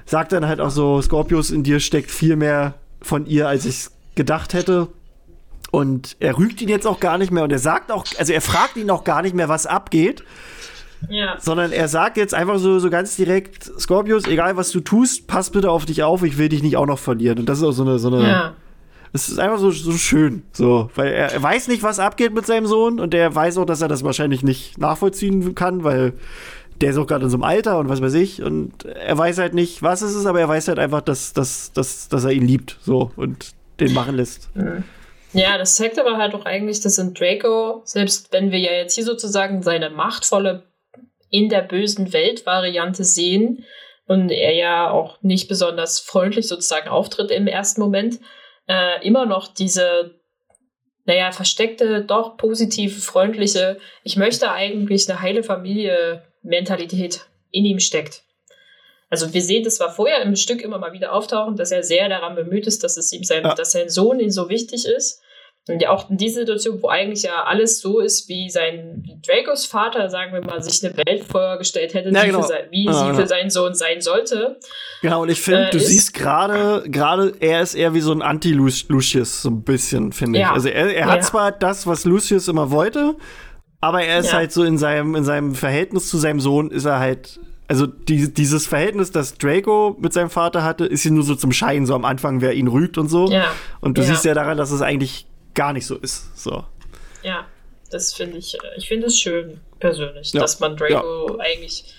sagt 0.05 0.31
dann 0.31 0.47
halt 0.47 0.61
auch 0.61 0.69
so, 0.69 1.01
Scorpius, 1.01 1.51
in 1.51 1.63
dir 1.63 1.81
steckt 1.81 2.09
viel 2.09 2.37
mehr 2.37 2.75
von 3.01 3.25
ihr, 3.25 3.49
als 3.49 3.65
ich 3.65 3.87
gedacht 4.15 4.53
hätte. 4.53 4.87
Und 5.69 6.15
er 6.19 6.37
rügt 6.37 6.61
ihn 6.61 6.69
jetzt 6.69 6.87
auch 6.87 7.01
gar 7.01 7.17
nicht 7.17 7.31
mehr 7.31 7.43
und 7.43 7.51
er 7.51 7.59
sagt 7.59 7.91
auch, 7.91 8.05
also 8.17 8.31
er 8.31 8.41
fragt 8.41 8.77
ihn 8.77 8.89
auch 8.89 9.03
gar 9.03 9.21
nicht 9.21 9.35
mehr, 9.35 9.49
was 9.49 9.65
abgeht, 9.65 10.23
ja. 11.09 11.35
Sondern 11.37 11.73
er 11.73 11.89
sagt 11.89 12.15
jetzt 12.15 12.33
einfach 12.33 12.59
so, 12.59 12.79
so 12.79 12.89
ganz 12.89 13.17
direkt, 13.17 13.65
Scorpius, 13.77 14.25
egal 14.25 14.55
was 14.55 14.71
du 14.71 14.79
tust, 14.79 15.27
pass 15.27 15.49
bitte 15.49 15.69
auf 15.69 15.85
dich 15.85 16.03
auf, 16.03 16.23
ich 16.23 16.37
will 16.37 16.47
dich 16.47 16.63
nicht 16.63 16.77
auch 16.77 16.85
noch 16.85 16.99
verlieren. 16.99 17.39
Und 17.39 17.49
das 17.49 17.57
ist 17.57 17.65
auch 17.65 17.73
so 17.73 17.83
eine, 17.83 17.99
so 17.99 18.07
eine. 18.07 18.25
Ja. 18.25 18.53
Es 19.13 19.29
ist 19.29 19.39
einfach 19.39 19.59
so, 19.59 19.69
so 19.69 19.91
schön, 19.91 20.41
so, 20.53 20.89
weil 20.95 21.13
er, 21.13 21.41
weiß 21.41 21.67
nicht, 21.67 21.83
was 21.83 21.99
abgeht 21.99 22.33
mit 22.33 22.47
seinem 22.47 22.65
Sohn 22.65 22.99
und 22.99 23.13
er 23.13 23.33
weiß 23.33 23.59
auch, 23.59 23.65
dass 23.65 23.81
er 23.81 23.87
das 23.87 24.03
wahrscheinlich 24.03 24.41
nicht 24.41 24.79
nachvollziehen 24.79 25.53
kann, 25.53 25.83
weil 25.83 26.13
der 26.81 26.89
ist 26.89 26.97
auch 26.97 27.05
gerade 27.05 27.25
in 27.25 27.29
so 27.29 27.37
einem 27.37 27.43
Alter 27.43 27.77
und 27.77 27.89
was 27.89 28.01
weiß 28.01 28.15
ich 28.15 28.41
und 28.41 28.85
er 28.85 29.15
weiß 29.15 29.37
halt 29.37 29.53
nicht, 29.53 29.83
was 29.83 30.01
es 30.01 30.15
ist, 30.15 30.25
aber 30.25 30.39
er 30.39 30.49
weiß 30.49 30.67
halt 30.67 30.79
einfach, 30.79 31.01
dass, 31.01 31.31
dass, 31.33 31.71
dass, 31.73 32.09
dass 32.09 32.23
er 32.25 32.31
ihn 32.31 32.47
liebt, 32.47 32.79
so 32.81 33.11
und 33.15 33.51
den 33.79 33.93
machen 33.93 34.15
lässt. 34.15 34.49
Mhm. 34.55 34.83
Ja, 35.33 35.57
das 35.57 35.75
zeigt 35.75 35.99
aber 35.99 36.17
halt 36.17 36.35
auch 36.35 36.45
eigentlich, 36.45 36.81
dass 36.81 36.97
in 36.97 37.13
Draco, 37.13 37.81
selbst 37.85 38.31
wenn 38.31 38.51
wir 38.51 38.59
ja 38.59 38.71
jetzt 38.71 38.95
hier 38.95 39.03
sozusagen 39.03 39.63
seine 39.63 39.89
machtvolle 39.89 40.63
in 41.29 41.49
der 41.49 41.61
bösen 41.61 42.13
Welt-Variante 42.13 43.03
sehen 43.03 43.65
und 44.05 44.29
er 44.29 44.53
ja 44.53 44.91
auch 44.91 45.21
nicht 45.21 45.47
besonders 45.47 45.99
freundlich 45.99 46.47
sozusagen 46.47 46.87
auftritt 46.87 47.31
im 47.31 47.47
ersten 47.47 47.81
Moment, 47.81 48.19
äh, 48.67 49.05
immer 49.05 49.25
noch 49.25 49.53
diese, 49.53 50.19
naja, 51.05 51.31
versteckte, 51.31 52.03
doch 52.03 52.37
positive, 52.37 52.99
freundliche, 52.99 53.79
ich 54.03 54.15
möchte 54.15 54.51
eigentlich 54.51 55.09
eine 55.09 55.21
heile 55.21 55.43
Familie-Mentalität 55.43 57.25
in 57.51 57.65
ihm 57.65 57.79
steckt. 57.79 58.23
Also 59.09 59.31
wir 59.31 59.41
sehen 59.41 59.63
das 59.63 59.79
war 59.79 59.93
vorher 59.93 60.21
im 60.23 60.35
Stück 60.35 60.61
immer 60.61 60.79
mal 60.79 60.91
wieder 60.91 61.13
auftauchen, 61.13 61.55
dass 61.55 61.71
er 61.71 61.83
sehr 61.83 62.09
daran 62.09 62.35
bemüht 62.35 62.65
ist, 62.65 62.83
dass 62.83 62.97
es 62.97 63.13
ihm 63.13 63.23
sein, 63.23 63.43
ja. 63.43 63.53
dass 63.53 63.71
sein 63.71 63.89
Sohn 63.89 64.19
ihm 64.19 64.31
so 64.31 64.49
wichtig 64.49 64.85
ist. 64.85 65.21
Und 65.69 65.81
ja 65.81 65.91
auch 65.91 66.09
in 66.09 66.17
dieser 66.17 66.41
Situation, 66.41 66.81
wo 66.81 66.89
eigentlich 66.89 67.23
ja 67.23 67.43
alles 67.45 67.79
so 67.79 68.01
ist, 68.01 68.27
wie 68.27 68.49
sein 68.49 69.01
wie 69.05 69.21
Dracos 69.25 69.65
Vater, 69.65 70.09
sagen 70.09 70.33
wir 70.33 70.41
mal, 70.41 70.61
sich 70.61 70.83
eine 70.83 70.97
Welt 70.97 71.23
vorgestellt 71.23 71.93
hätte, 71.93 72.09
ja, 72.09 72.25
genau. 72.25 72.41
sein, 72.41 72.65
wie 72.69 72.85
ja, 72.85 72.93
sie 72.93 73.05
genau. 73.05 73.15
für 73.15 73.27
seinen 73.27 73.49
Sohn 73.49 73.73
sein 73.73 74.01
sollte. 74.01 74.59
Genau, 75.01 75.21
und 75.21 75.29
ich 75.29 75.39
finde, 75.39 75.67
äh, 75.67 75.71
du 75.71 75.79
siehst 75.79 76.13
gerade, 76.13 76.83
gerade 76.87 77.33
er 77.39 77.61
ist 77.61 77.75
eher 77.75 77.93
wie 77.93 78.01
so 78.01 78.11
ein 78.11 78.21
Anti-Lucius, 78.21 79.41
so 79.41 79.49
ein 79.49 79.63
bisschen, 79.63 80.11
finde 80.11 80.39
ich. 80.39 80.45
Also 80.45 80.67
er, 80.67 80.93
er 80.93 81.05
hat 81.05 81.23
zwar 81.23 81.53
das, 81.53 81.87
was 81.87 82.03
Lucius 82.03 82.49
immer 82.49 82.69
wollte, 82.69 83.15
aber 83.79 84.03
er 84.03 84.19
ist 84.19 84.33
halt 84.33 84.51
so 84.51 84.63
in 84.63 84.77
seinem, 84.77 85.15
in 85.15 85.23
seinem 85.23 85.55
Verhältnis 85.55 86.09
zu 86.09 86.17
seinem 86.17 86.41
Sohn, 86.41 86.71
ist 86.71 86.85
er 86.85 86.99
halt 86.99 87.39
also 87.69 87.87
die, 87.87 88.33
dieses 88.33 88.67
Verhältnis, 88.67 89.11
das 89.11 89.37
Draco 89.37 89.95
mit 89.99 90.11
seinem 90.11 90.29
Vater 90.29 90.63
hatte, 90.63 90.85
ist 90.85 91.03
hier 91.03 91.11
nur 91.11 91.23
so 91.23 91.33
zum 91.33 91.53
Schein, 91.53 91.85
so 91.85 91.95
am 91.95 92.03
Anfang, 92.03 92.41
wer 92.41 92.53
ihn 92.53 92.67
rügt 92.67 92.97
und 92.97 93.07
so. 93.07 93.31
Ja. 93.31 93.45
Und 93.79 93.97
du 93.97 94.01
ja. 94.01 94.09
siehst 94.09 94.25
ja 94.25 94.33
daran, 94.33 94.57
dass 94.57 94.71
es 94.71 94.81
eigentlich 94.81 95.25
gar 95.53 95.73
nicht 95.73 95.85
so 95.85 95.97
ist. 95.97 96.37
So. 96.37 96.65
Ja, 97.23 97.47
das 97.91 98.13
finde 98.13 98.37
ich, 98.37 98.55
äh, 98.55 98.77
ich 98.77 98.87
finde 98.87 99.07
es 99.07 99.19
schön, 99.19 99.61
persönlich, 99.79 100.33
ja. 100.33 100.41
dass 100.41 100.59
man 100.59 100.75
Draco 100.75 101.37
ja. 101.37 101.39
eigentlich 101.39 101.95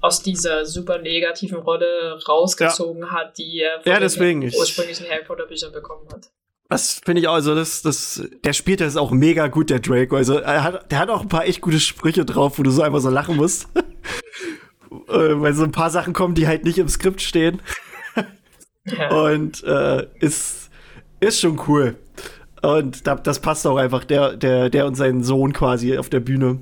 aus 0.00 0.22
dieser 0.22 0.64
super 0.66 0.98
negativen 0.98 1.58
Rolle 1.58 2.18
rausgezogen 2.28 3.02
ja. 3.02 3.10
hat, 3.10 3.38
die 3.38 3.60
er 3.60 3.80
von 3.80 3.92
ja, 3.92 3.98
deswegen 3.98 4.40
den 4.42 4.54
ursprünglichen 4.54 5.08
Harry 5.08 5.24
Potter 5.24 5.46
Büchern 5.46 5.72
bekommen 5.72 6.06
hat. 6.12 6.30
Das 6.68 7.00
finde 7.04 7.22
ich 7.22 7.28
auch, 7.28 7.34
also 7.34 7.54
das, 7.54 7.82
das, 7.82 8.22
der 8.44 8.52
spielt 8.52 8.80
das 8.80 8.96
auch 8.96 9.10
mega 9.10 9.48
gut, 9.48 9.70
der 9.70 9.80
Draco. 9.80 10.16
Also 10.16 10.36
er 10.36 10.62
hat, 10.62 10.92
der 10.92 10.98
hat 10.98 11.08
auch 11.08 11.22
ein 11.22 11.28
paar 11.28 11.46
echt 11.46 11.62
gute 11.62 11.80
Sprüche 11.80 12.26
drauf, 12.26 12.58
wo 12.58 12.62
du 12.62 12.70
so 12.70 12.82
einfach 12.82 13.00
so 13.00 13.10
lachen 13.10 13.36
musst. 13.36 13.68
Äh, 14.90 15.40
weil 15.40 15.52
so 15.52 15.64
ein 15.64 15.72
paar 15.72 15.90
Sachen 15.90 16.14
kommen, 16.14 16.34
die 16.34 16.46
halt 16.46 16.64
nicht 16.64 16.78
im 16.78 16.88
Skript 16.88 17.20
stehen. 17.20 17.60
ja. 18.86 19.10
Und 19.10 19.62
äh, 19.64 20.06
ist, 20.20 20.70
ist 21.20 21.40
schon 21.40 21.60
cool. 21.68 21.96
Und 22.62 23.06
das 23.06 23.40
passt 23.40 23.66
auch 23.66 23.76
einfach, 23.76 24.04
der, 24.04 24.36
der, 24.36 24.70
der 24.70 24.86
und 24.86 24.94
sein 24.94 25.22
Sohn 25.22 25.52
quasi 25.52 25.96
auf 25.96 26.08
der 26.08 26.20
Bühne. 26.20 26.58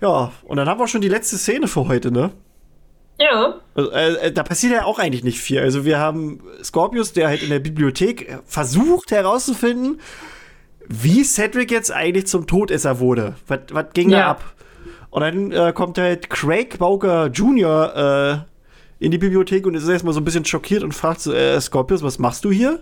Ja, 0.00 0.32
und 0.44 0.56
dann 0.56 0.68
haben 0.68 0.80
wir 0.80 0.88
schon 0.88 1.00
die 1.00 1.08
letzte 1.08 1.36
Szene 1.36 1.68
für 1.68 1.86
heute, 1.86 2.10
ne? 2.10 2.30
Ja. 3.20 3.54
Also, 3.74 3.90
äh, 3.92 4.14
äh, 4.14 4.32
da 4.32 4.42
passiert 4.42 4.72
ja 4.72 4.84
auch 4.84 4.98
eigentlich 4.98 5.22
nicht 5.22 5.38
viel. 5.38 5.60
Also 5.60 5.84
wir 5.84 5.98
haben 5.98 6.40
Scorpius, 6.62 7.12
der 7.12 7.28
halt 7.28 7.42
in 7.42 7.50
der 7.50 7.60
Bibliothek 7.60 8.38
versucht 8.46 9.10
herauszufinden, 9.10 10.00
wie 10.88 11.22
Cedric 11.22 11.70
jetzt 11.70 11.92
eigentlich 11.92 12.26
zum 12.26 12.46
Todesser 12.46 12.98
wurde. 12.98 13.36
Was, 13.46 13.60
was 13.70 13.86
ging 13.94 14.10
ja. 14.10 14.18
da 14.18 14.30
ab? 14.30 14.44
Und 15.10 15.20
dann 15.20 15.52
äh, 15.52 15.72
kommt 15.72 15.98
halt 15.98 16.30
Craig 16.30 16.78
Bauker 16.78 17.26
Jr. 17.26 18.46
Äh, 18.98 19.04
in 19.04 19.10
die 19.10 19.18
Bibliothek 19.18 19.66
und 19.66 19.74
ist 19.74 19.86
erstmal 19.88 20.14
so 20.14 20.20
ein 20.20 20.24
bisschen 20.24 20.44
schockiert 20.44 20.82
und 20.82 20.92
fragt 20.92 21.20
so, 21.20 21.32
äh, 21.32 21.60
Scorpius, 21.60 22.02
was 22.02 22.18
machst 22.18 22.44
du 22.44 22.50
hier? 22.50 22.80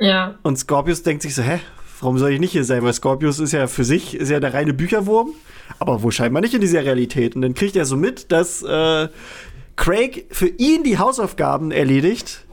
Ja. 0.00 0.34
Und 0.42 0.58
Scorpius 0.58 1.02
denkt 1.02 1.22
sich 1.22 1.34
so, 1.34 1.42
hä, 1.42 1.60
warum 2.00 2.18
soll 2.18 2.32
ich 2.32 2.40
nicht 2.40 2.52
hier 2.52 2.64
sein? 2.64 2.82
Weil 2.82 2.92
Scorpius 2.92 3.38
ist 3.38 3.52
ja 3.52 3.66
für 3.66 3.84
sich, 3.84 4.14
ist 4.14 4.30
ja 4.30 4.40
der 4.40 4.54
reine 4.54 4.72
Bücherwurm, 4.72 5.34
aber 5.78 6.02
wohl 6.02 6.10
scheinbar 6.10 6.40
nicht 6.40 6.54
in 6.54 6.60
dieser 6.60 6.84
Realität. 6.84 7.36
Und 7.36 7.42
dann 7.42 7.54
kriegt 7.54 7.76
er 7.76 7.84
so 7.84 7.96
mit, 7.96 8.32
dass 8.32 8.62
äh, 8.62 9.08
Craig 9.76 10.26
für 10.30 10.48
ihn 10.48 10.82
die 10.82 10.98
Hausaufgaben 10.98 11.70
erledigt. 11.70 12.46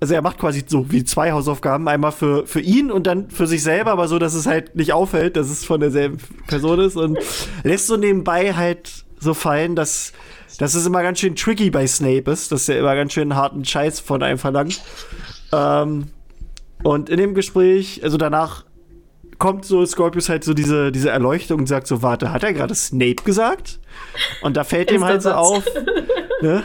Also 0.00 0.14
er 0.14 0.22
macht 0.22 0.38
quasi 0.38 0.64
so 0.66 0.90
wie 0.90 1.04
zwei 1.04 1.30
Hausaufgaben, 1.30 1.86
einmal 1.86 2.10
für, 2.10 2.46
für 2.46 2.60
ihn 2.60 2.90
und 2.90 3.06
dann 3.06 3.30
für 3.30 3.46
sich 3.46 3.62
selber, 3.62 3.92
aber 3.92 4.08
so, 4.08 4.18
dass 4.18 4.34
es 4.34 4.46
halt 4.46 4.74
nicht 4.74 4.92
auffällt, 4.92 5.36
dass 5.36 5.48
es 5.48 5.64
von 5.64 5.78
derselben 5.78 6.16
Person 6.48 6.80
ist 6.80 6.96
und 6.96 7.18
lässt 7.62 7.86
so 7.86 7.96
nebenbei 7.96 8.54
halt 8.54 9.04
so 9.20 9.34
fallen, 9.34 9.76
dass, 9.76 10.12
dass 10.58 10.74
es 10.74 10.86
immer 10.86 11.02
ganz 11.02 11.20
schön 11.20 11.36
tricky 11.36 11.70
bei 11.70 11.86
Snape 11.86 12.30
ist, 12.30 12.50
dass 12.50 12.68
er 12.68 12.80
immer 12.80 12.96
ganz 12.96 13.12
schön 13.12 13.36
harten 13.36 13.64
Scheiß 13.64 14.00
von 14.00 14.22
einem 14.22 14.38
verlangt. 14.38 14.82
Ähm, 15.52 16.08
und 16.82 17.08
in 17.08 17.16
dem 17.16 17.34
Gespräch, 17.34 18.00
also 18.02 18.16
danach 18.16 18.64
kommt 19.38 19.64
so 19.64 19.84
Scorpius 19.84 20.28
halt 20.28 20.44
so 20.44 20.54
diese, 20.54 20.92
diese 20.92 21.10
Erleuchtung 21.10 21.60
und 21.60 21.66
sagt 21.66 21.86
so, 21.86 22.02
warte, 22.02 22.32
hat 22.32 22.42
er 22.42 22.52
gerade 22.52 22.74
Snape 22.74 23.22
gesagt? 23.24 23.80
Und 24.42 24.56
da 24.56 24.64
fällt 24.64 24.90
ihm 24.92 25.04
halt 25.04 25.22
so 25.22 25.32
auf, 25.32 25.64
ne? 26.42 26.62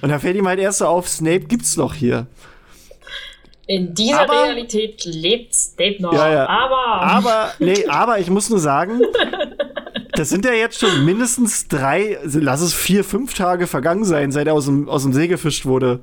Und 0.00 0.08
da 0.08 0.18
fällt 0.18 0.36
ihm 0.36 0.46
halt 0.46 0.60
erst 0.60 0.78
so 0.78 0.86
auf, 0.86 1.08
Snape 1.08 1.40
gibt's 1.40 1.76
noch 1.76 1.94
hier. 1.94 2.26
In 3.66 3.94
dieser 3.94 4.20
aber, 4.20 4.44
Realität 4.44 5.04
lebt 5.04 5.54
Snape 5.54 5.96
noch. 6.00 6.12
Ja, 6.12 6.30
ja. 6.30 6.48
Aber. 6.48 7.02
Aber, 7.02 7.52
nee, 7.58 7.84
aber 7.88 8.18
ich 8.18 8.30
muss 8.30 8.50
nur 8.50 8.58
sagen, 8.58 9.00
das 10.12 10.28
sind 10.28 10.44
ja 10.44 10.52
jetzt 10.52 10.78
schon 10.78 11.04
mindestens 11.04 11.68
drei, 11.68 12.18
also 12.18 12.40
lass 12.40 12.60
es 12.60 12.74
vier, 12.74 13.04
fünf 13.04 13.34
Tage 13.34 13.66
vergangen 13.66 14.04
sein, 14.04 14.32
seit 14.32 14.46
er 14.46 14.54
aus 14.54 14.66
dem, 14.66 14.88
aus 14.88 15.02
dem 15.02 15.12
See 15.12 15.28
gefischt 15.28 15.66
wurde 15.66 16.00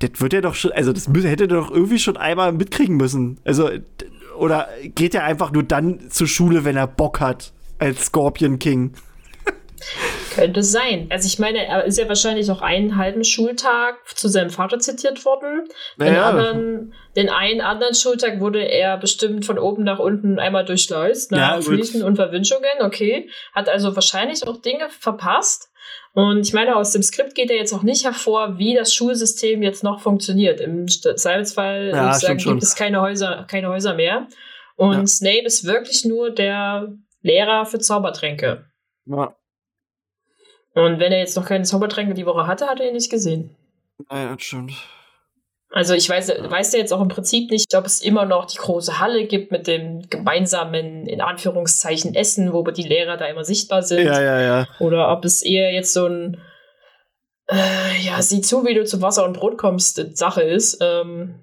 das 0.00 0.10
wird 0.20 0.32
ja 0.32 0.40
doch 0.40 0.54
schon, 0.54 0.72
also 0.72 0.92
das 0.92 1.08
hätte 1.08 1.44
er 1.44 1.48
doch 1.48 1.70
irgendwie 1.70 1.98
schon 1.98 2.16
einmal 2.16 2.52
mitkriegen 2.52 2.96
müssen. 2.96 3.38
Also, 3.44 3.70
oder 4.38 4.68
geht 4.94 5.14
er 5.14 5.24
einfach 5.24 5.52
nur 5.52 5.64
dann 5.64 6.10
zur 6.10 6.28
Schule, 6.28 6.64
wenn 6.64 6.76
er 6.76 6.86
Bock 6.86 7.20
hat, 7.20 7.52
als 7.78 8.06
Scorpion 8.06 8.58
King? 8.58 8.92
Könnte 10.34 10.62
sein. 10.62 11.08
Also 11.10 11.26
ich 11.26 11.38
meine, 11.38 11.66
er 11.66 11.84
ist 11.84 11.98
ja 11.98 12.08
wahrscheinlich 12.08 12.50
auch 12.50 12.62
einen 12.62 12.96
halben 12.96 13.24
Schultag 13.24 13.96
zu 14.16 14.28
seinem 14.28 14.50
Vater 14.50 14.78
zitiert 14.78 15.24
worden. 15.24 15.68
Den, 15.98 16.14
ja. 16.14 16.28
anderen, 16.30 16.94
den 17.16 17.28
einen 17.28 17.60
anderen 17.60 17.94
Schultag 17.94 18.40
wurde 18.40 18.62
er 18.62 18.96
bestimmt 18.96 19.44
von 19.44 19.58
oben 19.58 19.84
nach 19.84 19.98
unten 19.98 20.38
einmal 20.38 20.64
durchläust, 20.64 21.32
nach 21.32 21.56
ja, 21.56 21.62
Pflichten 21.62 22.02
und 22.02 22.16
Verwünschungen, 22.16 22.80
okay. 22.80 23.30
Hat 23.52 23.68
also 23.68 23.94
wahrscheinlich 23.94 24.46
auch 24.46 24.60
Dinge 24.60 24.88
verpasst. 24.90 25.70
Und 26.12 26.40
ich 26.40 26.52
meine, 26.52 26.76
aus 26.76 26.92
dem 26.92 27.02
Skript 27.02 27.34
geht 27.34 27.50
er 27.50 27.56
jetzt 27.56 27.72
auch 27.72 27.82
nicht 27.82 28.04
hervor, 28.04 28.58
wie 28.58 28.74
das 28.74 28.92
Schulsystem 28.92 29.62
jetzt 29.62 29.84
noch 29.84 30.00
funktioniert. 30.00 30.60
Im 30.60 30.88
Zweifelsfall 30.88 31.90
ja, 31.94 32.12
sagen, 32.14 32.38
gibt 32.38 32.62
es 32.62 32.74
keine 32.74 33.00
Häuser, 33.00 33.46
keine 33.48 33.68
Häuser 33.68 33.94
mehr. 33.94 34.26
Und 34.76 34.92
ja. 34.92 35.06
Snape 35.06 35.44
ist 35.44 35.64
wirklich 35.64 36.04
nur 36.04 36.30
der 36.30 36.92
Lehrer 37.22 37.66
für 37.66 37.78
Zaubertränke. 37.78 38.64
Ja. 39.06 39.34
Und 40.74 41.00
wenn 41.00 41.12
er 41.12 41.18
jetzt 41.18 41.36
noch 41.36 41.46
keine 41.46 41.64
Zaubertränke 41.64 42.14
die 42.14 42.26
Woche 42.26 42.46
hatte, 42.46 42.66
hat 42.66 42.80
er 42.80 42.88
ihn 42.88 42.94
nicht 42.94 43.10
gesehen. 43.10 43.56
Nein, 44.10 44.28
das 44.34 44.42
stimmt. 44.42 44.72
Also 45.70 45.92
ich 45.92 46.08
weiß, 46.08 46.28
weiß 46.28 46.72
ja 46.72 46.78
jetzt 46.78 46.92
auch 46.92 47.00
im 47.00 47.08
Prinzip 47.08 47.50
nicht, 47.50 47.74
ob 47.74 47.84
es 47.84 48.00
immer 48.00 48.24
noch 48.24 48.46
die 48.46 48.56
große 48.56 49.00
Halle 49.00 49.26
gibt 49.26 49.52
mit 49.52 49.66
dem 49.66 50.08
gemeinsamen, 50.08 51.06
in 51.06 51.20
Anführungszeichen, 51.20 52.14
Essen, 52.14 52.54
wo 52.54 52.62
die 52.62 52.88
Lehrer 52.88 53.18
da 53.18 53.26
immer 53.26 53.44
sichtbar 53.44 53.82
sind. 53.82 54.06
Ja, 54.06 54.20
ja, 54.20 54.40
ja. 54.40 54.68
Oder 54.78 55.12
ob 55.12 55.26
es 55.26 55.42
eher 55.42 55.72
jetzt 55.72 55.92
so 55.92 56.06
ein, 56.06 56.40
äh, 57.50 58.00
ja, 58.00 58.22
sieh 58.22 58.40
zu, 58.40 58.64
wie 58.64 58.74
du 58.74 58.84
zu 58.86 59.02
Wasser 59.02 59.24
und 59.26 59.34
Brot 59.34 59.58
kommst, 59.58 60.16
Sache 60.16 60.42
ist. 60.42 60.78
Ähm, 60.80 61.42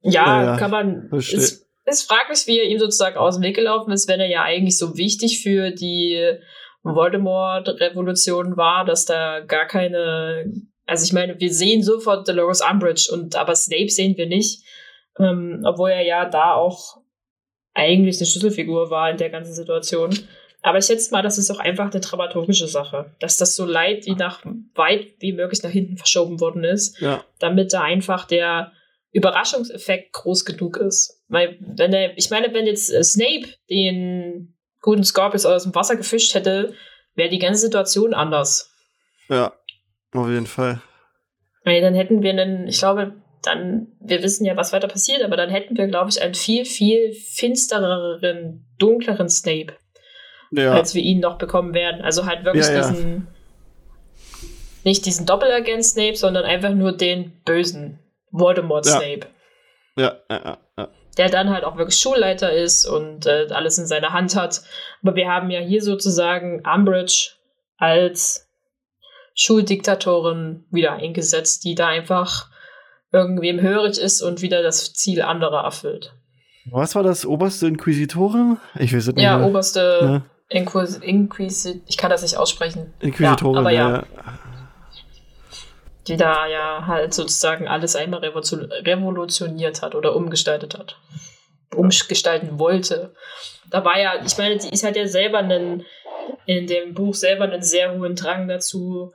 ja, 0.00 0.42
ja, 0.42 0.44
ja, 0.44 0.56
kann 0.56 0.70
man. 0.70 1.10
Ist, 1.10 1.66
ist 1.86 2.08
fraglich, 2.08 2.46
wie 2.46 2.60
er 2.60 2.68
ihm 2.68 2.78
sozusagen 2.78 3.16
aus 3.16 3.36
dem 3.36 3.42
Weg 3.42 3.56
gelaufen 3.56 3.90
ist, 3.90 4.08
wenn 4.08 4.20
er 4.20 4.28
ja 4.28 4.42
eigentlich 4.42 4.78
so 4.78 4.96
wichtig 4.96 5.42
für 5.42 5.72
die 5.72 6.38
Voldemort-Revolution 6.82 8.56
war, 8.56 8.84
dass 8.84 9.04
da 9.04 9.40
gar 9.40 9.66
keine 9.66 10.52
also 10.86 11.04
ich 11.04 11.12
meine, 11.12 11.38
wir 11.38 11.52
sehen 11.52 11.82
sofort 11.82 12.28
Dolores 12.28 12.60
Umbridge 12.60 13.08
und 13.12 13.36
aber 13.36 13.54
Snape 13.54 13.88
sehen 13.88 14.16
wir 14.16 14.26
nicht, 14.26 14.62
ähm, 15.18 15.62
obwohl 15.64 15.90
er 15.90 16.02
ja 16.02 16.28
da 16.28 16.54
auch 16.54 16.98
eigentlich 17.74 18.18
eine 18.18 18.26
Schlüsselfigur 18.26 18.90
war 18.90 19.10
in 19.10 19.16
der 19.16 19.30
ganzen 19.30 19.54
Situation. 19.54 20.10
Aber 20.60 20.78
ich 20.78 20.84
schätze 20.84 21.10
mal, 21.10 21.22
das 21.22 21.38
ist 21.38 21.50
auch 21.50 21.58
einfach 21.58 21.90
eine 21.90 22.00
dramaturgische 22.00 22.68
Sache, 22.68 23.14
dass 23.18 23.36
das 23.36 23.56
so 23.56 23.64
leid 23.64 24.06
wie 24.06 24.14
nach 24.14 24.44
weit 24.74 25.14
wie 25.18 25.32
möglich 25.32 25.62
nach 25.62 25.70
hinten 25.70 25.96
verschoben 25.96 26.40
worden 26.40 26.62
ist, 26.62 27.00
ja. 27.00 27.24
damit 27.38 27.72
da 27.72 27.82
einfach 27.82 28.26
der 28.26 28.72
Überraschungseffekt 29.10 30.12
groß 30.12 30.44
genug 30.44 30.76
ist. 30.76 31.22
Weil 31.28 31.58
wenn 31.60 31.92
er, 31.92 32.16
ich 32.16 32.30
meine, 32.30 32.52
wenn 32.54 32.66
jetzt 32.66 32.92
äh, 32.92 33.02
Snape 33.02 33.48
den 33.68 34.56
guten 34.82 35.04
Scorpius 35.04 35.46
aus 35.46 35.62
dem 35.62 35.74
Wasser 35.74 35.96
gefischt 35.96 36.34
hätte, 36.34 36.74
wäre 37.14 37.30
die 37.30 37.38
ganze 37.38 37.62
Situation 37.62 38.12
anders. 38.12 38.70
Ja. 39.28 39.52
Auf 40.12 40.28
jeden 40.28 40.46
Fall. 40.46 40.82
Weil 41.64 41.80
dann 41.80 41.94
hätten 41.94 42.22
wir 42.22 42.30
einen, 42.30 42.66
ich 42.66 42.78
glaube, 42.78 43.14
dann, 43.42 43.88
wir 44.00 44.22
wissen 44.22 44.44
ja, 44.44 44.56
was 44.56 44.72
weiter 44.72 44.88
passiert, 44.88 45.22
aber 45.22 45.36
dann 45.36 45.50
hätten 45.50 45.76
wir, 45.76 45.86
glaube 45.86 46.10
ich, 46.10 46.20
einen 46.20 46.34
viel, 46.34 46.64
viel 46.64 47.12
finstereren, 47.14 48.66
dunkleren 48.78 49.28
Snape, 49.28 49.74
ja. 50.50 50.72
als 50.72 50.94
wir 50.94 51.02
ihn 51.02 51.20
noch 51.20 51.38
bekommen 51.38 51.74
werden. 51.74 52.02
Also 52.02 52.26
halt 52.26 52.44
wirklich 52.44 52.66
ja, 52.66 52.74
ja. 52.74 52.90
diesen, 52.90 53.28
nicht 54.84 55.06
diesen 55.06 55.26
Doppelagent 55.26 55.84
Snape, 55.84 56.16
sondern 56.16 56.44
einfach 56.44 56.70
nur 56.70 56.92
den 56.92 57.32
bösen 57.44 57.98
Voldemort 58.30 58.84
Snape. 58.84 59.26
Ja, 59.96 60.16
ja, 60.28 60.58
ja. 60.76 60.88
Der 61.18 61.28
dann 61.28 61.50
halt 61.50 61.64
auch 61.64 61.76
wirklich 61.76 61.98
Schulleiter 61.98 62.52
ist 62.52 62.86
und 62.86 63.26
äh, 63.26 63.48
alles 63.50 63.78
in 63.78 63.86
seiner 63.86 64.12
Hand 64.12 64.34
hat. 64.34 64.62
Aber 65.02 65.14
wir 65.14 65.28
haben 65.28 65.50
ja 65.50 65.60
hier 65.60 65.82
sozusagen 65.82 66.62
Umbridge 66.66 67.32
als 67.76 68.48
Schuldiktatorin 69.34 70.64
wieder 70.70 70.92
eingesetzt, 70.92 71.64
die 71.64 71.74
da 71.74 71.88
einfach 71.88 72.48
irgendwem 73.12 73.60
hörig 73.60 73.98
ist 73.98 74.22
und 74.22 74.40
wieder 74.40 74.62
das 74.62 74.94
Ziel 74.94 75.22
anderer 75.22 75.64
erfüllt. 75.64 76.14
Was 76.70 76.94
war 76.94 77.02
das? 77.02 77.26
Oberste 77.26 77.66
Inquisitorin? 77.66 78.58
Ich 78.78 78.94
weiß 78.94 79.08
es 79.08 79.14
nicht. 79.14 79.24
Ja, 79.24 79.38
mehr. 79.38 79.46
oberste 79.46 79.98
ne? 80.02 80.22
Inquis 80.48 80.96
Inquisit. 80.96 81.82
Ich 81.86 81.96
kann 81.96 82.10
das 82.10 82.22
nicht 82.22 82.36
aussprechen. 82.36 82.92
Inquisitorin, 83.00 83.54
ja, 83.54 83.60
aber 83.60 83.70
ja. 83.70 83.90
ja. 83.96 84.04
Die 86.08 86.16
da 86.16 86.46
ja 86.46 86.86
halt 86.86 87.14
sozusagen 87.14 87.68
alles 87.68 87.94
einmal 87.94 88.20
revolutioniert 88.20 89.82
hat 89.82 89.94
oder 89.94 90.16
umgestaltet 90.16 90.76
hat. 90.76 90.96
Umgestalten 91.74 92.58
wollte. 92.58 93.14
Da 93.70 93.84
war 93.84 93.98
ja, 93.98 94.22
ich 94.24 94.36
meine, 94.36 94.56
die 94.58 94.68
ist 94.68 94.84
halt 94.84 94.96
ja 94.96 95.06
selber 95.06 95.38
einen, 95.38 95.86
in 96.44 96.66
dem 96.66 96.94
Buch 96.94 97.14
selber 97.14 97.44
einen 97.44 97.62
sehr 97.62 97.96
hohen 97.96 98.16
Drang 98.16 98.48
dazu, 98.48 99.12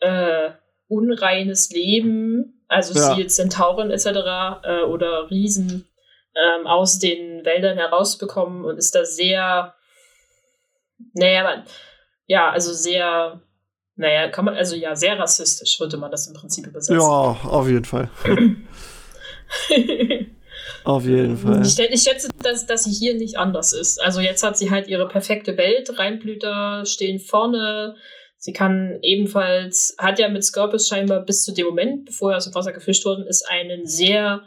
äh, 0.00 0.50
unreines 0.88 1.70
Leben, 1.70 2.64
also 2.68 2.98
ja. 2.98 3.14
siehe 3.14 3.26
Zentauren 3.26 3.90
etc. 3.90 4.06
Äh, 4.62 4.82
oder 4.82 5.30
Riesen 5.30 5.88
ähm, 6.34 6.66
aus 6.66 6.98
den 6.98 7.44
Wäldern 7.44 7.78
herausbekommen 7.78 8.64
und 8.64 8.76
ist 8.76 8.94
da 8.94 9.04
sehr, 9.04 9.74
naja, 11.14 11.42
man, 11.42 11.64
ja, 12.26 12.50
also 12.50 12.72
sehr, 12.72 13.42
naja, 13.98 14.28
kann 14.28 14.44
man, 14.44 14.54
also 14.54 14.76
ja, 14.76 14.96
sehr 14.96 15.18
rassistisch 15.18 15.78
würde 15.80 15.96
man 15.96 16.10
das 16.10 16.26
im 16.26 16.34
Prinzip 16.34 16.66
übersetzen. 16.66 17.00
Ja, 17.00 17.02
auf 17.02 17.68
jeden 17.68 17.84
Fall. 17.84 18.10
auf 20.84 21.04
jeden 21.04 21.36
Fall. 21.36 21.66
Ich, 21.66 21.78
ich 21.78 22.02
schätze, 22.02 22.28
dass, 22.42 22.66
dass 22.66 22.84
sie 22.84 22.92
hier 22.92 23.14
nicht 23.14 23.38
anders 23.38 23.72
ist. 23.72 24.00
Also 24.00 24.20
jetzt 24.20 24.42
hat 24.42 24.56
sie 24.56 24.70
halt 24.70 24.88
ihre 24.88 25.08
perfekte 25.08 25.56
Welt, 25.56 25.98
Reinblüter 25.98 26.84
stehen 26.86 27.18
vorne, 27.18 27.96
Sie 28.40 28.52
kann 28.52 29.00
ebenfalls, 29.02 29.96
hat 29.98 30.20
ja 30.20 30.28
mit 30.28 30.44
Scorpius 30.44 30.86
scheinbar 30.86 31.24
bis 31.24 31.42
zu 31.42 31.52
dem 31.52 31.66
Moment, 31.66 32.04
bevor 32.04 32.30
er 32.30 32.36
aus 32.36 32.44
dem 32.44 32.54
Wasser 32.54 32.72
gefischt 32.72 33.04
worden 33.04 33.26
ist, 33.26 33.44
einen 33.50 33.84
sehr 33.84 34.42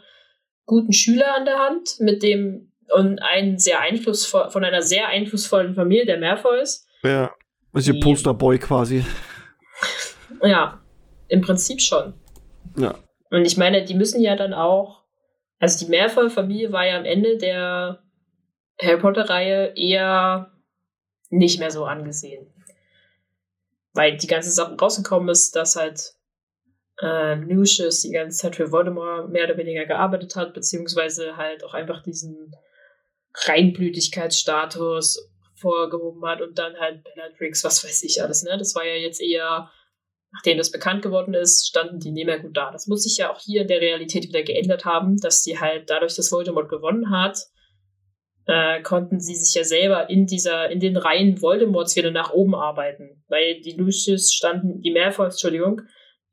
guten 0.64 0.94
Schüler 0.94 1.36
an 1.36 1.44
der 1.44 1.58
Hand, 1.58 2.00
mit 2.00 2.22
dem 2.22 2.72
und 2.96 3.18
einen 3.18 3.58
sehr 3.58 3.80
einflussvoll, 3.80 4.50
von 4.50 4.64
einer 4.64 4.80
sehr 4.80 5.08
einflussvollen 5.08 5.74
Familie, 5.74 6.06
der 6.06 6.18
Malfoys. 6.18 6.86
Ja, 7.02 7.32
ist 7.74 7.88
ihr 7.88 8.00
Posterboy 8.00 8.58
quasi. 8.58 9.04
Ja, 10.42 10.80
im 11.28 11.40
Prinzip 11.40 11.80
schon. 11.80 12.14
Ja. 12.76 12.94
Und 13.30 13.44
ich 13.44 13.56
meine, 13.56 13.84
die 13.84 13.94
müssen 13.94 14.20
ja 14.20 14.36
dann 14.36 14.52
auch, 14.52 15.02
also 15.58 15.84
die 15.84 15.90
Malfoy-Familie 15.90 16.72
war 16.72 16.86
ja 16.86 16.98
am 16.98 17.04
Ende 17.04 17.38
der 17.38 18.02
Harry 18.80 18.98
Potter-Reihe 18.98 19.72
eher 19.76 20.52
nicht 21.30 21.58
mehr 21.58 21.70
so 21.70 21.84
angesehen 21.84 22.52
weil 23.94 24.16
die 24.16 24.26
ganze 24.26 24.50
Sache 24.50 24.76
rausgekommen 24.76 25.28
ist, 25.28 25.54
dass 25.54 25.76
halt 25.76 26.14
äh, 27.00 27.34
Lucius 27.34 28.00
die 28.02 28.10
ganze 28.10 28.38
Zeit 28.38 28.56
für 28.56 28.72
Voldemort 28.72 29.30
mehr 29.30 29.44
oder 29.44 29.56
weniger 29.56 29.86
gearbeitet 29.86 30.36
hat, 30.36 30.54
beziehungsweise 30.54 31.36
halt 31.36 31.64
auch 31.64 31.74
einfach 31.74 32.02
diesen 32.02 32.54
Reinblütigkeitsstatus 33.34 35.28
vorgehoben 35.54 36.24
hat 36.26 36.42
und 36.42 36.58
dann 36.58 36.76
halt 36.76 37.04
Bellatrix, 37.04 37.64
was 37.64 37.84
weiß 37.84 38.02
ich 38.02 38.22
alles, 38.22 38.42
ne? 38.42 38.56
Das 38.58 38.74
war 38.74 38.84
ja 38.84 38.94
jetzt 38.94 39.20
eher, 39.20 39.70
nachdem 40.32 40.58
das 40.58 40.70
bekannt 40.70 41.02
geworden 41.02 41.34
ist, 41.34 41.66
standen 41.66 41.98
die 41.98 42.10
nicht 42.10 42.26
mehr 42.26 42.40
gut 42.40 42.56
da. 42.56 42.70
Das 42.70 42.86
muss 42.86 43.02
sich 43.02 43.18
ja 43.18 43.30
auch 43.30 43.38
hier 43.38 43.62
in 43.62 43.68
der 43.68 43.80
Realität 43.80 44.24
wieder 44.24 44.42
geändert 44.42 44.84
haben, 44.84 45.18
dass 45.18 45.42
sie 45.42 45.60
halt 45.60 45.90
dadurch, 45.90 46.16
dass 46.16 46.32
Voldemort 46.32 46.68
gewonnen 46.68 47.10
hat, 47.10 47.38
äh, 48.46 48.82
konnten 48.82 49.20
sie 49.20 49.36
sich 49.36 49.54
ja 49.54 49.64
selber 49.64 50.10
in 50.10 50.26
dieser, 50.26 50.70
in 50.70 50.80
den 50.80 50.96
Reihen 50.96 51.40
Voldemorts 51.40 51.94
wieder 51.96 52.10
nach 52.10 52.32
oben 52.32 52.54
arbeiten. 52.54 53.22
Weil 53.28 53.60
die 53.60 53.76
Lucius 53.76 54.32
standen, 54.32 54.80
die 54.80 54.90
Malfoys, 54.90 55.34
Entschuldigung, 55.34 55.82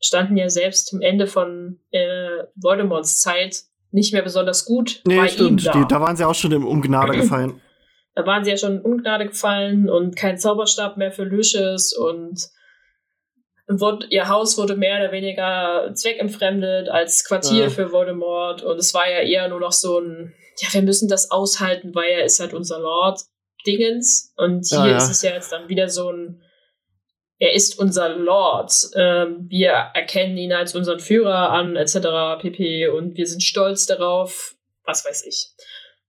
standen 0.02 0.38
ja 0.38 0.50
selbst 0.50 0.88
zum 0.88 1.02
Ende 1.02 1.28
von 1.28 1.80
äh, 1.92 2.44
Voldemorts 2.56 3.20
Zeit 3.20 3.64
nicht 3.92 4.14
mehr 4.14 4.22
besonders 4.22 4.66
gut 4.66 5.02
nee, 5.06 5.18
bei 5.18 5.28
stimmt. 5.28 5.62
ihm 5.62 5.66
da. 5.66 5.72
Die, 5.74 5.88
da 5.88 6.00
waren 6.00 6.16
sie 6.16 6.26
auch 6.26 6.36
schon 6.36 6.52
im 6.52 6.66
Ungnade 6.66 7.14
gefallen. 7.18 7.62
Da 8.16 8.26
waren 8.26 8.44
sie 8.44 8.52
ja 8.52 8.58
schon 8.58 8.78
in 8.78 8.82
Ungnade 8.82 9.28
gefallen 9.28 9.90
und 9.90 10.16
kein 10.16 10.38
Zauberstab 10.38 10.98
mehr 10.98 11.12
für 11.12 11.24
Lucius 11.24 11.94
und 11.96 12.50
ihr 14.10 14.28
Haus 14.28 14.58
wurde 14.58 14.76
mehr 14.76 14.98
oder 15.00 15.12
weniger 15.12 15.91
zweckentfremdet 15.94 16.90
als 16.90 17.24
Quartier 17.24 17.64
ja. 17.64 17.70
für 17.70 17.91
Voldemort 17.91 18.64
und 18.64 18.78
es 18.78 18.94
war 18.94 19.10
ja 19.10 19.20
eher 19.20 19.48
nur 19.48 19.60
noch 19.60 19.72
so 19.72 20.00
ein 20.00 20.34
ja, 20.62 20.74
wir 20.74 20.82
müssen 20.82 21.08
das 21.08 21.32
aushalten, 21.32 21.96
weil 21.96 22.10
er 22.10 22.26
ist 22.26 22.40
halt 22.40 22.54
unser 22.54 22.80
Lord 22.80 23.22
Dingens. 23.66 24.34
Und 24.38 24.68
hier 24.68 24.88
ja, 24.88 24.98
ist 24.98 25.10
es 25.10 25.22
ja 25.22 25.32
jetzt 25.32 25.52
dann 25.52 25.70
wieder 25.70 25.90
so 25.90 26.12
ein, 26.12 26.41
er 27.40 27.54
ist 27.54 27.80
unser 27.80 28.10
Lord. 28.10 28.74
Ähm, 28.96 29.46
wir 29.50 29.70
erkennen 29.70 30.38
ihn 30.38 30.54
als 30.54 30.76
unseren 30.76 31.00
Führer 31.00 31.50
an, 31.52 31.76
etc. 31.76 32.41
pp. 32.41 32.88
Und 32.90 33.16
wir 33.18 33.28
sind 33.28 33.44
stolz 33.44 33.86
darauf, 33.86 34.56
was 34.84 35.06
weiß 35.06 35.26
ich. 35.26 35.50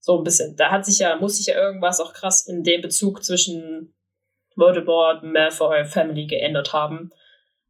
So 0.00 0.18
ein 0.18 0.24
bisschen. 0.24 0.56
Da 0.56 0.70
hat 0.70 0.84
sich 0.84 0.98
ja, 0.98 1.16
muss 1.16 1.36
sich 1.36 1.46
ja 1.46 1.54
irgendwas 1.54 2.00
auch 2.00 2.12
krass 2.12 2.46
in 2.46 2.62
dem 2.62 2.80
Bezug 2.80 3.22
zwischen 3.22 3.94
Voldemort 4.56 5.22
und 5.22 5.32
Malfoy 5.32 5.84
Family 5.84 6.26
geändert 6.26 6.72
haben. 6.72 7.10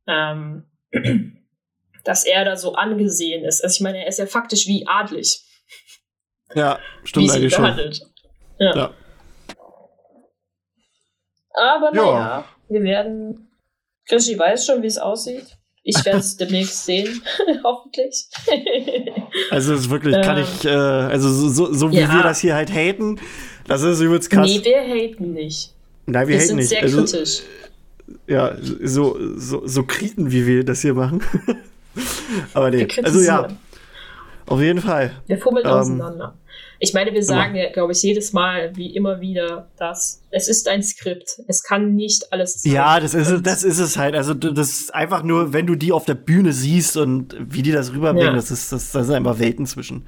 Ähm, 0.07 0.65
dass 2.05 2.25
er 2.25 2.45
da 2.45 2.57
so 2.57 2.75
angesehen 2.75 3.45
ist. 3.45 3.63
Also 3.63 3.75
ich 3.75 3.81
meine, 3.81 3.99
er 3.99 4.09
ist 4.09 4.19
ja 4.19 4.27
faktisch 4.27 4.67
wie 4.67 4.87
adlig. 4.87 5.45
Ja, 6.55 6.79
stimmt 7.05 7.27
wie 7.27 7.31
eigentlich 7.31 7.57
behandelt. 7.57 7.97
schon. 7.97 8.09
Ja. 8.59 8.77
ja. 8.77 8.95
Aber 11.55 11.91
naja, 11.93 12.19
ja. 12.19 12.45
wir 12.69 12.83
werden. 12.83 13.49
Krischi 14.09 14.39
weiß 14.39 14.67
schon, 14.67 14.83
wie 14.83 14.87
es 14.87 14.99
aussieht. 14.99 15.57
Ich 15.83 15.97
werde 16.05 16.19
es 16.19 16.37
demnächst 16.37 16.85
sehen, 16.85 17.23
hoffentlich. 17.65 18.27
also 19.51 19.75
es 19.75 19.81
ist 19.81 19.91
wirklich, 19.91 20.15
kann 20.23 20.39
ähm, 20.39 20.45
ich, 20.45 20.65
äh, 20.65 20.69
also 20.69 21.29
so, 21.29 21.73
so 21.73 21.91
wie 21.91 22.01
ja. 22.01 22.13
wir 22.13 22.23
das 22.23 22.41
hier 22.41 22.55
halt 22.55 22.73
haten, 22.73 23.21
das 23.67 23.83
ist 23.83 24.01
übrigens 24.01 24.29
krass. 24.29 24.47
Nee, 24.47 24.65
wir 24.65 24.81
haten 24.81 25.33
nicht. 25.33 25.73
Nein, 26.07 26.29
wir, 26.29 26.35
wir 26.35 26.37
haten 26.37 26.49
sind 26.49 26.57
nicht. 26.57 26.69
sehr 26.69 26.83
also, 26.83 27.05
kritisch. 27.05 27.43
Ja, 28.27 28.57
so, 28.61 29.19
so, 29.37 29.66
so 29.66 29.82
kriten, 29.85 30.31
wie 30.31 30.47
wir 30.47 30.65
das 30.65 30.81
hier 30.82 30.95
machen. 30.95 31.23
Aber 32.55 32.70
nee, 32.70 32.87
also 33.03 33.20
ja. 33.20 33.49
Auf 34.47 34.61
jeden 34.61 34.81
Fall. 34.81 35.12
Wir 35.27 35.39
fummeln 35.39 35.66
ähm, 35.66 35.73
auseinander. 35.73 36.35
Ich 36.81 36.95
meine, 36.95 37.12
wir 37.12 37.23
sagen 37.23 37.55
ja, 37.55 37.70
glaube 37.70 37.93
ich, 37.93 38.03
jedes 38.03 38.32
Mal, 38.32 38.74
wie 38.74 38.97
immer 38.97 39.20
wieder, 39.20 39.69
dass 39.77 40.23
es 40.31 40.49
ist 40.49 40.66
ein 40.66 40.82
Skript. 40.82 41.41
Es 41.47 41.62
kann 41.62 41.95
nicht 41.95 42.32
alles 42.32 42.62
sein. 42.62 42.73
Ja, 42.73 42.99
das 42.99 43.15
ist, 43.15 43.47
das 43.47 43.62
ist 43.62 43.78
es 43.78 43.97
halt. 43.97 44.15
Also, 44.15 44.35
das 44.35 44.70
ist 44.70 44.95
einfach 44.95 45.23
nur, 45.23 45.53
wenn 45.53 45.66
du 45.66 45.74
die 45.74 45.93
auf 45.93 46.07
der 46.07 46.15
Bühne 46.15 46.53
siehst 46.53 46.97
und 46.97 47.37
wie 47.39 47.62
die 47.62 47.70
das 47.70 47.93
rüberbringen, 47.93 48.31
ja. 48.31 48.35
das, 48.35 48.51
ist, 48.51 48.73
das, 48.73 48.93
das 48.93 49.07
sind 49.07 49.15
einfach 49.15 49.39
Welten 49.39 49.66
zwischen. 49.66 50.07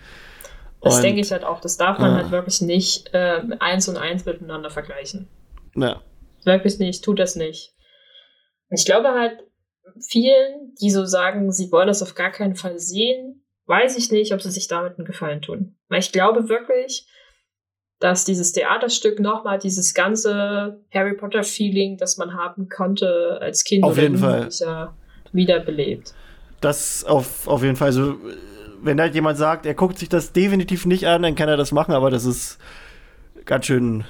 Das 0.81 1.01
denke 1.01 1.21
ich 1.21 1.31
halt 1.31 1.45
auch. 1.45 1.61
Das 1.61 1.77
darf 1.77 1.99
man 1.99 2.13
äh, 2.13 2.23
halt 2.23 2.31
wirklich 2.33 2.61
nicht 2.63 3.13
äh, 3.13 3.43
eins 3.61 3.89
und 3.89 3.97
eins 3.97 4.25
miteinander 4.25 4.71
vergleichen. 4.71 5.29
Ja. 5.77 6.01
Wirklich 6.45 6.79
nicht, 6.79 7.05
tut 7.05 7.19
das 7.21 7.37
nicht. 7.37 7.73
Ich 8.75 8.85
glaube 8.85 9.09
halt, 9.11 9.39
vielen, 10.01 10.75
die 10.81 10.91
so 10.91 11.05
sagen, 11.05 11.53
sie 11.53 11.71
wollen 11.71 11.89
das 11.89 12.03
auf 12.03 12.15
gar 12.15 12.31
keinen 12.31 12.55
Fall 12.55 12.79
sehen, 12.79 13.45
weiß 13.67 13.97
ich 13.97 14.11
nicht, 14.11 14.33
ob 14.33 14.43
sie 14.43 14.51
sich 14.51 14.69
damit 14.69 14.99
einen 14.99 15.07
Gefallen 15.07 15.43
tun. 15.43 15.77
Weil 15.89 16.01
ich 16.01 16.13
glaube 16.13 16.49
wirklich, 16.49 17.07
dass 18.01 18.25
dieses 18.25 18.53
Theaterstück 18.53 19.21
nochmal 19.21 19.59
dieses 19.59 19.95
ganze 19.95 20.81
Harry 20.93 21.15
Potter-Feeling, 21.15 21.99
das 21.99 22.17
man 22.17 22.35
haben 22.35 22.69
konnte 22.69 23.39
als 23.41 23.65
Kind 23.65 23.85
auf 23.85 23.97
jeden 23.97 24.19
Fall 24.19 24.49
wiederbelebt. 25.33 26.15
Das 26.61 27.05
auf, 27.05 27.47
auf 27.47 27.63
jeden 27.63 27.77
Fall. 27.77 27.87
Also, 27.87 28.17
wenn 28.83 29.01
halt 29.01 29.15
jemand 29.15 29.39
sagt, 29.39 29.67
er 29.67 29.75
guckt 29.75 29.99
sich 29.99 30.09
das 30.09 30.33
definitiv 30.33 30.87
nicht 30.87 31.07
an, 31.07 31.23
dann 31.23 31.35
kann 31.35 31.49
er 31.49 31.57
das 31.57 31.73
machen, 31.73 31.93
aber 31.93 32.11
das 32.11 32.25
ist 32.25 32.59
ganz 33.45 33.67
schön, 33.67 34.05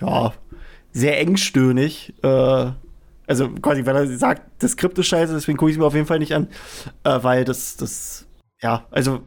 ja, 0.00 0.32
sehr 0.92 1.18
engstöhnig. 1.20 2.14
Äh, 2.22 2.70
also 3.28 3.50
quasi, 3.50 3.84
weil 3.86 3.96
er 3.96 4.06
sagt, 4.06 4.42
das 4.62 4.72
Skript 4.72 4.98
ist 4.98 5.06
scheiße, 5.06 5.32
deswegen 5.34 5.58
gucke 5.58 5.70
ich 5.70 5.76
es 5.76 5.78
mir 5.78 5.86
auf 5.86 5.94
jeden 5.94 6.06
Fall 6.06 6.18
nicht 6.18 6.34
an, 6.34 6.48
äh, 7.04 7.18
weil 7.22 7.44
das, 7.44 7.76
das, 7.76 8.26
ja, 8.60 8.86
also 8.90 9.16
äh, 9.16 9.20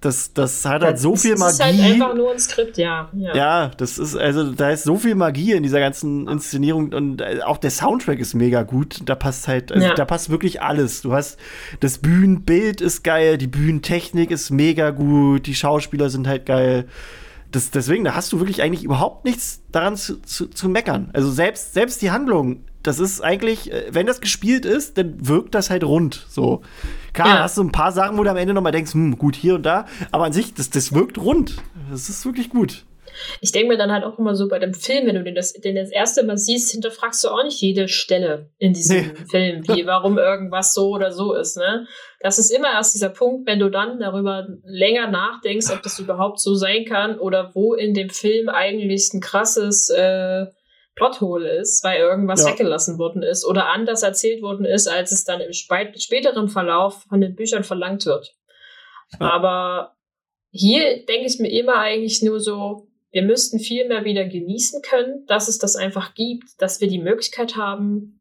das, 0.00 0.32
das 0.32 0.64
hat 0.64 0.82
halt 0.82 0.98
so 0.98 1.16
viel 1.16 1.36
Magie. 1.36 1.44
Das 1.46 1.52
ist 1.54 1.62
halt 1.62 1.80
einfach 1.80 2.14
nur 2.14 2.30
ein 2.30 2.38
Skript, 2.38 2.78
ja, 2.78 3.10
ja. 3.14 3.34
Ja, 3.34 3.70
das 3.76 3.98
ist, 3.98 4.14
also 4.14 4.52
da 4.52 4.70
ist 4.70 4.84
so 4.84 4.96
viel 4.96 5.16
Magie 5.16 5.52
in 5.52 5.64
dieser 5.64 5.80
ganzen 5.80 6.28
Inszenierung 6.28 6.92
und 6.92 7.20
äh, 7.20 7.40
auch 7.44 7.58
der 7.58 7.70
Soundtrack 7.70 8.20
ist 8.20 8.34
mega 8.34 8.62
gut. 8.62 9.00
Da 9.04 9.16
passt 9.16 9.48
halt, 9.48 9.72
also 9.72 9.84
ja. 9.84 9.94
da 9.94 10.04
passt 10.04 10.30
wirklich 10.30 10.62
alles. 10.62 11.02
Du 11.02 11.12
hast, 11.12 11.38
das 11.80 11.98
Bühnenbild 11.98 12.80
ist 12.80 13.02
geil, 13.02 13.36
die 13.36 13.48
Bühnentechnik 13.48 14.30
ist 14.30 14.50
mega 14.50 14.90
gut, 14.90 15.46
die 15.46 15.54
Schauspieler 15.54 16.08
sind 16.08 16.28
halt 16.28 16.46
geil 16.46 16.86
das, 17.50 17.70
deswegen, 17.70 18.04
da 18.04 18.14
hast 18.14 18.32
du 18.32 18.40
wirklich 18.40 18.62
eigentlich 18.62 18.84
überhaupt 18.84 19.24
nichts 19.24 19.62
daran 19.72 19.96
zu, 19.96 20.20
zu, 20.22 20.46
zu, 20.46 20.68
meckern. 20.68 21.10
Also 21.12 21.30
selbst, 21.30 21.74
selbst 21.74 22.02
die 22.02 22.10
Handlung, 22.10 22.64
das 22.82 22.98
ist 22.98 23.20
eigentlich, 23.20 23.72
äh, 23.72 23.86
wenn 23.90 24.06
das 24.06 24.20
gespielt 24.20 24.64
ist, 24.64 24.98
dann 24.98 25.26
wirkt 25.26 25.54
das 25.54 25.70
halt 25.70 25.84
rund. 25.84 26.26
So. 26.28 26.62
Klar, 27.12 27.28
ja. 27.28 27.42
hast 27.42 27.56
du 27.56 27.62
ein 27.62 27.72
paar 27.72 27.92
Sachen, 27.92 28.18
wo 28.18 28.24
du 28.24 28.30
am 28.30 28.36
Ende 28.36 28.54
nochmal 28.54 28.72
denkst, 28.72 28.94
hm, 28.94 29.18
gut, 29.18 29.36
hier 29.36 29.54
und 29.56 29.62
da, 29.64 29.86
aber 30.10 30.24
an 30.24 30.32
sich, 30.32 30.54
das, 30.54 30.70
das 30.70 30.92
wirkt 30.92 31.18
rund. 31.18 31.56
Das 31.90 32.08
ist 32.08 32.24
wirklich 32.24 32.50
gut 32.50 32.84
ich 33.40 33.52
denke 33.52 33.68
mir 33.68 33.78
dann 33.78 33.92
halt 33.92 34.04
auch 34.04 34.18
immer 34.18 34.34
so 34.34 34.48
bei 34.48 34.58
dem 34.58 34.74
Film, 34.74 35.06
wenn 35.06 35.14
du 35.14 35.24
den 35.24 35.34
das, 35.34 35.52
den 35.52 35.76
das 35.76 35.90
erste 35.90 36.24
Mal 36.24 36.36
siehst, 36.36 36.72
hinterfragst 36.72 37.24
du 37.24 37.28
auch 37.28 37.42
nicht 37.44 37.60
jede 37.60 37.88
Stelle 37.88 38.50
in 38.58 38.72
diesem 38.72 39.08
nee. 39.08 39.14
Film, 39.30 39.68
wie, 39.68 39.86
warum 39.86 40.18
irgendwas 40.18 40.74
so 40.74 40.90
oder 40.90 41.12
so 41.12 41.34
ist, 41.34 41.56
ne? 41.56 41.86
Das 42.20 42.38
ist 42.38 42.50
immer 42.50 42.72
erst 42.72 42.94
dieser 42.94 43.10
Punkt, 43.10 43.46
wenn 43.46 43.58
du 43.58 43.70
dann 43.70 44.00
darüber 44.00 44.46
länger 44.64 45.08
nachdenkst, 45.10 45.70
ob 45.70 45.82
das 45.82 45.98
überhaupt 45.98 46.40
so 46.40 46.54
sein 46.54 46.84
kann 46.84 47.18
oder 47.18 47.52
wo 47.54 47.74
in 47.74 47.94
dem 47.94 48.10
Film 48.10 48.48
eigentlich 48.48 49.12
ein 49.12 49.20
krasses 49.20 49.90
äh, 49.90 50.46
Plothole 50.96 51.58
ist, 51.58 51.84
weil 51.84 52.00
irgendwas 52.00 52.44
ja. 52.44 52.52
weggelassen 52.52 52.98
worden 52.98 53.22
ist 53.22 53.44
oder 53.44 53.68
anders 53.68 54.02
erzählt 54.02 54.42
worden 54.42 54.64
ist, 54.64 54.88
als 54.88 55.12
es 55.12 55.24
dann 55.24 55.40
im 55.40 55.52
späteren 55.52 56.48
Verlauf 56.48 57.04
von 57.08 57.20
den 57.20 57.36
Büchern 57.36 57.64
verlangt 57.64 58.06
wird. 58.06 58.34
Ja. 59.20 59.30
Aber 59.30 59.96
hier 60.50 61.04
denke 61.04 61.26
ich 61.26 61.38
mir 61.38 61.50
immer 61.50 61.76
eigentlich 61.76 62.22
nur 62.22 62.40
so, 62.40 62.85
wir 63.16 63.22
müssten 63.22 63.58
viel 63.58 63.88
mehr 63.88 64.04
wieder 64.04 64.26
genießen 64.26 64.82
können, 64.82 65.24
dass 65.26 65.48
es 65.48 65.56
das 65.56 65.74
einfach 65.74 66.12
gibt, 66.12 66.60
dass 66.60 66.82
wir 66.82 66.88
die 66.88 66.98
Möglichkeit 66.98 67.56
haben, 67.56 68.20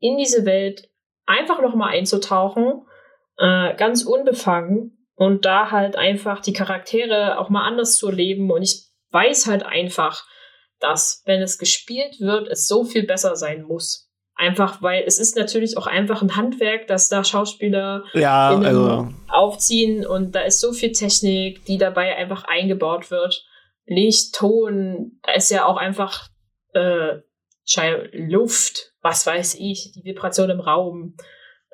in 0.00 0.18
diese 0.18 0.44
Welt 0.44 0.90
einfach 1.24 1.62
nochmal 1.62 1.94
einzutauchen, 1.94 2.82
äh, 3.38 3.74
ganz 3.76 4.04
unbefangen 4.04 5.08
und 5.14 5.46
da 5.46 5.70
halt 5.70 5.96
einfach 5.96 6.42
die 6.42 6.52
Charaktere 6.52 7.38
auch 7.38 7.48
mal 7.48 7.66
anders 7.66 7.96
zu 7.96 8.08
erleben. 8.08 8.50
Und 8.50 8.60
ich 8.60 8.82
weiß 9.12 9.46
halt 9.46 9.64
einfach, 9.64 10.26
dass, 10.78 11.22
wenn 11.24 11.40
es 11.40 11.56
gespielt 11.56 12.20
wird, 12.20 12.48
es 12.48 12.66
so 12.66 12.84
viel 12.84 13.04
besser 13.06 13.34
sein 13.34 13.62
muss. 13.62 14.10
Einfach, 14.34 14.82
weil 14.82 15.04
es 15.06 15.18
ist 15.18 15.36
natürlich 15.36 15.78
auch 15.78 15.86
einfach 15.86 16.20
ein 16.20 16.36
Handwerk, 16.36 16.86
dass 16.86 17.08
da 17.08 17.24
Schauspieler 17.24 18.04
ja, 18.12 18.50
also. 18.50 19.08
aufziehen 19.28 20.06
und 20.06 20.34
da 20.34 20.42
ist 20.42 20.60
so 20.60 20.74
viel 20.74 20.92
Technik, 20.92 21.64
die 21.64 21.78
dabei 21.78 22.14
einfach 22.14 22.44
eingebaut 22.44 23.10
wird. 23.10 23.46
Licht, 23.88 24.34
Ton, 24.34 25.18
da 25.22 25.32
ist 25.32 25.50
ja 25.50 25.64
auch 25.66 25.76
einfach 25.76 26.28
äh, 26.74 27.18
Luft, 28.12 28.92
was 29.02 29.26
weiß 29.26 29.56
ich, 29.56 29.92
die 29.92 30.04
Vibration 30.04 30.50
im 30.50 30.60
Raum, 30.60 31.16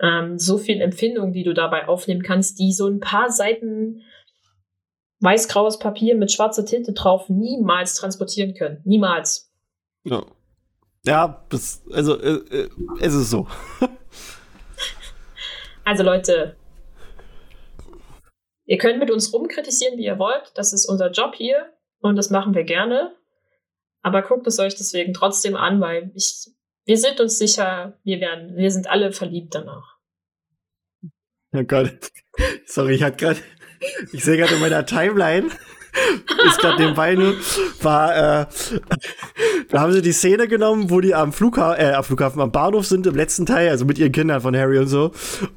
ähm, 0.01 0.39
so 0.39 0.59
viel 0.59 0.81
Empfindung, 0.81 1.33
die 1.33 1.45
du 1.45 1.55
dabei 1.55 1.89
aufnehmen 1.89 2.23
kannst, 2.23 2.59
die 2.59 2.73
so 2.73 2.89
ein 2.89 3.01
paar 3.01 3.31
Seiten 3.31 4.03
weißgraues 5.21 5.79
Papier 5.79 6.17
mit 6.17 6.33
schwarzer 6.33 6.67
Tinte 6.67 6.93
drauf 6.93 7.29
niemals 7.29 7.95
transportieren 7.95 8.55
können. 8.55 8.81
Niemals. 8.85 9.53
Ja. 10.05 10.25
Ja, 11.07 11.45
das, 11.51 11.83
also, 11.93 12.19
äh, 12.19 12.37
äh, 12.51 12.71
es 13.01 13.15
ist 13.15 13.31
so. 13.31 13.47
also, 15.85 16.03
Leute, 16.03 16.57
ihr 18.65 18.79
könnt 18.79 18.99
mit 18.99 19.11
uns 19.11 19.33
rumkritisieren, 19.33 19.99
wie 19.99 20.07
ihr 20.07 20.19
wollt. 20.19 20.53
Das 20.55 20.73
ist 20.73 20.87
unser 20.87 21.11
Job 21.11 21.35
hier. 21.35 21.74
Und 22.05 22.17
das 22.17 22.29
machen 22.29 22.55
wir 22.55 22.65
gerne. 22.65 23.17
Aber 24.03 24.21
guckt 24.21 24.47
es 24.47 24.59
euch 24.59 24.75
deswegen 24.75 25.15
trotzdem 25.15 25.57
an, 25.57 25.81
weil 25.81 26.11
ich, 26.15 26.51
wir 26.85 26.99
sind 26.99 27.19
uns 27.19 27.39
sicher, 27.39 27.99
wir 28.05 28.21
werden, 28.21 28.55
wir 28.57 28.71
sind 28.71 28.91
alle 28.91 29.11
verliebt 29.11 29.55
danach. 29.55 29.97
Oh 31.55 31.63
Gott. 31.63 32.11
Sorry, 32.67 32.97
ich 32.97 33.03
hatte 33.03 33.17
gerade, 33.17 33.41
ich 34.13 34.23
sehe 34.23 34.37
gerade 34.37 34.55
in 34.55 34.61
meiner 34.61 34.85
Timeline, 34.85 35.47
ist 36.47 36.59
gerade 36.59 36.83
nebenbei 36.83 37.15
nur, 37.15 37.37
war, 37.81 38.43
äh, 38.43 38.47
da 39.71 39.81
haben 39.81 39.93
sie 39.93 40.03
die 40.03 40.13
Szene 40.13 40.47
genommen, 40.47 40.91
wo 40.91 41.01
die 41.01 41.15
am 41.15 41.33
Flughafen, 41.33 41.87
äh, 41.87 41.93
am 41.95 42.05
Flughafen, 42.05 42.43
am 42.43 42.53
Bahnhof 42.53 42.85
sind 42.85 43.07
im 43.07 43.15
letzten 43.15 43.47
Teil, 43.47 43.71
also 43.71 43.87
mit 43.87 43.99
ihren 43.99 44.13
Kindern 44.13 44.43
von 44.43 44.55
Harry 44.55 44.77
und 44.77 44.89
so. 44.89 45.13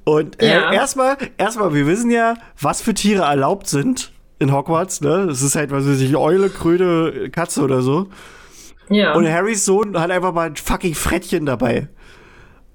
Und 0.05 0.41
äh, 0.41 0.49
ja. 0.49 0.71
erstmal, 0.71 1.17
erstmal, 1.37 1.73
wir 1.73 1.85
wissen 1.87 2.09
ja, 2.09 2.37
was 2.61 2.81
für 2.81 2.93
Tiere 2.93 3.23
erlaubt 3.23 3.67
sind 3.67 4.13
in 4.39 4.53
Hogwarts, 4.53 5.01
ne? 5.01 5.25
Das 5.27 5.41
ist 5.41 5.55
halt, 5.55 5.71
was 5.71 5.87
weiß 5.87 5.99
ich, 5.99 6.15
Eule, 6.15 6.49
Kröte, 6.49 7.29
Katze 7.31 7.61
oder 7.61 7.81
so. 7.81 8.07
Ja. 8.89 9.13
Und 9.13 9.27
Harrys 9.27 9.65
Sohn 9.65 9.99
hat 9.99 10.11
einfach 10.11 10.33
mal 10.33 10.47
ein 10.47 10.55
fucking 10.55 10.95
Frettchen 10.95 11.45
dabei. 11.45 11.89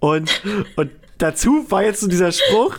Und, 0.00 0.42
und 0.76 0.90
dazu 1.18 1.64
war 1.70 1.84
jetzt 1.84 2.00
so 2.00 2.08
dieser 2.08 2.32
Spruch, 2.32 2.76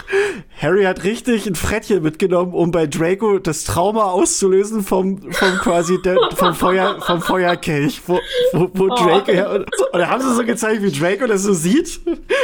Harry 0.62 0.84
hat 0.84 1.04
richtig 1.04 1.48
ein 1.48 1.56
Frettchen 1.56 2.04
mitgenommen, 2.04 2.54
um 2.54 2.72
bei 2.72 2.86
Draco 2.86 3.40
das 3.40 3.64
Trauma 3.64 4.04
auszulösen 4.04 4.84
vom, 4.84 5.32
vom 5.32 5.58
quasi 5.60 6.02
der, 6.02 6.18
vom 6.36 6.54
Feuer, 6.54 7.00
vom 7.02 7.22
Feuerkelch, 7.22 8.02
wo, 8.06 8.20
wo, 8.52 8.70
wo 8.74 8.84
oh. 8.86 8.96
Draco, 8.96 9.32
und, 9.56 9.66
und 9.94 10.00
da 10.00 10.10
haben 10.10 10.22
sie 10.22 10.36
so 10.36 10.44
gezeigt, 10.44 10.84
wie 10.84 10.92
Draco 10.92 11.26
das 11.26 11.44
so 11.44 11.54
sieht. 11.54 12.02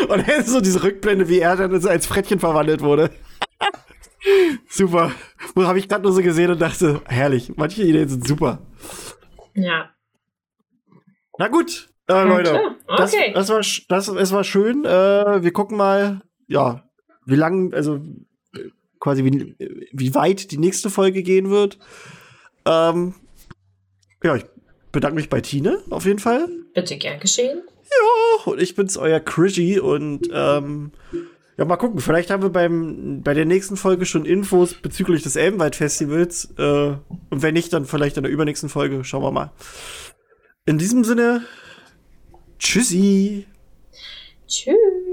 Und 0.07 0.28
dann 0.28 0.45
so 0.45 0.61
diese 0.61 0.82
Rückblende, 0.82 1.28
wie 1.28 1.40
er 1.40 1.57
dann 1.57 1.86
als 1.86 2.07
Frettchen 2.07 2.40
verwandelt 2.40 2.82
wurde. 2.82 3.11
Super. 4.68 5.12
Habe 5.56 5.80
ich 5.80 5.88
gerade 5.88 6.04
nur 6.04 6.14
so 6.14 6.22
gesehen 6.22 6.52
und 6.52 6.62
dachte, 6.62 7.02
herrlich. 7.06 7.52
Manche 7.56 7.84
Ideen 7.84 8.10
sind 8.10 8.28
super. 8.28 8.60
Ja. 9.56 9.90
Na 11.38 11.48
gut, 11.48 11.90
äh, 12.08 12.24
Leute. 12.24 12.60
Okay. 12.88 13.32
Das, 13.34 13.48
das, 13.48 13.50
war, 13.50 13.60
das, 13.88 14.06
das 14.14 14.32
war 14.32 14.44
schön. 14.44 14.84
Äh, 14.84 15.44
wir 15.44 15.54
gucken 15.54 15.78
mal, 15.78 16.22
ja, 16.48 16.90
wie 17.26 17.36
lang, 17.36 17.74
also 17.74 18.02
quasi 19.00 19.24
wie, 19.24 19.56
wie 19.91 20.16
weit 20.16 20.52
die 20.52 20.58
nächste 20.58 20.90
Folge 20.90 21.24
gehen 21.24 21.50
wird. 21.50 21.78
Ähm, 22.66 23.16
ja, 24.24 24.36
ich 24.36 24.46
bedanke 24.91 25.16
mich 25.16 25.30
bei 25.30 25.41
Tine 25.41 25.82
auf 25.90 26.06
jeden 26.06 26.20
Fall. 26.20 26.50
Bitte 26.74 26.98
gern 26.98 27.20
geschehen. 27.20 27.62
Ja, 27.84 28.52
und 28.52 28.62
ich 28.62 28.76
bin's, 28.76 28.98
euer 28.98 29.20
Krishy 29.20 29.80
und 29.80 30.30
ähm, 30.32 30.91
ja, 31.60 31.65
mal 31.65 31.76
gucken. 31.76 31.99
Vielleicht 31.99 32.30
haben 32.30 32.41
wir 32.41 32.49
beim, 32.49 33.22
bei 33.22 33.34
der 33.34 33.45
nächsten 33.45 33.76
Folge 33.76 34.06
schon 34.06 34.26
Infos 34.26 34.73
bezüglich 34.76 35.23
des 35.23 35.36
Elbenwald-Festivals. 35.36 36.53
Äh, 36.57 36.94
und 37.30 37.41
wenn 37.41 37.53
nicht, 37.53 37.73
dann 37.73 37.84
vielleicht 37.84 38.15
in 38.15 38.23
der 38.23 38.31
übernächsten 38.31 38.69
Folge. 38.69 39.03
Schauen 39.03 39.23
wir 39.23 39.31
mal. 39.31 39.52
In 40.65 40.77
diesem 40.77 41.03
Sinne, 41.03 41.44
Tschüssi. 42.60 43.45
Tschüss. 44.48 45.09